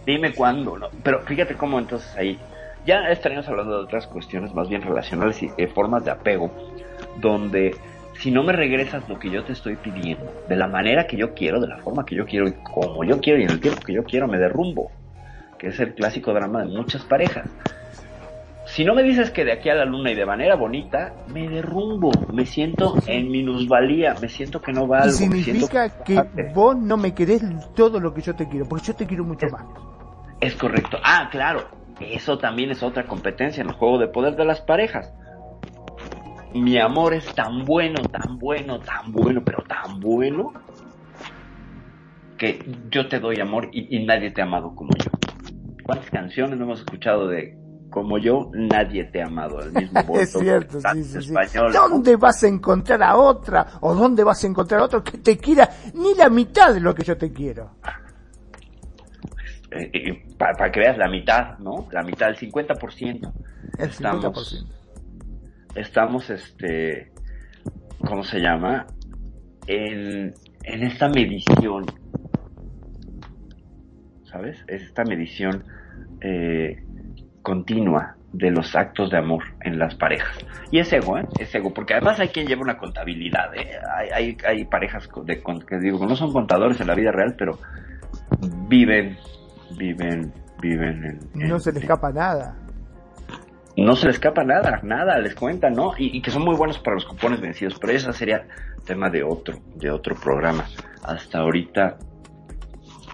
Dime 0.06 0.34
cuándo, 0.34 0.78
¿no? 0.78 0.88
Pero 1.04 1.22
fíjate 1.22 1.56
cómo 1.56 1.80
entonces 1.80 2.16
ahí, 2.16 2.40
ya 2.86 3.10
estaríamos 3.10 3.48
hablando 3.48 3.78
de 3.78 3.84
otras 3.84 4.06
cuestiones 4.08 4.54
más 4.54 4.70
bien 4.70 4.82
relacionales 4.82 5.42
y 5.42 5.48
de 5.48 5.68
formas 5.68 6.04
de 6.06 6.12
apego, 6.12 6.52
donde 7.20 7.76
si 8.20 8.32
no 8.32 8.44
me 8.44 8.54
regresas 8.54 9.08
lo 9.10 9.20
que 9.20 9.30
yo 9.30 9.44
te 9.44 9.54
estoy 9.54 9.76
pidiendo, 9.76 10.32
de 10.48 10.56
la 10.56 10.68
manera 10.68 11.08
que 11.08 11.18
yo 11.18 11.34
quiero, 11.34 11.60
de 11.60 11.68
la 11.68 11.78
forma 11.78 12.06
que 12.06 12.16
yo 12.16 12.26
quiero 12.26 12.48
y 12.48 12.54
como 12.54 13.04
yo 13.04 13.20
quiero 13.20 13.40
y 13.40 13.44
en 13.44 13.52
el 13.52 13.60
tiempo 13.60 13.82
que 13.82 13.94
yo 13.94 14.04
quiero, 14.04 14.28
me 14.28 14.38
derrumbo, 14.38 14.92
que 15.58 15.68
es 15.68 15.80
el 15.80 15.94
clásico 15.94 16.34
drama 16.34 16.64
de 16.64 16.68
muchas 16.68 17.04
parejas. 17.04 17.50
Si 18.76 18.84
no 18.84 18.94
me 18.94 19.04
dices 19.04 19.32
que 19.32 19.46
de 19.46 19.54
aquí 19.54 19.70
a 19.70 19.74
la 19.74 19.86
luna 19.86 20.12
y 20.12 20.16
de 20.16 20.26
manera 20.26 20.58
bonita, 20.58 21.14
me 21.34 21.48
derrumbo, 21.48 22.12
me 22.34 22.46
siento 22.46 22.96
en 23.08 23.32
minusvalía, 23.32 24.16
me 24.22 24.28
siento 24.28 24.62
que 24.62 24.74
no 24.74 24.86
valgo. 24.86 25.08
Y 25.08 25.12
significa 25.12 26.04
que, 26.04 26.22
vos 26.54 26.76
no 26.76 26.98
me 26.98 27.14
querés 27.14 27.42
todo 27.74 28.02
lo 28.02 28.14
que 28.14 28.22
yo 28.22 28.36
te 28.36 28.50
quiero, 28.50 28.66
porque 28.68 28.88
yo 28.88 28.94
te 28.94 29.08
quiero 29.08 29.24
mucho 29.24 29.48
más. 29.48 29.64
Es 30.42 30.56
correcto. 30.56 30.98
Ah, 31.02 31.30
claro, 31.32 31.70
eso 32.02 32.38
también 32.38 32.70
es 32.70 32.84
otra 32.84 33.06
competencia 33.06 33.62
en 33.62 33.70
el 33.70 33.76
juego 33.76 33.98
de 33.98 34.10
poder 34.10 34.36
de 34.36 34.44
las 34.44 34.60
parejas 34.60 35.14
mi 36.54 36.78
amor 36.78 37.14
es 37.14 37.26
tan 37.34 37.64
bueno, 37.64 38.02
tan 38.04 38.38
bueno, 38.40 38.80
tan 38.80 39.12
bueno, 39.14 39.42
pero 39.44 39.64
tan 39.64 40.02
bueno, 40.02 40.54
que 42.38 42.60
yo 42.90 43.08
te 43.08 43.20
doy 43.20 43.40
amor 43.40 43.70
y, 43.72 44.06
nadie 44.06 44.32
te 44.32 44.42
ha 44.42 44.46
amado 44.46 44.76
como 44.76 44.92
yo. 44.98 45.12
¿Cuántas 45.84 46.10
canciones 46.10 46.60
hemos 46.60 46.80
escuchado 46.80 47.28
de 47.28 47.65
como 47.96 48.18
yo, 48.18 48.52
nadie 48.54 49.06
te 49.06 49.22
ha 49.22 49.28
amado? 49.28 49.62
El 49.62 49.72
mismo 49.72 50.02
es 50.20 50.34
cierto, 50.34 50.82
sí, 50.82 51.04
sí, 51.06 51.18
español, 51.20 51.72
¿Dónde 51.72 52.18
vas 52.18 52.44
a 52.44 52.48
encontrar 52.50 53.02
a 53.02 53.16
otra? 53.16 53.66
¿O 53.80 53.96
dónde 53.96 54.22
vas 54.22 54.44
a 54.44 54.48
encontrar 54.48 54.82
a 54.82 54.84
otro 54.84 55.02
que 55.02 55.18
te 55.20 55.38
quiera 55.38 55.70
ni 55.94 56.14
la 56.14 56.30
mitad 56.30 56.74
de 56.74 56.82
lo 56.82 56.94
que 56.94 57.04
yo 57.04 57.18
te 57.18 57.32
quiero? 57.32 57.78
Eh, 59.72 60.26
para, 60.38 60.70
que 60.70 60.82
veas 60.82 60.98
la 60.98 61.08
mitad, 61.08 61.58
¿no? 61.60 61.88
La 61.94 62.04
mitad, 62.04 62.28
el 62.28 62.36
50%. 62.36 63.32
El 63.80 63.92
50% 63.92 64.66
estamos, 65.76 66.30
este, 66.30 67.12
¿cómo 68.06 68.24
se 68.24 68.40
llama? 68.40 68.88
En, 69.68 70.34
en 70.64 70.84
esta 70.84 71.08
medición, 71.08 71.86
¿sabes? 74.30 74.58
Es 74.68 74.82
esta 74.84 75.06
medición 75.06 75.64
eh, 76.22 76.85
continua 77.46 78.16
de 78.34 78.52
los 78.52 78.76
actos 78.76 79.10
de 79.12 79.18
amor 79.18 79.44
en 79.62 79.80
las 79.80 79.96
parejas. 79.96 80.36
Y 80.72 80.80
es 80.80 80.92
ego, 80.92 81.18
¿eh? 81.18 81.26
Es 81.40 81.56
ego, 81.56 81.74
porque 81.74 81.94
además 81.94 82.20
hay 82.20 82.28
quien 82.30 82.48
lleva 82.48 82.64
una 82.64 82.78
contabilidad, 82.78 83.56
¿eh? 83.56 83.70
Hay, 83.96 84.10
hay, 84.10 84.38
hay 84.46 84.66
parejas 84.66 85.08
de, 85.24 85.42
que 85.66 85.80
digo, 85.80 86.06
no 86.06 86.18
son 86.18 86.34
contadores 86.34 86.82
en 86.82 86.88
la 86.88 86.96
vida 86.96 87.12
real, 87.14 87.36
pero 87.38 87.58
viven, 88.68 89.18
viven, 89.78 90.34
viven 90.62 91.06
en... 91.06 91.48
no 91.48 91.60
se 91.60 91.72
les 91.72 91.84
escapa 91.84 92.12
nada. 92.12 92.58
No 93.78 93.96
se 93.96 94.08
les 94.08 94.16
escapa 94.16 94.44
nada, 94.44 94.80
nada, 94.84 95.20
les 95.20 95.36
cuentan, 95.36 95.74
¿no? 95.74 95.94
Y, 95.98 96.18
y, 96.18 96.22
que 96.22 96.32
son 96.32 96.44
muy 96.44 96.56
buenos 96.56 96.80
para 96.80 96.96
los 96.96 97.06
cupones 97.06 97.40
vencidos, 97.40 97.78
pero 97.80 97.94
esa 97.94 98.12
sería 98.12 98.46
tema 98.86 99.10
de 99.10 99.24
otro, 99.24 99.58
de 99.76 99.92
otro 99.92 100.16
programa. 100.16 100.66
Hasta 101.04 101.40
ahorita 101.40 101.98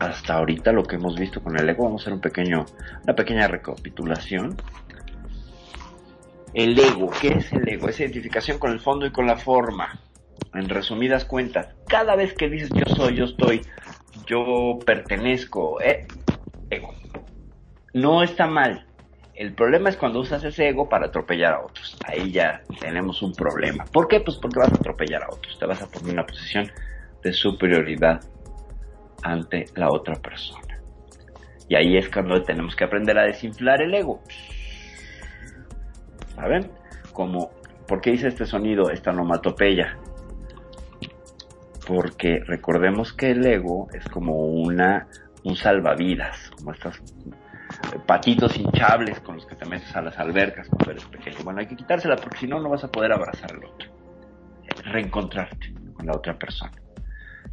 hasta 0.01 0.33
ahorita 0.33 0.71
lo 0.71 0.83
que 0.83 0.95
hemos 0.95 1.17
visto 1.17 1.43
con 1.43 1.57
el 1.59 1.69
ego, 1.69 1.83
vamos 1.83 2.01
a 2.01 2.03
hacer 2.03 2.13
un 2.13 2.21
pequeño, 2.21 2.65
una 3.03 3.15
pequeña 3.15 3.47
recapitulación. 3.47 4.57
El 6.53 6.77
ego, 6.77 7.11
¿qué 7.21 7.29
es 7.29 7.53
el 7.53 7.69
ego? 7.69 7.87
Es 7.87 7.99
identificación 7.99 8.57
con 8.57 8.71
el 8.71 8.79
fondo 8.79 9.05
y 9.05 9.11
con 9.11 9.27
la 9.27 9.37
forma. 9.37 9.99
En 10.55 10.67
resumidas 10.67 11.23
cuentas, 11.23 11.67
cada 11.87 12.15
vez 12.15 12.33
que 12.33 12.49
dices 12.49 12.71
yo 12.73 12.83
soy, 12.95 13.15
yo 13.15 13.25
estoy, 13.25 13.61
yo 14.25 14.79
pertenezco, 14.83 15.79
eh, 15.81 16.07
ego. 16.71 16.95
No 17.93 18.23
está 18.23 18.47
mal. 18.47 18.87
El 19.35 19.53
problema 19.53 19.89
es 19.89 19.97
cuando 19.97 20.19
usas 20.19 20.43
ese 20.43 20.67
ego 20.67 20.89
para 20.89 21.07
atropellar 21.07 21.53
a 21.53 21.61
otros. 21.61 21.95
Ahí 22.05 22.31
ya 22.31 22.63
tenemos 22.79 23.21
un 23.21 23.33
problema. 23.33 23.85
¿Por 23.85 24.07
qué? 24.07 24.19
Pues 24.19 24.37
porque 24.37 24.59
vas 24.59 24.71
a 24.71 24.75
atropellar 24.75 25.23
a 25.23 25.29
otros. 25.29 25.57
Te 25.59 25.65
vas 25.67 25.81
a 25.81 25.87
poner 25.87 26.09
en 26.09 26.13
una 26.13 26.25
posición 26.25 26.71
de 27.23 27.33
superioridad 27.33 28.21
ante 29.23 29.65
la 29.75 29.89
otra 29.89 30.15
persona. 30.15 30.79
Y 31.67 31.75
ahí 31.75 31.97
es 31.97 32.09
cuando 32.09 32.41
tenemos 32.43 32.75
que 32.75 32.83
aprender 32.83 33.17
a 33.17 33.23
desinflar 33.23 33.81
el 33.81 33.93
ego. 33.93 34.21
¿Saben? 36.35 36.69
Como, 37.13 37.51
¿por 37.87 38.01
qué 38.01 38.11
hice 38.11 38.27
este 38.27 38.45
sonido, 38.45 38.89
esta 38.89 39.11
onomatopeya? 39.11 39.97
Porque 41.87 42.39
recordemos 42.45 43.13
que 43.13 43.31
el 43.31 43.45
ego 43.45 43.87
es 43.93 44.05
como 44.09 44.35
una, 44.35 45.07
un 45.43 45.55
salvavidas, 45.55 46.51
como 46.57 46.73
estos 46.73 47.01
patitos 48.05 48.57
hinchables 48.57 49.19
con 49.21 49.35
los 49.35 49.45
que 49.45 49.55
te 49.55 49.65
metes 49.65 49.95
a 49.95 50.01
las 50.01 50.17
albercas 50.19 50.67
cuando 50.67 50.91
eres 50.91 51.05
pequeño. 51.05 51.37
Bueno, 51.43 51.59
hay 51.59 51.67
que 51.67 51.75
quitársela 51.75 52.15
porque 52.15 52.39
si 52.39 52.47
no, 52.47 52.59
no 52.59 52.69
vas 52.69 52.83
a 52.83 52.89
poder 52.89 53.11
abrazar 53.13 53.51
al 53.53 53.63
otro. 53.63 53.89
Reencontrarte 54.83 55.73
con 55.93 56.05
la 56.05 56.13
otra 56.15 56.37
persona. 56.37 56.73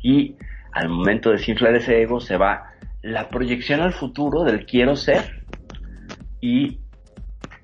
Y 0.03 0.37
al 0.73 0.89
momento 0.89 1.31
de 1.31 1.37
desinflar 1.37 1.75
ese 1.75 2.03
ego 2.03 2.21
se 2.21 2.37
va 2.37 2.75
la 3.03 3.29
proyección 3.29 3.81
al 3.81 3.93
futuro 3.93 4.45
del 4.45 4.67
quiero 4.67 4.97
ser 4.97 5.45
y 6.41 6.79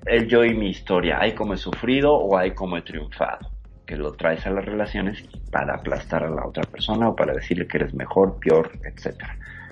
el 0.05 0.27
yo 0.27 0.43
y 0.43 0.53
mi 0.53 0.69
historia. 0.69 1.19
Hay 1.19 1.33
como 1.33 1.53
he 1.53 1.57
sufrido 1.57 2.13
o 2.13 2.37
hay 2.37 2.51
como 2.51 2.77
he 2.77 2.81
triunfado. 2.81 3.51
Que 3.85 3.95
lo 3.95 4.13
traes 4.13 4.45
a 4.47 4.49
las 4.49 4.65
relaciones 4.65 5.23
para 5.51 5.75
aplastar 5.75 6.23
a 6.23 6.29
la 6.29 6.45
otra 6.45 6.63
persona 6.63 7.09
o 7.09 7.15
para 7.15 7.33
decirle 7.33 7.67
que 7.67 7.77
eres 7.77 7.93
mejor, 7.93 8.39
peor, 8.39 8.71
etc. 8.83 9.23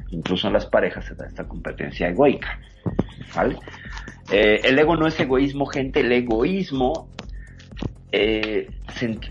Incluso 0.10 0.48
en 0.48 0.54
las 0.54 0.66
parejas 0.68 1.06
se 1.06 1.16
da 1.16 1.26
esta 1.26 1.48
competencia 1.48 2.10
egoica. 2.10 2.60
¿Vale? 3.36 3.58
Eh, 4.32 4.62
el 4.64 4.78
ego 4.78 4.96
no 4.96 5.08
es 5.08 5.20
egoísmo, 5.20 5.66
gente. 5.66 6.02
El 6.02 6.12
egoísmo, 6.12 7.10
eh, 8.12 8.68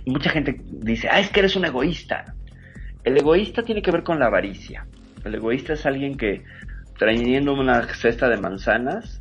mucha 0.06 0.30
gente 0.30 0.60
dice, 0.64 1.08
ah, 1.10 1.20
es 1.20 1.30
que 1.30 1.40
eres 1.40 1.54
un 1.54 1.64
egoísta. 1.64 2.34
El 3.04 3.16
egoísta 3.16 3.62
tiene 3.62 3.82
que 3.82 3.90
ver 3.90 4.02
con 4.02 4.18
la 4.18 4.26
avaricia. 4.26 4.86
El 5.24 5.34
egoísta 5.34 5.72
es 5.72 5.86
alguien 5.86 6.16
que 6.16 6.42
trayendo 6.98 7.54
una 7.54 7.82
cesta 7.94 8.28
de 8.28 8.36
manzanas 8.36 9.20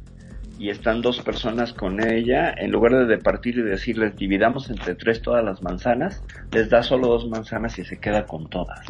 y 0.60 0.70
están 0.70 1.02
dos 1.02 1.20
personas 1.22 1.74
con 1.74 2.00
ella, 2.06 2.54
en 2.56 2.72
lugar 2.72 3.08
de 3.08 3.18
partir 3.18 3.58
y 3.58 3.64
decirles 3.64 4.16
dividamos 4.16 4.70
entre 4.70 4.94
tres 4.94 5.22
todas 5.22 5.44
las 5.44 5.64
manzanas, 5.64 6.24
les 6.52 6.70
da 6.70 6.84
solo 6.84 7.08
dos 7.08 7.28
manzanas 7.28 7.80
y 7.80 7.84
se 7.84 7.98
queda 7.98 8.26
con 8.26 8.48
todas, 8.48 8.86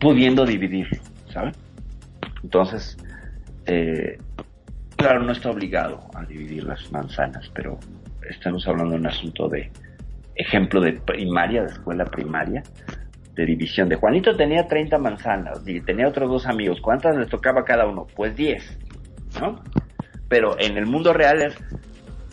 pudiendo 0.00 0.46
dividirlo, 0.46 0.98
¿saben? 1.30 1.52
Entonces, 2.42 2.96
eh, 3.66 4.16
claro, 4.96 5.22
no 5.22 5.32
está 5.32 5.50
obligado 5.50 6.00
a 6.14 6.24
dividir 6.24 6.64
las 6.64 6.90
manzanas, 6.90 7.50
pero 7.54 7.78
estamos 8.30 8.66
hablando 8.66 8.92
de 8.92 9.00
un 9.00 9.06
asunto 9.06 9.48
de 9.48 9.70
ejemplo 10.34 10.80
de 10.80 10.94
primaria, 10.94 11.62
de 11.62 11.72
escuela 11.72 12.06
primaria, 12.06 12.62
de 13.34 13.46
división. 13.46 13.88
De 13.88 13.96
Juanito 13.96 14.36
tenía 14.36 14.66
30 14.66 14.98
manzanas 14.98 15.66
y 15.66 15.80
tenía 15.80 16.08
otros 16.08 16.30
dos 16.30 16.46
amigos. 16.46 16.80
¿Cuántas 16.80 17.16
les 17.16 17.28
tocaba 17.28 17.64
cada 17.64 17.86
uno? 17.86 18.06
Pues 18.14 18.36
10, 18.36 18.78
¿no? 19.40 19.62
Pero 20.28 20.58
en 20.58 20.76
el 20.76 20.86
mundo 20.86 21.12
real 21.12 21.42
es, 21.42 21.56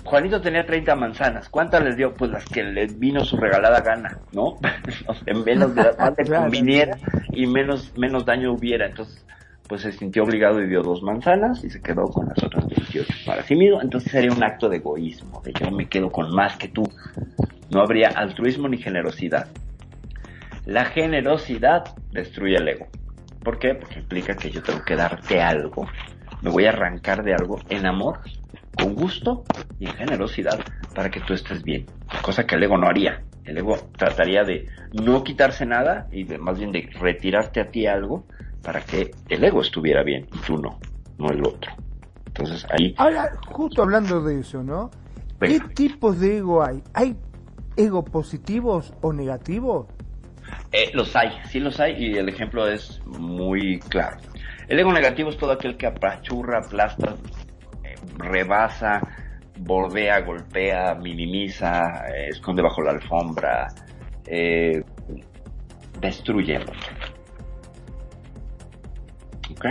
Juanito 0.03 0.40
tenía 0.40 0.65
30 0.65 0.95
manzanas. 0.95 1.49
¿Cuántas 1.49 1.84
les 1.84 1.98
dio? 1.98 2.14
Pues 2.14 2.32
las 2.32 2.45
que 2.45 2.64
le 2.64 2.88
vino 2.88 3.26
su 3.26 3.38
regalada 3.38 3.82
gana, 3.82 4.19
¿no? 4.32 4.56
en 5.26 5.44
menos 5.44 5.76
de 5.76 5.84
más 5.98 6.15
de 6.15 6.24
conviniera 6.36 6.98
y 7.32 7.45
menos, 7.45 7.91
menos 7.98 8.26
daño 8.26 8.53
hubiera. 8.53 8.86
Entonces, 8.86 9.26
pues 9.68 9.82
se 9.82 9.91
sintió 9.91 10.24
obligado 10.24 10.61
y 10.61 10.68
dio 10.68 10.82
dos 10.82 11.03
manzanas 11.03 11.64
y 11.64 11.69
se 11.69 11.82
quedó 11.82 12.06
con 12.06 12.28
las 12.28 12.41
otras 12.41 12.68
28 12.68 13.14
para 13.26 13.44
sí 13.44 13.56
mismo. 13.56 13.82
Entonces 13.82 14.11
sería 14.11 14.32
un 14.32 14.44
acto 14.44 14.69
de 14.69 14.78
egoísmo, 14.78 15.41
de 15.44 15.53
yo 15.53 15.72
me 15.72 15.88
quedo 15.88 16.10
con 16.10 16.34
más 16.34 16.56
que 16.57 16.69
tú. 16.69 16.84
No 17.69 17.82
habría 17.82 18.10
altruismo 18.10 18.69
ni 18.69 18.78
generosidad. 18.78 19.48
La 20.68 20.84
generosidad 20.84 21.95
destruye 22.11 22.57
el 22.57 22.68
ego. 22.68 22.88
¿Por 23.41 23.57
qué? 23.57 23.73
Porque 23.73 23.99
implica 23.99 24.35
que 24.35 24.52
yo 24.52 24.61
tengo 24.61 24.84
que 24.84 24.98
darte 24.98 25.41
algo. 25.41 25.88
Me 26.41 26.49
voy 26.49 26.65
a 26.65 26.72
arrancar 26.72 27.23
de 27.23 27.34
algo 27.34 27.57
en 27.69 27.85
amor, 27.85 28.19
con 28.77 28.94
gusto 28.94 29.45
y 29.80 29.88
en 29.88 29.94
generosidad 29.94 30.60
para 30.94 31.10
que 31.10 31.22
tú 31.22 31.34
estés 31.34 31.64
bien. 31.64 31.85
Cosa 32.22 32.45
que 32.45 32.56
el 32.56 32.64
ego 32.64 32.77
no 32.77 32.85
haría. 32.85 33.23
El 33.45 33.57
ego 33.60 33.77
trataría 33.98 34.44
de 34.44 34.68
no 34.91 35.23
quitarse 35.23 35.65
nada 35.65 36.10
y 36.11 36.26
de, 36.26 36.38
más 36.38 36.60
bien 36.60 36.73
de 36.73 36.89
retirarte 36.99 37.61
a 37.61 37.72
ti 37.72 37.88
algo 37.88 38.26
para 38.61 38.81
que 38.81 39.11
el 39.30 39.45
ego 39.45 39.61
estuviera 39.61 40.03
bien 40.03 40.27
y 40.34 40.38
tú 40.39 40.57
no, 40.57 40.80
no 41.18 41.30
el 41.30 41.48
otro. 41.48 41.72
Entonces 42.26 42.68
ahí... 42.77 42.94
Ahora, 42.98 43.31
justo 43.45 43.84
hablando 43.84 44.22
de 44.22 44.41
eso, 44.41 44.61
¿no? 44.61 44.91
¿Qué 45.39 45.61
tipos 45.73 46.19
de 46.19 46.39
ego 46.39 46.61
hay? 46.61 46.84
¿Hay 46.94 47.15
ego 47.77 48.03
positivos 48.03 48.94
o 48.99 49.14
negativos? 49.14 49.88
Eh, 50.72 50.91
los 50.94 51.15
hay, 51.15 51.30
sí 51.49 51.60
los 51.60 51.80
hay 51.80 51.95
y 51.98 52.18
el 52.18 52.30
ejemplo 52.30 52.68
es 52.68 53.02
muy 53.06 53.80
claro. 53.80 54.18
El 54.68 54.80
ego 54.80 54.91
negativo 54.91 55.30
es 55.30 55.38
todo 55.38 55.52
aquel 55.52 55.78
que 55.78 55.88
apachurra, 55.88 56.60
aplasta, 56.60 57.15
eh, 57.84 57.95
rebasa, 58.18 59.02
bordea, 59.60 60.22
golpea, 60.22 60.95
minimiza, 60.95 62.06
eh, 62.14 62.30
esconde 62.30 62.61
bajo 62.61 62.82
la 62.82 62.91
alfombra, 62.91 63.68
destruye 66.02 66.60
¿Ok? 69.52 69.65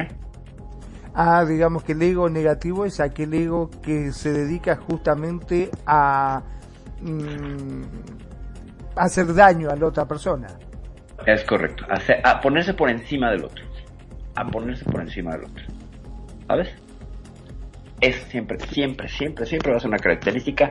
Ah, 1.14 1.44
digamos 1.46 1.82
que 1.82 1.92
el 1.92 2.02
ego 2.02 2.28
negativo 2.28 2.84
es 2.84 3.00
aquel 3.00 3.32
ego 3.32 3.70
que 3.82 4.12
se 4.12 4.32
dedica 4.32 4.76
justamente 4.76 5.70
a 5.86 6.42
mm, 7.00 7.82
hacer 8.96 9.34
daño 9.34 9.70
a 9.70 9.76
la 9.76 9.86
otra 9.86 10.06
persona. 10.06 10.46
Es 11.24 11.44
correcto. 11.44 11.86
A, 12.24 12.40
ponerse 12.40 12.74
por 12.74 12.90
encima 12.90 13.30
del 13.30 13.44
otro. 13.44 13.64
A 14.34 14.46
ponerse 14.46 14.84
por 14.84 15.00
encima 15.00 15.32
del 15.32 15.44
otro. 15.44 15.64
¿Sabes? 16.46 16.68
Es 18.00 18.16
siempre, 18.28 18.58
siempre, 18.60 19.08
siempre, 19.08 19.46
siempre 19.46 19.70
va 19.72 19.78
a 19.78 19.80
ser 19.80 19.88
una 19.88 19.98
característica 19.98 20.70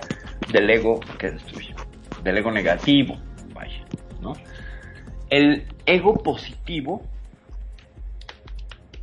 del 0.51 0.69
ego 0.69 0.99
que 1.17 1.31
destruye. 1.31 1.73
Del 2.23 2.37
ego 2.37 2.51
negativo. 2.51 3.17
Vaya. 3.53 3.83
¿No? 4.21 4.33
El 5.29 5.67
ego 5.85 6.21
positivo 6.21 7.01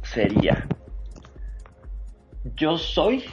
sería 0.03 0.67
yo 2.57 2.77
soy, 2.77 3.25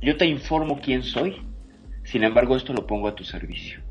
yo 0.00 0.16
te 0.16 0.26
informo 0.26 0.80
quién 0.80 1.02
soy, 1.02 1.42
sin 2.04 2.24
embargo 2.24 2.56
esto 2.56 2.72
lo 2.72 2.86
pongo 2.86 3.08
a 3.08 3.14
tu 3.14 3.24
servicio 3.24 3.87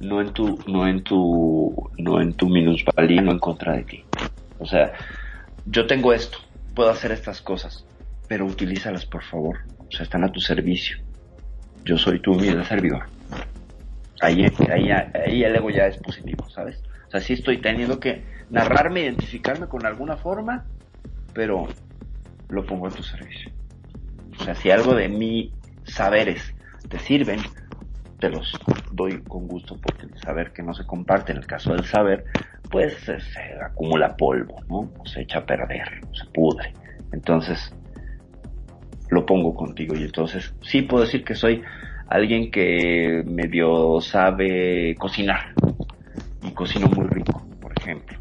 no 0.00 0.20
en 0.20 0.32
tu, 0.32 0.58
no 0.66 0.88
en 0.88 1.02
tu, 1.04 1.90
no 1.98 2.20
en 2.20 2.32
tu 2.34 2.48
minusvalía, 2.48 3.22
no 3.22 3.32
en 3.32 3.38
contra 3.38 3.76
de 3.76 3.84
ti. 3.84 4.04
O 4.58 4.66
sea, 4.66 4.92
yo 5.66 5.86
tengo 5.86 6.12
esto, 6.12 6.38
puedo 6.74 6.90
hacer 6.90 7.12
estas 7.12 7.40
cosas, 7.40 7.84
pero 8.28 8.46
utilízalas 8.46 9.06
por 9.06 9.22
favor. 9.22 9.58
O 9.78 9.90
sea, 9.90 10.04
están 10.04 10.24
a 10.24 10.32
tu 10.32 10.40
servicio. 10.40 10.98
Yo 11.84 11.98
soy 11.98 12.20
tu 12.20 12.32
humilde 12.32 12.64
servidor. 12.64 13.04
Ahí, 14.20 14.44
ahí, 14.70 14.90
ahí 14.90 15.44
el 15.44 15.56
ego 15.56 15.70
ya 15.70 15.86
es 15.86 15.96
positivo, 15.96 16.48
¿sabes? 16.50 16.82
O 17.08 17.10
sea, 17.10 17.20
sí 17.20 17.32
estoy 17.32 17.58
teniendo 17.58 17.98
que 17.98 18.24
narrarme, 18.50 19.00
identificarme 19.00 19.66
con 19.66 19.84
alguna 19.86 20.16
forma, 20.16 20.66
pero 21.32 21.68
lo 22.48 22.64
pongo 22.64 22.86
a 22.86 22.90
tu 22.90 23.02
servicio. 23.02 23.50
O 24.38 24.44
sea, 24.44 24.54
si 24.54 24.70
algo 24.70 24.94
de 24.94 25.08
mis 25.08 25.52
saberes 25.84 26.54
te 26.88 26.98
sirven, 26.98 27.40
te 28.20 28.28
los 28.28 28.52
doy 28.92 29.20
con 29.22 29.48
gusto 29.48 29.76
porque 29.82 30.06
el 30.06 30.18
saber 30.18 30.52
que 30.52 30.62
no 30.62 30.74
se 30.74 30.86
comparte 30.86 31.32
en 31.32 31.38
el 31.38 31.46
caso 31.46 31.72
del 31.72 31.84
saber, 31.84 32.24
pues 32.70 32.94
se, 32.98 33.16
acumula 33.64 34.16
polvo, 34.16 34.60
¿no? 34.68 34.92
se 35.04 35.22
echa 35.22 35.38
a 35.38 35.46
perder, 35.46 36.00
se 36.12 36.26
pudre. 36.26 36.72
Entonces, 37.12 37.74
lo 39.10 39.26
pongo 39.26 39.54
contigo 39.54 39.96
y 39.96 40.04
entonces 40.04 40.54
sí 40.62 40.82
puedo 40.82 41.04
decir 41.04 41.24
que 41.24 41.34
soy 41.34 41.62
alguien 42.08 42.50
que 42.50 43.24
medio 43.26 44.00
sabe 44.00 44.94
cocinar 44.98 45.54
y 46.42 46.50
cocino 46.52 46.86
muy 46.88 47.06
rico, 47.08 47.44
por 47.60 47.72
ejemplo. 47.78 48.18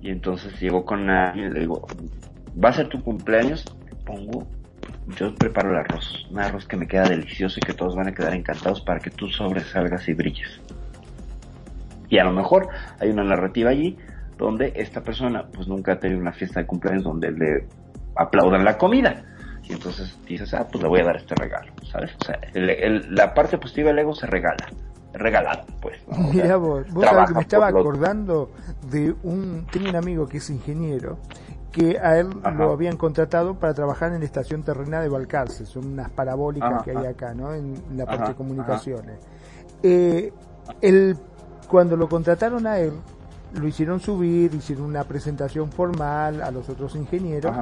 Y 0.00 0.10
entonces 0.10 0.58
llego 0.60 0.84
con 0.84 1.10
alguien 1.10 1.50
y 1.50 1.54
le 1.54 1.60
digo, 1.60 1.86
va 2.62 2.70
a 2.70 2.72
ser 2.72 2.88
tu 2.88 3.02
cumpleaños, 3.02 3.64
pongo, 4.06 4.46
yo 5.18 5.34
preparo 5.34 5.70
el 5.70 5.76
arroz, 5.76 6.26
un 6.30 6.38
arroz 6.38 6.66
que 6.66 6.76
me 6.76 6.86
queda 6.86 7.08
delicioso 7.08 7.58
y 7.58 7.66
que 7.66 7.74
todos 7.74 7.96
van 7.96 8.08
a 8.08 8.12
quedar 8.12 8.34
encantados 8.34 8.80
para 8.80 9.00
que 9.00 9.10
tú 9.10 9.28
sobresalgas 9.28 10.08
y 10.08 10.14
brilles. 10.14 10.60
Y 12.08 12.18
a 12.18 12.24
lo 12.24 12.32
mejor 12.32 12.68
hay 13.00 13.10
una 13.10 13.24
narrativa 13.24 13.70
allí 13.70 13.96
donde 14.36 14.72
esta 14.76 15.02
persona 15.02 15.46
pues 15.52 15.66
nunca 15.68 15.92
ha 15.92 15.98
tenido 15.98 16.20
una 16.20 16.32
fiesta 16.32 16.60
de 16.60 16.66
cumpleaños 16.66 17.04
donde 17.04 17.32
le 17.32 17.66
aplaudan 18.16 18.64
la 18.64 18.78
comida. 18.78 19.24
Y 19.64 19.72
entonces 19.72 20.18
dices, 20.26 20.54
ah, 20.54 20.66
pues 20.70 20.82
le 20.82 20.88
voy 20.88 21.00
a 21.00 21.04
dar 21.04 21.16
este 21.16 21.34
regalo, 21.34 21.72
¿sabes? 21.90 22.10
O 22.20 22.24
sea, 22.24 22.40
la 22.54 23.34
parte 23.34 23.58
positiva 23.58 23.88
del 23.88 23.98
ego 23.98 24.14
se 24.14 24.26
regala, 24.26 24.66
regalado, 25.12 25.64
pues. 25.82 25.98
Mira 26.32 26.56
vos, 26.56 26.90
vos 26.90 27.04
sabés 27.04 27.28
que 27.28 27.34
me 27.34 27.42
estaba 27.42 27.68
acordando 27.68 28.50
de 28.90 29.14
un, 29.22 29.66
tengo 29.70 29.90
un 29.90 29.96
amigo 29.96 30.26
que 30.26 30.38
es 30.38 30.48
ingeniero, 30.48 31.18
que 31.78 31.96
a 31.98 32.18
él 32.18 32.30
lo 32.56 32.72
habían 32.72 32.96
contratado 32.96 33.54
para 33.54 33.72
trabajar 33.72 34.12
en 34.12 34.18
la 34.18 34.24
estación 34.24 34.64
terrena 34.64 35.00
de 35.00 35.08
Balcarce, 35.08 35.64
son 35.64 35.86
unas 35.92 36.10
parabólicas 36.10 36.82
que 36.82 36.90
hay 36.90 37.06
acá, 37.06 37.34
¿no? 37.34 37.54
En, 37.54 37.74
la 37.96 38.04
parte 38.04 38.30
de 38.30 38.34
comunicaciones. 38.34 39.20
Eh, 39.82 40.32
cuando 41.68 41.96
lo 41.96 42.08
contrataron 42.08 42.66
a 42.66 42.80
él, 42.80 42.94
lo 43.54 43.68
hicieron 43.68 44.00
subir, 44.00 44.52
hicieron 44.54 44.86
una 44.86 45.04
presentación 45.04 45.70
formal 45.70 46.42
a 46.42 46.50
los 46.50 46.68
otros 46.68 46.96
ingenieros. 46.96 47.54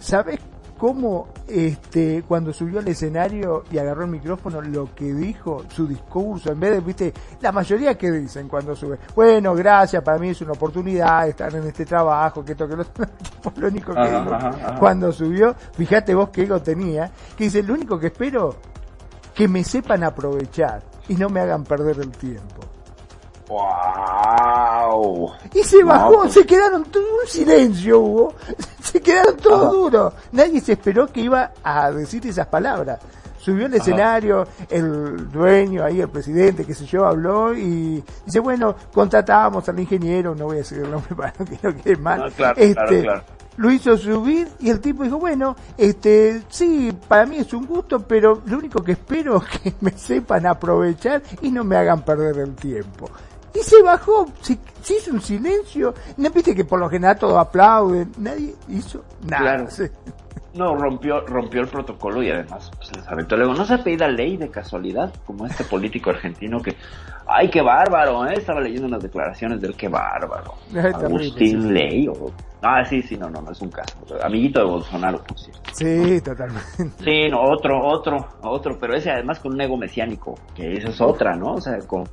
¿Sabes 0.00 0.40
cómo 0.80 1.28
este 1.46 2.24
cuando 2.26 2.54
subió 2.54 2.78
al 2.78 2.88
escenario 2.88 3.64
y 3.70 3.76
agarró 3.76 4.04
el 4.04 4.10
micrófono 4.10 4.62
lo 4.62 4.94
que 4.94 5.12
dijo, 5.12 5.64
su 5.68 5.86
discurso, 5.86 6.50
en 6.50 6.58
vez 6.58 6.70
de, 6.70 6.80
viste, 6.80 7.12
la 7.42 7.52
mayoría 7.52 7.98
que 7.98 8.10
dicen 8.10 8.48
cuando 8.48 8.74
sube, 8.74 8.98
bueno, 9.14 9.54
gracias, 9.54 10.02
para 10.02 10.16
mí 10.18 10.30
es 10.30 10.40
una 10.40 10.52
oportunidad 10.52 11.28
estar 11.28 11.54
en 11.54 11.66
este 11.66 11.84
trabajo, 11.84 12.42
que 12.42 12.52
esto 12.52 12.66
que 12.66 12.76
lo, 12.76 12.84
lo 13.56 13.68
único 13.68 13.92
que 13.92 14.08
dijo, 14.08 14.78
cuando 14.78 15.12
subió, 15.12 15.54
fíjate 15.74 16.14
vos 16.14 16.30
qué 16.30 16.44
ego 16.44 16.62
tenía, 16.62 17.10
que 17.36 17.44
dice, 17.44 17.62
lo 17.62 17.74
único 17.74 18.00
que 18.00 18.06
espero, 18.06 18.56
que 19.34 19.46
me 19.48 19.62
sepan 19.62 20.02
aprovechar 20.02 20.82
y 21.08 21.14
no 21.14 21.28
me 21.28 21.40
hagan 21.40 21.62
perder 21.62 21.98
el 21.98 22.10
tiempo. 22.10 22.62
¡Wow! 23.50 25.32
Y 25.52 25.64
se 25.64 25.82
bajó, 25.82 26.20
pues. 26.20 26.34
se 26.34 26.46
quedaron 26.46 26.84
todo 26.84 27.02
un 27.02 27.28
silencio 27.28 27.98
hubo, 27.98 28.34
se 28.80 29.00
quedaron 29.00 29.36
todos 29.36 29.72
duros. 29.72 30.14
Nadie 30.30 30.60
se 30.60 30.72
esperó 30.72 31.08
que 31.08 31.22
iba 31.22 31.50
a 31.64 31.90
decir 31.90 32.24
esas 32.28 32.46
palabras. 32.46 33.00
Subió 33.38 33.66
al 33.66 33.74
escenario, 33.74 34.46
el 34.68 35.30
dueño 35.30 35.82
ahí, 35.82 36.00
el 36.00 36.10
presidente, 36.10 36.64
qué 36.64 36.74
sé 36.74 36.84
yo, 36.84 37.06
habló 37.06 37.54
y 37.54 38.04
dice, 38.24 38.38
bueno, 38.38 38.76
contratamos 38.92 39.66
al 39.68 39.80
ingeniero, 39.80 40.34
no 40.34 40.44
voy 40.44 40.56
a 40.56 40.58
decir 40.58 40.78
el 40.78 40.90
nombre 40.90 41.14
para 41.16 41.32
que 41.32 41.58
no 41.62 41.74
quede 41.74 41.96
mal. 41.96 42.32
este, 42.54 43.06
Lo 43.56 43.70
hizo 43.72 43.96
subir 43.96 44.46
y 44.60 44.68
el 44.68 44.80
tipo 44.80 45.02
dijo, 45.04 45.18
bueno, 45.18 45.56
este, 45.76 46.42
sí, 46.50 46.96
para 47.08 47.24
mí 47.24 47.38
es 47.38 47.52
un 47.54 47.66
gusto, 47.66 48.00
pero 48.00 48.42
lo 48.44 48.58
único 48.58 48.84
que 48.84 48.92
espero 48.92 49.38
es 49.38 49.58
que 49.58 49.74
me 49.80 49.92
sepan 49.92 50.46
aprovechar 50.46 51.22
y 51.40 51.50
no 51.50 51.64
me 51.64 51.76
hagan 51.76 52.04
perder 52.04 52.38
el 52.40 52.54
tiempo. 52.54 53.10
Y 53.54 53.58
se 53.58 53.82
bajó, 53.82 54.26
se, 54.40 54.58
hizo 54.94 55.12
un 55.12 55.20
silencio. 55.20 55.94
¿No 56.16 56.30
viste 56.30 56.54
que 56.54 56.64
por 56.64 56.78
lo 56.78 56.88
general 56.88 57.18
todos 57.18 57.38
aplauden? 57.38 58.12
Nadie 58.18 58.54
hizo 58.68 59.02
nada. 59.26 59.66
No, 60.52 60.74
rompió, 60.74 61.20
rompió 61.26 61.60
el 61.60 61.68
protocolo 61.68 62.22
y 62.22 62.30
además 62.30 62.70
pues, 62.76 62.96
les 62.96 63.06
aventó 63.06 63.36
luego. 63.36 63.54
No 63.54 63.64
se 63.64 63.74
ha 63.74 63.84
pedido 63.84 64.08
ley 64.08 64.36
de 64.36 64.50
casualidad, 64.50 65.12
como 65.24 65.46
este 65.46 65.62
político 65.64 66.10
argentino 66.10 66.60
que, 66.60 66.74
ay, 67.26 67.48
qué 67.48 67.62
bárbaro, 67.62 68.26
¿eh? 68.26 68.34
estaba 68.36 68.60
leyendo 68.60 68.88
unas 68.88 69.02
declaraciones 69.02 69.60
del 69.60 69.76
qué 69.76 69.88
bárbaro. 69.88 70.54
Agustín 70.94 71.72
Ley 71.72 72.08
o... 72.08 72.32
Ah, 72.62 72.84
sí, 72.84 73.00
sí, 73.02 73.16
no, 73.16 73.30
no, 73.30 73.40
no 73.40 73.52
es 73.52 73.60
un 73.62 73.70
caso. 73.70 73.96
Amiguito 74.22 74.60
de 74.60 74.66
Bolsonaro, 74.66 75.22
por 75.22 75.38
cierto. 75.38 75.70
Sí, 75.72 76.20
totalmente. 76.20 76.90
Sí, 76.98 77.30
no, 77.30 77.40
otro, 77.42 77.80
otro, 77.82 78.16
otro, 78.42 78.76
pero 78.78 78.94
ese 78.94 79.10
además 79.10 79.38
con 79.38 79.52
un 79.52 79.60
ego 79.60 79.76
mesiánico, 79.76 80.34
que 80.54 80.74
eso 80.74 80.88
es 80.88 81.00
otra, 81.00 81.36
¿no? 81.36 81.54
O 81.54 81.60
sea, 81.60 81.78
con 81.86 82.04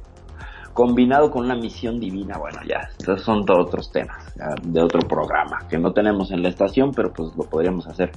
combinado 0.78 1.32
con 1.32 1.46
una 1.46 1.56
misión 1.56 2.00
divina, 2.00 2.38
bueno, 2.38 2.60
ya, 2.64 2.88
estos 3.00 3.24
son 3.24 3.44
todos 3.44 3.66
otros 3.66 3.92
temas 3.92 4.32
de 4.62 4.80
otro 4.80 5.00
programa 5.00 5.68
que 5.68 5.80
no 5.80 5.92
tenemos 5.92 6.30
en 6.30 6.44
la 6.44 6.50
estación, 6.50 6.92
pero 6.92 7.12
pues 7.12 7.36
lo 7.36 7.46
podríamos 7.46 7.88
hacer 7.88 8.12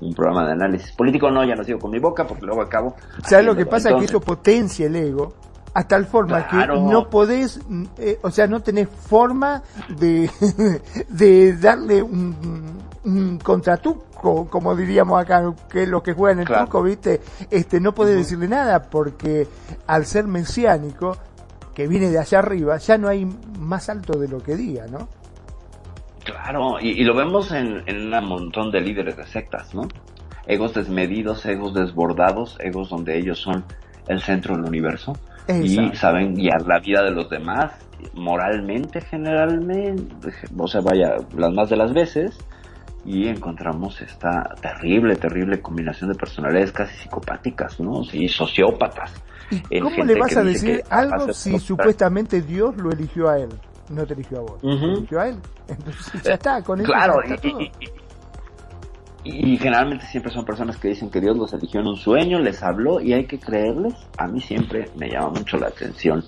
un 0.00 0.12
programa 0.12 0.44
de 0.46 0.52
análisis 0.54 0.90
político. 0.96 1.30
No, 1.30 1.44
ya 1.44 1.54
no 1.54 1.62
sigo 1.62 1.78
con 1.78 1.92
mi 1.92 2.00
boca 2.00 2.26
porque 2.26 2.44
luego 2.44 2.60
acabo. 2.60 2.96
¿Sabes 3.24 3.46
lo 3.46 3.54
que 3.54 3.66
pasa? 3.66 3.90
es 3.90 3.96
Que 3.98 4.04
eso 4.06 4.20
potencia 4.20 4.86
el 4.86 4.96
ego 4.96 5.32
a 5.74 5.86
tal 5.86 6.04
forma 6.06 6.48
que 6.48 6.66
no 6.66 7.08
podés, 7.08 7.60
eh, 7.98 8.18
o 8.20 8.32
sea, 8.32 8.48
no 8.48 8.58
tenés 8.58 8.88
forma 8.88 9.62
de, 9.96 10.28
de 11.08 11.56
darle 11.56 12.02
un, 12.02 12.80
un 13.04 13.38
contratuco, 13.38 14.48
como 14.50 14.74
diríamos 14.74 15.22
acá, 15.22 15.54
que 15.70 15.86
los 15.86 16.02
que 16.02 16.14
juegan 16.14 16.40
el 16.40 16.46
truco, 16.46 16.82
¿viste? 16.82 17.20
Este, 17.48 17.78
no 17.78 17.94
podés 17.94 18.16
decirle 18.16 18.48
nada 18.48 18.82
porque 18.82 19.46
al 19.86 20.04
ser 20.04 20.26
mesiánico 20.26 21.16
que 21.74 21.86
viene 21.86 22.10
de 22.10 22.18
allá 22.18 22.40
arriba, 22.40 22.76
ya 22.78 22.98
no 22.98 23.08
hay 23.08 23.26
más 23.58 23.88
alto 23.88 24.18
de 24.18 24.28
lo 24.28 24.38
que 24.38 24.56
diga, 24.56 24.86
¿no? 24.86 25.08
Claro, 26.24 26.78
y, 26.80 27.02
lo 27.02 27.16
vemos 27.16 27.50
en, 27.50 27.82
en, 27.86 28.14
un 28.14 28.24
montón 28.28 28.70
de 28.70 28.80
líderes 28.80 29.16
de 29.16 29.26
sectas, 29.26 29.74
¿no? 29.74 29.88
Egos 30.46 30.74
desmedidos, 30.74 31.44
egos 31.46 31.74
desbordados, 31.74 32.56
egos 32.60 32.90
donde 32.90 33.18
ellos 33.18 33.40
son 33.40 33.64
el 34.06 34.20
centro 34.20 34.56
del 34.56 34.64
universo 34.64 35.14
y 35.48 35.94
saben 35.94 36.34
guiar 36.34 36.66
la 36.66 36.78
vida 36.78 37.02
de 37.02 37.10
los 37.10 37.28
demás 37.28 37.72
moralmente 38.14 39.00
generalmente, 39.00 40.30
o 40.56 40.66
sea, 40.66 40.80
vaya, 40.80 41.16
las 41.36 41.52
más 41.52 41.70
de 41.70 41.76
las 41.76 41.92
veces, 41.92 42.38
y 43.04 43.28
encontramos 43.28 44.00
esta 44.00 44.54
terrible, 44.60 45.16
terrible 45.16 45.60
combinación 45.60 46.10
de 46.12 46.16
personalidades 46.16 46.72
casi 46.72 46.96
psicopáticas, 46.96 47.80
¿no? 47.80 48.02
Y 48.12 48.28
sociópatas. 48.28 49.12
¿Y 49.50 49.80
cómo 49.80 50.04
le 50.04 50.18
vas 50.18 50.36
a 50.36 50.42
decir 50.42 50.82
algo 50.88 51.32
si 51.32 51.58
supuestamente 51.58 52.42
Dios 52.42 52.76
lo 52.76 52.90
eligió 52.90 53.28
a 53.28 53.38
él? 53.38 53.50
No 53.90 54.06
te 54.06 54.14
eligió 54.14 54.38
a 54.38 54.40
vos, 54.42 54.62
eligió 54.62 55.20
a 55.20 55.28
él. 55.28 55.38
Entonces 55.68 56.22
ya 56.22 56.34
está, 56.34 56.62
con 56.62 56.80
eso 56.80 56.90
Claro, 56.90 57.20
y, 57.42 57.70
y, 59.24 59.56
generalmente 59.56 60.04
siempre 60.06 60.32
son 60.32 60.44
personas 60.44 60.76
que 60.76 60.88
dicen 60.88 61.10
que 61.10 61.20
Dios 61.20 61.36
los 61.36 61.52
eligió 61.52 61.80
en 61.80 61.86
un 61.86 61.96
sueño, 61.96 62.40
les 62.40 62.62
habló 62.62 63.00
y 63.00 63.12
hay 63.12 63.26
que 63.26 63.38
creerles. 63.38 63.94
A 64.18 64.26
mí 64.26 64.40
siempre 64.40 64.90
me 64.96 65.08
llama 65.08 65.30
mucho 65.30 65.58
la 65.58 65.68
atención 65.68 66.24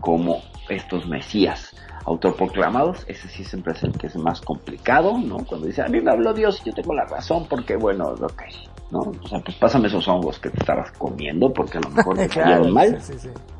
como 0.00 0.42
estos 0.68 1.06
mesías 1.06 1.74
autoproclamados, 2.04 3.04
ese 3.08 3.28
sí 3.28 3.44
siempre 3.44 3.72
es 3.72 3.82
el 3.82 3.92
que 3.92 4.08
es 4.08 4.16
más 4.16 4.40
complicado, 4.40 5.18
¿no? 5.18 5.38
Cuando 5.38 5.66
dice, 5.66 5.82
a 5.82 5.88
mí 5.88 6.00
me 6.00 6.10
habló 6.10 6.34
Dios 6.34 6.60
y 6.62 6.68
yo 6.68 6.74
tengo 6.74 6.94
la 6.94 7.04
razón 7.04 7.46
porque, 7.48 7.76
bueno, 7.76 8.08
ok, 8.08 8.42
¿no? 8.90 9.00
O 9.00 9.28
sea, 9.28 9.40
pues 9.40 9.56
pásame 9.56 9.88
esos 9.88 10.06
hongos 10.06 10.38
que 10.38 10.50
te 10.50 10.58
estabas 10.58 10.92
comiendo 10.92 11.52
porque 11.52 11.78
a 11.78 11.80
lo 11.80 11.90
mejor 11.90 12.16
te 12.18 12.28
cayeron 12.28 12.72
mal, 12.72 12.98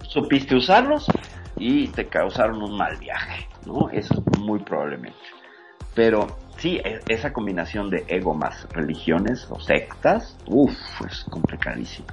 supiste 0.03 0.55
usarlos 0.55 1.07
y 1.57 1.89
te 1.89 2.07
causaron 2.07 2.63
un 2.63 2.77
mal 2.77 2.97
viaje, 2.99 3.49
¿no? 3.67 3.89
Eso 3.91 4.23
muy 4.39 4.59
probablemente. 4.61 5.19
Pero 5.95 6.27
sí, 6.59 6.81
e, 6.85 7.01
esa 7.09 7.33
combinación 7.33 7.89
de 7.89 8.05
ego 8.09 8.35
más 8.35 8.69
religiones 8.73 9.47
o 9.51 9.59
sectas, 9.61 10.37
uff, 10.47 10.77
es 11.09 11.25
complicadísima, 11.31 12.13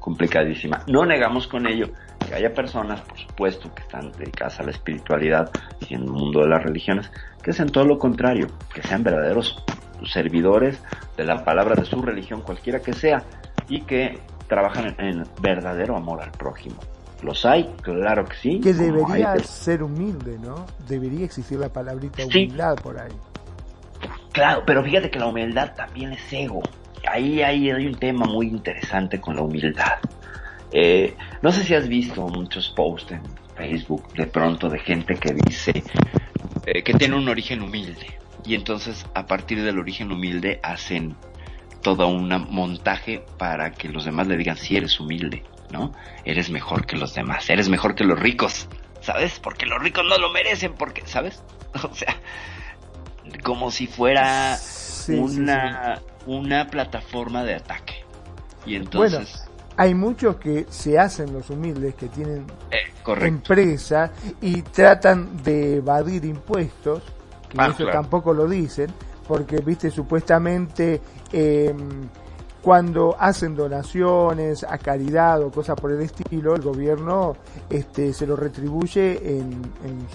complicadísima. 0.00 0.82
No 0.88 1.06
negamos 1.06 1.46
con 1.46 1.66
ello 1.66 1.86
que 2.28 2.34
haya 2.34 2.52
personas, 2.52 3.00
por 3.00 3.18
supuesto, 3.18 3.74
que 3.74 3.82
están 3.82 4.12
dedicadas 4.12 4.60
a 4.60 4.64
la 4.64 4.70
espiritualidad 4.70 5.50
y 5.88 5.94
en 5.94 6.02
el 6.02 6.10
mundo 6.10 6.40
de 6.40 6.48
las 6.48 6.62
religiones, 6.62 7.10
que 7.42 7.52
sean 7.52 7.70
todo 7.70 7.84
lo 7.84 7.98
contrario, 7.98 8.48
que 8.74 8.82
sean 8.82 9.02
verdaderos 9.02 9.64
servidores 10.04 10.80
de 11.16 11.24
la 11.24 11.44
palabra 11.44 11.74
de 11.74 11.84
su 11.84 12.00
religión, 12.02 12.42
cualquiera 12.42 12.80
que 12.80 12.92
sea, 12.92 13.22
y 13.68 13.82
que 13.82 14.20
trabajan 14.46 14.94
en, 14.98 15.24
verdadero 15.40 15.96
amor 15.96 16.22
al 16.22 16.30
prójimo. 16.30 16.76
¿Los 17.22 17.44
hay? 17.44 17.64
Claro 17.82 18.24
que 18.24 18.36
sí. 18.36 18.60
Que 18.60 18.72
debería 18.72 19.36
ser 19.38 19.82
humilde, 19.82 20.38
¿no? 20.38 20.66
Debería 20.86 21.24
existir 21.24 21.58
la 21.58 21.68
palabrita 21.68 22.24
humildad 22.24 22.76
por 22.76 22.98
ahí. 23.00 23.12
Claro, 24.32 24.62
pero 24.64 24.84
fíjate 24.84 25.10
que 25.10 25.18
la 25.18 25.26
humildad 25.26 25.74
también 25.74 26.12
es 26.12 26.32
ego. 26.32 26.60
Ahí, 27.10 27.42
ahí 27.42 27.70
hay 27.70 27.86
un 27.86 27.94
tema 27.94 28.26
muy 28.26 28.46
interesante 28.46 29.20
con 29.20 29.34
la 29.34 29.42
humildad. 29.42 29.98
Eh, 30.72 31.14
no 31.42 31.50
sé 31.50 31.64
si 31.64 31.74
has 31.74 31.88
visto 31.88 32.26
muchos 32.26 32.68
posts 32.70 33.12
en 33.12 33.22
Facebook 33.56 34.12
de 34.12 34.26
pronto 34.26 34.68
de 34.68 34.78
gente 34.78 35.14
que 35.14 35.32
dice 35.32 35.82
eh, 36.66 36.82
que 36.82 36.92
tiene 36.92 37.16
un 37.16 37.28
origen 37.28 37.62
humilde 37.62 38.18
y 38.44 38.54
entonces 38.54 39.06
a 39.14 39.26
partir 39.26 39.62
del 39.62 39.78
origen 39.78 40.12
humilde 40.12 40.60
hacen 40.62 41.16
todo 41.82 42.08
un 42.08 42.28
montaje 42.50 43.24
para 43.38 43.72
que 43.72 43.88
los 43.88 44.04
demás 44.04 44.26
le 44.26 44.36
digan 44.36 44.56
si 44.56 44.76
eres 44.76 44.98
humilde, 45.00 45.44
¿no? 45.70 45.92
Eres 46.24 46.50
mejor 46.50 46.86
que 46.86 46.96
los 46.96 47.14
demás, 47.14 47.48
eres 47.50 47.68
mejor 47.68 47.94
que 47.94 48.04
los 48.04 48.18
ricos, 48.18 48.68
¿sabes? 49.00 49.38
Porque 49.38 49.66
los 49.66 49.80
ricos 49.82 50.04
no 50.04 50.18
lo 50.18 50.30
merecen, 50.32 50.74
porque, 50.74 51.02
¿sabes? 51.06 51.42
O 51.82 51.94
sea, 51.94 52.16
como 53.42 53.70
si 53.70 53.86
fuera 53.86 54.58
una, 55.08 56.00
una 56.26 56.66
plataforma 56.68 57.44
de 57.44 57.54
ataque. 57.54 58.04
Y 58.66 58.74
entonces... 58.74 59.47
hay 59.78 59.94
muchos 59.94 60.36
que 60.36 60.66
se 60.68 60.98
hacen 60.98 61.32
los 61.32 61.48
humildes, 61.50 61.94
que 61.94 62.08
tienen 62.08 62.44
eh, 62.72 62.78
empresa 63.20 64.10
y 64.40 64.62
tratan 64.62 65.40
de 65.44 65.76
evadir 65.76 66.24
impuestos, 66.24 67.04
que 67.48 67.56
ah, 67.58 67.68
eso 67.68 67.86
tampoco 67.86 68.34
lo 68.34 68.48
dicen, 68.48 68.90
porque, 69.28 69.58
viste, 69.58 69.88
supuestamente 69.92 71.00
eh, 71.32 71.72
cuando 72.60 73.14
hacen 73.18 73.54
donaciones 73.54 74.64
a 74.64 74.78
caridad 74.78 75.40
o 75.42 75.50
cosas 75.50 75.80
por 75.80 75.92
el 75.92 76.00
estilo, 76.00 76.56
el 76.56 76.62
gobierno 76.62 77.36
este, 77.70 78.12
se 78.12 78.26
lo 78.26 78.34
retribuye 78.34 79.38
en, 79.38 79.62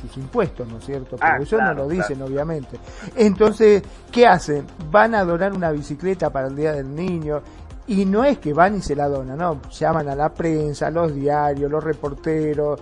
sus 0.01 0.17
impuestos, 0.17 0.67
¿no 0.67 0.77
es 0.77 0.85
cierto? 0.85 1.15
Pero 1.15 1.33
ah, 1.33 1.37
eso 1.41 1.57
no 1.57 1.73
lo 1.73 1.87
dicen, 1.87 2.21
obviamente. 2.21 2.77
Entonces, 3.15 3.81
¿qué 4.11 4.27
hacen? 4.27 4.65
Van 4.91 5.15
a 5.15 5.23
donar 5.23 5.53
una 5.53 5.71
bicicleta 5.71 6.29
para 6.31 6.47
el 6.47 6.55
Día 6.55 6.73
del 6.73 6.93
Niño 6.93 7.41
y 7.87 8.05
no 8.05 8.23
es 8.23 8.37
que 8.37 8.53
van 8.53 8.77
y 8.77 8.81
se 8.81 8.95
la 8.95 9.07
donan, 9.07 9.37
no, 9.37 9.61
llaman 9.69 10.07
a 10.07 10.15
la 10.15 10.33
prensa, 10.33 10.89
los 10.89 11.13
diarios, 11.13 11.69
los 11.69 11.83
reporteros, 11.83 12.81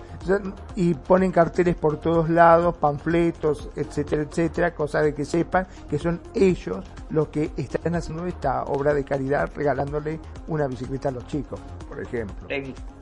y 0.76 0.94
ponen 0.94 1.32
carteles 1.32 1.74
por 1.74 1.98
todos 1.98 2.30
lados, 2.30 2.76
panfletos, 2.76 3.70
etcétera, 3.74 4.22
etcétera, 4.22 4.74
cosa 4.74 5.02
de 5.02 5.14
que 5.14 5.24
sepan 5.24 5.66
que 5.90 5.98
son 5.98 6.20
ellos 6.34 6.84
los 7.10 7.28
que 7.28 7.50
están 7.56 7.96
haciendo 7.96 8.26
esta 8.26 8.64
obra 8.64 8.94
de 8.94 9.04
caridad 9.04 9.50
regalándole 9.54 10.20
una 10.46 10.66
bicicleta 10.68 11.08
a 11.08 11.12
los 11.12 11.26
chicos, 11.26 11.60
por 11.88 12.00
ejemplo. 12.00 12.46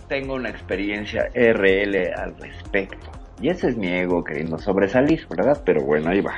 Tengo 0.09 0.35
una 0.35 0.49
experiencia 0.49 1.29
RL 1.35 2.13
al 2.17 2.35
respecto. 2.39 3.11
Y 3.41 3.49
ese 3.49 3.69
es 3.69 3.77
mi 3.77 3.89
ego 3.89 4.25
queriendo 4.25 4.59
sobresalir, 4.59 5.27
¿verdad? 5.29 5.63
Pero 5.65 5.83
bueno, 5.83 6.11
ahí 6.11 6.21
va. 6.21 6.35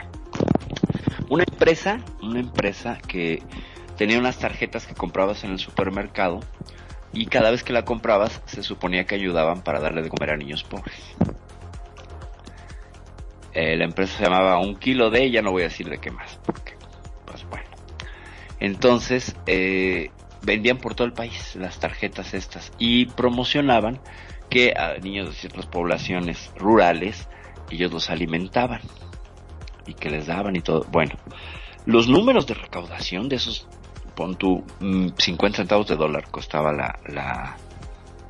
Una 1.30 1.44
empresa, 1.44 1.98
una 2.22 2.40
empresa 2.40 2.98
que 3.09 3.43
tenía 3.97 4.19
unas 4.19 4.39
tarjetas 4.39 4.86
que 4.86 4.94
comprabas 4.94 5.44
en 5.44 5.52
el 5.52 5.59
supermercado 5.59 6.40
y 7.12 7.27
cada 7.27 7.51
vez 7.51 7.62
que 7.62 7.73
la 7.73 7.85
comprabas 7.85 8.40
se 8.47 8.62
suponía 8.62 9.05
que 9.05 9.14
ayudaban 9.14 9.62
para 9.62 9.81
darle 9.81 10.02
de 10.02 10.09
comer 10.09 10.31
a 10.31 10.36
niños 10.36 10.64
pobres. 10.64 10.97
Eh, 13.55 13.77
la 13.77 13.85
empresa 13.85 14.16
se 14.16 14.24
llamaba 14.24 14.59
Un 14.59 14.77
Kilo 14.77 15.10
de, 15.10 15.31
ya 15.31 15.43
no 15.43 15.51
voy 15.51 15.62
a 15.62 15.66
decir 15.66 15.89
de 15.89 15.98
qué 15.98 16.10
más, 16.10 16.39
porque, 16.44 16.74
pues 17.27 17.44
bueno. 17.51 17.69
Entonces, 18.60 19.36
eh, 19.47 20.10
vendían 20.43 20.78
por 20.78 20.94
todo 20.94 21.06
el 21.06 21.12
país 21.12 21.55
las 21.56 21.78
tarjetas 21.78 22.32
estas 22.32 22.73
y 22.78 23.06
promocionaban 23.06 24.01
que 24.48 24.73
a 24.77 24.97
niños 24.98 25.28
de 25.28 25.35
ciertas 25.35 25.66
poblaciones 25.66 26.51
rurales 26.56 27.28
ellos 27.70 27.93
los 27.93 28.10
alimentaban 28.10 28.81
y 29.86 29.94
que 29.94 30.10
les 30.10 30.27
daban 30.27 30.56
y 30.56 30.60
todo. 30.60 30.86
Bueno, 30.90 31.14
los 31.86 32.09
números 32.09 32.47
de 32.47 32.55
recaudación 32.55 33.28
de 33.28 33.36
esos 33.36 33.66
pon 34.23 34.36
tu 34.36 34.62
50 34.78 35.19
mm, 35.19 35.53
centavos 35.53 35.89
de 35.89 35.97
dólar 35.97 36.31
costaba 36.31 36.73
la, 36.73 36.97
la, 37.09 37.57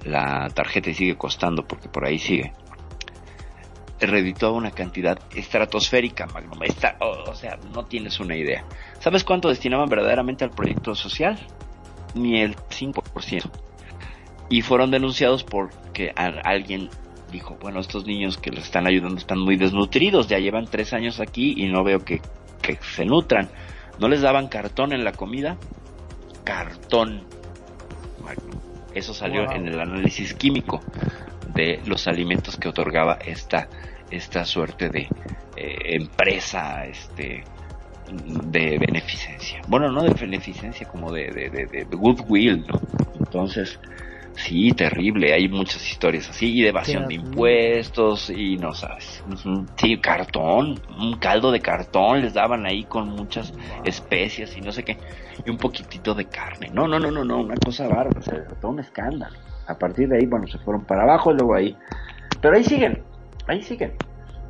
la 0.05 0.49
tarjeta 0.49 0.89
y 0.89 0.95
sigue 0.95 1.17
costando 1.17 1.67
porque 1.67 1.91
por 1.91 2.07
ahí 2.07 2.19
sigue. 2.19 2.55
Reeditó 4.01 4.55
una 4.55 4.71
cantidad 4.71 5.19
estratosférica, 5.37 6.27
Magnum. 6.29 6.59
o 7.01 7.35
sea, 7.35 7.59
no 7.75 7.85
tienes 7.85 8.21
una 8.21 8.35
idea. 8.35 8.65
¿Sabes 9.01 9.23
cuánto 9.23 9.51
destinaban 9.51 9.89
verdaderamente 9.91 10.45
al 10.45 10.51
proyecto 10.51 10.95
social? 10.95 11.39
Ni 12.15 12.41
el 12.41 12.57
5%. 12.57 13.51
Y 14.49 14.63
fueron 14.63 14.91
denunciados 14.91 15.45
porque 15.45 16.13
alguien 16.17 16.89
dijo, 17.31 17.59
bueno, 17.61 17.81
estos 17.81 18.07
niños 18.07 18.39
que 18.39 18.51
les 18.51 18.65
están 18.65 18.87
ayudando 18.87 19.19
están 19.19 19.39
muy 19.39 19.57
desnutridos, 19.57 20.27
ya 20.27 20.39
llevan 20.39 20.65
tres 20.65 20.95
años 20.95 21.21
aquí 21.21 21.55
y 21.57 21.69
no 21.69 21.85
veo 21.85 22.01
que, 22.01 22.23
que 22.63 22.79
se 22.83 23.05
nutran. 23.05 23.51
No 23.99 24.09
les 24.09 24.23
daban 24.23 24.49
cartón 24.49 24.93
en 24.93 25.05
la 25.05 25.13
comida. 25.13 25.59
Cartón. 26.45 27.25
Eso 28.95 29.15
salió 29.15 29.51
en 29.51 29.69
el 29.69 29.81
análisis 29.81 30.35
químico 30.35 30.81
de 31.55 31.81
los 31.87 32.07
alimentos 32.07 32.57
que 32.57 32.69
otorgaba 32.69 33.19
esta, 33.25 33.69
esta 34.11 34.45
suerte 34.45 34.89
de 34.91 35.09
eh, 35.57 35.97
empresa 35.97 36.85
este, 36.87 37.45
de 38.11 38.79
beneficencia. 38.79 39.63
Bueno, 39.69 39.91
no 39.91 40.03
de 40.03 40.13
beneficencia, 40.13 40.87
como 40.89 41.11
de, 41.11 41.31
de, 41.31 41.51
de, 41.51 41.67
de 41.67 41.97
goodwill, 41.97 42.67
¿no? 42.67 42.81
Entonces, 43.19 43.79
Sí, 44.35 44.73
terrible. 44.73 45.33
Hay 45.33 45.49
muchas 45.49 45.89
historias 45.89 46.31
así 46.31 46.59
y 46.59 46.63
de 46.63 46.69
evasión 46.69 47.07
de 47.07 47.15
impuestos 47.15 48.31
y 48.31 48.57
no 48.57 48.73
sabes. 48.73 49.23
Sí, 49.77 49.99
cartón, 49.99 50.81
un 50.99 51.19
caldo 51.19 51.53
de 51.53 51.61
cartón 51.61 52.23
les 52.23 52.35
daban 52.35 52.67
ahí 52.67 52.85
con 52.85 53.09
muchas 53.09 53.53
especias 53.85 54.57
y 54.57 54.61
no 54.61 54.73
sé 54.73 54.85
qué. 54.85 54.97
Y 55.45 55.51
un 55.51 55.59
poquitito 55.59 56.15
de 56.15 56.27
carne. 56.27 56.71
No, 56.73 56.89
no, 56.89 56.99
no, 56.99 57.11
no, 57.11 57.25
no, 57.25 57.41
una 57.41 57.55
cosa 57.57 57.87
bárbara. 57.87 58.23
Se 58.23 58.33
todo 58.61 58.73
un 58.73 58.81
escándalo. 58.81 59.37
A 59.67 59.79
partir 59.79 60.09
de 60.09 60.19
ahí, 60.19 60.27
bueno, 60.27 60.47
se 60.47 60.59
fueron 60.59 60.85
para 60.85 61.03
abajo 61.03 61.33
y 61.33 61.35
luego 61.35 61.55
ahí. 61.55 61.77
Pero 62.41 62.57
ahí 62.57 62.65
siguen, 62.65 63.03
ahí 63.47 63.63
siguen, 63.63 63.93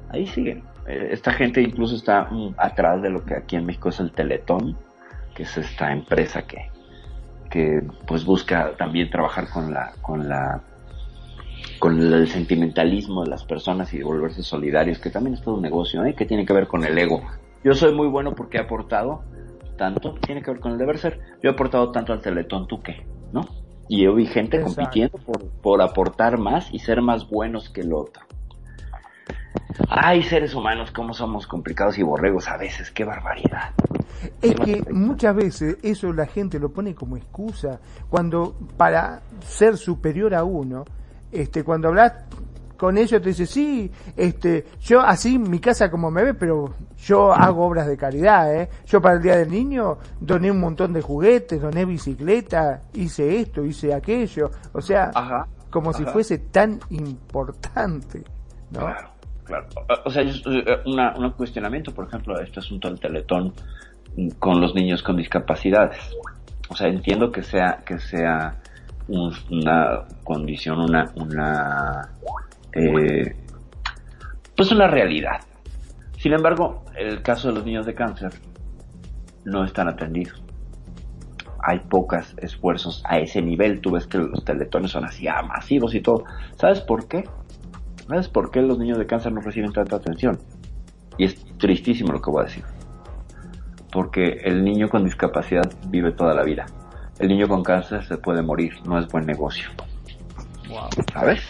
ahí 0.08 0.26
siguen. 0.26 0.62
Eh, 0.86 1.08
esta 1.10 1.32
gente 1.32 1.60
incluso 1.60 1.94
está 1.96 2.24
mm, 2.24 2.54
atrás 2.56 3.02
de 3.02 3.10
lo 3.10 3.24
que 3.24 3.34
aquí 3.34 3.56
en 3.56 3.66
México 3.66 3.90
es 3.90 4.00
el 4.00 4.12
Teletón, 4.12 4.76
que 5.34 5.42
es 5.42 5.56
esta 5.56 5.92
empresa 5.92 6.42
que 6.42 6.71
que 7.52 7.82
pues 8.06 8.24
busca 8.24 8.74
también 8.78 9.10
trabajar 9.10 9.48
con 9.50 9.72
la 9.72 9.92
con 10.00 10.26
la 10.28 10.62
con 11.78 12.00
el 12.00 12.26
sentimentalismo 12.28 13.24
de 13.24 13.30
las 13.30 13.44
personas 13.44 13.92
y 13.92 14.02
volverse 14.02 14.42
solidarios, 14.42 14.98
que 14.98 15.10
también 15.10 15.34
es 15.34 15.42
todo 15.42 15.56
un 15.56 15.62
negocio, 15.62 16.04
¿eh? 16.04 16.14
que 16.14 16.24
tiene 16.24 16.46
que 16.46 16.52
ver 16.52 16.66
con 16.66 16.84
el 16.84 16.96
ego. 16.96 17.22
Yo 17.62 17.74
soy 17.74 17.94
muy 17.94 18.08
bueno 18.08 18.34
porque 18.34 18.56
he 18.56 18.60
aportado 18.60 19.22
tanto, 19.76 20.14
tiene 20.14 20.42
que 20.42 20.50
ver 20.50 20.60
con 20.60 20.72
el 20.72 20.78
deber 20.78 20.98
ser, 20.98 21.20
yo 21.42 21.50
he 21.50 21.52
aportado 21.52 21.90
tanto 21.90 22.12
al 22.12 22.20
Teletón, 22.22 22.66
¿tú 22.66 22.80
qué? 22.82 23.04
¿No? 23.32 23.42
Y 23.88 24.04
yo 24.04 24.14
vi 24.14 24.26
gente 24.26 24.60
compitiendo 24.60 25.18
por, 25.18 25.50
por 25.60 25.82
aportar 25.82 26.38
más 26.38 26.72
y 26.72 26.78
ser 26.78 27.02
más 27.02 27.28
buenos 27.28 27.68
que 27.68 27.82
el 27.82 27.92
otro. 27.92 28.22
Ay, 29.88 30.22
seres 30.22 30.54
humanos, 30.54 30.90
cómo 30.90 31.14
somos 31.14 31.46
complicados 31.46 31.98
y 31.98 32.02
borregos 32.02 32.48
a 32.48 32.56
veces, 32.56 32.90
qué 32.90 33.04
barbaridad. 33.04 33.70
Es 34.40 34.54
que 34.54 34.84
muchas 34.92 35.34
veces 35.34 35.76
eso 35.82 36.12
la 36.12 36.26
gente 36.26 36.58
lo 36.58 36.70
pone 36.72 36.94
como 36.94 37.16
excusa 37.16 37.80
cuando 38.08 38.54
para 38.76 39.22
ser 39.40 39.76
superior 39.76 40.34
a 40.34 40.44
uno, 40.44 40.84
este, 41.30 41.64
cuando 41.64 41.88
hablas 41.88 42.12
con 42.76 42.98
ellos 42.98 43.22
te 43.22 43.28
dice 43.28 43.46
sí, 43.46 43.92
este, 44.16 44.66
yo 44.80 45.00
así 45.00 45.38
mi 45.38 45.60
casa 45.60 45.88
como 45.88 46.10
me 46.10 46.24
ve, 46.24 46.34
pero 46.34 46.74
yo 46.98 47.32
hago 47.32 47.64
obras 47.64 47.86
de 47.86 47.96
caridad, 47.96 48.52
¿eh? 48.52 48.68
Yo 48.86 49.00
para 49.00 49.14
el 49.16 49.22
día 49.22 49.36
del 49.36 49.52
niño 49.52 49.98
doné 50.18 50.50
un 50.50 50.58
montón 50.58 50.92
de 50.92 51.00
juguetes, 51.00 51.62
doné 51.62 51.84
bicicleta, 51.84 52.80
hice 52.94 53.38
esto, 53.38 53.64
hice 53.64 53.94
aquello, 53.94 54.50
o 54.72 54.80
sea, 54.80 55.12
como 55.70 55.92
si 55.92 56.04
fuese 56.06 56.38
tan 56.38 56.80
importante, 56.90 58.24
¿no? 58.72 58.80
Claro. 58.80 59.11
O 60.04 60.10
sea, 60.10 60.22
eh, 60.22 60.82
un 60.84 61.30
cuestionamiento, 61.32 61.92
por 61.92 62.06
ejemplo, 62.06 62.40
este 62.40 62.60
asunto 62.60 62.88
del 62.88 63.00
teletón 63.00 63.52
con 64.38 64.60
los 64.60 64.74
niños 64.74 65.02
con 65.02 65.16
discapacidades. 65.16 65.98
O 66.68 66.76
sea, 66.76 66.88
entiendo 66.88 67.30
que 67.30 67.42
sea, 67.42 67.82
que 67.84 67.98
sea 67.98 68.60
una 69.08 70.04
condición, 70.22 70.80
una, 70.80 71.10
una, 71.16 72.08
eh, 72.72 73.36
pues 74.56 74.70
una 74.72 74.86
realidad. 74.86 75.40
Sin 76.18 76.32
embargo, 76.32 76.84
el 76.96 77.22
caso 77.22 77.48
de 77.48 77.54
los 77.54 77.64
niños 77.64 77.84
de 77.84 77.94
cáncer 77.94 78.32
no 79.44 79.64
están 79.64 79.88
atendidos. 79.88 80.42
Hay 81.64 81.80
pocos 81.80 82.34
esfuerzos 82.38 83.02
a 83.06 83.18
ese 83.18 83.42
nivel. 83.42 83.80
Tú 83.80 83.92
ves 83.92 84.06
que 84.06 84.18
los 84.18 84.44
teletones 84.44 84.92
son 84.92 85.04
así 85.04 85.26
masivos 85.46 85.94
y 85.94 86.00
todo. 86.00 86.24
¿Sabes 86.56 86.80
por 86.80 87.06
qué? 87.06 87.24
¿Sabes 88.12 88.28
por 88.28 88.50
qué 88.50 88.60
los 88.60 88.78
niños 88.78 88.98
de 88.98 89.06
cáncer 89.06 89.32
no 89.32 89.40
reciben 89.40 89.72
tanta 89.72 89.96
atención? 89.96 90.38
Y 91.16 91.24
es 91.24 91.34
tristísimo 91.56 92.12
lo 92.12 92.20
que 92.20 92.30
voy 92.30 92.42
a 92.42 92.44
decir. 92.44 92.62
Porque 93.90 94.42
el 94.44 94.62
niño 94.62 94.90
con 94.90 95.02
discapacidad 95.02 95.64
vive 95.88 96.12
toda 96.12 96.34
la 96.34 96.42
vida. 96.42 96.66
El 97.18 97.28
niño 97.28 97.48
con 97.48 97.62
cáncer 97.62 98.04
se 98.04 98.18
puede 98.18 98.42
morir, 98.42 98.74
no 98.84 98.98
es 98.98 99.08
buen 99.08 99.24
negocio. 99.24 99.70
¿Sabes? 101.10 101.40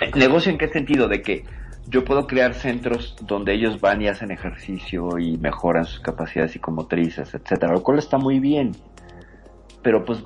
Eh, 0.00 0.10
¿Negocio 0.14 0.50
en 0.50 0.56
qué 0.56 0.68
sentido? 0.68 1.08
De 1.08 1.20
que 1.20 1.44
yo 1.88 2.06
puedo 2.06 2.26
crear 2.26 2.54
centros 2.54 3.14
donde 3.26 3.52
ellos 3.52 3.78
van 3.78 4.00
y 4.00 4.08
hacen 4.08 4.30
ejercicio 4.30 5.18
y 5.18 5.36
mejoran 5.36 5.84
sus 5.84 6.00
capacidades 6.00 6.52
psicomotrices, 6.52 7.34
etcétera, 7.34 7.70
lo 7.70 7.82
cual 7.82 7.98
está 7.98 8.16
muy 8.16 8.40
bien. 8.40 8.72
Pero 9.82 10.06
pues 10.06 10.22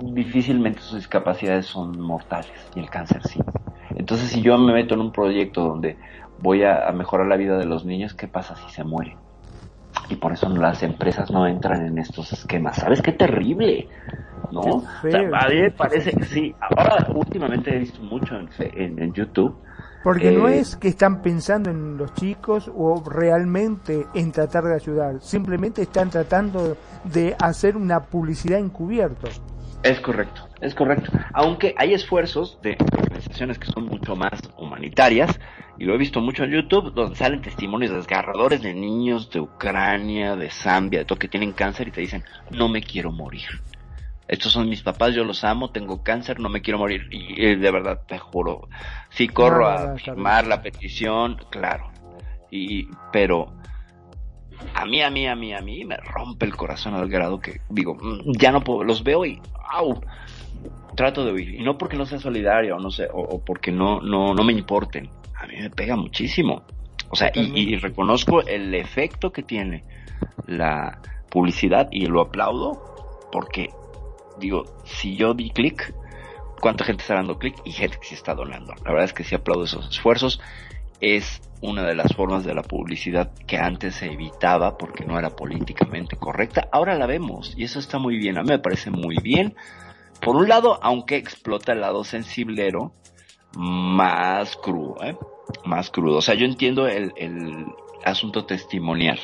difícilmente 0.00 0.80
sus 0.80 0.98
discapacidades 0.98 1.66
son 1.66 2.00
mortales 2.00 2.52
y 2.74 2.80
el 2.80 2.90
cáncer 2.90 3.22
sí. 3.26 3.40
Entonces, 3.90 4.28
si 4.30 4.42
yo 4.42 4.56
me 4.58 4.72
meto 4.72 4.94
en 4.94 5.00
un 5.00 5.12
proyecto 5.12 5.62
donde 5.62 5.96
voy 6.40 6.62
a, 6.64 6.90
mejorar 6.92 7.26
la 7.26 7.36
vida 7.36 7.58
de 7.58 7.66
los 7.66 7.84
niños, 7.84 8.14
¿qué 8.14 8.28
pasa 8.28 8.54
si 8.56 8.70
se 8.72 8.84
mueren? 8.84 9.16
Y 10.08 10.16
por 10.16 10.32
eso 10.32 10.48
las 10.48 10.82
empresas 10.82 11.30
no 11.30 11.46
entran 11.46 11.84
en 11.84 11.98
estos 11.98 12.32
esquemas. 12.32 12.76
¿Sabes 12.76 13.02
qué 13.02 13.12
terrible? 13.12 13.88
¿No? 14.52 14.60
O 14.60 14.84
sea, 15.02 15.20
a 15.20 15.48
mí 15.48 15.60
me 15.60 15.70
parece 15.70 16.12
que 16.12 16.24
sí. 16.24 16.54
Ahora, 16.60 17.06
últimamente 17.14 17.74
he 17.74 17.78
visto 17.80 18.00
mucho 18.02 18.36
en, 18.36 18.98
en, 18.98 19.12
YouTube 19.12 19.54
Porque 20.02 20.30
no 20.30 20.48
es 20.48 20.76
que 20.76 20.88
están 20.88 21.20
pensando 21.20 21.70
en 21.70 21.98
los 21.98 22.14
chicos 22.14 22.70
o 22.74 23.02
realmente 23.04 24.06
en 24.14 24.32
tratar 24.32 24.64
de 24.64 24.74
ayudar, 24.74 25.20
simplemente 25.20 25.82
están 25.82 26.08
tratando 26.08 26.76
de 27.04 27.36
hacer 27.38 27.76
una 27.76 28.00
publicidad 28.00 28.58
encubierto. 28.58 29.28
Es 29.82 30.00
correcto, 30.00 30.48
es 30.60 30.74
correcto. 30.74 31.12
Aunque 31.32 31.74
hay 31.78 31.94
esfuerzos 31.94 32.60
de 32.62 32.76
organizaciones 32.92 33.58
que 33.58 33.66
son 33.66 33.86
mucho 33.86 34.16
más 34.16 34.40
humanitarias, 34.56 35.38
y 35.78 35.84
lo 35.84 35.94
he 35.94 35.98
visto 35.98 36.20
mucho 36.20 36.44
en 36.44 36.50
YouTube, 36.50 36.92
donde 36.92 37.14
salen 37.14 37.40
testimonios 37.40 37.92
desgarradores 37.92 38.60
de 38.62 38.74
niños 38.74 39.30
de 39.30 39.40
Ucrania, 39.40 40.34
de 40.34 40.50
Zambia, 40.50 41.00
de 41.00 41.04
todo 41.04 41.18
que 41.18 41.28
tienen 41.28 41.52
cáncer 41.52 41.88
y 41.88 41.90
te 41.92 42.00
dicen, 42.00 42.24
no 42.50 42.68
me 42.68 42.82
quiero 42.82 43.12
morir. 43.12 43.48
Estos 44.26 44.52
son 44.52 44.68
mis 44.68 44.82
papás, 44.82 45.14
yo 45.14 45.24
los 45.24 45.44
amo, 45.44 45.70
tengo 45.70 46.02
cáncer, 46.02 46.40
no 46.40 46.48
me 46.48 46.60
quiero 46.60 46.78
morir. 46.78 47.08
Y 47.12 47.42
eh, 47.42 47.56
de 47.56 47.70
verdad, 47.70 48.02
te 48.06 48.18
juro, 48.18 48.68
si 49.10 49.28
corro 49.28 49.68
a 49.68 49.96
firmar 49.96 50.46
la 50.46 50.60
petición, 50.60 51.38
claro. 51.50 51.92
Y, 52.50 52.88
pero 53.12 53.54
a 54.74 54.84
mí, 54.84 55.00
a 55.00 55.10
mí, 55.10 55.26
a 55.28 55.36
mí, 55.36 55.54
a 55.54 55.60
mí 55.60 55.84
me 55.84 55.96
rompe 55.96 56.44
el 56.44 56.56
corazón 56.56 56.94
al 56.94 57.08
grado 57.08 57.40
que 57.40 57.60
digo, 57.70 57.94
mm, 57.94 58.32
ya 58.38 58.50
no 58.50 58.62
puedo, 58.62 58.84
los 58.84 59.04
veo 59.04 59.24
y 59.24 59.40
¡au! 59.70 60.00
trato 60.98 61.24
de 61.24 61.32
huir. 61.32 61.54
Y 61.54 61.62
no 61.62 61.78
porque 61.78 61.96
no 61.96 62.06
sea 62.06 62.18
solidario, 62.18 62.76
o 62.76 62.80
no 62.80 62.90
sé, 62.90 63.08
o, 63.12 63.40
porque 63.44 63.70
no, 63.70 64.00
no, 64.00 64.34
no 64.34 64.42
me 64.42 64.52
importen. 64.52 65.08
A 65.36 65.46
mí 65.46 65.54
me 65.56 65.70
pega 65.70 65.94
muchísimo. 65.94 66.64
O 67.10 67.16
sea, 67.16 67.30
y, 67.34 67.76
reconozco 67.76 68.42
el 68.42 68.74
efecto 68.74 69.32
que 69.32 69.44
tiene 69.44 69.84
la 70.46 71.00
publicidad 71.30 71.88
y 71.92 72.06
lo 72.06 72.20
aplaudo 72.20 72.82
porque, 73.30 73.70
digo, 74.38 74.64
si 74.84 75.16
yo 75.16 75.34
di 75.34 75.50
clic, 75.50 75.94
¿cuánta 76.60 76.84
gente 76.84 77.02
está 77.02 77.14
dando 77.14 77.38
clic? 77.38 77.54
Y 77.64 77.70
gente 77.70 77.98
que 78.00 78.08
sí 78.08 78.14
está 78.14 78.34
donando. 78.34 78.74
La 78.84 78.90
verdad 78.90 79.04
es 79.04 79.12
que 79.12 79.22
sí 79.22 79.36
aplaudo 79.36 79.64
esos 79.64 79.88
esfuerzos. 79.88 80.40
Es 81.00 81.40
una 81.60 81.84
de 81.84 81.94
las 81.94 82.14
formas 82.14 82.44
de 82.44 82.54
la 82.54 82.62
publicidad 82.62 83.32
que 83.46 83.56
antes 83.56 83.96
se 83.96 84.06
evitaba 84.06 84.78
porque 84.78 85.04
no 85.04 85.18
era 85.18 85.30
políticamente 85.30 86.16
correcta. 86.16 86.68
Ahora 86.72 86.94
la 86.96 87.06
vemos 87.06 87.54
y 87.56 87.64
eso 87.64 87.78
está 87.78 87.98
muy 87.98 88.16
bien. 88.16 88.38
A 88.38 88.42
mí 88.42 88.48
me 88.48 88.58
parece 88.58 88.90
muy 88.90 89.16
bien. 89.22 89.54
Por 90.20 90.36
un 90.36 90.48
lado, 90.48 90.78
aunque 90.82 91.16
explota 91.16 91.72
el 91.72 91.80
lado 91.80 92.04
sensiblero, 92.04 92.92
más 93.56 94.56
crudo, 94.56 94.96
¿eh? 95.02 95.16
Más 95.64 95.90
crudo. 95.90 96.18
O 96.18 96.22
sea, 96.22 96.34
yo 96.34 96.44
entiendo 96.44 96.88
el, 96.88 97.12
el 97.16 97.66
asunto 98.04 98.44
testimonial 98.44 99.18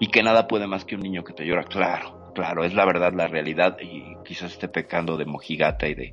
y 0.00 0.08
que 0.08 0.22
nada 0.22 0.48
puede 0.48 0.66
más 0.66 0.84
que 0.84 0.94
un 0.94 1.02
niño 1.02 1.24
que 1.24 1.32
te 1.32 1.44
llora. 1.44 1.64
Claro, 1.64 2.32
claro, 2.34 2.64
es 2.64 2.74
la 2.74 2.84
verdad, 2.84 3.12
la 3.14 3.26
realidad 3.26 3.76
y 3.80 4.16
quizás 4.24 4.52
esté 4.52 4.68
pecando 4.68 5.16
de 5.16 5.26
mojigata 5.26 5.86
y 5.88 5.94
de, 5.94 6.12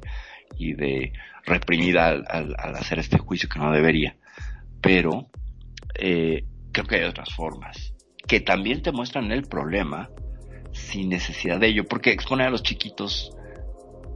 y 0.58 0.74
de 0.74 1.14
reprimida 1.46 2.10
al, 2.10 2.56
al 2.58 2.76
hacer 2.76 3.00
este 3.00 3.18
juicio 3.18 3.50
que 3.50 3.60
no 3.60 3.72
debería. 3.72 4.16
Pero 4.86 5.32
eh, 5.96 6.46
creo 6.72 6.86
que 6.86 6.98
hay 6.98 7.04
otras 7.06 7.34
formas 7.34 7.96
que 8.28 8.40
también 8.40 8.84
te 8.84 8.92
muestran 8.92 9.32
el 9.32 9.44
problema 9.44 10.12
sin 10.72 11.10
necesidad 11.10 11.60
de 11.60 11.68
ello, 11.68 11.86
porque 11.86 12.12
exponer 12.12 12.48
a 12.48 12.50
los 12.52 12.62
chiquitos 12.62 13.32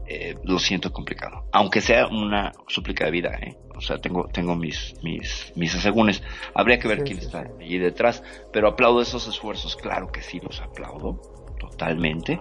eh, 0.08 0.36
lo 0.44 0.60
siento 0.60 0.92
complicado, 0.94 1.46
aunque 1.52 1.82
sea 1.82 2.08
una 2.08 2.52
súplica 2.68 3.06
de 3.06 3.12
vida, 3.12 3.30
¿eh? 3.42 3.56
o 3.76 3.82
sea, 3.82 4.00
tengo, 4.00 4.28
tengo 4.28 4.56
mis, 4.56 4.94
mis, 5.04 5.52
mis 5.56 5.74
asegúnes, 5.74 6.22
habría 6.54 6.78
que 6.78 6.88
ver 6.88 7.04
quién 7.04 7.18
está 7.18 7.48
allí 7.60 7.80
detrás, 7.80 8.22
pero 8.54 8.68
aplaudo 8.68 9.02
esos 9.02 9.28
esfuerzos, 9.28 9.76
claro 9.76 10.12
que 10.12 10.22
sí, 10.22 10.40
los 10.40 10.62
aplaudo 10.62 11.20
totalmente, 11.60 12.40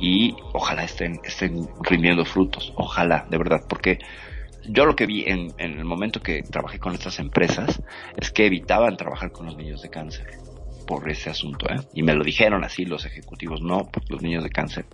y 0.00 0.34
ojalá 0.54 0.84
estén, 0.84 1.20
estén 1.22 1.68
rindiendo 1.82 2.24
frutos, 2.24 2.72
ojalá, 2.76 3.26
de 3.28 3.38
verdad, 3.38 3.64
porque 3.68 3.98
yo 4.66 4.86
lo 4.86 4.96
que 4.96 5.06
vi 5.06 5.24
en, 5.26 5.52
en, 5.58 5.78
el 5.78 5.84
momento 5.84 6.20
que 6.20 6.42
trabajé 6.42 6.78
con 6.78 6.94
estas 6.94 7.18
empresas 7.18 7.82
es 8.16 8.30
que 8.30 8.46
evitaban 8.46 8.96
trabajar 8.96 9.32
con 9.32 9.46
los 9.46 9.56
niños 9.56 9.82
de 9.82 9.90
cáncer 9.90 10.26
por 10.86 11.08
ese 11.08 11.30
asunto, 11.30 11.66
¿eh? 11.70 11.78
Y 11.94 12.02
me 12.02 12.14
lo 12.14 12.24
dijeron 12.24 12.64
así 12.64 12.84
los 12.84 13.04
ejecutivos, 13.04 13.62
no, 13.62 13.88
porque 13.92 14.12
los 14.12 14.22
niños 14.22 14.42
de 14.42 14.50
cáncer 14.50 14.86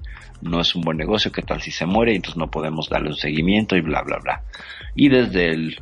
no 0.42 0.60
es 0.60 0.74
un 0.74 0.82
buen 0.82 0.98
negocio, 0.98 1.32
¿qué 1.32 1.40
tal 1.40 1.62
si 1.62 1.70
se 1.70 1.86
muere? 1.86 2.12
Y 2.12 2.16
entonces 2.16 2.36
no 2.36 2.50
podemos 2.50 2.90
darle 2.90 3.08
un 3.08 3.16
seguimiento 3.16 3.76
y 3.76 3.80
bla, 3.80 4.02
bla, 4.02 4.18
bla. 4.22 4.44
Y 4.94 5.08
desde 5.08 5.50
el, 5.50 5.80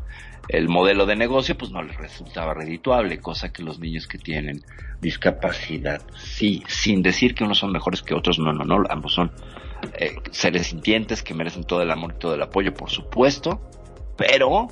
el 0.48 0.68
modelo 0.68 1.06
de 1.06 1.16
negocio, 1.16 1.58
pues 1.58 1.72
no 1.72 1.82
les 1.82 1.96
resultaba 1.96 2.54
redituable, 2.54 3.18
cosa 3.18 3.52
que 3.52 3.64
los 3.64 3.80
niños 3.80 4.06
que 4.06 4.18
tienen 4.18 4.62
discapacidad, 5.00 6.02
sí, 6.16 6.62
sin 6.68 7.02
decir 7.02 7.34
que 7.34 7.44
unos 7.44 7.58
son 7.58 7.72
mejores 7.72 8.02
que 8.02 8.14
otros, 8.14 8.38
no, 8.38 8.52
no, 8.52 8.64
no, 8.64 8.84
ambos 8.88 9.14
son 9.14 9.32
eh, 9.98 10.16
seres 10.30 10.68
sintientes 10.68 11.22
que 11.22 11.34
merecen 11.34 11.64
todo 11.64 11.82
el 11.82 11.90
amor 11.90 12.14
y 12.16 12.18
todo 12.18 12.34
el 12.34 12.42
apoyo, 12.42 12.72
por 12.72 12.90
supuesto, 12.90 13.60
pero 14.16 14.68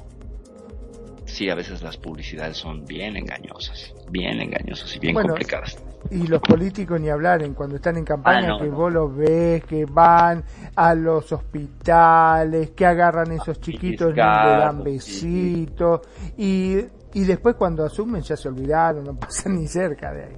sí, 1.33 1.49
a 1.49 1.55
veces 1.55 1.83
las 1.83 1.97
publicidades 1.97 2.57
son 2.57 2.85
bien 2.85 3.17
engañosas, 3.17 3.95
bien 4.11 4.41
engañosas 4.41 4.95
y 4.95 4.99
bien 4.99 5.15
complicadas. 5.15 5.83
Y 6.11 6.27
los 6.27 6.41
políticos 6.41 7.01
ni 7.01 7.09
hablar, 7.09 7.43
en 7.43 7.55
cuando 7.55 7.77
están 7.77 7.97
en 7.97 8.05
campaña, 8.05 8.55
ah, 8.55 8.59
que 8.61 8.69
vos 8.69 8.93
los 8.93 9.17
ves, 9.17 9.65
que 9.65 9.87
van 9.87 10.45
a 10.77 10.95
los 10.95 11.33
hospitales, 11.33 12.71
que 12.71 12.85
agarran 12.85 13.33
esos 13.33 13.61
chiquitos 13.61 14.13
y 14.13 14.17
le 14.17 14.23
dan 14.23 14.83
besitos, 14.83 16.01
y, 16.37 16.79
y 17.15 17.25
después 17.25 17.55
cuando 17.57 17.85
asumen 17.85 18.23
ya 18.23 18.37
se 18.37 18.49
olvidaron, 18.49 19.05
no 19.05 19.15
pasan 19.19 19.55
ni 19.55 19.67
cerca 19.67 20.13
de 20.13 20.25
ahí. 20.25 20.37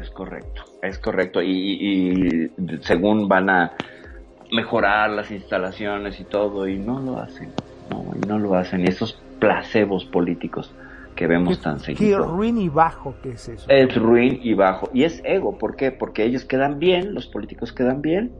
Es 0.00 0.10
correcto, 0.10 0.62
es 0.82 0.98
correcto, 0.98 1.40
y, 1.40 2.50
y 2.56 2.78
según 2.82 3.28
van 3.28 3.48
a 3.48 3.72
mejorar 4.56 5.10
las 5.10 5.30
instalaciones 5.30 6.18
y 6.18 6.24
todo, 6.24 6.66
y 6.66 6.78
no 6.78 6.98
lo 7.00 7.18
hacen, 7.18 7.52
no, 7.90 8.04
y 8.16 8.26
no 8.26 8.38
lo 8.38 8.54
hacen, 8.54 8.80
y 8.80 8.88
esos 8.88 9.20
placebos 9.38 10.04
políticos 10.06 10.74
que 11.14 11.26
vemos 11.26 11.60
tan 11.60 11.78
seguido. 11.78 12.18
Qué 12.18 12.28
ruin 12.28 12.58
y 12.58 12.68
bajo 12.68 13.14
que 13.22 13.30
es 13.30 13.48
eso. 13.48 13.66
Es 13.68 13.94
ruin 13.96 14.40
y 14.42 14.54
bajo. 14.54 14.90
Y 14.92 15.04
es 15.04 15.22
ego, 15.24 15.56
¿por 15.58 15.76
qué? 15.76 15.92
Porque 15.92 16.24
ellos 16.24 16.44
quedan 16.44 16.78
bien, 16.78 17.14
los 17.14 17.26
políticos 17.26 17.72
quedan 17.72 18.02
bien, 18.02 18.32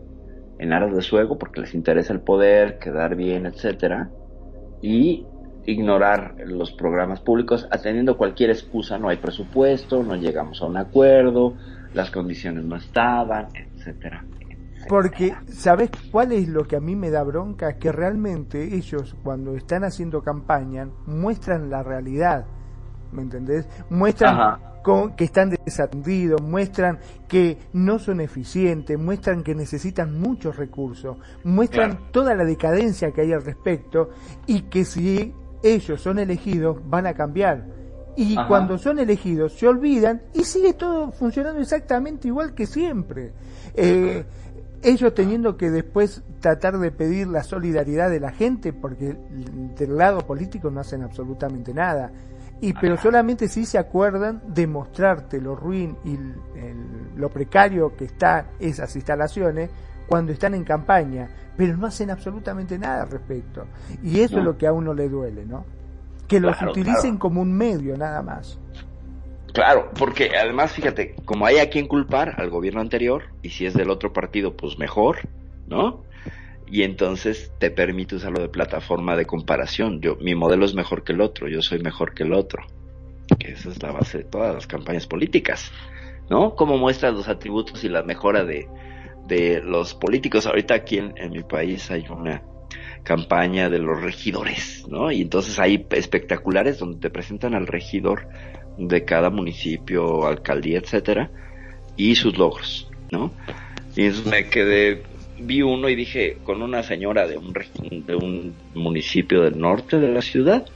en 0.58 0.72
aras 0.72 0.94
de 0.94 1.02
su 1.02 1.18
ego, 1.18 1.38
porque 1.38 1.60
les 1.60 1.74
interesa 1.74 2.12
el 2.12 2.20
poder, 2.20 2.78
quedar 2.78 3.14
bien, 3.14 3.46
etcétera, 3.46 4.10
y 4.82 5.26
ignorar 5.66 6.36
los 6.46 6.72
programas 6.72 7.20
públicos 7.20 7.66
atendiendo 7.70 8.16
cualquier 8.16 8.50
excusa, 8.50 8.98
no 8.98 9.08
hay 9.08 9.16
presupuesto, 9.16 10.02
no 10.02 10.14
llegamos 10.16 10.62
a 10.62 10.66
un 10.66 10.76
acuerdo, 10.76 11.54
las 11.92 12.10
condiciones 12.10 12.64
no 12.64 12.76
estaban, 12.76 13.48
etcétera. 13.54 14.24
Porque, 14.88 15.34
¿sabes 15.48 15.90
cuál 16.10 16.32
es 16.32 16.48
lo 16.48 16.64
que 16.64 16.76
a 16.76 16.80
mí 16.80 16.96
me 16.96 17.10
da 17.10 17.22
bronca? 17.22 17.76
Que 17.78 17.92
realmente 17.92 18.74
ellos, 18.74 19.16
cuando 19.22 19.56
están 19.56 19.84
haciendo 19.84 20.22
campaña, 20.22 20.88
muestran 21.06 21.70
la 21.70 21.82
realidad. 21.82 22.46
¿Me 23.12 23.22
entendés? 23.22 23.68
Muestran 23.90 24.58
que 25.16 25.24
están 25.24 25.50
desatendidos, 25.64 26.40
muestran 26.40 27.00
que 27.26 27.58
no 27.72 27.98
son 27.98 28.20
eficientes, 28.20 28.96
muestran 28.96 29.42
que 29.42 29.54
necesitan 29.54 30.20
muchos 30.20 30.56
recursos, 30.56 31.16
muestran 31.42 32.12
toda 32.12 32.36
la 32.36 32.44
decadencia 32.44 33.10
que 33.10 33.22
hay 33.22 33.32
al 33.32 33.44
respecto 33.44 34.10
y 34.46 34.62
que 34.62 34.84
si 34.84 35.34
ellos 35.62 36.00
son 36.00 36.20
elegidos 36.20 36.78
van 36.88 37.06
a 37.06 37.14
cambiar. 37.14 37.66
Y 38.18 38.36
cuando 38.46 38.78
son 38.78 38.98
elegidos 38.98 39.52
se 39.54 39.66
olvidan 39.66 40.22
y 40.32 40.44
sigue 40.44 40.72
todo 40.72 41.10
funcionando 41.10 41.60
exactamente 41.60 42.28
igual 42.28 42.54
que 42.54 42.66
siempre. 42.66 43.32
Eh, 43.74 44.24
ellos 44.82 45.14
teniendo 45.14 45.56
que 45.56 45.70
después 45.70 46.22
tratar 46.40 46.78
de 46.78 46.90
pedir 46.90 47.26
la 47.28 47.42
solidaridad 47.42 48.10
de 48.10 48.20
la 48.20 48.32
gente, 48.32 48.72
porque 48.72 49.16
del 49.76 49.96
lado 49.96 50.20
político 50.20 50.70
no 50.70 50.80
hacen 50.80 51.02
absolutamente 51.02 51.74
nada. 51.74 52.12
Y 52.60 52.72
pero 52.72 52.96
solamente 52.96 53.48
si 53.48 53.66
se 53.66 53.76
acuerdan 53.78 54.42
de 54.46 54.66
mostrarte 54.66 55.40
lo 55.40 55.54
ruin 55.54 55.96
y 56.04 56.18
lo 57.16 57.28
precario 57.28 57.94
que 57.96 58.06
están 58.06 58.46
esas 58.58 58.94
instalaciones 58.96 59.70
cuando 60.06 60.32
están 60.32 60.54
en 60.54 60.64
campaña, 60.64 61.28
pero 61.56 61.76
no 61.76 61.86
hacen 61.86 62.10
absolutamente 62.10 62.78
nada 62.78 63.02
al 63.02 63.10
respecto. 63.10 63.66
Y 64.02 64.20
eso 64.20 64.38
es 64.38 64.44
lo 64.44 64.56
que 64.56 64.66
a 64.66 64.72
uno 64.72 64.94
le 64.94 65.08
duele, 65.08 65.44
¿no? 65.44 65.64
Que 66.26 66.40
los 66.40 66.56
utilicen 66.62 67.18
como 67.18 67.42
un 67.42 67.52
medio 67.52 67.96
nada 67.96 68.22
más. 68.22 68.58
Claro, 69.56 69.90
porque 69.98 70.32
además, 70.38 70.74
fíjate, 70.74 71.14
como 71.24 71.46
hay 71.46 71.56
a 71.56 71.70
quien 71.70 71.88
culpar 71.88 72.34
al 72.36 72.50
gobierno 72.50 72.82
anterior, 72.82 73.30
y 73.40 73.48
si 73.48 73.64
es 73.64 73.72
del 73.72 73.88
otro 73.88 74.12
partido, 74.12 74.54
pues 74.54 74.78
mejor, 74.78 75.20
¿no? 75.66 76.04
Y 76.66 76.82
entonces 76.82 77.50
te 77.58 77.70
permite 77.70 78.16
usarlo 78.16 78.42
de 78.42 78.50
plataforma 78.50 79.16
de 79.16 79.24
comparación. 79.24 80.02
Yo, 80.02 80.16
mi 80.16 80.34
modelo 80.34 80.66
es 80.66 80.74
mejor 80.74 81.04
que 81.04 81.14
el 81.14 81.22
otro, 81.22 81.48
yo 81.48 81.62
soy 81.62 81.78
mejor 81.78 82.12
que 82.12 82.24
el 82.24 82.34
otro. 82.34 82.66
Que 83.38 83.52
esa 83.52 83.70
es 83.70 83.82
la 83.82 83.92
base 83.92 84.18
de 84.18 84.24
todas 84.24 84.54
las 84.54 84.66
campañas 84.66 85.06
políticas, 85.06 85.72
¿no? 86.28 86.54
Como 86.54 86.76
muestras 86.76 87.14
los 87.14 87.26
atributos 87.26 87.82
y 87.82 87.88
la 87.88 88.02
mejora 88.02 88.44
de, 88.44 88.68
de 89.26 89.62
los 89.62 89.94
políticos. 89.94 90.46
Ahorita 90.46 90.74
aquí 90.74 90.98
en 90.98 91.30
mi 91.30 91.44
país 91.44 91.90
hay 91.90 92.04
una 92.10 92.42
campaña 93.04 93.70
de 93.70 93.78
los 93.78 94.02
regidores, 94.02 94.84
¿no? 94.86 95.10
Y 95.10 95.22
entonces 95.22 95.58
hay 95.58 95.86
espectaculares 95.92 96.78
donde 96.78 96.98
te 96.98 97.08
presentan 97.08 97.54
al 97.54 97.66
regidor 97.66 98.28
de 98.76 99.04
cada 99.04 99.30
municipio, 99.30 100.26
alcaldía, 100.26 100.78
etcétera, 100.78 101.30
y 101.96 102.14
sus 102.14 102.36
logros, 102.36 102.88
¿no? 103.10 103.32
Y 103.96 104.10
me 104.28 104.48
quedé, 104.48 105.02
vi 105.38 105.62
uno 105.62 105.88
y 105.88 105.94
dije, 105.94 106.38
con 106.44 106.62
una 106.62 106.82
señora 106.82 107.26
de 107.26 107.38
un, 107.38 107.54
de 108.06 108.14
un 108.14 108.54
municipio 108.74 109.42
del 109.42 109.58
norte 109.58 109.98
de 109.98 110.08
la 110.08 110.22
ciudad, 110.22 110.66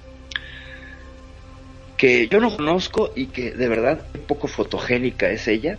que 1.96 2.28
yo 2.28 2.40
no 2.40 2.56
conozco 2.56 3.12
y 3.14 3.26
que 3.26 3.50
de 3.50 3.68
verdad 3.68 4.06
poco 4.26 4.48
fotogénica 4.48 5.30
es 5.30 5.46
ella. 5.48 5.78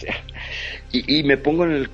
y, 0.92 1.18
y 1.18 1.24
me 1.24 1.36
pongo 1.36 1.64
en 1.64 1.72
el 1.72 1.90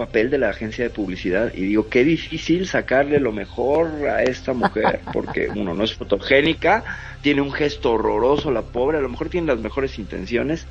papel 0.00 0.30
de 0.30 0.38
la 0.38 0.48
agencia 0.48 0.82
de 0.82 0.88
publicidad 0.88 1.52
y 1.52 1.60
digo, 1.60 1.90
qué 1.90 2.04
difícil 2.04 2.66
sacarle 2.66 3.20
lo 3.20 3.32
mejor 3.32 4.08
a 4.08 4.22
esta 4.22 4.54
mujer, 4.54 5.00
porque 5.12 5.48
uno 5.54 5.74
no 5.74 5.84
es 5.84 5.94
fotogénica, 5.94 6.82
tiene 7.20 7.42
un 7.42 7.52
gesto 7.52 7.92
horroroso 7.92 8.50
la 8.50 8.62
pobre, 8.62 8.96
a 8.96 9.02
lo 9.02 9.10
mejor 9.10 9.28
tiene 9.28 9.48
las 9.48 9.58
mejores 9.58 9.98
intenciones, 9.98 10.66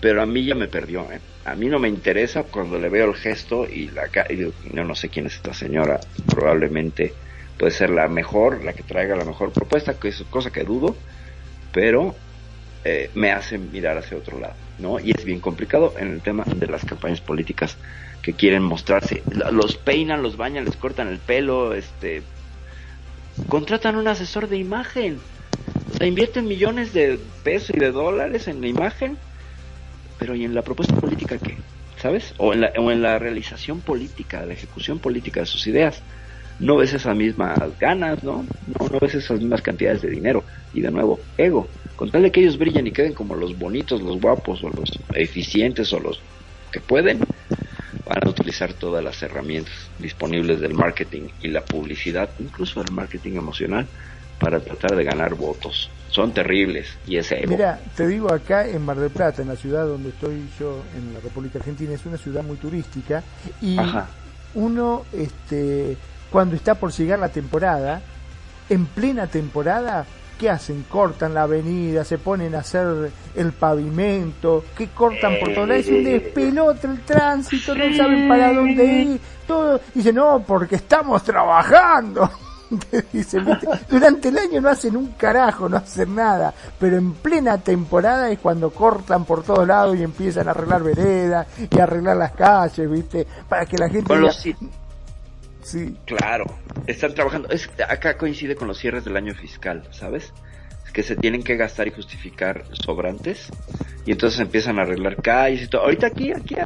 pero 0.00 0.22
a 0.22 0.26
mí 0.26 0.46
ya 0.46 0.54
me 0.54 0.66
perdió, 0.66 1.12
¿eh? 1.12 1.20
a 1.44 1.54
mí 1.56 1.66
no 1.66 1.78
me 1.78 1.88
interesa 1.88 2.44
cuando 2.44 2.78
le 2.78 2.88
veo 2.88 3.10
el 3.10 3.16
gesto 3.16 3.66
y 3.68 3.90
la 3.90 4.08
y 4.30 4.36
digo, 4.36 4.52
no, 4.72 4.82
no 4.82 4.94
sé 4.94 5.10
quién 5.10 5.26
es 5.26 5.34
esta 5.34 5.52
señora, 5.52 6.00
probablemente 6.26 7.12
puede 7.58 7.72
ser 7.72 7.90
la 7.90 8.08
mejor, 8.08 8.64
la 8.64 8.72
que 8.72 8.82
traiga 8.82 9.14
la 9.14 9.26
mejor 9.26 9.52
propuesta, 9.52 10.00
que 10.00 10.08
es 10.08 10.24
cosa 10.30 10.50
que 10.50 10.64
dudo, 10.64 10.96
pero 11.70 12.14
eh, 12.82 13.10
me 13.14 13.30
hace 13.30 13.58
mirar 13.58 13.98
hacia 13.98 14.16
otro 14.16 14.38
lado, 14.38 14.54
¿no? 14.78 14.98
Y 14.98 15.10
es 15.10 15.22
bien 15.22 15.40
complicado 15.40 15.92
en 15.98 16.12
el 16.12 16.22
tema 16.22 16.44
de 16.46 16.66
las 16.66 16.82
campañas 16.86 17.20
políticas 17.20 17.76
quieren 18.32 18.62
mostrarse. 18.62 19.22
Los 19.52 19.76
peinan, 19.76 20.22
los 20.22 20.36
bañan, 20.36 20.64
les 20.64 20.76
cortan 20.76 21.08
el 21.08 21.18
pelo, 21.18 21.74
este, 21.74 22.22
contratan 23.48 23.96
un 23.96 24.08
asesor 24.08 24.48
de 24.48 24.58
imagen, 24.58 25.18
o 25.92 25.96
sea, 25.96 26.06
invierten 26.06 26.46
millones 26.46 26.92
de 26.92 27.18
pesos 27.42 27.70
y 27.74 27.78
de 27.78 27.92
dólares 27.92 28.48
en 28.48 28.60
la 28.60 28.68
imagen, 28.68 29.16
pero 30.18 30.34
¿y 30.34 30.44
en 30.44 30.54
la 30.54 30.62
propuesta 30.62 30.94
política 30.96 31.38
qué? 31.38 31.56
¿Sabes? 32.00 32.34
O 32.38 32.52
en 32.52 32.62
la, 32.62 32.72
o 32.78 32.90
en 32.90 33.02
la 33.02 33.18
realización 33.18 33.80
política, 33.80 34.44
la 34.46 34.54
ejecución 34.54 34.98
política 34.98 35.40
de 35.40 35.46
sus 35.46 35.66
ideas. 35.66 36.02
No 36.58 36.76
ves 36.76 36.92
esas 36.92 37.16
mismas 37.16 37.58
ganas, 37.78 38.22
¿no? 38.22 38.44
No, 38.78 38.88
no 38.88 38.98
ves 39.00 39.14
esas 39.14 39.40
mismas 39.40 39.62
cantidades 39.62 40.02
de 40.02 40.10
dinero. 40.10 40.44
Y 40.74 40.82
de 40.82 40.90
nuevo, 40.90 41.18
ego. 41.38 41.68
Con 41.96 42.10
tal 42.10 42.22
de 42.22 42.30
que 42.30 42.40
ellos 42.40 42.58
brillen 42.58 42.86
y 42.86 42.92
queden 42.92 43.14
como 43.14 43.34
los 43.34 43.58
bonitos, 43.58 44.02
los 44.02 44.20
guapos, 44.20 44.62
o 44.62 44.68
los 44.68 44.90
eficientes, 45.14 45.92
o 45.92 46.00
los 46.00 46.20
que 46.70 46.80
pueden, 46.80 47.20
utilizar 48.50 48.72
todas 48.74 49.04
las 49.04 49.22
herramientas 49.22 49.72
disponibles 50.00 50.60
del 50.60 50.74
marketing 50.74 51.28
y 51.40 51.48
la 51.48 51.60
publicidad, 51.60 52.28
incluso 52.40 52.80
el 52.80 52.90
marketing 52.90 53.36
emocional, 53.36 53.86
para 54.40 54.58
tratar 54.58 54.96
de 54.96 55.04
ganar 55.04 55.34
votos. 55.34 55.88
Son 56.08 56.32
terribles 56.32 56.88
y 57.06 57.16
es 57.18 57.30
ego. 57.30 57.52
Mira, 57.52 57.78
te 57.94 58.08
digo 58.08 58.32
acá 58.32 58.66
en 58.66 58.84
Mar 58.84 58.98
del 58.98 59.10
Plata, 59.10 59.42
en 59.42 59.48
la 59.48 59.54
ciudad 59.54 59.86
donde 59.86 60.08
estoy 60.08 60.48
yo, 60.58 60.82
en 60.96 61.14
la 61.14 61.20
República 61.20 61.60
Argentina, 61.60 61.94
es 61.94 62.04
una 62.04 62.16
ciudad 62.16 62.42
muy 62.42 62.56
turística 62.56 63.22
y 63.62 63.76
uno, 64.54 65.04
este, 65.12 65.96
cuando 66.32 66.56
está 66.56 66.74
por 66.74 66.90
llegar 66.90 67.20
la 67.20 67.28
temporada, 67.28 68.02
en 68.68 68.86
plena 68.86 69.28
temporada, 69.28 70.06
¿qué 70.40 70.48
hacen? 70.48 70.86
Cortan 70.88 71.34
la 71.34 71.42
avenida, 71.42 72.02
se 72.02 72.16
ponen 72.16 72.54
a 72.54 72.60
hacer 72.60 73.12
el 73.34 73.52
pavimento, 73.52 74.64
que 74.76 74.88
cortan 74.88 75.34
por 75.38 75.52
todo 75.52 75.66
lados, 75.66 75.84
es 75.84 75.92
un 75.92 76.02
despelote 76.02 76.86
el 76.86 77.00
tránsito, 77.02 77.74
no 77.74 77.94
saben 77.94 78.26
para 78.26 78.50
dónde 78.54 78.84
ir, 78.86 79.20
todo, 79.46 79.78
dice, 79.94 80.14
no, 80.14 80.42
porque 80.46 80.76
estamos 80.76 81.22
trabajando. 81.22 82.30
durante 83.90 84.28
el 84.28 84.38
año 84.38 84.60
no 84.60 84.68
hacen 84.70 84.96
un 84.96 85.08
carajo, 85.08 85.68
no 85.68 85.76
hacen 85.76 86.14
nada, 86.14 86.54
pero 86.78 86.96
en 86.96 87.12
plena 87.14 87.58
temporada 87.58 88.30
es 88.30 88.38
cuando 88.38 88.70
cortan 88.70 89.24
por 89.26 89.42
todos 89.42 89.66
lados 89.66 89.96
y 89.96 90.04
empiezan 90.04 90.48
a 90.48 90.52
arreglar 90.52 90.82
veredas 90.82 91.46
y 91.68 91.78
a 91.78 91.82
arreglar 91.82 92.16
las 92.16 92.32
calles, 92.32 92.90
¿viste? 92.90 93.26
Para 93.46 93.66
que 93.66 93.76
la 93.76 93.90
gente... 93.90 94.14
Sí. 95.62 95.96
Claro, 96.06 96.46
están 96.86 97.14
trabajando. 97.14 97.48
Es, 97.50 97.70
acá 97.88 98.16
coincide 98.16 98.56
con 98.56 98.68
los 98.68 98.78
cierres 98.78 99.04
del 99.04 99.16
año 99.16 99.34
fiscal, 99.34 99.86
¿sabes? 99.90 100.32
Es 100.84 100.92
que 100.92 101.02
se 101.02 101.16
tienen 101.16 101.42
que 101.42 101.56
gastar 101.56 101.86
y 101.86 101.90
justificar 101.90 102.64
sobrantes. 102.72 103.50
Y 104.06 104.12
entonces 104.12 104.40
empiezan 104.40 104.78
a 104.78 104.82
arreglar 104.82 105.16
calles 105.16 105.62
y 105.62 105.68
todo. 105.68 105.82
Ahorita 105.82 106.08
aquí, 106.08 106.32
aquí, 106.32 106.56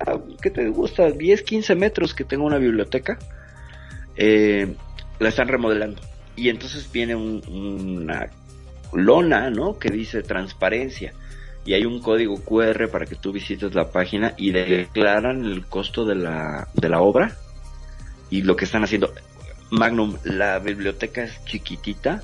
¿qué 0.41 0.51
te 0.51 0.69
gusta? 0.69 1.11
10, 1.11 1.43
15 1.43 1.75
metros 1.75 2.15
que 2.15 2.25
tengo 2.25 2.45
una 2.45 2.59
biblioteca. 2.59 3.19
Eh, 4.17 4.75
la 5.19 5.29
están 5.29 5.49
remodelando. 5.49 6.01
Y 6.37 6.49
entonces 6.49 6.91
viene 6.91 7.15
una 7.15 8.31
lona, 8.93 9.51
¿no? 9.51 9.79
Que 9.79 9.91
dice 9.91 10.23
transparencia. 10.23 11.13
Y 11.67 11.75
hay 11.75 11.85
un 11.85 12.01
código 12.01 12.37
QR 12.45 12.89
para 12.91 13.07
que 13.07 13.15
tú 13.15 13.33
visites 13.33 13.75
la 13.75 13.91
página 13.91 14.35
y 14.37 14.53
declaran 14.53 15.45
el 15.45 15.67
costo 15.67 16.05
de 16.05 16.15
la, 16.15 16.69
de 16.75 16.89
la 16.89 17.01
obra 17.01 17.37
y 18.31 18.43
lo 18.43 18.57
que 18.57 18.65
están 18.65 18.85
haciendo. 18.85 19.13
Magnum, 19.71 20.17
la 20.25 20.59
biblioteca 20.59 21.25
es 21.25 21.45
chiquitita 21.45 22.23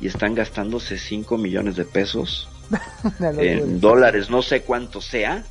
y 0.00 0.06
están 0.06 0.34
gastándose 0.34 0.98
5 0.98 1.38
millones 1.38 1.76
de 1.76 1.84
pesos 1.84 2.48
en 3.20 3.80
dólares, 3.80 4.30
no 4.30 4.42
sé 4.42 4.62
cuánto 4.62 5.00
sea, 5.00 5.44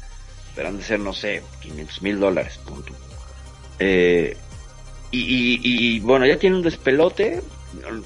pero 0.55 0.69
han 0.69 0.77
de 0.77 0.83
ser, 0.83 0.99
no 0.99 1.13
sé, 1.13 1.43
500 1.61 2.01
mil 2.01 2.19
dólares, 2.19 2.59
punto. 2.65 2.93
Eh, 3.79 4.35
y, 5.11 5.95
y, 5.95 5.99
bueno, 6.01 6.25
ya 6.25 6.37
tienen 6.37 6.57
un 6.57 6.63
despelote, 6.63 7.41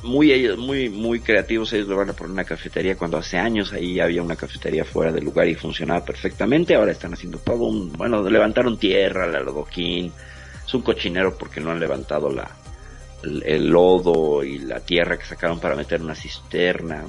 muy 0.03 0.31
ellos, 0.31 0.57
muy, 0.57 0.89
muy 0.89 1.19
creativos, 1.19 1.73
ellos 1.73 1.87
lo 1.87 1.97
van 1.97 2.09
a 2.09 2.13
poner 2.13 2.31
una 2.31 2.43
cafetería 2.43 2.95
cuando 2.95 3.17
hace 3.17 3.37
años 3.37 3.73
ahí 3.73 3.99
había 3.99 4.21
una 4.21 4.35
cafetería 4.35 4.85
fuera 4.85 5.11
del 5.11 5.23
lugar 5.23 5.47
y 5.47 5.55
funcionaba 5.55 6.05
perfectamente, 6.05 6.75
ahora 6.75 6.91
están 6.91 7.13
haciendo 7.13 7.39
todo 7.39 7.63
un, 7.63 7.91
bueno, 7.93 8.27
levantaron 8.29 8.77
tierra, 8.77 9.25
el 9.25 9.35
adoquín, 9.35 10.11
es 10.65 10.73
un 10.73 10.81
cochinero 10.81 11.37
porque 11.37 11.59
no 11.59 11.71
han 11.71 11.79
levantado 11.79 12.31
la, 12.31 12.49
el, 13.23 13.69
lodo 13.69 14.43
y 14.43 14.59
la 14.59 14.79
tierra 14.79 15.17
que 15.17 15.25
sacaron 15.25 15.59
para 15.59 15.75
meter 15.75 16.01
una 16.01 16.15
cisterna. 16.15 17.03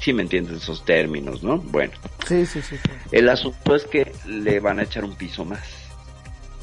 Si 0.00 0.12
me 0.12 0.22
entiendes 0.22 0.62
esos 0.62 0.84
términos, 0.84 1.42
¿no? 1.42 1.58
Bueno. 1.58 1.92
Sí, 2.26 2.44
sí, 2.46 2.60
sí, 2.62 2.76
El 3.12 3.28
asunto 3.28 3.74
es 3.74 3.84
que 3.84 4.12
le 4.26 4.60
van 4.60 4.80
a 4.80 4.82
echar 4.82 5.04
un 5.04 5.14
piso 5.14 5.44
más. 5.44 5.62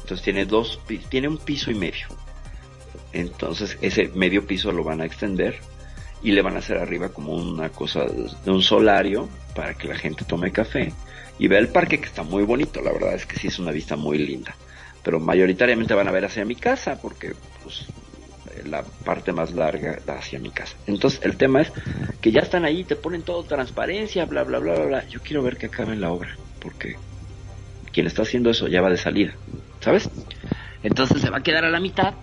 Entonces 0.02 0.22
tiene 0.22 0.44
dos, 0.44 0.80
tiene 1.08 1.28
un 1.28 1.38
piso 1.38 1.70
y 1.70 1.74
medio. 1.74 2.08
Entonces 3.12 3.78
ese 3.80 4.08
medio 4.14 4.46
piso 4.46 4.72
lo 4.72 4.84
van 4.84 5.00
a 5.00 5.06
extender 5.06 5.58
y 6.22 6.32
le 6.32 6.42
van 6.42 6.56
a 6.56 6.58
hacer 6.58 6.78
arriba 6.78 7.08
como 7.08 7.34
una 7.34 7.70
cosa 7.70 8.04
de 8.04 8.50
un 8.50 8.62
solario 8.62 9.28
para 9.54 9.74
que 9.74 9.88
la 9.88 9.96
gente 9.96 10.24
tome 10.24 10.52
café 10.52 10.92
y 11.38 11.48
vea 11.48 11.58
el 11.58 11.68
parque 11.68 12.00
que 12.00 12.06
está 12.06 12.22
muy 12.22 12.44
bonito. 12.44 12.80
La 12.80 12.92
verdad 12.92 13.14
es 13.14 13.26
que 13.26 13.38
sí 13.38 13.48
es 13.48 13.58
una 13.58 13.70
vista 13.70 13.96
muy 13.96 14.18
linda 14.18 14.54
pero 15.02 15.20
mayoritariamente 15.20 15.94
van 15.94 16.08
a 16.08 16.12
ver 16.12 16.24
hacia 16.24 16.44
mi 16.44 16.54
casa 16.54 16.96
porque 17.00 17.32
pues, 17.62 17.86
la 18.64 18.84
parte 19.04 19.32
más 19.32 19.52
larga 19.52 19.98
da 20.06 20.18
hacia 20.18 20.38
mi 20.38 20.50
casa. 20.50 20.76
Entonces 20.86 21.20
el 21.22 21.36
tema 21.36 21.62
es 21.62 21.72
que 22.20 22.30
ya 22.30 22.40
están 22.40 22.64
ahí, 22.64 22.84
te 22.84 22.96
ponen 22.96 23.22
todo 23.22 23.42
transparencia, 23.44 24.24
bla, 24.26 24.44
bla, 24.44 24.58
bla, 24.58 24.74
bla, 24.74 24.84
bla. 24.84 25.08
Yo 25.08 25.20
quiero 25.20 25.42
ver 25.42 25.56
que 25.56 25.66
acaben 25.66 26.00
la 26.00 26.10
obra 26.10 26.36
porque 26.60 26.96
quien 27.92 28.06
está 28.06 28.22
haciendo 28.22 28.50
eso 28.50 28.68
ya 28.68 28.80
va 28.80 28.90
de 28.90 28.96
salida, 28.96 29.34
¿sabes? 29.80 30.08
Entonces 30.82 31.20
se 31.20 31.30
va 31.30 31.38
a 31.38 31.42
quedar 31.42 31.64
a 31.64 31.70
la 31.70 31.80
mitad, 31.80 32.14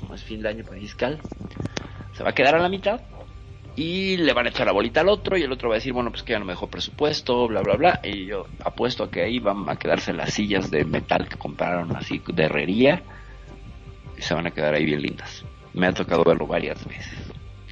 como 0.00 0.14
es 0.14 0.22
fin 0.22 0.42
de 0.42 0.48
año 0.48 0.64
fiscal, 0.64 1.20
se 2.12 2.22
va 2.22 2.30
a 2.30 2.34
quedar 2.34 2.54
a 2.54 2.58
la 2.58 2.68
mitad 2.68 3.00
y 3.76 4.16
le 4.18 4.32
van 4.32 4.46
a 4.46 4.50
echar 4.50 4.66
la 4.66 4.72
bolita 4.72 5.00
al 5.00 5.08
otro 5.08 5.36
y 5.36 5.42
el 5.42 5.52
otro 5.52 5.68
va 5.68 5.74
a 5.74 5.78
decir, 5.78 5.92
bueno, 5.92 6.10
pues 6.10 6.22
que 6.22 6.32
ya 6.32 6.38
no 6.38 6.44
me 6.44 6.52
dejó 6.52 6.68
presupuesto, 6.68 7.48
bla, 7.48 7.60
bla, 7.62 7.74
bla. 7.74 8.00
Y 8.04 8.26
yo 8.26 8.46
apuesto 8.64 9.04
a 9.04 9.10
que 9.10 9.22
ahí 9.22 9.40
van 9.40 9.68
a 9.68 9.76
quedarse 9.76 10.12
las 10.12 10.32
sillas 10.32 10.70
de 10.70 10.84
metal 10.84 11.28
que 11.28 11.36
compraron 11.36 11.94
así 11.96 12.22
de 12.32 12.44
herrería 12.44 13.02
y 14.16 14.22
se 14.22 14.34
van 14.34 14.46
a 14.46 14.50
quedar 14.52 14.74
ahí 14.74 14.84
bien 14.84 15.02
lindas. 15.02 15.44
Me 15.72 15.86
ha 15.86 15.92
tocado 15.92 16.22
verlo 16.24 16.46
varias 16.46 16.84
veces. 16.86 17.12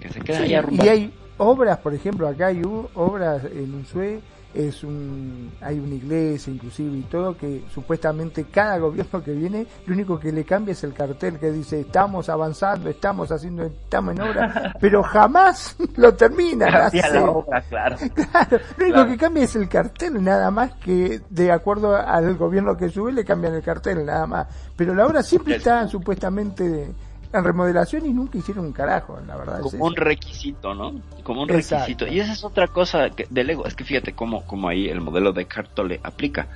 Que 0.01 0.09
se 0.09 0.21
quedan 0.21 0.51
y 0.73 0.89
hay 0.89 1.13
obras, 1.39 1.79
por 1.79 1.95
ejemplo, 1.95 2.27
acá 2.27 2.49
hay 2.49 2.63
obras 2.95 3.45
en 3.45 3.75
Usue 3.75 4.21
es 4.55 4.85
un 4.85 5.53
hay 5.61 5.79
una 5.79 5.95
iglesia 5.95 6.53
inclusive 6.53 6.97
y 6.97 7.03
todo 7.03 7.37
que 7.37 7.65
supuestamente 7.73 8.45
cada 8.45 8.79
gobierno 8.79 9.23
que 9.23 9.33
viene 9.33 9.67
lo 9.87 9.95
único 9.95 10.19
que 10.19 10.33
le 10.33 10.45
cambia 10.45 10.73
es 10.73 10.85
el 10.85 10.93
cartel 10.93 11.39
que 11.39 11.51
dice 11.51 11.81
estamos 11.81 12.29
avanzando 12.29 12.91
estamos 12.91 13.31
haciendo 13.31 13.65
estamos 13.65 14.15
en 14.15 14.23
obra 14.23 14.75
pero 14.81 15.03
jamás 15.03 15.77
lo 15.97 16.15
termina 16.15 16.91
claro. 16.91 17.47
claro 17.69 18.59
lo 18.77 18.85
único 18.85 19.07
que 19.07 19.17
cambia 19.17 19.45
es 19.45 19.57
el 19.57 19.69
cartel 19.69 20.23
nada 20.23 20.51
más 20.51 20.73
que 20.75 21.21
de 21.31 21.51
acuerdo 21.51 21.97
al 21.97 22.37
gobierno 22.37 22.77
que 22.77 22.89
sube 22.89 23.13
le 23.13 23.25
cambian 23.25 23.55
el 23.55 23.63
cartel 23.63 24.05
nada 24.05 24.27
más. 24.27 24.47
Pero 24.77 24.95
la 24.95 25.07
obra 25.07 25.23
siempre 25.23 25.57
está 25.57 25.87
supuestamente 25.89 26.93
en 27.33 27.45
remodelación 27.45 28.07
y 28.07 28.13
nunca 28.13 28.39
hicieron 28.39 28.67
un 28.67 28.73
carajo, 28.73 29.19
la 29.27 29.37
verdad. 29.37 29.61
Como 29.61 29.87
un 29.87 29.97
requisito, 29.97 30.75
¿no? 30.75 31.01
Como 31.23 31.43
un 31.43 31.49
requisito. 31.49 32.07
Y 32.07 32.21
esa 32.21 32.33
es 32.33 32.45
otra 32.45 32.69
cosa 32.69 33.11
que, 33.11 33.27
del 33.31 33.51
ego. 33.51 33.67
Es 33.67 33.75
que 33.75 33.85
fíjate 33.85 34.13
cómo, 34.13 34.45
cómo 34.47 34.69
ahí 34.69 34.89
el 34.89 35.01
modelo 35.01 35.33
de 35.33 35.47
Cartole 35.47 36.01
aplica 36.03 36.49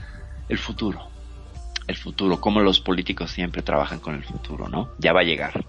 el 0.48 0.58
futuro. 0.58 1.00
El 1.86 1.96
futuro, 1.96 2.40
cómo 2.40 2.60
los 2.60 2.80
políticos 2.80 3.30
siempre 3.30 3.62
trabajan 3.62 4.00
con 4.00 4.14
el 4.14 4.24
futuro, 4.24 4.68
¿no? 4.68 4.90
Ya 4.98 5.12
va 5.12 5.20
a 5.20 5.24
llegar, 5.24 5.64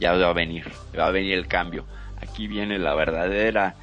ya 0.00 0.12
va 0.14 0.28
a 0.28 0.32
venir, 0.32 0.70
va 0.98 1.06
a 1.06 1.10
venir 1.10 1.34
el 1.34 1.46
cambio. 1.46 1.84
Aquí 2.20 2.48
viene 2.48 2.78
la 2.78 2.94
verdadera 2.94 3.74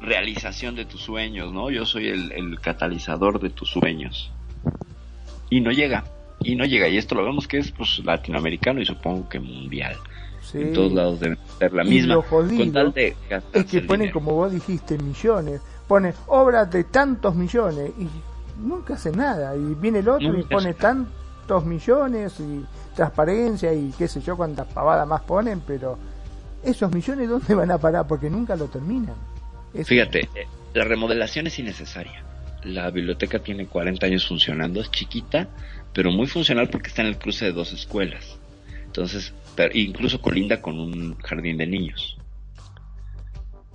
realización 0.00 0.74
de 0.74 0.84
tus 0.84 1.00
sueños, 1.00 1.52
¿no? 1.52 1.70
Yo 1.70 1.86
soy 1.86 2.08
el, 2.08 2.32
el 2.32 2.60
catalizador 2.60 3.40
de 3.40 3.50
tus 3.50 3.70
sueños. 3.70 4.32
Y 5.50 5.60
no 5.60 5.70
llega 5.70 6.04
y 6.44 6.56
no 6.56 6.64
llega. 6.64 6.88
Y 6.88 6.96
esto 6.96 7.14
lo 7.14 7.24
vemos 7.24 7.46
que 7.48 7.58
es 7.58 7.70
pues 7.70 8.00
latinoamericano 8.04 8.80
y 8.80 8.86
supongo 8.86 9.28
que 9.28 9.40
mundial. 9.40 9.96
En 10.54 10.72
todos 10.72 10.92
lados 10.92 11.20
debe 11.20 11.38
ser 11.58 11.72
la 11.72 11.84
misma. 11.84 12.22
con 12.22 12.72
tal 12.72 12.92
de 12.92 13.16
es 13.52 13.64
que 13.64 13.80
ponen, 13.82 14.10
como 14.10 14.32
vos 14.32 14.52
dijiste, 14.52 14.98
millones. 14.98 15.60
pone 15.86 16.12
obras 16.26 16.70
de 16.70 16.84
tantos 16.84 17.34
millones 17.34 17.90
y 17.98 18.08
nunca 18.60 18.94
hace 18.94 19.12
nada. 19.12 19.56
Y 19.56 19.74
viene 19.74 20.00
el 20.00 20.08
otro 20.08 20.38
y 20.38 20.42
pone 20.42 20.74
tantos 20.74 21.64
millones 21.64 22.38
y 22.40 22.64
transparencia 22.94 23.72
y 23.72 23.92
qué 23.96 24.08
sé 24.08 24.20
yo 24.20 24.36
cuántas 24.36 24.66
pavadas 24.68 25.06
más 25.06 25.22
ponen, 25.22 25.62
pero 25.66 25.98
esos 26.62 26.92
millones 26.92 27.28
dónde 27.28 27.54
van 27.54 27.70
a 27.70 27.78
parar 27.78 28.06
porque 28.06 28.28
nunca 28.28 28.56
lo 28.56 28.66
terminan. 28.66 29.14
Fíjate, 29.84 30.28
la 30.74 30.84
remodelación 30.84 31.46
es 31.46 31.58
innecesaria. 31.58 32.22
La 32.64 32.90
biblioteca 32.90 33.40
tiene 33.40 33.66
40 33.66 34.06
años 34.06 34.26
funcionando, 34.26 34.80
es 34.80 34.90
chiquita, 34.90 35.48
pero 35.94 36.10
muy 36.10 36.26
funcional 36.26 36.68
porque 36.68 36.88
está 36.88 37.02
en 37.02 37.08
el 37.08 37.18
cruce 37.18 37.46
de 37.46 37.52
dos 37.52 37.72
escuelas. 37.72 38.38
Entonces, 38.84 39.34
incluso 39.74 40.20
colinda 40.20 40.60
con 40.60 40.78
un 40.78 41.16
jardín 41.16 41.58
de 41.58 41.66
niños. 41.66 42.18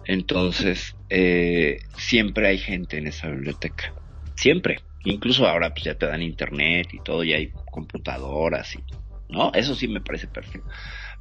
Entonces, 0.06 0.96
eh, 1.10 1.80
siempre 1.98 2.48
hay 2.48 2.58
gente 2.58 2.98
en 2.98 3.08
esa 3.08 3.28
biblioteca. 3.30 3.94
Siempre. 4.36 4.80
Incluso 5.04 5.48
ahora 5.48 5.70
pues 5.74 5.86
ya 5.86 5.96
te 5.96 6.06
dan 6.06 6.22
internet 6.22 6.90
y 6.92 7.00
todo, 7.00 7.24
ya 7.24 7.38
hay 7.38 7.52
computadoras 7.72 8.76
y, 8.76 8.84
¿no? 9.30 9.52
Eso 9.54 9.74
sí 9.74 9.88
me 9.88 10.02
parece 10.02 10.28
perfecto. 10.28 10.68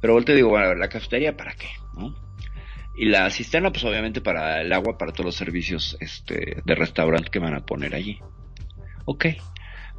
Pero 0.01 0.21
te 0.23 0.35
digo, 0.35 0.49
bueno, 0.49 0.75
la 0.75 0.89
cafetería 0.89 1.35
para 1.37 1.53
qué, 1.53 1.69
¿no? 1.97 2.15
Y 2.97 3.05
la 3.05 3.29
cisterna, 3.29 3.71
pues 3.71 3.83
obviamente 3.83 4.21
para 4.21 4.61
el 4.61 4.73
agua, 4.73 4.97
para 4.97 5.11
todos 5.11 5.25
los 5.25 5.35
servicios 5.35 5.95
este, 5.99 6.61
de 6.65 6.75
restaurante 6.75 7.29
que 7.29 7.39
van 7.39 7.53
a 7.53 7.65
poner 7.65 7.95
allí. 7.95 8.19
Ok, 9.05 9.27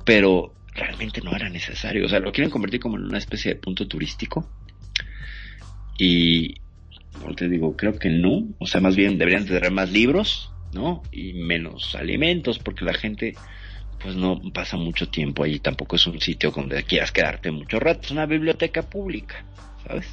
pero 0.04 0.52
realmente 0.78 1.20
no 1.20 1.34
era 1.34 1.48
necesario. 1.48 2.06
O 2.06 2.08
sea, 2.08 2.20
lo 2.20 2.32
quieren 2.32 2.50
convertir 2.50 2.80
como 2.80 2.96
en 2.96 3.04
una 3.04 3.18
especie 3.18 3.54
de 3.54 3.60
punto 3.60 3.86
turístico. 3.86 4.48
Y, 5.98 6.54
como 7.12 7.34
te 7.34 7.48
digo, 7.48 7.76
creo 7.76 7.98
que 7.98 8.08
no. 8.08 8.48
O 8.58 8.66
sea, 8.66 8.80
más 8.80 8.96
bien 8.96 9.18
deberían 9.18 9.44
tener 9.44 9.70
más 9.70 9.90
libros, 9.90 10.52
¿no? 10.72 11.02
Y 11.12 11.34
menos 11.34 11.94
alimentos, 11.94 12.58
porque 12.58 12.84
la 12.84 12.94
gente, 12.94 13.34
pues 14.00 14.14
no 14.16 14.40
pasa 14.52 14.76
mucho 14.76 15.08
tiempo 15.08 15.44
allí. 15.44 15.58
Tampoco 15.58 15.96
es 15.96 16.06
un 16.06 16.20
sitio 16.20 16.50
donde 16.50 16.82
quieras 16.84 17.12
quedarte 17.12 17.50
mucho 17.50 17.80
rato. 17.80 18.00
Es 18.04 18.10
una 18.10 18.26
biblioteca 18.26 18.82
pública, 18.82 19.44
¿sabes? 19.86 20.06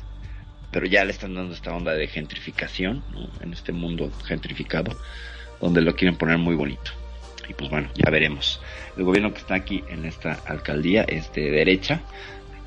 Pero 0.71 0.87
ya 0.87 1.05
le 1.05 1.11
están 1.11 1.35
dando 1.35 1.53
esta 1.53 1.73
onda 1.73 1.93
de 1.93 2.07
gentrificación, 2.07 3.03
¿no? 3.13 3.29
En 3.41 3.53
este 3.53 3.71
mundo 3.71 4.11
gentrificado, 4.25 4.97
donde 5.61 5.81
lo 5.81 5.95
quieren 5.95 6.17
poner 6.17 6.37
muy 6.37 6.55
bonito. 6.55 6.91
Y 7.47 7.53
pues 7.53 7.69
bueno, 7.69 7.89
ya 7.95 8.09
veremos. 8.09 8.59
El 8.97 9.03
gobierno 9.03 9.33
que 9.33 9.39
está 9.39 9.55
aquí 9.55 9.83
en 9.89 10.05
esta 10.05 10.39
alcaldía 10.45 11.03
es 11.03 11.31
de 11.33 11.51
derecha 11.51 12.01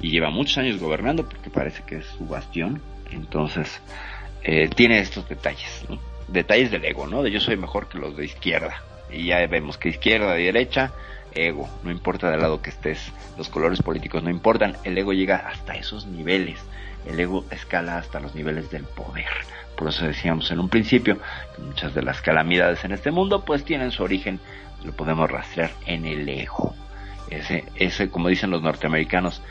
y 0.01 0.11
lleva 0.11 0.31
muchos 0.31 0.59
años 0.59 0.79
gobernando 0.79 1.29
porque 1.29 1.51
parece 1.51 1.83
que 1.85 1.97
es 1.97 2.07
su 2.07 2.27
bastión. 2.27 2.81
Entonces, 3.11 3.81
eh, 4.43 4.69
tiene 4.75 4.99
estos 4.99 5.29
detalles. 5.29 5.85
Detalles 6.29 6.71
del 6.71 6.85
ego, 6.85 7.07
¿no? 7.07 7.23
De 7.23 7.31
yo 7.31 7.41
soy 7.41 7.57
mejor 7.57 7.89
que 7.89 7.99
los 7.99 8.17
de 8.17 8.27
izquierda. 8.27 8.83
Y 9.11 9.25
ya 9.27 9.47
vemos 9.47 9.79
que 9.79 9.89
izquierda 9.89 10.39
y 10.39 10.45
derecha, 10.45 10.93
ego. 11.35 11.69
No 11.83 11.91
importa 11.91 12.31
del 12.31 12.41
lado 12.41 12.61
que 12.61 12.71
estés, 12.71 13.13
los 13.39 13.49
colores 13.49 13.81
políticos 13.83 14.23
no 14.23 14.31
importan. 14.31 14.77
El 14.85 14.99
ego 14.99 15.13
llega 15.13 15.37
hasta 15.37 15.75
esos 15.75 16.07
niveles. 16.07 16.61
El 17.07 17.19
ego 17.19 17.45
escala 17.51 17.97
hasta 17.97 18.21
los 18.21 18.35
niveles 18.35 18.71
del 18.71 18.85
poder. 18.85 19.27
Por 19.77 19.89
eso 19.89 20.05
decíamos 20.05 20.51
en 20.51 20.59
un 20.59 20.69
principio 20.69 21.19
que 21.55 21.63
muchas 21.63 21.95
de 21.95 22.03
las 22.03 22.21
calamidades 22.21 22.85
en 22.85 22.93
este 22.93 23.11
mundo 23.11 23.45
pues 23.45 23.65
tienen 23.65 23.93
su 23.93 24.03
origen 24.03 24.41
lo 24.85 24.93
podemos 24.93 25.31
rastrear 25.31 25.71
en 25.87 26.07
el 26.07 26.29
ego. 26.29 26.75
Ese, 27.31 27.65
ese, 27.75 28.11
como 28.11 28.29
dicen 28.29 28.51
los 28.51 28.63
norteamericanos, 28.63 29.43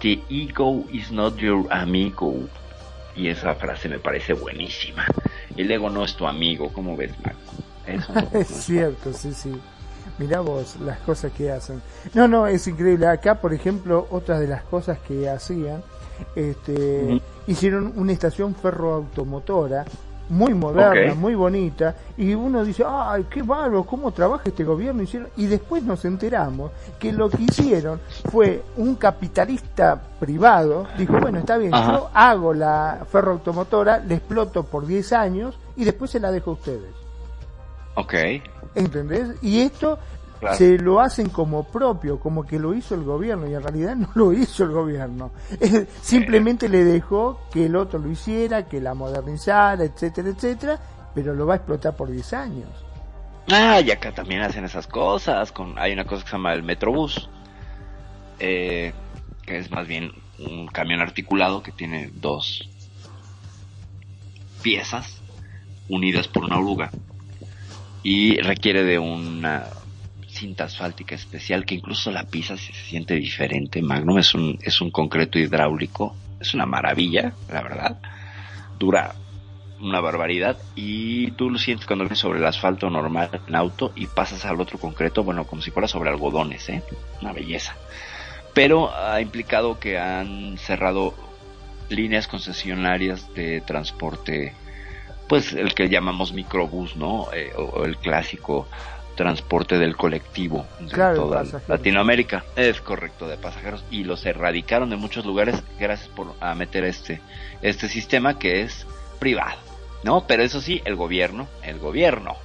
the 0.00 0.20
ego 0.28 0.84
is 0.92 1.10
not 1.10 1.36
your 1.36 1.66
amigo. 1.70 2.34
Y 3.16 3.28
esa 3.28 3.54
frase 3.54 3.88
me 3.88 3.98
parece 3.98 4.32
buenísima. 4.32 5.06
El 5.56 5.70
ego 5.70 5.90
no 5.90 6.04
es 6.04 6.14
tu 6.14 6.26
amigo, 6.26 6.72
¿cómo 6.72 6.96
ves, 6.96 7.12
Marco? 7.24 7.40
Eso 7.86 8.12
es 8.38 8.48
cierto, 8.48 9.12
sí, 9.12 9.32
sí. 9.32 9.52
Mirá 10.18 10.40
vos 10.40 10.76
las 10.80 10.98
cosas 11.00 11.32
que 11.32 11.50
hacen. 11.50 11.80
No, 12.14 12.28
no, 12.28 12.46
es 12.46 12.66
increíble. 12.66 13.06
Acá, 13.06 13.40
por 13.40 13.54
ejemplo, 13.54 14.06
otra 14.10 14.38
de 14.38 14.48
las 14.48 14.62
cosas 14.64 14.98
que 15.00 15.28
hacían, 15.28 15.82
este, 16.34 17.20
hicieron 17.46 17.92
una 17.96 18.12
estación 18.12 18.54
ferroautomotora 18.54 19.84
muy 20.28 20.54
moderna, 20.54 21.14
muy 21.14 21.34
bonita, 21.34 21.94
y 22.16 22.34
uno 22.34 22.64
dice, 22.64 22.84
ay, 22.86 23.26
qué 23.30 23.42
bárbaro, 23.42 23.84
cómo 23.84 24.12
trabaja 24.12 24.44
este 24.46 24.64
gobierno, 24.64 25.02
y 25.36 25.46
después 25.46 25.82
nos 25.82 26.04
enteramos 26.04 26.70
que 26.98 27.12
lo 27.12 27.30
que 27.30 27.42
hicieron 27.42 28.00
fue 28.30 28.62
un 28.76 28.96
capitalista 28.96 30.00
privado, 30.20 30.86
dijo, 30.96 31.18
bueno, 31.18 31.38
está 31.38 31.56
bien, 31.56 31.72
yo 31.72 32.10
hago 32.12 32.52
la 32.52 33.06
ferroautomotora, 33.10 33.98
le 34.00 34.16
exploto 34.16 34.64
por 34.64 34.86
10 34.86 35.12
años, 35.12 35.58
y 35.76 35.84
después 35.84 36.10
se 36.10 36.20
la 36.20 36.30
dejo 36.30 36.50
a 36.50 36.54
ustedes. 36.54 36.94
Ok. 37.94 38.14
¿Entendés? 38.74 39.30
Y 39.42 39.60
esto 39.60 39.98
se 40.56 40.78
lo 40.78 41.00
hacen 41.00 41.28
como 41.28 41.64
propio, 41.64 42.18
como 42.20 42.44
que 42.44 42.58
lo 42.58 42.74
hizo 42.74 42.94
el 42.94 43.04
gobierno 43.04 43.48
y 43.48 43.54
en 43.54 43.62
realidad 43.62 43.96
no 43.96 44.10
lo 44.14 44.32
hizo 44.34 44.64
el 44.64 44.70
gobierno. 44.70 45.32
Simplemente 46.00 46.68
le 46.68 46.84
dejó 46.84 47.40
que 47.52 47.66
el 47.66 47.76
otro 47.76 47.98
lo 47.98 48.10
hiciera, 48.10 48.66
que 48.66 48.80
la 48.80 48.94
modernizara, 48.94 49.84
etcétera, 49.84 50.30
etcétera, 50.30 50.78
pero 51.14 51.34
lo 51.34 51.46
va 51.46 51.54
a 51.54 51.56
explotar 51.56 51.96
por 51.96 52.10
10 52.10 52.32
años. 52.34 52.68
Ah, 53.50 53.80
y 53.80 53.90
acá 53.90 54.12
también 54.12 54.42
hacen 54.42 54.64
esas 54.64 54.86
cosas. 54.86 55.52
Con, 55.52 55.78
hay 55.78 55.92
una 55.92 56.04
cosa 56.04 56.22
que 56.22 56.30
se 56.30 56.36
llama 56.36 56.52
el 56.52 56.62
Metrobús, 56.62 57.28
eh, 58.38 58.92
que 59.44 59.58
es 59.58 59.70
más 59.70 59.86
bien 59.86 60.12
un 60.38 60.68
camión 60.68 61.00
articulado 61.00 61.62
que 61.62 61.72
tiene 61.72 62.10
dos 62.14 62.68
piezas 64.62 65.22
unidas 65.88 66.28
por 66.28 66.44
una 66.44 66.58
oruga 66.58 66.90
y 68.02 68.40
requiere 68.40 68.84
de 68.84 68.98
una 68.98 69.64
cinta 70.38 70.64
asfáltica 70.64 71.14
especial 71.14 71.64
que 71.64 71.74
incluso 71.74 72.10
la 72.10 72.24
pisa 72.24 72.56
se 72.56 72.72
siente 72.72 73.14
diferente. 73.14 73.82
Magnum 73.82 74.18
es 74.18 74.34
un, 74.34 74.58
es 74.62 74.80
un 74.80 74.90
concreto 74.90 75.38
hidráulico, 75.38 76.14
es 76.40 76.54
una 76.54 76.66
maravilla, 76.66 77.32
la 77.52 77.62
verdad. 77.62 77.98
Dura 78.78 79.14
una 79.80 80.00
barbaridad 80.00 80.56
y 80.74 81.30
tú 81.32 81.50
lo 81.50 81.58
sientes 81.58 81.86
cuando 81.86 82.04
vienes 82.04 82.18
sobre 82.18 82.38
el 82.38 82.46
asfalto 82.46 82.90
normal 82.90 83.40
en 83.46 83.54
auto 83.54 83.92
y 83.94 84.06
pasas 84.06 84.44
al 84.44 84.60
otro 84.60 84.78
concreto, 84.78 85.22
bueno, 85.22 85.44
como 85.44 85.62
si 85.62 85.70
fuera 85.70 85.88
sobre 85.88 86.10
algodones, 86.10 86.68
¿eh? 86.68 86.82
Una 87.20 87.32
belleza. 87.32 87.76
Pero 88.54 88.94
ha 88.94 89.20
implicado 89.20 89.78
que 89.78 89.98
han 89.98 90.58
cerrado 90.58 91.14
líneas 91.88 92.26
concesionarias 92.26 93.32
de 93.34 93.60
transporte, 93.60 94.52
pues 95.28 95.52
el 95.52 95.74
que 95.74 95.88
llamamos 95.88 96.32
microbús, 96.32 96.96
¿no? 96.96 97.28
Eh, 97.32 97.52
o 97.56 97.84
el 97.84 97.96
clásico 97.96 98.68
transporte 99.18 99.78
del 99.78 99.96
colectivo 99.96 100.64
de 100.78 100.94
toda 100.94 101.42
Latinoamérica. 101.66 102.44
Es 102.54 102.80
correcto, 102.80 103.26
de 103.26 103.36
pasajeros. 103.36 103.84
Y 103.90 104.04
los 104.04 104.24
erradicaron 104.24 104.90
de 104.90 104.96
muchos 104.96 105.26
lugares 105.26 105.60
gracias 105.78 106.08
por 106.08 106.34
a 106.40 106.54
meter 106.54 106.84
este, 106.84 107.20
este 107.60 107.88
sistema 107.88 108.38
que 108.38 108.62
es 108.62 108.86
privado. 109.18 109.58
¿No? 110.04 110.24
Pero 110.28 110.44
eso 110.44 110.60
sí, 110.60 110.80
el 110.84 110.94
gobierno, 110.94 111.48
el 111.64 111.80
gobierno, 111.80 112.36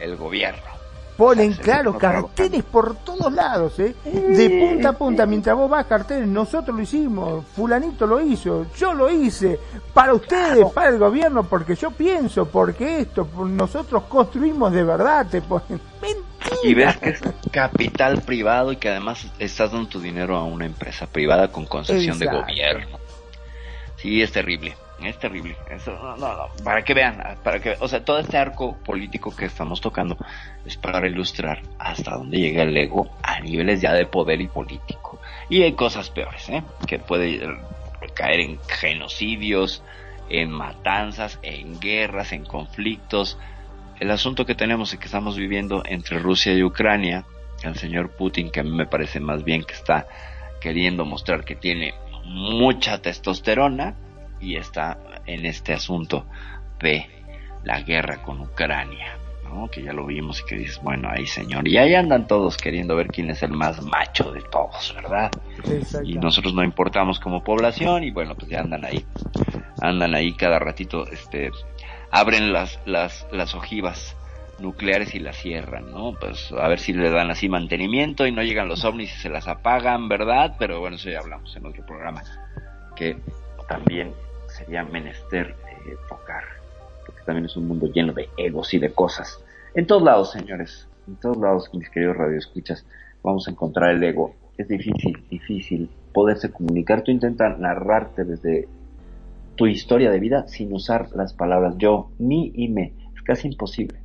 el 0.00 0.16
gobierno 0.16 0.77
ponen, 1.18 1.52
claro, 1.54 1.98
carteles 1.98 2.62
por 2.62 2.94
todos 2.98 3.32
lados, 3.32 3.76
¿eh? 3.80 3.92
De 4.04 4.50
punta 4.50 4.90
a 4.90 4.92
punta, 4.92 5.26
mientras 5.26 5.56
vos 5.56 5.68
vas 5.68 5.84
carteles, 5.86 6.28
nosotros 6.28 6.76
lo 6.76 6.80
hicimos, 6.80 7.44
fulanito 7.56 8.06
lo 8.06 8.20
hizo, 8.20 8.66
yo 8.76 8.94
lo 8.94 9.10
hice, 9.10 9.58
para 9.92 10.14
ustedes, 10.14 10.64
para 10.72 10.90
el 10.90 10.98
gobierno, 10.98 11.42
porque 11.42 11.74
yo 11.74 11.90
pienso, 11.90 12.46
porque 12.46 13.00
esto, 13.00 13.28
nosotros 13.36 14.04
construimos 14.04 14.72
de 14.72 14.84
verdad, 14.84 15.26
te 15.26 15.42
ponen 15.42 15.80
mentira. 16.00 16.56
Y 16.62 16.74
ves 16.74 16.96
que 16.98 17.10
es 17.10 17.20
capital 17.50 18.22
privado 18.22 18.70
y 18.70 18.76
que 18.76 18.88
además 18.88 19.26
estás 19.40 19.72
dando 19.72 19.88
tu 19.88 20.00
dinero 20.00 20.36
a 20.36 20.44
una 20.44 20.66
empresa 20.66 21.08
privada 21.08 21.48
con 21.48 21.66
concesión 21.66 22.20
de 22.20 22.26
gobierno. 22.26 22.96
Sí, 23.96 24.22
es 24.22 24.30
terrible. 24.30 24.76
Es 25.02 25.18
terrible. 25.18 25.56
Eso, 25.70 25.92
no, 25.92 26.16
no, 26.16 26.48
para 26.64 26.82
que 26.82 26.92
vean, 26.92 27.38
para 27.44 27.60
que, 27.60 27.76
o 27.78 27.86
sea, 27.86 28.04
todo 28.04 28.18
este 28.18 28.36
arco 28.36 28.76
político 28.78 29.34
que 29.34 29.44
estamos 29.44 29.80
tocando 29.80 30.16
es 30.66 30.76
para 30.76 31.06
ilustrar 31.06 31.62
hasta 31.78 32.16
dónde 32.16 32.38
llega 32.38 32.64
el 32.64 32.76
ego 32.76 33.08
a 33.22 33.38
niveles 33.40 33.80
ya 33.80 33.92
de 33.92 34.06
poder 34.06 34.40
y 34.40 34.48
político. 34.48 35.20
Y 35.48 35.62
hay 35.62 35.72
cosas 35.72 36.10
peores, 36.10 36.48
¿eh? 36.48 36.64
Que 36.86 36.98
puede 36.98 37.40
caer 38.14 38.40
en 38.40 38.58
genocidios, 38.68 39.84
en 40.28 40.50
matanzas, 40.50 41.38
en 41.42 41.78
guerras, 41.78 42.32
en 42.32 42.44
conflictos. 42.44 43.38
El 44.00 44.10
asunto 44.10 44.46
que 44.46 44.54
tenemos 44.54 44.92
y 44.94 44.98
que 44.98 45.06
estamos 45.06 45.36
viviendo 45.36 45.82
entre 45.86 46.18
Rusia 46.18 46.52
y 46.54 46.62
Ucrania, 46.64 47.24
el 47.62 47.76
señor 47.76 48.10
Putin, 48.10 48.50
que 48.50 48.60
a 48.60 48.64
mí 48.64 48.70
me 48.70 48.86
parece 48.86 49.20
más 49.20 49.44
bien 49.44 49.62
que 49.62 49.74
está 49.74 50.06
queriendo 50.60 51.04
mostrar 51.04 51.44
que 51.44 51.54
tiene 51.54 51.94
mucha 52.24 52.98
testosterona, 52.98 53.94
y 54.40 54.56
está 54.56 54.98
en 55.26 55.46
este 55.46 55.72
asunto 55.72 56.26
de 56.80 57.06
la 57.64 57.80
guerra 57.82 58.22
con 58.22 58.40
Ucrania, 58.40 59.16
¿no? 59.44 59.68
que 59.68 59.82
ya 59.82 59.92
lo 59.92 60.06
vimos 60.06 60.40
y 60.40 60.44
que 60.44 60.56
dices, 60.56 60.80
bueno, 60.82 61.08
ahí 61.10 61.26
señor, 61.26 61.66
y 61.66 61.76
ahí 61.76 61.94
andan 61.94 62.26
todos 62.26 62.56
queriendo 62.56 62.96
ver 62.96 63.08
quién 63.08 63.30
es 63.30 63.42
el 63.42 63.52
más 63.52 63.82
macho 63.82 64.32
de 64.32 64.42
todos, 64.42 64.94
¿verdad? 64.94 65.30
Y 66.04 66.14
nosotros 66.14 66.54
no 66.54 66.62
importamos 66.62 67.18
como 67.20 67.42
población 67.42 68.04
y 68.04 68.10
bueno, 68.10 68.34
pues 68.34 68.50
ya 68.50 68.60
andan 68.60 68.84
ahí, 68.84 69.04
andan 69.80 70.14
ahí 70.14 70.32
cada 70.32 70.58
ratito, 70.58 71.06
este, 71.06 71.50
abren 72.10 72.52
las, 72.52 72.78
las, 72.86 73.26
las 73.32 73.54
ojivas 73.54 74.16
nucleares 74.60 75.14
y 75.14 75.20
las 75.20 75.36
cierran, 75.36 75.90
¿no? 75.90 76.14
Pues 76.18 76.52
a 76.52 76.66
ver 76.68 76.80
si 76.80 76.92
le 76.92 77.10
dan 77.10 77.30
así 77.30 77.48
mantenimiento 77.48 78.26
y 78.26 78.32
no 78.32 78.42
llegan 78.42 78.68
los 78.68 78.84
ovnis 78.84 79.14
y 79.14 79.20
se 79.20 79.28
las 79.28 79.46
apagan, 79.46 80.08
¿verdad? 80.08 80.56
Pero 80.58 80.80
bueno, 80.80 80.96
eso 80.96 81.10
ya 81.10 81.20
hablamos 81.20 81.54
en 81.56 81.66
otro 81.66 81.84
programa, 81.86 82.22
que 82.96 83.16
también 83.68 84.12
sería 84.58 84.84
menester 84.84 85.54
eh, 85.86 85.96
tocar, 86.08 86.42
porque 87.06 87.22
también 87.24 87.46
es 87.46 87.56
un 87.56 87.68
mundo 87.68 87.86
lleno 87.86 88.12
de 88.12 88.28
egos 88.36 88.74
y 88.74 88.78
de 88.78 88.92
cosas. 88.92 89.42
En 89.74 89.86
todos 89.86 90.02
lados, 90.02 90.32
señores, 90.32 90.88
en 91.06 91.16
todos 91.16 91.36
lados, 91.38 91.70
mis 91.72 91.88
queridos 91.90 92.16
radioescuchas, 92.16 92.84
vamos 93.22 93.48
a 93.48 93.50
encontrar 93.50 93.90
el 93.90 94.02
ego. 94.02 94.34
Es 94.56 94.68
difícil, 94.68 95.22
difícil 95.30 95.88
poderse 96.12 96.50
comunicar. 96.50 97.02
Tú 97.02 97.10
intentas 97.10 97.58
narrarte 97.58 98.24
desde 98.24 98.68
tu 99.54 99.66
historia 99.66 100.10
de 100.10 100.18
vida 100.18 100.48
sin 100.48 100.72
usar 100.72 101.10
las 101.14 101.32
palabras 101.32 101.76
yo, 101.78 102.10
mi 102.18 102.52
y 102.54 102.68
me. 102.68 102.92
Es 103.14 103.22
casi 103.22 103.48
imposible 103.48 103.98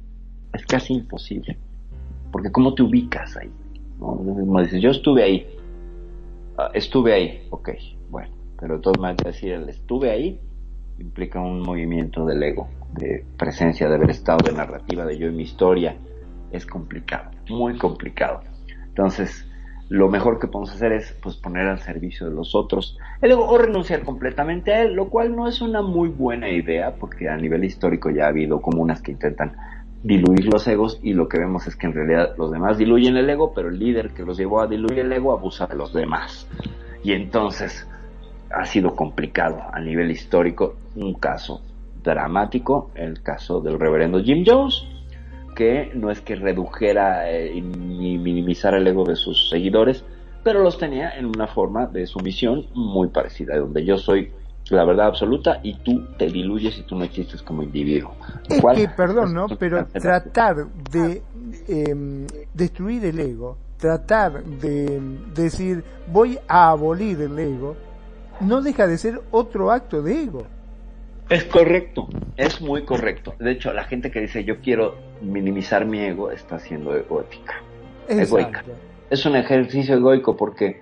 es 0.54 0.66
casi 0.66 0.94
imposible. 0.94 1.58
Porque 2.32 2.52
¿cómo 2.52 2.74
te 2.74 2.84
ubicas 2.84 3.36
ahí? 3.38 3.52
¿no? 4.00 4.62
dices, 4.62 4.82
yo 4.82 4.92
estuve 4.92 5.24
ahí. 5.24 5.48
Ah, 6.58 6.70
estuve 6.74 7.14
ahí, 7.14 7.48
ok, 7.50 7.70
bueno. 8.10 8.43
Pero 8.60 8.80
todas 8.80 9.00
maneras 9.00 9.26
decir 9.26 9.54
el 9.54 9.70
estuve 9.70 10.12
ahí 10.12 10.40
implica 11.00 11.40
un 11.40 11.62
movimiento 11.62 12.26
del 12.26 12.42
ego, 12.44 12.70
de 12.94 13.26
presencia, 13.38 13.90
de 13.90 13.96
haber 13.96 14.12
estado 14.12 14.40
de 14.46 14.54
narrativa, 14.54 15.06
de 15.06 15.18
yo 15.18 15.28
y 15.28 15.32
mi 15.32 15.44
historia. 15.44 15.96
Es 16.52 16.66
complicado, 16.66 17.32
muy 17.50 17.78
complicado. 17.78 18.42
Entonces, 18.88 19.48
lo 19.90 20.10
mejor 20.10 20.40
que 20.40 20.48
podemos 20.48 20.72
hacer 20.72 20.94
es 20.94 21.12
pues 21.22 21.36
poner 21.36 21.68
al 21.68 21.80
servicio 21.80 22.28
de 22.30 22.34
los 22.34 22.56
otros 22.56 22.98
el 23.22 23.32
ego 23.32 23.48
o 23.48 23.58
renunciar 23.58 24.04
completamente 24.04 24.74
a 24.74 24.82
él, 24.84 24.94
lo 24.94 25.10
cual 25.10 25.36
no 25.36 25.48
es 25.48 25.62
una 25.62 25.82
muy 25.82 26.10
buena 26.10 26.50
idea 26.50 26.96
porque 26.96 27.28
a 27.30 27.36
nivel 27.38 27.64
histórico 27.64 28.10
ya 28.10 28.26
ha 28.26 28.30
habido 28.30 28.62
comunas 28.62 29.02
que 29.02 29.12
intentan 29.12 29.56
diluir 30.04 30.52
los 30.52 30.68
egos 30.68 31.00
y 31.02 31.14
lo 31.14 31.28
que 31.28 31.40
vemos 31.40 31.68
es 31.68 31.76
que 31.76 31.88
en 31.88 31.94
realidad 31.94 32.36
los 32.38 32.52
demás 32.52 32.78
diluyen 32.78 33.18
el 33.18 33.30
ego, 33.30 33.54
pero 33.54 33.70
el 33.70 33.80
líder 33.80 34.12
que 34.12 34.24
los 34.24 34.38
llevó 34.38 34.62
a 34.62 34.68
diluir 34.68 35.00
el 35.00 35.12
ego 35.12 35.32
abusa 35.32 35.66
de 35.68 35.76
los 35.76 35.94
demás. 35.94 36.48
Y 37.04 37.14
entonces 37.14 37.88
ha 38.54 38.66
sido 38.66 38.96
complicado 38.96 39.62
a 39.72 39.80
nivel 39.80 40.12
histórico 40.12 40.76
un 40.96 41.14
caso 41.16 41.62
dramático, 42.04 42.92
el 42.96 43.22
caso 43.22 43.62
del 43.62 43.80
reverendo 43.80 44.22
Jim 44.22 44.44
Jones, 44.46 44.84
que 45.56 45.92
no 45.94 46.12
es 46.12 46.22
que 46.22 46.36
redujera 46.36 47.32
eh, 47.32 47.62
ni 47.62 48.18
minimizara 48.18 48.78
el 48.78 48.88
ego 48.88 49.06
de 49.06 49.16
sus 49.16 49.50
seguidores, 49.50 50.04
pero 50.44 50.62
los 50.62 50.78
tenía 50.78 51.18
en 51.18 51.26
una 51.26 51.48
forma 51.48 51.88
de 51.88 52.06
sumisión 52.06 52.66
muy 52.74 53.08
parecida, 53.08 53.58
donde 53.58 53.86
yo 53.86 53.98
soy 53.98 54.32
la 54.70 54.86
verdad 54.86 55.08
absoluta 55.08 55.60
y 55.62 55.76
tú 55.76 56.06
te 56.18 56.28
diluyes 56.28 56.78
y 56.78 56.84
tú 56.84 56.96
no 56.96 57.04
existes 57.04 57.42
como 57.42 57.64
individuo. 57.64 58.16
Es 58.50 58.62
que, 58.76 58.88
perdón, 58.90 59.34
¿no? 59.34 59.48
Pero 59.60 59.86
tratar 59.88 60.68
de 60.92 61.22
em, 61.68 62.26
destruir 62.54 63.06
el 63.06 63.20
ego, 63.20 63.58
tratar 63.78 64.44
de 64.44 65.02
decir 65.36 65.84
voy 66.08 66.40
a 66.48 66.70
abolir 66.70 67.22
el 67.22 67.38
ego, 67.38 67.76
no 68.44 68.62
deja 68.62 68.88
de 68.88 68.98
ser 68.98 69.22
otro 69.32 69.72
acto 69.72 70.02
de 70.02 70.24
ego. 70.24 70.46
Es 71.30 71.46
correcto, 71.46 72.10
es 72.36 72.62
muy 72.62 72.84
correcto. 72.84 73.34
De 73.40 73.52
hecho, 73.52 73.74
la 73.74 73.86
gente 73.86 74.12
que 74.12 74.22
dice 74.22 74.44
yo 74.44 74.60
quiero 74.60 74.96
minimizar 75.22 75.86
mi 75.86 76.00
ego 76.00 76.32
está 76.32 76.60
siendo 76.60 76.96
egoica. 76.96 77.62
Egoica. 78.08 78.64
Es 79.10 79.26
un 79.26 79.36
ejercicio 79.36 79.96
egoico 79.96 80.36
porque 80.36 80.82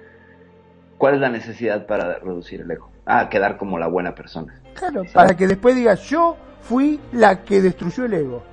¿cuál 0.97 1.15
es 1.15 1.21
la 1.21 1.29
necesidad 1.29 1.85
para 1.85 2.19
reducir 2.19 2.61
el 2.61 2.71
ego? 2.71 2.91
a 3.05 3.29
quedar 3.29 3.57
como 3.57 3.77
la 3.77 3.87
buena 3.87 4.15
persona. 4.15 4.61
Claro, 4.73 5.03
para 5.13 5.35
que 5.35 5.47
después 5.47 5.75
digas, 5.75 6.01
yo 6.09 6.37
fui 6.61 6.99
la 7.11 7.43
que 7.43 7.61
destruyó 7.61 8.05
el 8.05 8.13
ego. 8.13 8.43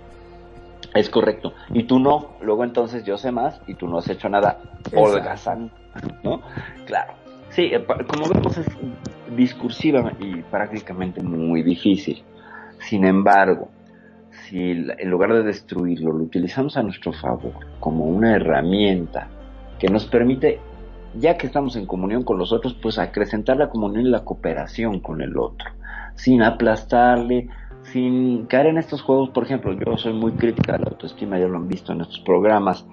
Es 0.95 1.11
correcto. 1.11 1.53
Y 1.71 1.85
tú 1.85 1.99
no. 1.99 2.37
Luego 2.41 2.65
entonces 2.65 3.05
yo 3.05 3.19
sé 3.19 3.31
más 3.31 3.61
y 3.67 3.75
tú 3.75 3.87
no 3.87 3.99
has 3.99 4.09
hecho 4.09 4.29
nada 4.29 4.59
holgazán. 4.95 5.71
¿No? 6.23 6.43
Claro. 6.87 7.15
Sí, 7.59 7.71
eh, 7.73 7.85
como 8.07 8.29
vemos 8.29 8.57
es 8.57 8.69
discursiva 9.35 10.13
y 10.21 10.43
prácticamente 10.43 11.21
muy 11.21 11.65
difícil. 11.65 12.23
Sin 12.79 13.05
embargo, 13.05 13.69
si 14.31 14.61
en 14.61 15.11
lugar 15.11 15.33
de 15.33 15.43
destruirlo 15.43 16.13
lo 16.13 16.23
utilizamos 16.23 16.77
a 16.77 16.85
nuestro 16.85 17.13
favor 17.13 17.55
como 17.81 18.05
una 18.05 18.37
herramienta 18.37 19.27
que 19.81 19.89
nos 19.89 20.07
permite 20.07 20.61
ya 21.17 21.37
que 21.37 21.49
estamos 21.49 21.75
en 21.75 21.87
comunión 21.87 22.23
con 22.23 22.39
los 22.39 22.53
otros, 22.53 22.75
pues 22.81 22.97
acrecentar 22.97 23.57
la 23.57 23.71
comunión 23.71 24.07
y 24.07 24.11
la 24.11 24.25
cooperación 24.25 25.01
con 25.01 25.21
el 25.21 25.37
otro, 25.37 25.69
sin 26.15 26.45
aplastarle, 26.45 27.49
sin 27.83 28.47
caer 28.47 28.67
en 28.67 28.79
estos 28.79 29.03
juegos, 29.03 29.31
por 29.31 29.43
ejemplo, 29.43 29.73
yo 29.73 29.97
soy 29.97 30.13
muy 30.13 30.31
crítica 30.31 30.75
de 30.75 30.79
la 30.79 30.91
autoestima, 30.91 31.41
ya 31.41 31.49
lo 31.49 31.57
han 31.57 31.67
visto 31.67 31.93
en 31.93 32.03
estos 32.03 32.21
programas, 32.21 32.87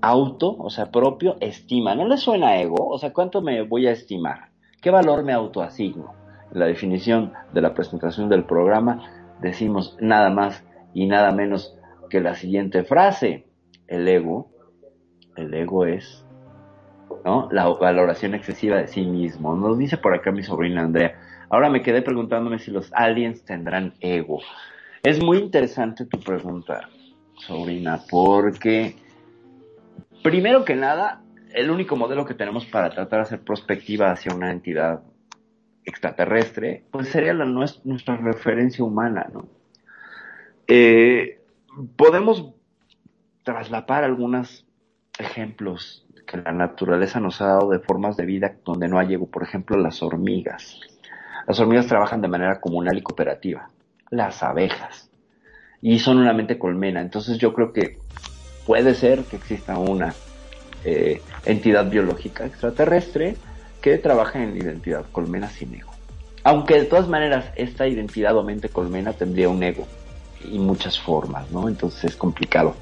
auto, 0.00 0.56
o 0.58 0.70
sea, 0.70 0.90
propio, 0.90 1.36
estima, 1.40 1.94
¿no 1.94 2.06
le 2.06 2.16
suena 2.16 2.60
ego? 2.60 2.88
O 2.88 2.98
sea, 2.98 3.12
¿cuánto 3.12 3.42
me 3.42 3.62
voy 3.62 3.86
a 3.86 3.92
estimar? 3.92 4.50
¿Qué 4.80 4.90
valor 4.90 5.24
me 5.24 5.32
autoasigno? 5.32 6.14
En 6.52 6.60
la 6.60 6.66
definición 6.66 7.32
de 7.52 7.60
la 7.60 7.74
presentación 7.74 8.28
del 8.28 8.44
programa 8.44 9.02
decimos 9.40 9.96
nada 10.00 10.30
más 10.30 10.64
y 10.94 11.06
nada 11.06 11.32
menos 11.32 11.76
que 12.08 12.20
la 12.20 12.34
siguiente 12.34 12.84
frase, 12.84 13.46
el 13.88 14.06
ego, 14.06 14.50
el 15.36 15.52
ego 15.52 15.86
es 15.86 16.26
¿no? 17.24 17.48
La 17.50 17.66
valoración 17.66 18.34
excesiva 18.34 18.76
de 18.76 18.86
sí 18.86 19.04
mismo. 19.04 19.54
Nos 19.54 19.78
dice 19.78 19.96
por 19.96 20.14
acá 20.14 20.30
mi 20.32 20.42
sobrina 20.42 20.82
Andrea. 20.82 21.18
Ahora 21.48 21.70
me 21.70 21.82
quedé 21.82 22.02
preguntándome 22.02 22.58
si 22.58 22.70
los 22.70 22.92
aliens 22.92 23.44
tendrán 23.44 23.94
ego. 24.00 24.40
Es 25.02 25.22
muy 25.22 25.38
interesante 25.38 26.04
tu 26.04 26.18
pregunta, 26.18 26.88
sobrina, 27.34 28.00
porque 28.10 28.96
primero 30.26 30.64
que 30.64 30.74
nada, 30.74 31.22
el 31.54 31.70
único 31.70 31.94
modelo 31.94 32.24
que 32.24 32.34
tenemos 32.34 32.66
para 32.66 32.90
tratar 32.90 33.20
de 33.20 33.22
hacer 33.22 33.40
prospectiva 33.42 34.10
hacia 34.10 34.34
una 34.34 34.50
entidad 34.50 35.02
extraterrestre, 35.84 36.82
pues 36.90 37.10
sería 37.10 37.32
la, 37.32 37.44
nuestra 37.44 38.16
referencia 38.16 38.84
humana, 38.84 39.30
¿no? 39.32 39.46
Eh, 40.66 41.40
podemos 41.94 42.52
traslapar 43.44 44.02
algunos 44.02 44.66
ejemplos 45.16 46.04
que 46.26 46.38
la 46.38 46.50
naturaleza 46.50 47.20
nos 47.20 47.40
ha 47.40 47.46
dado 47.46 47.70
de 47.70 47.78
formas 47.78 48.16
de 48.16 48.26
vida 48.26 48.56
donde 48.64 48.88
no 48.88 48.98
hay 48.98 49.14
ego. 49.14 49.30
Por 49.30 49.44
ejemplo, 49.44 49.76
las 49.76 50.02
hormigas. 50.02 50.80
Las 51.46 51.60
hormigas 51.60 51.86
trabajan 51.86 52.20
de 52.20 52.26
manera 52.26 52.60
comunal 52.60 52.98
y 52.98 53.02
cooperativa. 53.02 53.70
Las 54.10 54.42
abejas. 54.42 55.08
Y 55.80 56.00
son 56.00 56.18
una 56.18 56.32
mente 56.32 56.58
colmena. 56.58 57.00
Entonces 57.00 57.38
yo 57.38 57.54
creo 57.54 57.72
que 57.72 58.00
puede 58.66 58.94
ser 58.94 59.22
que 59.24 59.36
exista 59.36 59.78
una 59.78 60.14
eh, 60.84 61.22
entidad 61.44 61.88
biológica 61.88 62.44
extraterrestre 62.44 63.36
que 63.80 63.98
trabaje 63.98 64.42
en 64.42 64.56
identidad 64.56 65.04
colmena 65.12 65.48
sin 65.48 65.74
ego. 65.74 65.92
Aunque 66.42 66.74
de 66.74 66.84
todas 66.84 67.08
maneras 67.08 67.46
esta 67.56 67.86
identidad 67.86 68.36
o 68.36 68.42
mente 68.42 68.68
colmena 68.68 69.12
tendría 69.12 69.48
un 69.48 69.62
ego 69.62 69.86
y 70.44 70.58
muchas 70.58 70.98
formas, 70.98 71.50
¿no? 71.50 71.68
Entonces 71.68 72.04
es 72.04 72.16
complicado 72.16 72.74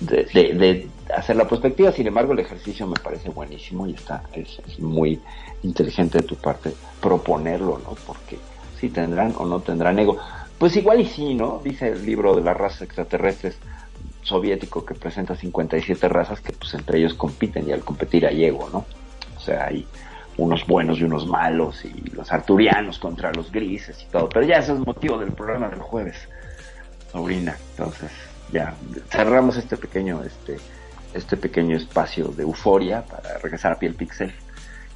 de, 0.00 0.24
de, 0.24 0.88
hacer 1.14 1.36
la 1.36 1.46
perspectiva. 1.46 1.92
Sin 1.92 2.06
embargo, 2.06 2.32
el 2.32 2.40
ejercicio 2.40 2.86
me 2.86 2.96
parece 2.96 3.28
buenísimo 3.28 3.86
y 3.86 3.92
está 3.92 4.22
es, 4.32 4.78
muy 4.78 5.20
inteligente 5.62 6.18
de 6.18 6.24
tu 6.24 6.36
parte 6.36 6.72
proponerlo, 7.00 7.80
¿no? 7.84 7.94
Porque 8.06 8.38
si 8.80 8.88
tendrán 8.88 9.34
o 9.36 9.44
no 9.44 9.60
tendrán 9.60 9.98
ego. 9.98 10.18
Pues 10.58 10.76
igual 10.76 11.00
y 11.00 11.06
sí, 11.06 11.34
¿no? 11.34 11.60
Dice 11.62 11.88
el 11.88 12.06
libro 12.06 12.34
de 12.34 12.42
las 12.42 12.56
razas 12.56 12.82
extraterrestres 12.82 13.58
soviético 14.24 14.84
que 14.84 14.94
presenta 14.94 15.36
57 15.36 16.08
razas 16.08 16.40
que 16.40 16.52
pues 16.52 16.74
entre 16.74 16.98
ellos 16.98 17.14
compiten 17.14 17.68
y 17.68 17.72
al 17.72 17.84
competir 17.84 18.26
hay 18.26 18.44
ego, 18.44 18.68
¿no? 18.72 18.84
O 19.36 19.40
sea, 19.40 19.66
hay 19.66 19.86
unos 20.36 20.66
buenos 20.66 20.98
y 20.98 21.04
unos 21.04 21.26
malos 21.26 21.84
y 21.84 21.92
los 22.10 22.32
arturianos 22.32 22.98
contra 22.98 23.32
los 23.32 23.52
grises 23.52 24.02
y 24.02 24.06
todo. 24.06 24.28
Pero 24.28 24.46
ya 24.46 24.56
eso 24.56 24.74
es 24.74 24.80
motivo 24.80 25.18
del 25.18 25.32
programa 25.32 25.68
del 25.68 25.80
jueves, 25.80 26.28
sobrina. 27.12 27.56
Entonces, 27.70 28.10
ya 28.52 28.74
cerramos 29.10 29.56
este 29.56 29.76
pequeño 29.76 30.22
este 30.22 30.58
este 31.14 31.36
pequeño 31.36 31.76
espacio 31.76 32.28
de 32.28 32.42
euforia 32.42 33.02
para 33.02 33.38
regresar 33.38 33.72
a 33.72 33.78
piel 33.78 33.94
pixel 33.94 34.32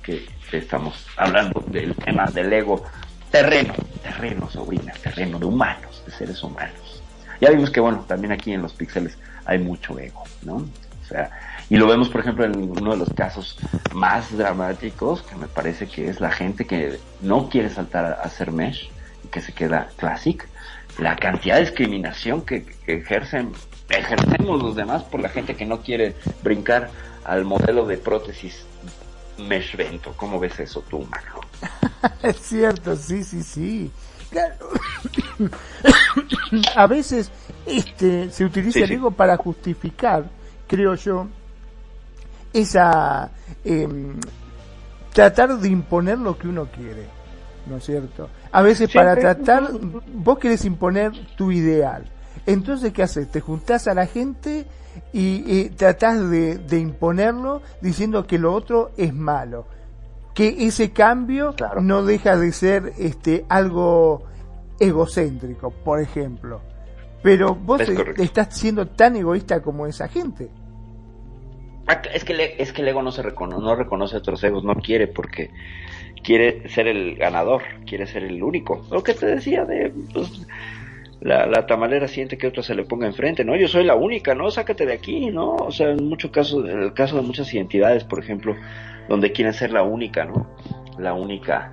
que, 0.02 0.26
estamos 0.52 1.06
hablando 1.16 1.62
del 1.68 1.94
tema 1.94 2.26
del 2.26 2.52
ego 2.52 2.82
terreno 3.30 3.74
terreno 4.02 4.48
sobrina 4.50 4.92
terreno 5.02 5.38
de 5.38 5.44
humanos 5.44 6.02
de 6.06 6.12
seres 6.12 6.42
humanos 6.42 6.97
ya 7.40 7.50
vimos 7.50 7.70
que 7.70 7.80
bueno 7.80 8.04
también 8.06 8.32
aquí 8.32 8.52
en 8.52 8.62
los 8.62 8.72
píxeles 8.72 9.18
hay 9.44 9.58
mucho 9.58 9.98
ego 9.98 10.24
no 10.42 10.56
o 10.56 11.06
sea 11.08 11.30
y 11.70 11.76
lo 11.76 11.86
vemos 11.86 12.08
por 12.08 12.20
ejemplo 12.20 12.44
en 12.44 12.58
uno 12.58 12.92
de 12.92 12.96
los 12.96 13.12
casos 13.12 13.58
más 13.94 14.36
dramáticos 14.36 15.22
que 15.22 15.36
me 15.36 15.46
parece 15.46 15.86
que 15.86 16.08
es 16.08 16.20
la 16.20 16.30
gente 16.30 16.66
que 16.66 16.98
no 17.20 17.48
quiere 17.48 17.70
saltar 17.70 18.04
a 18.04 18.12
hacer 18.22 18.52
mesh 18.52 18.90
y 19.24 19.28
que 19.28 19.40
se 19.40 19.52
queda 19.52 19.88
classic 19.96 20.48
la 20.98 21.16
cantidad 21.16 21.56
de 21.56 21.62
discriminación 21.62 22.42
que, 22.42 22.66
ejercen, 22.86 23.52
ejercemos 23.88 24.62
los 24.62 24.74
demás 24.74 25.04
por 25.04 25.20
la 25.20 25.28
gente 25.28 25.54
que 25.54 25.64
no 25.64 25.80
quiere 25.80 26.16
brincar 26.42 26.90
al 27.24 27.44
modelo 27.44 27.86
de 27.86 27.98
prótesis 27.98 28.64
mesh 29.38 29.76
vento. 29.76 30.12
¿Cómo 30.16 30.40
ves 30.40 30.58
eso 30.58 30.82
tú, 30.88 31.06
Majo? 31.06 31.40
es 32.22 32.36
cierto, 32.40 32.96
sí, 32.96 33.22
sí, 33.22 33.42
sí. 33.42 33.90
a 36.76 36.86
veces 36.86 37.30
este 37.66 38.30
se 38.30 38.44
utiliza 38.44 38.80
el 38.80 38.92
ego 38.92 39.10
para 39.10 39.36
justificar, 39.36 40.24
creo 40.66 40.94
yo, 40.94 41.28
esa 42.52 43.30
em, 43.64 44.18
tratar 45.12 45.58
de 45.58 45.68
imponer 45.68 46.18
lo 46.18 46.38
que 46.38 46.48
uno 46.48 46.66
quiere, 46.66 47.06
¿no 47.66 47.76
es 47.76 47.84
cierto? 47.84 48.28
A 48.52 48.62
veces 48.62 48.90
para 48.92 49.16
tratar, 49.16 49.70
vos 50.12 50.38
querés 50.38 50.64
imponer 50.64 51.12
tu 51.36 51.52
ideal. 51.52 52.04
Entonces, 52.46 52.92
¿qué 52.92 53.02
haces? 53.02 53.30
Te 53.30 53.40
juntás 53.40 53.88
a 53.88 53.94
la 53.94 54.06
gente 54.06 54.66
y, 55.12 55.68
tratás 55.70 56.30
de, 56.30 56.78
imponerlo 56.78 57.62
diciendo 57.80 58.26
que 58.26 58.38
lo 58.38 58.54
otro 58.54 58.92
es 58.96 59.12
malo. 59.12 59.66
Que 60.38 60.54
ese 60.68 60.92
cambio 60.92 61.52
no 61.82 62.04
deja 62.04 62.36
de 62.36 62.52
ser 62.52 62.92
este 62.96 63.44
algo 63.48 64.22
egocéntrico, 64.78 65.72
por 65.72 66.00
ejemplo. 66.00 66.60
Pero 67.24 67.56
vos 67.56 67.80
estás 67.80 68.56
siendo 68.56 68.86
tan 68.86 69.16
egoísta 69.16 69.60
como 69.60 69.88
esa 69.88 70.06
gente. 70.06 70.48
Ah, 71.88 72.00
es 72.14 72.22
que, 72.22 72.54
es 72.56 72.72
que 72.72 72.82
el 72.82 72.86
ego 72.86 73.02
no 73.02 73.10
se 73.10 73.20
reconoce, 73.22 73.64
no 73.64 73.74
reconoce 73.74 74.14
a 74.14 74.20
otros 74.20 74.44
egos, 74.44 74.62
no 74.62 74.76
quiere 74.76 75.08
porque 75.08 75.50
quiere 76.22 76.68
ser 76.68 76.86
el 76.86 77.16
ganador, 77.16 77.62
quiere 77.84 78.06
ser 78.06 78.22
el 78.22 78.40
único. 78.40 78.86
Lo 78.92 79.02
que 79.02 79.14
te 79.14 79.26
decía 79.26 79.64
de 79.64 79.92
pues, 80.14 80.46
la, 81.20 81.46
la, 81.46 81.66
tamalera 81.66 82.06
siente 82.06 82.38
que 82.38 82.46
otra 82.46 82.62
se 82.62 82.76
le 82.76 82.84
ponga 82.84 83.08
enfrente, 83.08 83.44
¿no? 83.44 83.56
Yo 83.56 83.66
soy 83.66 83.82
la 83.82 83.96
única, 83.96 84.36
¿no? 84.36 84.52
Sácate 84.52 84.86
de 84.86 84.92
aquí, 84.92 85.32
¿no? 85.32 85.56
O 85.56 85.72
sea, 85.72 85.90
en 85.90 86.08
muchos 86.08 86.30
casos, 86.30 86.64
en 86.68 86.80
el 86.80 86.94
caso 86.94 87.16
de 87.16 87.22
muchas 87.22 87.52
identidades, 87.52 88.04
por 88.04 88.20
ejemplo, 88.22 88.54
donde 89.08 89.32
quieren 89.32 89.54
ser 89.54 89.72
la 89.72 89.82
única, 89.82 90.24
¿no? 90.24 90.46
La 90.98 91.14
única 91.14 91.72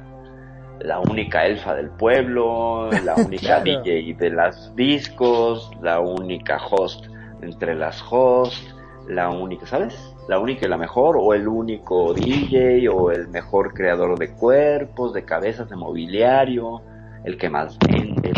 la 0.79 0.99
única 0.99 1.45
elfa 1.45 1.73
del 1.73 1.89
pueblo, 1.89 2.89
la 2.91 3.15
única 3.25 3.61
DJ 3.61 4.15
de 4.17 4.29
las 4.29 4.75
discos, 4.75 5.71
la 5.81 5.99
única 5.99 6.57
host 6.57 7.05
entre 7.41 7.75
las 7.75 8.03
hosts, 8.09 8.75
la 9.07 9.29
única, 9.29 9.65
¿sabes? 9.65 10.15
La 10.27 10.39
única 10.39 10.65
y 10.65 10.69
la 10.69 10.77
mejor, 10.77 11.17
o 11.19 11.33
el 11.33 11.47
único 11.47 12.13
DJ, 12.13 12.89
o 12.89 13.11
el 13.11 13.27
mejor 13.27 13.73
creador 13.73 14.17
de 14.17 14.33
cuerpos, 14.33 15.13
de 15.13 15.23
cabezas, 15.23 15.69
de 15.69 15.75
mobiliario, 15.75 16.81
el 17.23 17.37
que 17.37 17.49
más 17.49 17.77
vende. 17.87 18.33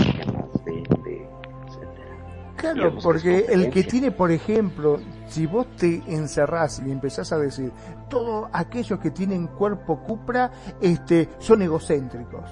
Claro, 2.57 2.97
porque 3.01 3.45
el 3.49 3.69
que 3.69 3.83
tiene, 3.83 4.11
por 4.11 4.31
ejemplo, 4.31 4.99
si 5.27 5.45
vos 5.45 5.67
te 5.75 6.01
encerrás 6.07 6.81
y 6.85 6.91
empezás 6.91 7.31
a 7.31 7.37
decir, 7.37 7.71
todos 8.09 8.49
aquellos 8.51 8.99
que 8.99 9.11
tienen 9.11 9.47
cuerpo 9.47 10.01
cupra, 10.01 10.51
este, 10.81 11.29
son 11.37 11.61
egocéntricos. 11.61 12.49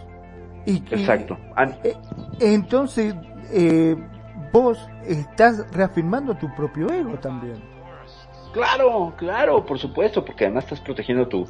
Y, 0.65 0.77
Exacto. 0.91 1.37
Eh, 1.83 1.95
entonces, 2.39 3.15
eh, 3.51 3.95
vos 4.53 4.87
estás 5.07 5.69
reafirmando 5.71 6.35
tu 6.35 6.53
propio 6.55 6.87
ego 6.91 7.17
también. 7.19 7.75
Claro, 8.53 9.13
claro, 9.17 9.65
por 9.65 9.77
supuesto, 9.77 10.23
porque 10.23 10.45
además 10.45 10.63
estás 10.63 10.79
protegiendo 10.79 11.27
tu, 11.27 11.45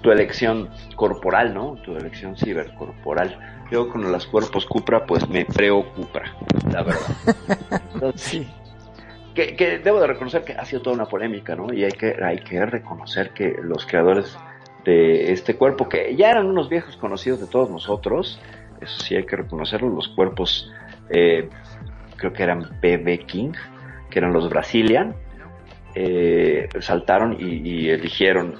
tu 0.00 0.12
elección 0.12 0.70
corporal, 0.94 1.52
¿no? 1.52 1.74
Tu 1.82 1.96
elección 1.96 2.36
cibercorporal. 2.36 3.55
Yo 3.70 3.88
con 3.88 4.10
los 4.10 4.26
cuerpos 4.26 4.64
Cupra, 4.66 5.04
pues 5.04 5.28
me 5.28 5.44
preocupa, 5.44 6.22
la 6.70 6.82
verdad. 6.82 8.12
sí. 8.14 8.46
Que, 9.34 9.54
que, 9.56 9.78
debo 9.78 10.00
de 10.00 10.06
reconocer 10.06 10.44
que 10.44 10.52
ha 10.52 10.64
sido 10.64 10.82
toda 10.82 10.96
una 10.96 11.06
polémica, 11.06 11.54
¿no? 11.54 11.72
Y 11.72 11.84
hay 11.84 11.92
que, 11.92 12.16
hay 12.22 12.38
que 12.38 12.64
reconocer 12.64 13.30
que 13.30 13.56
los 13.62 13.84
creadores 13.84 14.38
de 14.84 15.32
este 15.32 15.56
cuerpo, 15.56 15.88
que 15.88 16.14
ya 16.16 16.30
eran 16.30 16.46
unos 16.46 16.68
viejos 16.68 16.96
conocidos 16.96 17.40
de 17.40 17.48
todos 17.48 17.68
nosotros, 17.68 18.40
eso 18.80 19.00
sí 19.00 19.16
hay 19.16 19.26
que 19.26 19.36
reconocerlo, 19.36 19.88
los 19.88 20.08
cuerpos, 20.08 20.72
eh, 21.10 21.48
creo 22.16 22.32
que 22.32 22.42
eran 22.42 22.60
BB 22.80 23.26
King, 23.26 23.52
que 24.08 24.20
eran 24.20 24.32
los 24.32 24.48
Brazilian, 24.48 25.14
eh, 25.94 26.68
saltaron 26.80 27.36
y, 27.38 27.88
eligieron 27.88 28.54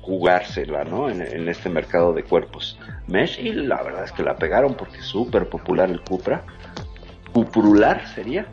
jugársela, 0.00 0.84
¿no? 0.84 1.08
En, 1.08 1.48
este 1.48 1.68
mercado 1.68 2.12
de 2.12 2.22
cuerpos 2.22 2.78
mesh 3.08 3.38
y 3.38 3.52
la 3.52 3.82
verdad 3.82 4.04
es 4.04 4.12
que 4.12 4.22
la 4.22 4.36
pegaron 4.36 4.74
porque 4.74 4.98
es 4.98 5.04
súper 5.04 5.48
popular 5.48 5.90
el 5.90 6.00
Cupra. 6.02 6.42
Cuprular 7.32 8.06
sería. 8.08 8.46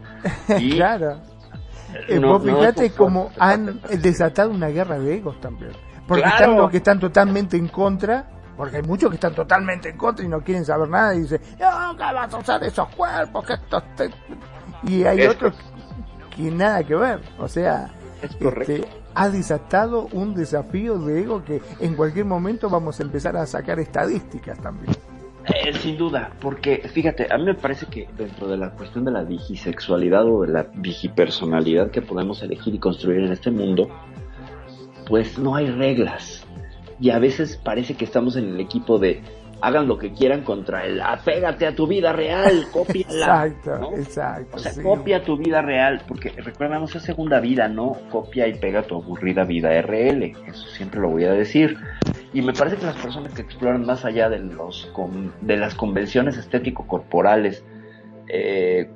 claro. 0.71 1.21
Eh, 2.07 2.19
fíjate 2.43 2.91
cómo 2.91 3.31
han 3.37 3.79
desatado 4.01 4.49
una 4.49 4.67
guerra 4.67 4.99
de 4.99 5.15
egos 5.15 5.39
también. 5.39 5.71
Porque 6.07 6.27
están 6.27 6.57
los 6.57 6.69
que 6.69 6.77
están 6.77 6.99
totalmente 6.99 7.55
en 7.55 7.67
contra, 7.67 8.25
porque 8.57 8.77
hay 8.77 8.83
muchos 8.83 9.09
que 9.09 9.15
están 9.15 9.33
totalmente 9.33 9.89
en 9.89 9.97
contra 9.97 10.25
y 10.25 10.27
no 10.27 10.41
quieren 10.41 10.65
saber 10.65 10.89
nada 10.89 11.15
y 11.15 11.21
dicen, 11.21 11.41
no, 11.59 11.95
que 11.95 12.03
vas 12.03 12.33
a 12.33 12.37
usar 12.37 12.63
esos 12.63 12.89
cuerpos, 12.89 13.45
que 13.45 13.53
estos 13.53 13.83
Y 14.83 15.03
hay 15.05 15.25
otros 15.27 15.55
que 16.35 16.43
nada 16.43 16.83
que 16.83 16.95
ver. 16.95 17.21
O 17.39 17.47
sea, 17.47 17.89
este, 18.21 18.85
ha 19.15 19.29
desatado 19.29 20.07
un 20.11 20.33
desafío 20.33 20.97
de 20.99 21.21
ego 21.21 21.43
que 21.43 21.61
en 21.79 21.95
cualquier 21.95 22.25
momento 22.25 22.69
vamos 22.69 22.99
a 22.99 23.03
empezar 23.03 23.37
a 23.37 23.45
sacar 23.45 23.79
estadísticas 23.79 24.59
también. 24.59 24.93
Eh, 25.45 25.73
sin 25.73 25.97
duda, 25.97 26.31
porque 26.39 26.87
fíjate, 26.93 27.27
a 27.29 27.37
mí 27.37 27.43
me 27.43 27.53
parece 27.53 27.85
que 27.87 28.07
dentro 28.17 28.47
de 28.47 28.55
la 28.55 28.71
cuestión 28.71 29.03
de 29.03 29.11
la 29.11 29.25
digisexualidad 29.25 30.25
o 30.25 30.43
de 30.43 30.53
la 30.53 30.63
digipersonalidad 30.63 31.91
que 31.91 32.01
podemos 32.01 32.41
elegir 32.41 32.73
y 32.75 32.79
construir 32.79 33.25
en 33.25 33.33
este 33.33 33.51
mundo, 33.51 33.89
pues 35.07 35.37
no 35.37 35.55
hay 35.55 35.69
reglas. 35.69 36.45
Y 36.99 37.09
a 37.09 37.19
veces 37.19 37.57
parece 37.57 37.95
que 37.95 38.05
estamos 38.05 38.37
en 38.37 38.49
el 38.51 38.59
equipo 38.61 38.99
de 38.99 39.21
hagan 39.63 39.87
lo 39.87 39.97
que 39.97 40.11
quieran 40.11 40.41
contra 40.41 40.85
él. 40.85 41.01
Apégate 41.01 41.65
a 41.65 41.73
tu 41.73 41.87
vida 41.87 42.11
real, 42.11 42.65
cópiala. 42.73 43.47
exacto, 43.47 43.93
exacto. 43.95 44.57
O 44.57 44.59
sea, 44.59 44.83
copia 44.83 45.23
tu 45.23 45.37
vida 45.37 45.61
real, 45.61 46.01
porque 46.05 46.29
recuérdamos 46.31 46.93
es 46.95 47.03
segunda 47.03 47.39
vida, 47.39 47.69
no 47.69 47.97
copia 48.11 48.45
y 48.47 48.55
pega 48.55 48.83
tu 48.83 48.95
aburrida 48.95 49.45
vida 49.45 49.69
RL. 49.81 50.35
Eso 50.47 50.67
siempre 50.67 50.99
lo 50.99 51.09
voy 51.09 51.23
a 51.23 51.31
decir. 51.31 51.77
Y 52.33 52.41
me 52.41 52.51
parece 52.51 52.75
que 52.75 52.85
las 52.85 52.97
personas 52.97 53.33
que 53.33 53.41
exploran 53.41 53.85
más 53.85 54.03
allá 54.03 54.29
de, 54.29 54.39
los 54.39 54.91
de 55.39 55.57
las 55.57 55.75
convenciones 55.75 56.37
estético-corporales, 56.37 57.63
eh, 58.27 58.89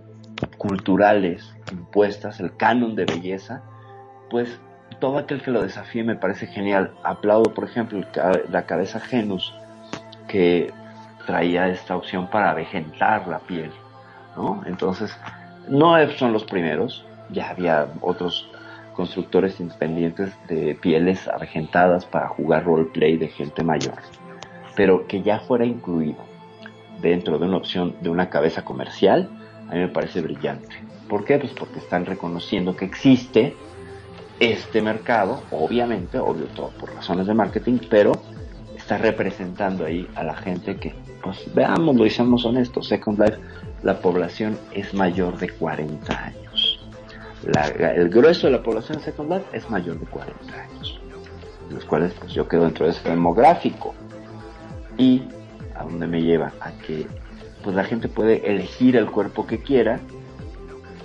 culturales 0.57 1.55
impuestas, 1.71 2.41
el 2.41 2.57
canon 2.57 2.95
de 2.95 3.05
belleza, 3.05 3.63
pues 4.29 4.59
todo 4.99 5.17
aquel 5.17 5.41
que 5.41 5.51
lo 5.51 5.61
desafíe 5.61 6.03
me 6.03 6.17
parece 6.17 6.47
genial. 6.47 6.93
Aplaudo, 7.03 7.53
por 7.53 7.63
ejemplo, 7.63 8.01
la 8.49 8.65
cabeza 8.65 8.99
Genus 8.99 9.53
que 10.27 10.71
traía 11.25 11.67
esta 11.67 11.95
opción 11.95 12.29
para 12.29 12.51
avejentar 12.51 13.27
la 13.27 13.39
piel, 13.39 13.71
¿no? 14.35 14.63
Entonces, 14.65 15.15
no 15.67 15.95
son 16.11 16.33
los 16.33 16.45
primeros, 16.45 17.05
ya 17.29 17.49
había 17.49 17.87
otros 18.01 18.49
constructores 18.93 19.59
independientes 19.59 20.33
de 20.47 20.75
pieles 20.81 21.27
avejentadas 21.27 22.05
para 22.05 22.29
jugar 22.29 22.65
roleplay 22.65 23.17
de 23.17 23.27
gente 23.27 23.63
mayor, 23.63 23.95
pero 24.75 25.05
que 25.05 25.21
ya 25.21 25.39
fuera 25.39 25.65
incluido 25.65 26.17
dentro 27.01 27.37
de 27.37 27.45
una 27.45 27.57
opción 27.57 27.95
de 28.01 28.09
una 28.09 28.29
cabeza 28.29 28.65
comercial, 28.65 29.29
a 29.69 29.73
mí 29.73 29.79
me 29.79 29.89
parece 29.89 30.21
brillante. 30.21 30.75
¿Por 31.07 31.25
qué? 31.25 31.37
Pues 31.37 31.53
porque 31.53 31.79
están 31.79 32.05
reconociendo 32.05 32.75
que 32.75 32.85
existe 32.85 33.55
este 34.39 34.81
mercado, 34.81 35.41
obviamente, 35.51 36.19
obvio 36.19 36.45
todo 36.47 36.69
por 36.79 36.93
razones 36.93 37.27
de 37.27 37.33
marketing, 37.33 37.79
pero 37.89 38.13
está 38.87 38.97
representando 38.99 39.83
ahí 39.83 40.07
a 40.15 40.23
la 40.23 40.33
gente 40.33 40.77
que, 40.77 40.95
pues 41.21 41.53
veamos, 41.53 41.97
lo 41.97 42.05
hicimos 42.05 42.45
honestos, 42.45 42.87
Second 42.87 43.19
Life, 43.19 43.37
la 43.83 43.99
población 43.99 44.57
es 44.73 44.93
mayor 44.93 45.37
de 45.37 45.49
40 45.49 46.23
años. 46.23 46.79
el 47.43 48.07
grueso 48.07 48.47
de 48.47 48.53
la 48.53 48.63
población 48.63 48.99
de 48.99 49.03
Second 49.03 49.33
Life 49.33 49.45
es 49.51 49.69
mayor 49.69 49.99
de 49.99 50.05
40 50.05 50.53
años, 50.53 51.01
los 51.69 51.83
cuales 51.83 52.13
pues 52.13 52.31
yo 52.31 52.47
quedo 52.47 52.63
dentro 52.63 52.85
de 52.85 52.93
ese 52.93 53.09
demográfico. 53.09 53.93
Y 54.97 55.23
a 55.75 55.83
dónde 55.83 56.07
me 56.07 56.21
lleva 56.21 56.53
a 56.61 56.71
que 56.71 57.07
pues 57.65 57.75
la 57.75 57.83
gente 57.83 58.07
puede 58.07 58.49
elegir 58.49 58.95
el 58.95 59.07
cuerpo 59.07 59.45
que 59.45 59.59
quiera 59.59 59.99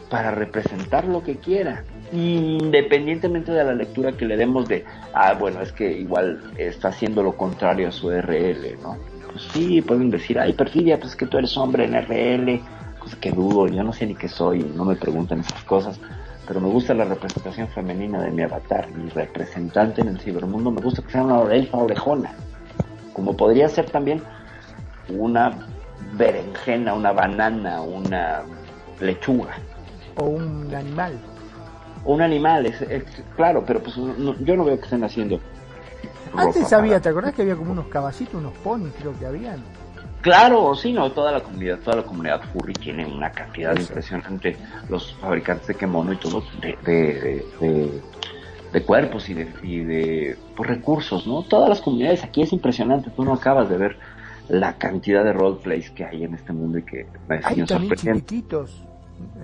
para 0.08 0.30
representar 0.30 1.04
lo 1.04 1.24
que 1.24 1.38
quiera 1.38 1.82
independientemente 2.12 3.52
de 3.52 3.64
la 3.64 3.72
lectura 3.72 4.12
que 4.12 4.26
le 4.26 4.36
demos 4.36 4.68
de, 4.68 4.84
ah, 5.14 5.34
bueno, 5.34 5.62
es 5.62 5.72
que 5.72 5.90
igual 5.90 6.42
está 6.58 6.88
haciendo 6.88 7.22
lo 7.22 7.36
contrario 7.36 7.88
a 7.88 7.92
su 7.92 8.10
RL, 8.10 8.78
¿no? 8.82 8.96
Pues 9.30 9.44
sí, 9.52 9.80
pueden 9.80 10.10
decir, 10.10 10.38
ay, 10.38 10.52
perfidia, 10.52 11.00
pues 11.00 11.16
que 11.16 11.26
tú 11.26 11.38
eres 11.38 11.56
hombre 11.56 11.84
en 11.86 11.94
RL, 11.94 12.60
cosa 12.98 13.18
que 13.18 13.32
dudo, 13.32 13.66
yo 13.66 13.82
no 13.82 13.92
sé 13.92 14.06
ni 14.06 14.14
qué 14.14 14.28
soy, 14.28 14.62
no 14.76 14.84
me 14.84 14.94
preguntan 14.94 15.40
esas 15.40 15.64
cosas, 15.64 15.98
pero 16.46 16.60
me 16.60 16.68
gusta 16.68 16.92
la 16.92 17.04
representación 17.04 17.68
femenina 17.68 18.20
de 18.22 18.30
mi 18.30 18.42
avatar, 18.42 18.90
mi 18.90 19.08
representante 19.08 20.02
en 20.02 20.08
el 20.08 20.20
cibermundo, 20.20 20.70
me 20.70 20.82
gusta 20.82 21.02
que 21.02 21.12
sea 21.12 21.22
una 21.22 21.50
elfa 21.54 21.78
orejona, 21.78 22.34
como 23.14 23.34
podría 23.34 23.70
ser 23.70 23.88
también 23.88 24.22
una 25.08 25.66
berenjena, 26.12 26.92
una 26.92 27.12
banana, 27.12 27.80
una 27.80 28.42
lechuga. 29.00 29.54
O 30.16 30.24
un 30.24 30.74
animal 30.74 31.18
un 32.04 32.20
animal, 32.20 32.66
es, 32.66 33.04
claro, 33.36 33.64
pero 33.66 33.82
pues 33.82 33.96
yo 33.96 34.56
no 34.56 34.64
veo 34.64 34.76
que 34.76 34.84
estén 34.84 35.04
haciendo. 35.04 35.40
Antes 36.34 36.72
había, 36.72 37.00
¿te 37.00 37.08
acordás 37.08 37.34
que 37.34 37.42
había 37.42 37.56
como 37.56 37.72
unos 37.72 37.86
caballitos, 37.86 38.34
unos 38.34 38.52
ponis, 38.54 38.92
creo 38.98 39.18
que 39.18 39.26
habían? 39.26 39.62
Claro, 40.22 40.74
sí, 40.74 40.92
no, 40.92 41.10
toda 41.10 41.32
la 41.32 41.40
comunidad, 41.40 41.78
toda 41.80 41.96
la 41.96 42.02
comunidad 42.04 42.40
furry 42.52 42.74
tiene 42.74 43.04
una 43.04 43.30
cantidad 43.30 43.76
impresionante, 43.76 44.56
los 44.88 45.14
fabricantes 45.14 45.66
de 45.66 45.74
kemono 45.74 46.12
y 46.12 46.16
todo, 46.16 46.44
de, 46.60 46.78
de, 46.84 47.44
de, 47.60 48.02
de 48.72 48.82
cuerpos 48.84 49.28
y 49.28 49.34
de, 49.34 49.52
y 49.62 49.80
de 49.80 50.38
pues, 50.56 50.70
recursos, 50.70 51.26
¿no? 51.26 51.42
Todas 51.42 51.68
las 51.68 51.80
comunidades 51.80 52.22
aquí 52.22 52.42
es 52.42 52.52
impresionante, 52.52 53.10
tú 53.10 53.24
no 53.24 53.34
acabas 53.34 53.68
de 53.68 53.76
ver 53.76 53.98
la 54.48 54.74
cantidad 54.78 55.24
de 55.24 55.32
roleplays 55.32 55.90
que 55.90 56.04
hay 56.04 56.24
en 56.24 56.34
este 56.34 56.52
mundo 56.52 56.78
y 56.78 56.82
que 56.84 57.06
me 57.28 57.42
sorprendiendo. 57.42 57.96
chiquititos. 57.96 58.84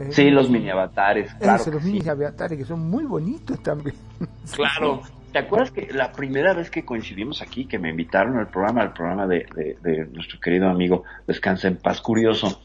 Eh, 0.00 0.08
sí, 0.10 0.30
los 0.30 0.50
mini 0.50 0.70
avatares, 0.70 1.32
claro. 1.34 1.64
los 1.72 1.82
mini 1.82 2.08
avatares 2.08 2.58
que 2.58 2.64
son 2.64 2.88
muy 2.88 3.04
bonitos 3.04 3.62
también. 3.62 3.96
Claro. 4.54 5.02
¿Te 5.32 5.40
acuerdas 5.40 5.70
que 5.70 5.92
la 5.92 6.10
primera 6.10 6.54
vez 6.54 6.70
que 6.70 6.84
coincidimos 6.84 7.42
aquí, 7.42 7.66
que 7.66 7.78
me 7.78 7.90
invitaron 7.90 8.38
al 8.38 8.48
programa, 8.48 8.80
al 8.80 8.94
programa 8.94 9.26
de, 9.26 9.46
de, 9.82 10.06
nuestro 10.06 10.40
querido 10.40 10.68
amigo 10.68 11.04
Descansa 11.26 11.68
en 11.68 11.76
Paz 11.76 12.00
Curioso, 12.00 12.62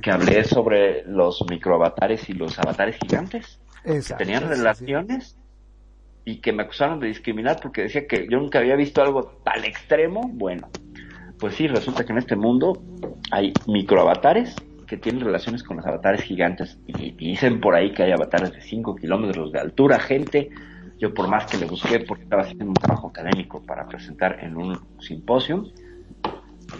que 0.00 0.10
hablé 0.12 0.44
sobre 0.44 1.04
los 1.04 1.44
microavatares 1.50 2.28
y 2.30 2.34
los 2.34 2.56
avatares 2.58 2.96
gigantes, 2.98 3.60
Exacto, 3.84 4.18
que 4.18 4.24
tenían 4.24 4.48
relaciones 4.48 5.36
y 6.24 6.40
que 6.40 6.52
me 6.52 6.62
acusaron 6.62 7.00
de 7.00 7.08
discriminar 7.08 7.58
porque 7.60 7.82
decía 7.82 8.06
que 8.06 8.28
yo 8.30 8.38
nunca 8.38 8.60
había 8.60 8.76
visto 8.76 9.02
algo 9.02 9.40
tan 9.44 9.64
extremo. 9.64 10.30
Bueno, 10.32 10.68
pues 11.38 11.56
sí, 11.56 11.66
resulta 11.66 12.04
que 12.04 12.12
en 12.12 12.18
este 12.18 12.36
mundo 12.36 12.80
hay 13.32 13.52
microavatares 13.66 14.54
que 14.92 14.98
tienen 14.98 15.24
relaciones 15.24 15.62
con 15.62 15.78
los 15.78 15.86
avatares 15.86 16.20
gigantes 16.20 16.78
y, 16.86 17.12
dicen 17.12 17.62
por 17.62 17.74
ahí 17.74 17.94
que 17.94 18.02
hay 18.02 18.12
avatares 18.12 18.52
de 18.52 18.60
5 18.60 18.94
kilómetros 18.96 19.50
de 19.50 19.58
altura, 19.58 19.98
gente. 19.98 20.50
Yo 20.98 21.14
por 21.14 21.28
más 21.28 21.46
que 21.46 21.56
le 21.56 21.64
busqué 21.64 22.00
porque 22.00 22.24
estaba 22.24 22.42
haciendo 22.42 22.66
un 22.66 22.74
trabajo 22.74 23.08
académico 23.08 23.62
para 23.62 23.86
presentar 23.86 24.40
en 24.42 24.54
un 24.54 24.78
simposio, 25.00 25.64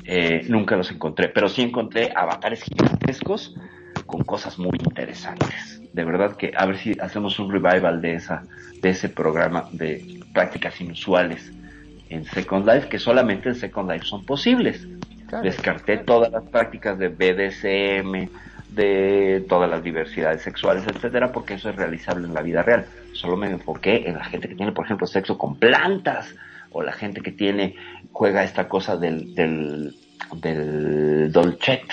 eh, 0.04 0.44
nunca 0.46 0.76
los 0.76 0.90
encontré, 0.90 1.30
pero 1.30 1.48
sí 1.48 1.62
encontré 1.62 2.12
avatares 2.14 2.62
gigantescos 2.64 3.56
con 4.04 4.24
cosas 4.24 4.58
muy 4.58 4.78
interesantes. 4.78 5.80
De 5.94 6.04
verdad 6.04 6.36
que 6.36 6.52
a 6.54 6.66
ver 6.66 6.76
si 6.76 6.92
hacemos 7.00 7.38
un 7.38 7.50
revival 7.50 8.02
de 8.02 8.16
esa, 8.16 8.42
de 8.82 8.90
ese 8.90 9.08
programa 9.08 9.70
de 9.72 10.20
prácticas 10.34 10.78
inusuales 10.82 11.50
en 12.10 12.26
Second 12.26 12.68
Life 12.68 12.90
que 12.90 12.98
solamente 12.98 13.48
en 13.48 13.54
Second 13.54 13.90
Life 13.90 14.04
son 14.04 14.22
posibles. 14.26 14.86
Descarté 15.40 15.98
todas 15.98 16.30
las 16.30 16.42
prácticas 16.44 16.98
de 16.98 17.08
BDSM, 17.08 18.28
de 18.74 19.44
todas 19.48 19.70
las 19.70 19.82
diversidades 19.82 20.42
sexuales, 20.42 20.84
etcétera, 20.86 21.32
porque 21.32 21.54
eso 21.54 21.70
es 21.70 21.76
realizable 21.76 22.26
en 22.26 22.34
la 22.34 22.42
vida 22.42 22.62
real. 22.62 22.86
Solo 23.12 23.36
me 23.36 23.50
enfoqué 23.50 24.08
en 24.08 24.14
la 24.14 24.24
gente 24.24 24.48
que 24.48 24.54
tiene, 24.54 24.72
por 24.72 24.84
ejemplo, 24.84 25.06
sexo 25.06 25.38
con 25.38 25.56
plantas, 25.56 26.34
o 26.70 26.82
la 26.82 26.92
gente 26.92 27.20
que 27.20 27.32
tiene, 27.32 27.76
juega 28.12 28.44
esta 28.44 28.68
cosa 28.68 28.96
del, 28.96 29.34
del, 29.34 29.94
del 30.36 31.30
dolcet, 31.30 31.84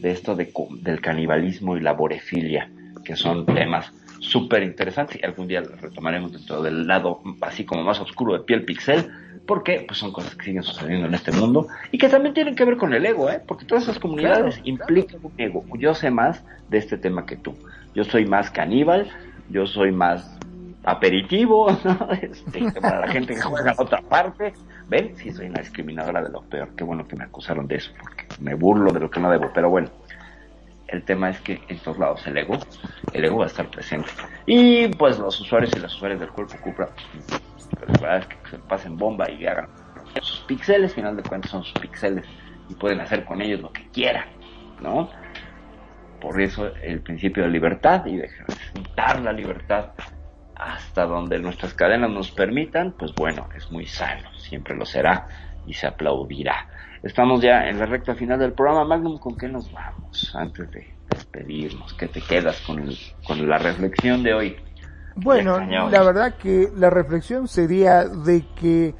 de 0.00 0.10
esto 0.10 0.34
de, 0.34 0.52
del 0.80 1.00
canibalismo 1.00 1.76
y 1.76 1.80
la 1.80 1.92
borefilia, 1.92 2.68
que 3.04 3.16
son 3.16 3.46
temas 3.46 3.92
súper 4.18 4.62
interesantes 4.62 5.18
y 5.20 5.26
algún 5.26 5.48
día 5.48 5.60
los 5.60 5.80
retomaremos 5.80 6.32
dentro 6.32 6.62
del 6.62 6.86
lado 6.86 7.22
así 7.40 7.64
como 7.64 7.82
más 7.82 8.00
oscuro 8.00 8.34
de 8.34 8.40
piel 8.40 8.64
pixel, 8.64 9.10
porque 9.46 9.84
pues 9.86 9.98
son 9.98 10.12
cosas 10.12 10.34
que 10.34 10.44
siguen 10.44 10.62
sucediendo 10.62 11.06
en 11.06 11.14
este 11.14 11.32
mundo 11.32 11.66
y 11.90 11.98
que 11.98 12.08
también 12.08 12.34
tienen 12.34 12.54
que 12.54 12.64
ver 12.64 12.76
con 12.76 12.94
el 12.94 13.04
ego, 13.04 13.30
¿eh? 13.30 13.40
porque 13.46 13.64
todas 13.64 13.84
esas 13.84 13.98
comunidades 13.98 14.60
implican 14.64 15.20
un 15.22 15.32
ego. 15.36 15.64
Yo 15.78 15.94
sé 15.94 16.10
más 16.10 16.44
de 16.68 16.78
este 16.78 16.96
tema 16.96 17.26
que 17.26 17.36
tú. 17.36 17.54
Yo 17.94 18.04
soy 18.04 18.24
más 18.24 18.50
caníbal, 18.50 19.10
yo 19.50 19.66
soy 19.66 19.92
más 19.92 20.38
aperitivo, 20.84 21.70
este, 22.22 22.80
para 22.80 23.00
la 23.00 23.08
gente 23.08 23.34
que 23.34 23.40
juega 23.40 23.72
a 23.72 23.82
otra 23.82 24.00
parte. 24.02 24.52
Ven, 24.88 25.14
sí 25.16 25.32
soy 25.32 25.46
una 25.46 25.60
discriminadora 25.60 26.22
de 26.22 26.30
lo 26.30 26.42
peor. 26.42 26.70
Qué 26.76 26.84
bueno 26.84 27.06
que 27.06 27.16
me 27.16 27.24
acusaron 27.24 27.66
de 27.66 27.76
eso, 27.76 27.92
porque 28.00 28.26
me 28.40 28.54
burlo 28.54 28.92
de 28.92 29.00
lo 29.00 29.10
que 29.10 29.20
no 29.20 29.30
debo. 29.30 29.50
Pero 29.52 29.70
bueno, 29.70 29.90
el 30.88 31.02
tema 31.04 31.30
es 31.30 31.40
que 31.40 31.60
en 31.68 31.78
todos 31.78 31.98
lados 31.98 32.26
el 32.26 32.36
ego, 32.36 32.58
el 33.12 33.24
ego 33.24 33.38
va 33.38 33.44
a 33.44 33.48
estar 33.48 33.68
presente. 33.68 34.08
Y 34.46 34.88
pues 34.88 35.18
los 35.18 35.40
usuarios 35.40 35.72
y 35.76 35.80
las 35.80 35.94
usuarias 35.94 36.20
del 36.20 36.30
cuerpo 36.30 36.54
Cupra 36.62 36.90
que 37.86 38.50
se 38.50 38.58
pasen 38.58 38.96
bomba 38.96 39.30
y 39.30 39.46
hagan 39.46 39.68
sus 40.20 40.40
píxeles, 40.40 40.94
final 40.94 41.16
de 41.16 41.22
cuentas 41.22 41.50
son 41.50 41.64
sus 41.64 41.74
píxeles 41.80 42.26
y 42.68 42.74
pueden 42.74 43.00
hacer 43.00 43.24
con 43.24 43.40
ellos 43.40 43.60
lo 43.60 43.72
que 43.72 43.88
quieran, 43.88 44.28
¿no? 44.80 45.10
Por 46.20 46.40
eso 46.40 46.72
el 46.76 47.00
principio 47.00 47.44
de 47.44 47.50
libertad 47.50 48.04
y 48.06 48.16
de 48.16 48.26
ejercitar 48.26 49.20
la 49.20 49.32
libertad 49.32 49.90
hasta 50.54 51.04
donde 51.06 51.38
nuestras 51.40 51.74
cadenas 51.74 52.10
nos 52.10 52.30
permitan, 52.30 52.92
pues 52.92 53.12
bueno, 53.14 53.48
es 53.56 53.70
muy 53.72 53.86
sano, 53.86 54.32
siempre 54.38 54.76
lo 54.76 54.84
será 54.84 55.26
y 55.66 55.74
se 55.74 55.86
aplaudirá. 55.86 56.68
Estamos 57.02 57.40
ya 57.40 57.68
en 57.68 57.80
la 57.80 57.86
recta 57.86 58.14
final 58.14 58.38
del 58.38 58.52
programa. 58.52 58.84
Magnum, 58.84 59.18
¿con 59.18 59.36
qué 59.36 59.48
nos 59.48 59.72
vamos 59.72 60.32
antes 60.36 60.70
de 60.70 60.94
despedirnos? 61.10 61.92
¿Qué 61.94 62.06
te 62.06 62.20
quedas 62.20 62.60
con, 62.60 62.88
con 63.26 63.48
la 63.48 63.58
reflexión 63.58 64.22
de 64.22 64.34
hoy? 64.34 64.56
Bueno, 65.16 65.58
la 65.60 66.02
verdad 66.02 66.36
que 66.36 66.72
la 66.76 66.90
reflexión 66.90 67.48
sería 67.48 68.04
de 68.04 68.46
que 68.54 68.94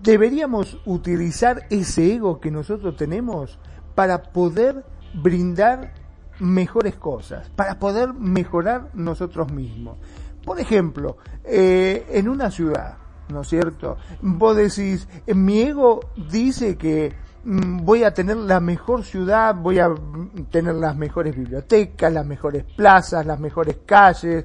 deberíamos 0.00 0.78
utilizar 0.84 1.66
ese 1.70 2.14
ego 2.14 2.40
que 2.40 2.50
nosotros 2.50 2.96
tenemos 2.96 3.58
para 3.94 4.22
poder 4.22 4.84
brindar 5.14 5.94
mejores 6.40 6.96
cosas, 6.96 7.48
para 7.50 7.78
poder 7.78 8.12
mejorar 8.12 8.90
nosotros 8.94 9.52
mismos. 9.52 9.96
Por 10.44 10.60
ejemplo, 10.60 11.16
eh, 11.44 12.06
en 12.10 12.28
una 12.28 12.50
ciudad, 12.50 12.98
¿no 13.28 13.42
es 13.42 13.48
cierto? 13.48 13.96
Vos 14.20 14.56
decís, 14.56 15.08
mi 15.26 15.62
ego 15.62 16.00
dice 16.30 16.76
que 16.76 17.14
mm, 17.44 17.84
voy 17.84 18.04
a 18.04 18.12
tener 18.12 18.36
la 18.36 18.60
mejor 18.60 19.04
ciudad, 19.04 19.54
voy 19.54 19.78
a 19.78 19.88
tener 20.50 20.74
las 20.74 20.96
mejores 20.96 21.34
bibliotecas, 21.34 22.12
las 22.12 22.26
mejores 22.26 22.64
plazas, 22.64 23.24
las 23.24 23.40
mejores 23.40 23.78
calles, 23.86 24.44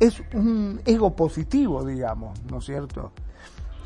es 0.00 0.22
un 0.32 0.80
ego 0.84 1.14
positivo, 1.14 1.84
digamos, 1.84 2.42
¿no 2.44 2.58
es 2.58 2.64
cierto? 2.64 3.12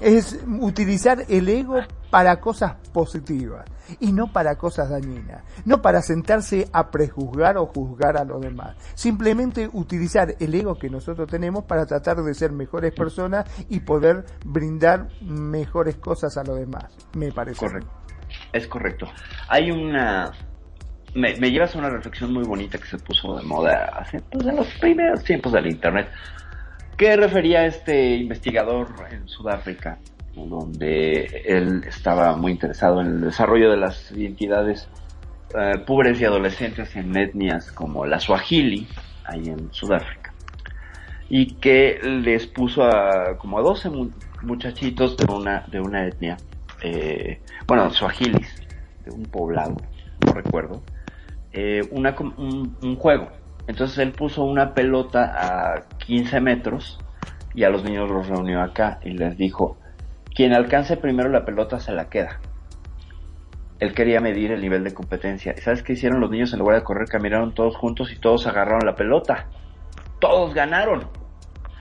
Es 0.01 0.39
utilizar 0.60 1.24
el 1.28 1.48
ego 1.48 1.80
para 2.10 2.40
cosas 2.40 2.76
positivas 2.93 3.64
y 3.98 4.12
no 4.12 4.32
para 4.32 4.56
cosas 4.56 4.90
dañinas, 4.90 5.43
no 5.64 5.82
para 5.82 6.02
sentarse 6.02 6.68
a 6.72 6.90
prejuzgar 6.90 7.59
o 7.59 7.66
juzgar 7.66 8.16
a 8.16 8.24
los 8.24 8.40
demás, 8.40 8.76
simplemente 8.94 9.68
utilizar 9.72 10.36
el 10.39 10.55
ego 10.55 10.78
que 10.78 10.89
nosotros 10.89 11.28
tenemos 11.28 11.64
para 11.64 11.85
tratar 11.85 12.22
de 12.22 12.35
ser 12.35 12.52
mejores 12.52 12.93
personas 12.94 13.51
y 13.68 13.80
poder 13.80 14.24
brindar 14.44 15.09
mejores 15.20 15.97
cosas 15.97 16.36
a 16.36 16.44
los 16.44 16.59
demás, 16.59 16.97
me 17.16 17.32
parece. 17.32 17.59
Correcto. 17.59 17.90
Es 18.52 18.66
correcto. 18.66 19.06
Hay 19.48 19.70
una 19.70 20.30
me, 21.14 21.35
llevas 21.51 21.74
a 21.74 21.78
una 21.78 21.90
reflexión 21.90 22.32
muy 22.32 22.44
bonita 22.44 22.78
que 22.78 22.86
se 22.86 22.98
puso 22.98 23.36
de 23.36 23.43
moda 23.43 23.90
hace, 23.97 24.20
pues, 24.20 24.47
en 24.47 24.56
los 24.56 24.68
primeros 24.74 25.24
tiempos 25.24 25.52
del 25.52 25.66
Internet, 25.66 26.09
que 26.97 27.16
refería 27.16 27.64
este 27.66 28.16
investigador 28.16 28.89
en 29.10 29.28
Sudáfrica, 29.28 29.98
donde 30.35 31.43
él 31.47 31.82
estaba 31.86 32.36
muy 32.36 32.52
interesado 32.52 33.01
en 33.01 33.06
el 33.09 33.20
desarrollo 33.22 33.70
de 33.70 33.76
las 33.76 34.10
identidades 34.12 34.89
eh, 35.55 35.78
pobres 35.86 36.20
y 36.20 36.24
adolescentes 36.24 36.94
en 36.97 37.16
etnias 37.16 37.72
como 37.72 38.05
la 38.05 38.20
Swahili, 38.20 38.86
ahí 39.24 39.48
en 39.48 39.72
Sudáfrica, 39.72 40.32
y 41.28 41.55
que 41.55 42.01
les 42.02 42.47
puso 42.47 42.85
a 42.85 43.36
como 43.39 43.59
a 43.59 43.62
12 43.62 43.90
muchachitos 44.43 45.16
de 45.16 45.32
una, 45.32 45.64
de 45.68 45.80
una 45.80 46.06
etnia, 46.06 46.36
eh, 46.82 47.40
bueno, 47.66 47.90
Swahilis, 47.90 48.62
de 49.05 49.10
un 49.10 49.24
poblado, 49.24 49.76
no 50.24 50.32
recuerdo, 50.32 50.82
eh, 51.53 51.83
un, 51.91 52.97
juego. 52.97 53.29
Entonces 53.66 53.99
él 53.99 54.12
puso 54.12 54.45
una 54.45 54.75
pelota 54.75 55.33
a 55.37 55.89
15 55.99 56.41
metros 56.41 56.99
y 57.55 57.65
a 57.65 57.70
los 57.70 57.85
niños 57.85 58.11
los 58.11 58.29
reunió 58.29 58.62
acá 58.62 58.99
y 59.03 59.11
les 59.11 59.37
dijo, 59.37 59.79
quien 60.35 60.55
alcance 60.55 60.97
primero 60.97 61.29
la 61.29 61.45
pelota 61.45 61.81
se 61.81 61.93
la 61.93 62.09
queda. 62.09 62.41
Él 63.81 63.95
quería 63.95 64.20
medir 64.20 64.51
el 64.51 64.61
nivel 64.61 64.83
de 64.85 64.93
competencia. 64.93 65.55
¿Y 65.57 65.61
sabes 65.61 65.83
qué 65.83 65.93
hicieron 65.93 66.20
los 66.20 66.31
niños 66.31 66.53
en 66.53 66.59
lugar 66.59 66.77
de 66.77 66.85
correr? 66.85 67.09
Caminaron 67.09 67.55
todos 67.55 67.77
juntos 67.77 68.12
y 68.12 68.19
todos 68.19 68.47
agarraron 68.47 68.85
la 68.85 68.97
pelota. 68.97 69.47
Todos 70.20 70.53
ganaron. 70.53 71.09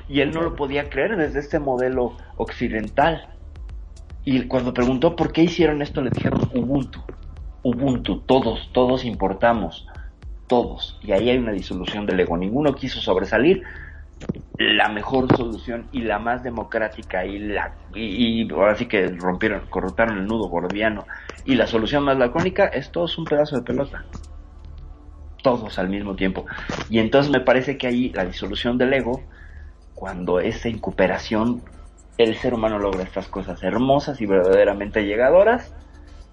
Y 0.08 0.22
él 0.22 0.32
no 0.32 0.42
lo 0.42 0.56
podía 0.56 0.90
creer 0.90 1.18
desde 1.18 1.40
este 1.40 1.60
modelo 1.60 2.16
occidental. 2.38 3.30
Y 4.24 4.48
cuando 4.48 4.74
preguntó 4.74 5.16
por 5.16 5.32
qué 5.32 5.44
hicieron 5.44 5.82
esto, 5.82 6.02
le 6.02 6.12
dijeron 6.12 6.50
Ubuntu. 6.54 7.02
Ubuntu, 7.64 8.20
todos, 8.22 8.70
todos 8.74 9.06
importamos, 9.06 9.88
todos. 10.48 11.00
Y 11.02 11.12
ahí 11.12 11.30
hay 11.30 11.38
una 11.38 11.52
disolución 11.52 12.06
del 12.06 12.20
ego. 12.20 12.38
Ninguno 12.38 12.74
quiso 12.74 13.00
sobresalir. 13.00 13.64
La 14.58 14.90
mejor 14.90 15.36
solución 15.36 15.88
y 15.92 16.02
la 16.02 16.18
más 16.18 16.44
democrática 16.44 17.26
y 17.26 17.38
la 17.38 17.76
y, 17.94 18.52
ahora 18.52 18.76
sí 18.76 18.88
que 18.88 19.08
rompieron, 19.08 19.68
corruptaron 19.70 20.18
el 20.18 20.26
nudo 20.26 20.50
gordiano 20.50 21.06
y 21.46 21.56
la 21.56 21.68
solución 21.68 22.04
más 22.04 22.18
lacónica 22.18 22.66
es 22.66 22.92
todos 22.92 23.18
un 23.18 23.26
pedazo 23.26 23.56
de 23.56 23.62
pelota. 23.62 24.06
Todos 25.44 25.78
al 25.78 25.90
mismo 25.90 26.16
tiempo. 26.16 26.46
Y 26.90 27.00
entonces 27.00 27.32
me 27.32 27.40
parece 27.40 27.78
que 27.78 27.88
ahí 27.88 28.10
la 28.10 28.26
disolución 28.26 28.78
del 28.78 28.94
ego, 28.94 29.22
cuando 29.94 30.40
esa 30.40 30.68
incuperación, 30.68 31.62
el 32.18 32.36
ser 32.36 32.54
humano 32.54 32.80
logra 32.80 33.04
estas 33.04 33.28
cosas 33.28 33.64
hermosas 33.64 34.20
y 34.20 34.26
verdaderamente 34.26 35.06
llegadoras, 35.06 35.74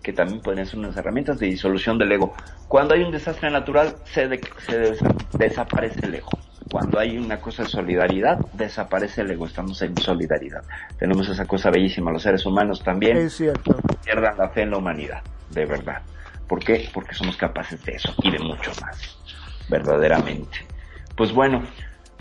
que 0.04 0.12
también 0.12 0.40
pueden 0.40 0.64
ser 0.66 0.78
unas 0.78 0.96
herramientas 0.96 1.40
de 1.40 1.46
disolución 1.46 1.98
del 1.98 2.12
ego. 2.12 2.34
Cuando 2.68 2.94
hay 2.94 3.02
un 3.02 3.10
desastre 3.10 3.50
natural, 3.50 3.96
se, 4.04 4.28
se 4.66 4.96
desaparece 5.36 6.06
el 6.06 6.16
ego. 6.16 6.28
Cuando 6.70 6.98
hay 6.98 7.16
una 7.16 7.40
cosa 7.40 7.62
de 7.62 7.70
solidaridad, 7.70 8.38
desaparece 8.52 9.22
el 9.22 9.30
ego, 9.30 9.46
estamos 9.46 9.80
en 9.82 9.96
solidaridad. 9.96 10.62
Tenemos 10.98 11.28
esa 11.28 11.46
cosa 11.46 11.70
bellísima, 11.70 12.12
los 12.12 12.22
seres 12.22 12.44
humanos 12.44 12.82
también 12.82 13.16
es 13.16 13.36
cierto. 13.36 13.76
pierdan 14.04 14.36
la 14.36 14.50
fe 14.50 14.62
en 14.62 14.70
la 14.70 14.78
humanidad, 14.78 15.22
de 15.50 15.64
verdad. 15.64 16.02
¿Por 16.46 16.62
qué? 16.62 16.88
Porque 16.92 17.14
somos 17.14 17.36
capaces 17.36 17.82
de 17.84 17.92
eso 17.92 18.14
y 18.22 18.30
de 18.30 18.38
mucho 18.38 18.72
más, 18.82 19.16
verdaderamente. 19.70 20.58
Pues 21.16 21.32
bueno, 21.32 21.62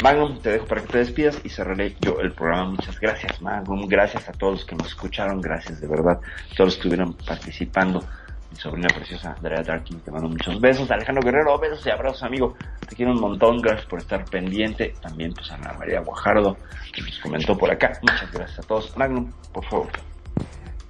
Magnum, 0.01 0.39
te 0.41 0.51
dejo 0.51 0.65
para 0.65 0.81
que 0.81 0.87
te 0.87 0.97
despidas 0.99 1.39
y 1.43 1.49
cerraré 1.49 1.95
yo 2.01 2.19
el 2.19 2.31
programa. 2.31 2.71
Muchas 2.71 2.99
gracias, 2.99 3.41
Magnum. 3.41 3.87
Gracias 3.87 4.27
a 4.27 4.31
todos 4.31 4.53
los 4.53 4.65
que 4.65 4.75
nos 4.75 4.87
escucharon. 4.87 5.39
Gracias, 5.39 5.79
de 5.79 5.87
verdad, 5.87 6.19
todos 6.55 6.67
los 6.67 6.73
que 6.75 6.79
estuvieron 6.79 7.13
participando. 7.13 8.03
Mi 8.51 8.59
sobrina 8.59 8.87
preciosa, 8.93 9.33
Andrea 9.35 9.63
Darkin, 9.63 9.99
te 10.01 10.11
mando 10.11 10.29
muchos 10.29 10.59
besos. 10.61 10.89
Alejandro 10.91 11.23
Guerrero, 11.23 11.57
besos 11.57 11.85
y 11.87 11.89
abrazos, 11.89 12.23
amigo. 12.23 12.55
Te 12.87 12.95
quiero 12.95 13.11
un 13.11 13.19
montón. 13.19 13.61
Gracias 13.61 13.87
por 13.87 13.99
estar 13.99 14.25
pendiente. 14.25 14.93
También, 15.01 15.33
pues, 15.33 15.51
Ana 15.51 15.73
María 15.73 16.01
Guajardo, 16.01 16.57
que 16.93 17.01
nos 17.01 17.19
comentó 17.19 17.57
por 17.57 17.71
acá. 17.71 17.93
Muchas 18.01 18.31
gracias 18.31 18.59
a 18.59 18.63
todos. 18.63 18.95
Magnum, 18.97 19.31
por 19.51 19.65
favor 19.65 20.12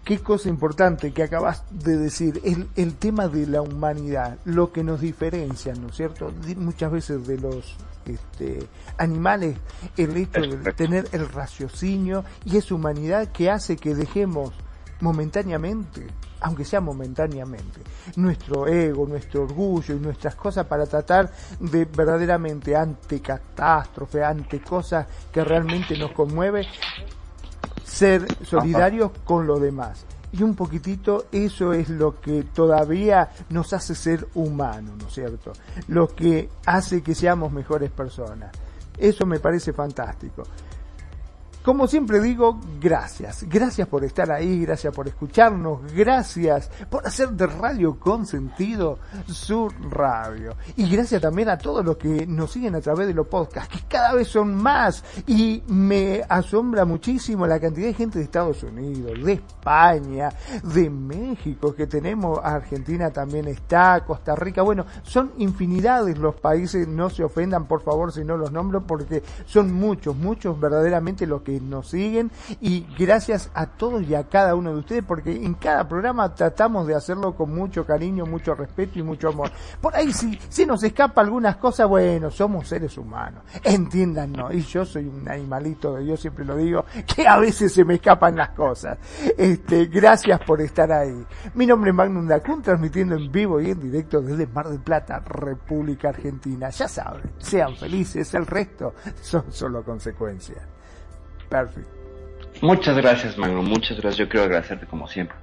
qué 0.03 0.19
cosa 0.19 0.49
importante 0.49 1.11
que 1.11 1.23
acabas 1.23 1.63
de 1.71 1.97
decir, 1.97 2.41
el, 2.43 2.67
el 2.75 2.95
tema 2.95 3.27
de 3.27 3.47
la 3.47 3.61
humanidad, 3.61 4.37
lo 4.45 4.71
que 4.71 4.83
nos 4.83 5.01
diferencia, 5.01 5.73
¿no 5.73 5.87
es 5.87 5.95
cierto? 5.95 6.31
muchas 6.57 6.91
veces 6.91 7.25
de 7.25 7.37
los 7.37 7.75
este, 8.05 8.67
animales, 8.97 9.57
el 9.97 10.15
hecho 10.17 10.41
de 10.41 10.73
tener 10.73 11.07
el 11.13 11.29
raciocinio 11.29 12.25
y 12.45 12.57
esa 12.57 12.75
humanidad 12.75 13.31
que 13.31 13.49
hace 13.49 13.77
que 13.77 13.95
dejemos 13.95 14.53
momentáneamente, 14.99 16.07
aunque 16.41 16.65
sea 16.65 16.81
momentáneamente, 16.81 17.81
nuestro 18.17 18.67
ego, 18.67 19.07
nuestro 19.07 19.43
orgullo 19.43 19.95
y 19.95 19.99
nuestras 19.99 20.35
cosas 20.35 20.65
para 20.65 20.85
tratar 20.85 21.31
de 21.59 21.85
verdaderamente 21.85 22.75
ante 22.75 23.21
catástrofe, 23.21 24.23
ante 24.23 24.61
cosas 24.61 25.07
que 25.31 25.43
realmente 25.43 25.97
nos 25.97 26.11
conmueve, 26.11 26.67
ser 27.93 28.25
solidarios 28.43 29.11
con 29.23 29.45
los 29.45 29.61
demás. 29.61 30.05
Y 30.31 30.41
un 30.41 30.55
poquitito 30.55 31.27
eso 31.31 31.73
es 31.73 31.89
lo 31.89 32.19
que 32.19 32.41
todavía 32.41 33.29
nos 33.49 33.71
hace 33.71 33.93
ser 33.93 34.27
humanos, 34.33 34.95
¿no 34.99 35.07
es 35.07 35.13
cierto? 35.13 35.53
Lo 35.87 36.07
que 36.07 36.49
hace 36.65 37.03
que 37.03 37.13
seamos 37.13 37.51
mejores 37.51 37.91
personas. 37.91 38.51
Eso 38.97 39.27
me 39.27 39.39
parece 39.39 39.73
fantástico. 39.73 40.43
Como 41.63 41.87
siempre 41.87 42.19
digo, 42.19 42.59
gracias. 42.81 43.45
Gracias 43.47 43.87
por 43.87 44.03
estar 44.03 44.29
ahí, 44.29 44.65
gracias 44.65 44.93
por 44.93 45.07
escucharnos, 45.07 45.93
gracias 45.93 46.69
por 46.89 47.07
hacer 47.07 47.29
de 47.29 47.47
Radio 47.47 47.97
Consentido 47.97 48.99
su 49.27 49.69
radio. 49.89 50.57
Y 50.75 50.89
gracias 50.89 51.21
también 51.21 51.47
a 51.47 51.57
todos 51.57 51.85
los 51.85 51.95
que 51.95 52.27
nos 52.27 52.51
siguen 52.51 52.75
a 52.75 52.81
través 52.81 53.07
de 53.07 53.13
los 53.13 53.27
podcasts, 53.27 53.73
que 53.73 53.87
cada 53.87 54.13
vez 54.13 54.27
son 54.27 54.53
más. 54.53 55.05
Y 55.25 55.63
me 55.67 56.21
asombra 56.27 56.83
muchísimo 56.83 57.47
la 57.47 57.61
cantidad 57.61 57.87
de 57.87 57.93
gente 57.93 58.19
de 58.19 58.25
Estados 58.25 58.61
Unidos, 58.63 59.23
de 59.23 59.31
España, 59.31 60.33
de 60.63 60.89
México, 60.89 61.73
que 61.73 61.87
tenemos, 61.87 62.39
Argentina 62.43 63.09
también 63.09 63.47
está, 63.47 64.03
Costa 64.05 64.35
Rica. 64.35 64.63
Bueno, 64.63 64.85
son 65.03 65.31
infinidades 65.37 66.17
los 66.17 66.35
países, 66.35 66.89
no 66.89 67.09
se 67.09 67.23
ofendan 67.23 67.67
por 67.67 67.81
favor 67.83 68.11
si 68.11 68.25
no 68.25 68.35
los 68.35 68.51
nombro, 68.51 68.85
porque 68.85 69.23
son 69.45 69.73
muchos, 69.73 70.13
muchos 70.17 70.59
verdaderamente 70.59 71.25
los 71.25 71.41
que 71.41 71.52
nos 71.61 71.89
siguen 71.89 72.31
y 72.61 72.85
gracias 72.97 73.49
a 73.53 73.67
todos 73.67 74.03
y 74.03 74.15
a 74.15 74.23
cada 74.29 74.55
uno 74.55 74.71
de 74.73 74.79
ustedes 74.79 75.03
porque 75.03 75.31
en 75.31 75.53
cada 75.55 75.87
programa 75.87 76.33
tratamos 76.33 76.87
de 76.87 76.95
hacerlo 76.95 77.35
con 77.35 77.53
mucho 77.53 77.85
cariño, 77.85 78.25
mucho 78.25 78.55
respeto 78.55 78.99
y 78.99 79.03
mucho 79.03 79.29
amor. 79.29 79.51
Por 79.81 79.95
ahí 79.95 80.11
si, 80.13 80.39
si 80.49 80.65
nos 80.65 80.83
escapa 80.83 81.21
algunas 81.21 81.57
cosas, 81.57 81.87
bueno, 81.87 82.31
somos 82.31 82.67
seres 82.67 82.97
humanos, 82.97 83.43
entiéndanos, 83.63 84.53
y 84.53 84.61
yo 84.61 84.85
soy 84.85 85.07
un 85.07 85.27
animalito, 85.27 85.99
yo 85.99 86.17
siempre 86.17 86.45
lo 86.45 86.57
digo, 86.57 86.85
que 87.15 87.27
a 87.27 87.37
veces 87.37 87.73
se 87.73 87.85
me 87.85 87.95
escapan 87.95 88.35
las 88.35 88.49
cosas. 88.49 88.97
Este, 89.37 89.85
gracias 89.85 90.39
por 90.41 90.61
estar 90.61 90.91
ahí. 90.91 91.25
Mi 91.53 91.65
nombre 91.65 91.91
es 91.91 91.95
Magnum 91.95 92.27
Dacun, 92.27 92.61
transmitiendo 92.61 93.15
en 93.15 93.31
vivo 93.31 93.59
y 93.59 93.71
en 93.71 93.79
directo 93.79 94.21
desde 94.21 94.47
Mar 94.47 94.69
del 94.69 94.79
Plata, 94.79 95.19
República 95.19 96.09
Argentina. 96.09 96.69
Ya 96.69 96.87
saben, 96.87 97.31
sean 97.37 97.75
felices, 97.75 98.33
el 98.33 98.45
resto 98.45 98.93
son 99.21 99.51
solo 99.51 99.83
consecuencias. 99.83 100.72
Muchas 102.61 102.97
gracias, 102.97 103.37
Magno. 103.37 103.61
Muchas 103.61 103.97
gracias. 103.99 104.17
Yo 104.17 104.29
quiero 104.29 104.45
agradecerte 104.45 104.85
como 104.85 105.07
siempre 105.07 105.35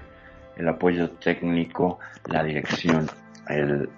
el 0.56 0.68
apoyo 0.68 1.10
técnico, 1.10 1.98
la 2.26 2.42
dirección, 2.44 3.08
el, 3.48 3.88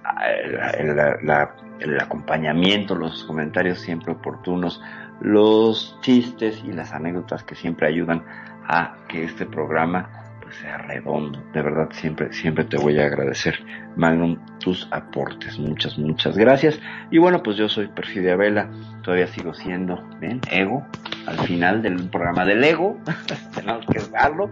acompañamiento, 2.01 2.95
los 2.95 3.25
comentarios 3.25 3.81
siempre 3.81 4.13
oportunos, 4.13 4.81
los 5.21 5.99
chistes 6.01 6.63
y 6.65 6.73
las 6.73 6.93
anécdotas 6.93 7.43
que 7.45 7.55
siempre 7.55 7.89
ayudan 7.89 8.25
a 8.67 8.97
que 9.09 9.25
este 9.25 9.45
programa 9.45 10.22
sea 10.53 10.79
redondo. 10.79 11.43
De 11.53 11.63
verdad, 11.63 11.89
siempre, 11.93 12.33
siempre 12.33 12.65
te 12.65 12.77
voy 12.77 12.99
a 12.99 13.07
agradecer, 13.07 13.59
Magnum, 13.97 14.39
tus 14.59 14.89
aportes. 14.91 15.59
Muchas, 15.59 15.99
muchas 15.99 16.37
gracias. 16.37 16.81
Y 17.11 17.19
bueno, 17.19 17.43
pues 17.43 17.57
yo 17.57 17.69
soy 17.69 17.89
Perfidia 17.89 18.37
Vela, 18.37 18.71
todavía 19.03 19.27
sigo 19.29 19.55
siendo. 19.55 20.03
Ego, 20.51 20.87
al 21.27 21.39
final 21.41 21.83
del 21.83 22.09
programa 22.09 22.45
del 22.45 22.63
Ego, 22.65 22.99
tenemos 23.55 23.87
que 23.87 24.01
darlo. 24.11 24.51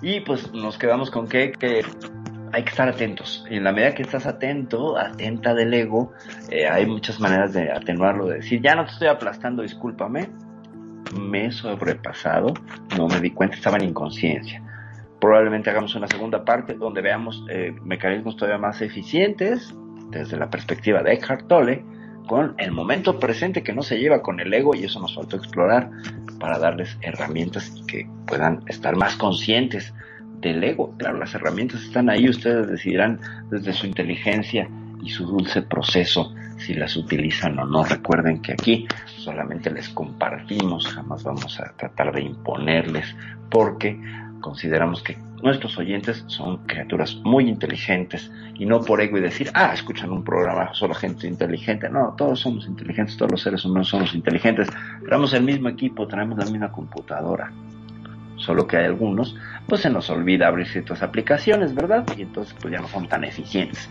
Y 0.00 0.20
pues 0.20 0.52
nos 0.52 0.78
quedamos 0.78 1.10
con 1.10 1.28
que, 1.28 1.52
que 1.52 1.82
hay 2.52 2.64
que 2.64 2.70
estar 2.70 2.88
atentos. 2.88 3.44
Y 3.48 3.56
en 3.56 3.64
la 3.64 3.72
medida 3.72 3.94
que 3.94 4.02
estás 4.02 4.26
atento, 4.26 4.98
atenta 4.98 5.54
del 5.54 5.72
ego, 5.72 6.12
eh, 6.50 6.66
hay 6.66 6.86
muchas 6.86 7.20
maneras 7.20 7.52
de 7.52 7.70
atenuarlo, 7.70 8.26
de 8.26 8.36
decir, 8.36 8.60
ya 8.60 8.74
no 8.74 8.84
te 8.84 8.90
estoy 8.90 9.08
aplastando, 9.08 9.62
discúlpame, 9.62 10.28
me 11.18 11.46
he 11.46 11.52
sobrepasado, 11.52 12.52
no 12.96 13.06
me 13.06 13.20
di 13.20 13.30
cuenta, 13.30 13.54
estaba 13.54 13.76
en 13.76 13.90
inconsciencia 13.90 14.60
probablemente 15.22 15.70
hagamos 15.70 15.94
una 15.94 16.08
segunda 16.08 16.44
parte 16.44 16.74
donde 16.74 17.00
veamos 17.00 17.44
eh, 17.48 17.72
mecanismos 17.84 18.36
todavía 18.36 18.58
más 18.58 18.82
eficientes 18.82 19.72
desde 20.10 20.36
la 20.36 20.50
perspectiva 20.50 21.00
de 21.00 21.12
Eckhart 21.12 21.46
Tolle 21.46 21.84
con 22.26 22.56
el 22.58 22.72
momento 22.72 23.20
presente 23.20 23.62
que 23.62 23.72
no 23.72 23.82
se 23.82 24.00
lleva 24.00 24.20
con 24.20 24.40
el 24.40 24.52
ego 24.52 24.74
y 24.74 24.82
eso 24.82 24.98
nos 24.98 25.14
faltó 25.14 25.36
explorar 25.36 25.90
para 26.40 26.58
darles 26.58 26.98
herramientas 27.02 27.72
que 27.86 28.08
puedan 28.26 28.64
estar 28.66 28.96
más 28.96 29.14
conscientes 29.14 29.94
del 30.40 30.64
ego. 30.64 30.92
Claro, 30.98 31.18
las 31.18 31.32
herramientas 31.36 31.84
están 31.84 32.10
ahí, 32.10 32.28
ustedes 32.28 32.66
decidirán 32.66 33.20
desde 33.48 33.72
su 33.74 33.86
inteligencia 33.86 34.68
y 35.04 35.10
su 35.10 35.24
dulce 35.24 35.62
proceso 35.62 36.34
si 36.58 36.74
las 36.74 36.96
utilizan 36.96 37.56
o 37.60 37.64
no. 37.64 37.84
Recuerden 37.84 38.42
que 38.42 38.54
aquí 38.54 38.88
solamente 39.06 39.70
les 39.70 39.88
compartimos, 39.90 40.88
jamás 40.88 41.22
vamos 41.22 41.60
a 41.60 41.72
tratar 41.76 42.12
de 42.12 42.22
imponerles 42.22 43.14
porque 43.52 44.00
consideramos 44.42 45.02
que 45.02 45.16
nuestros 45.42 45.78
oyentes 45.78 46.22
son 46.26 46.58
criaturas 46.66 47.16
muy 47.24 47.48
inteligentes 47.48 48.30
y 48.54 48.66
no 48.66 48.82
por 48.82 49.00
ego 49.00 49.16
y 49.16 49.22
decir, 49.22 49.50
ah, 49.54 49.72
escuchan 49.72 50.10
un 50.10 50.22
programa 50.22 50.74
solo 50.74 50.94
gente 50.94 51.26
inteligente. 51.26 51.88
No, 51.88 52.14
todos 52.18 52.40
somos 52.40 52.66
inteligentes, 52.66 53.16
todos 53.16 53.32
los 53.32 53.42
seres 53.42 53.64
humanos 53.64 53.88
somos 53.88 54.14
inteligentes. 54.14 54.68
Tenemos 55.02 55.32
el 55.32 55.44
mismo 55.44 55.70
equipo, 55.70 56.06
tenemos 56.06 56.36
la 56.36 56.44
misma 56.44 56.70
computadora. 56.70 57.50
Solo 58.36 58.66
que 58.66 58.76
hay 58.76 58.86
algunos, 58.86 59.36
pues 59.66 59.80
se 59.80 59.90
nos 59.90 60.10
olvida 60.10 60.48
abrir 60.48 60.66
ciertas 60.66 61.02
aplicaciones, 61.02 61.74
¿verdad? 61.74 62.04
Y 62.16 62.22
entonces 62.22 62.54
pues 62.60 62.72
ya 62.72 62.80
no 62.80 62.88
son 62.88 63.08
tan 63.08 63.24
eficientes. 63.24 63.88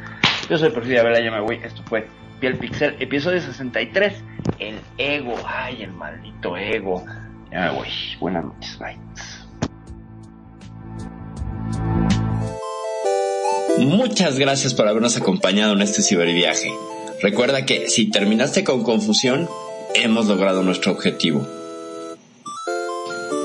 Yo 0.49 0.57
soy 0.57 0.69
Perfidia 0.69 1.03
Vela, 1.03 1.21
ya 1.21 1.31
me 1.31 1.39
voy. 1.39 1.55
Esto 1.63 1.81
fue 1.85 2.07
Piel 2.39 2.57
Pixel, 2.57 2.95
episodio 2.99 3.39
63. 3.39 4.23
El 4.59 4.75
ego, 4.97 5.35
ay, 5.47 5.83
el 5.83 5.91
maldito 5.93 6.57
ego. 6.57 7.03
Ya 7.51 7.71
me 7.71 7.77
voy. 7.77 7.87
Buenas 8.19 8.45
noches, 8.45 8.77
bye. 8.79 8.97
Muchas 13.81 14.37
gracias 14.37 14.75
por 14.75 14.87
habernos 14.87 15.17
acompañado 15.17 15.73
en 15.73 15.81
este 15.81 16.03
ciberviaje. 16.03 16.71
Recuerda 17.19 17.65
que 17.65 17.89
si 17.89 18.11
terminaste 18.11 18.63
con 18.63 18.83
confusión, 18.83 19.49
hemos 19.95 20.27
logrado 20.27 20.61
nuestro 20.61 20.91
objetivo. 20.91 21.47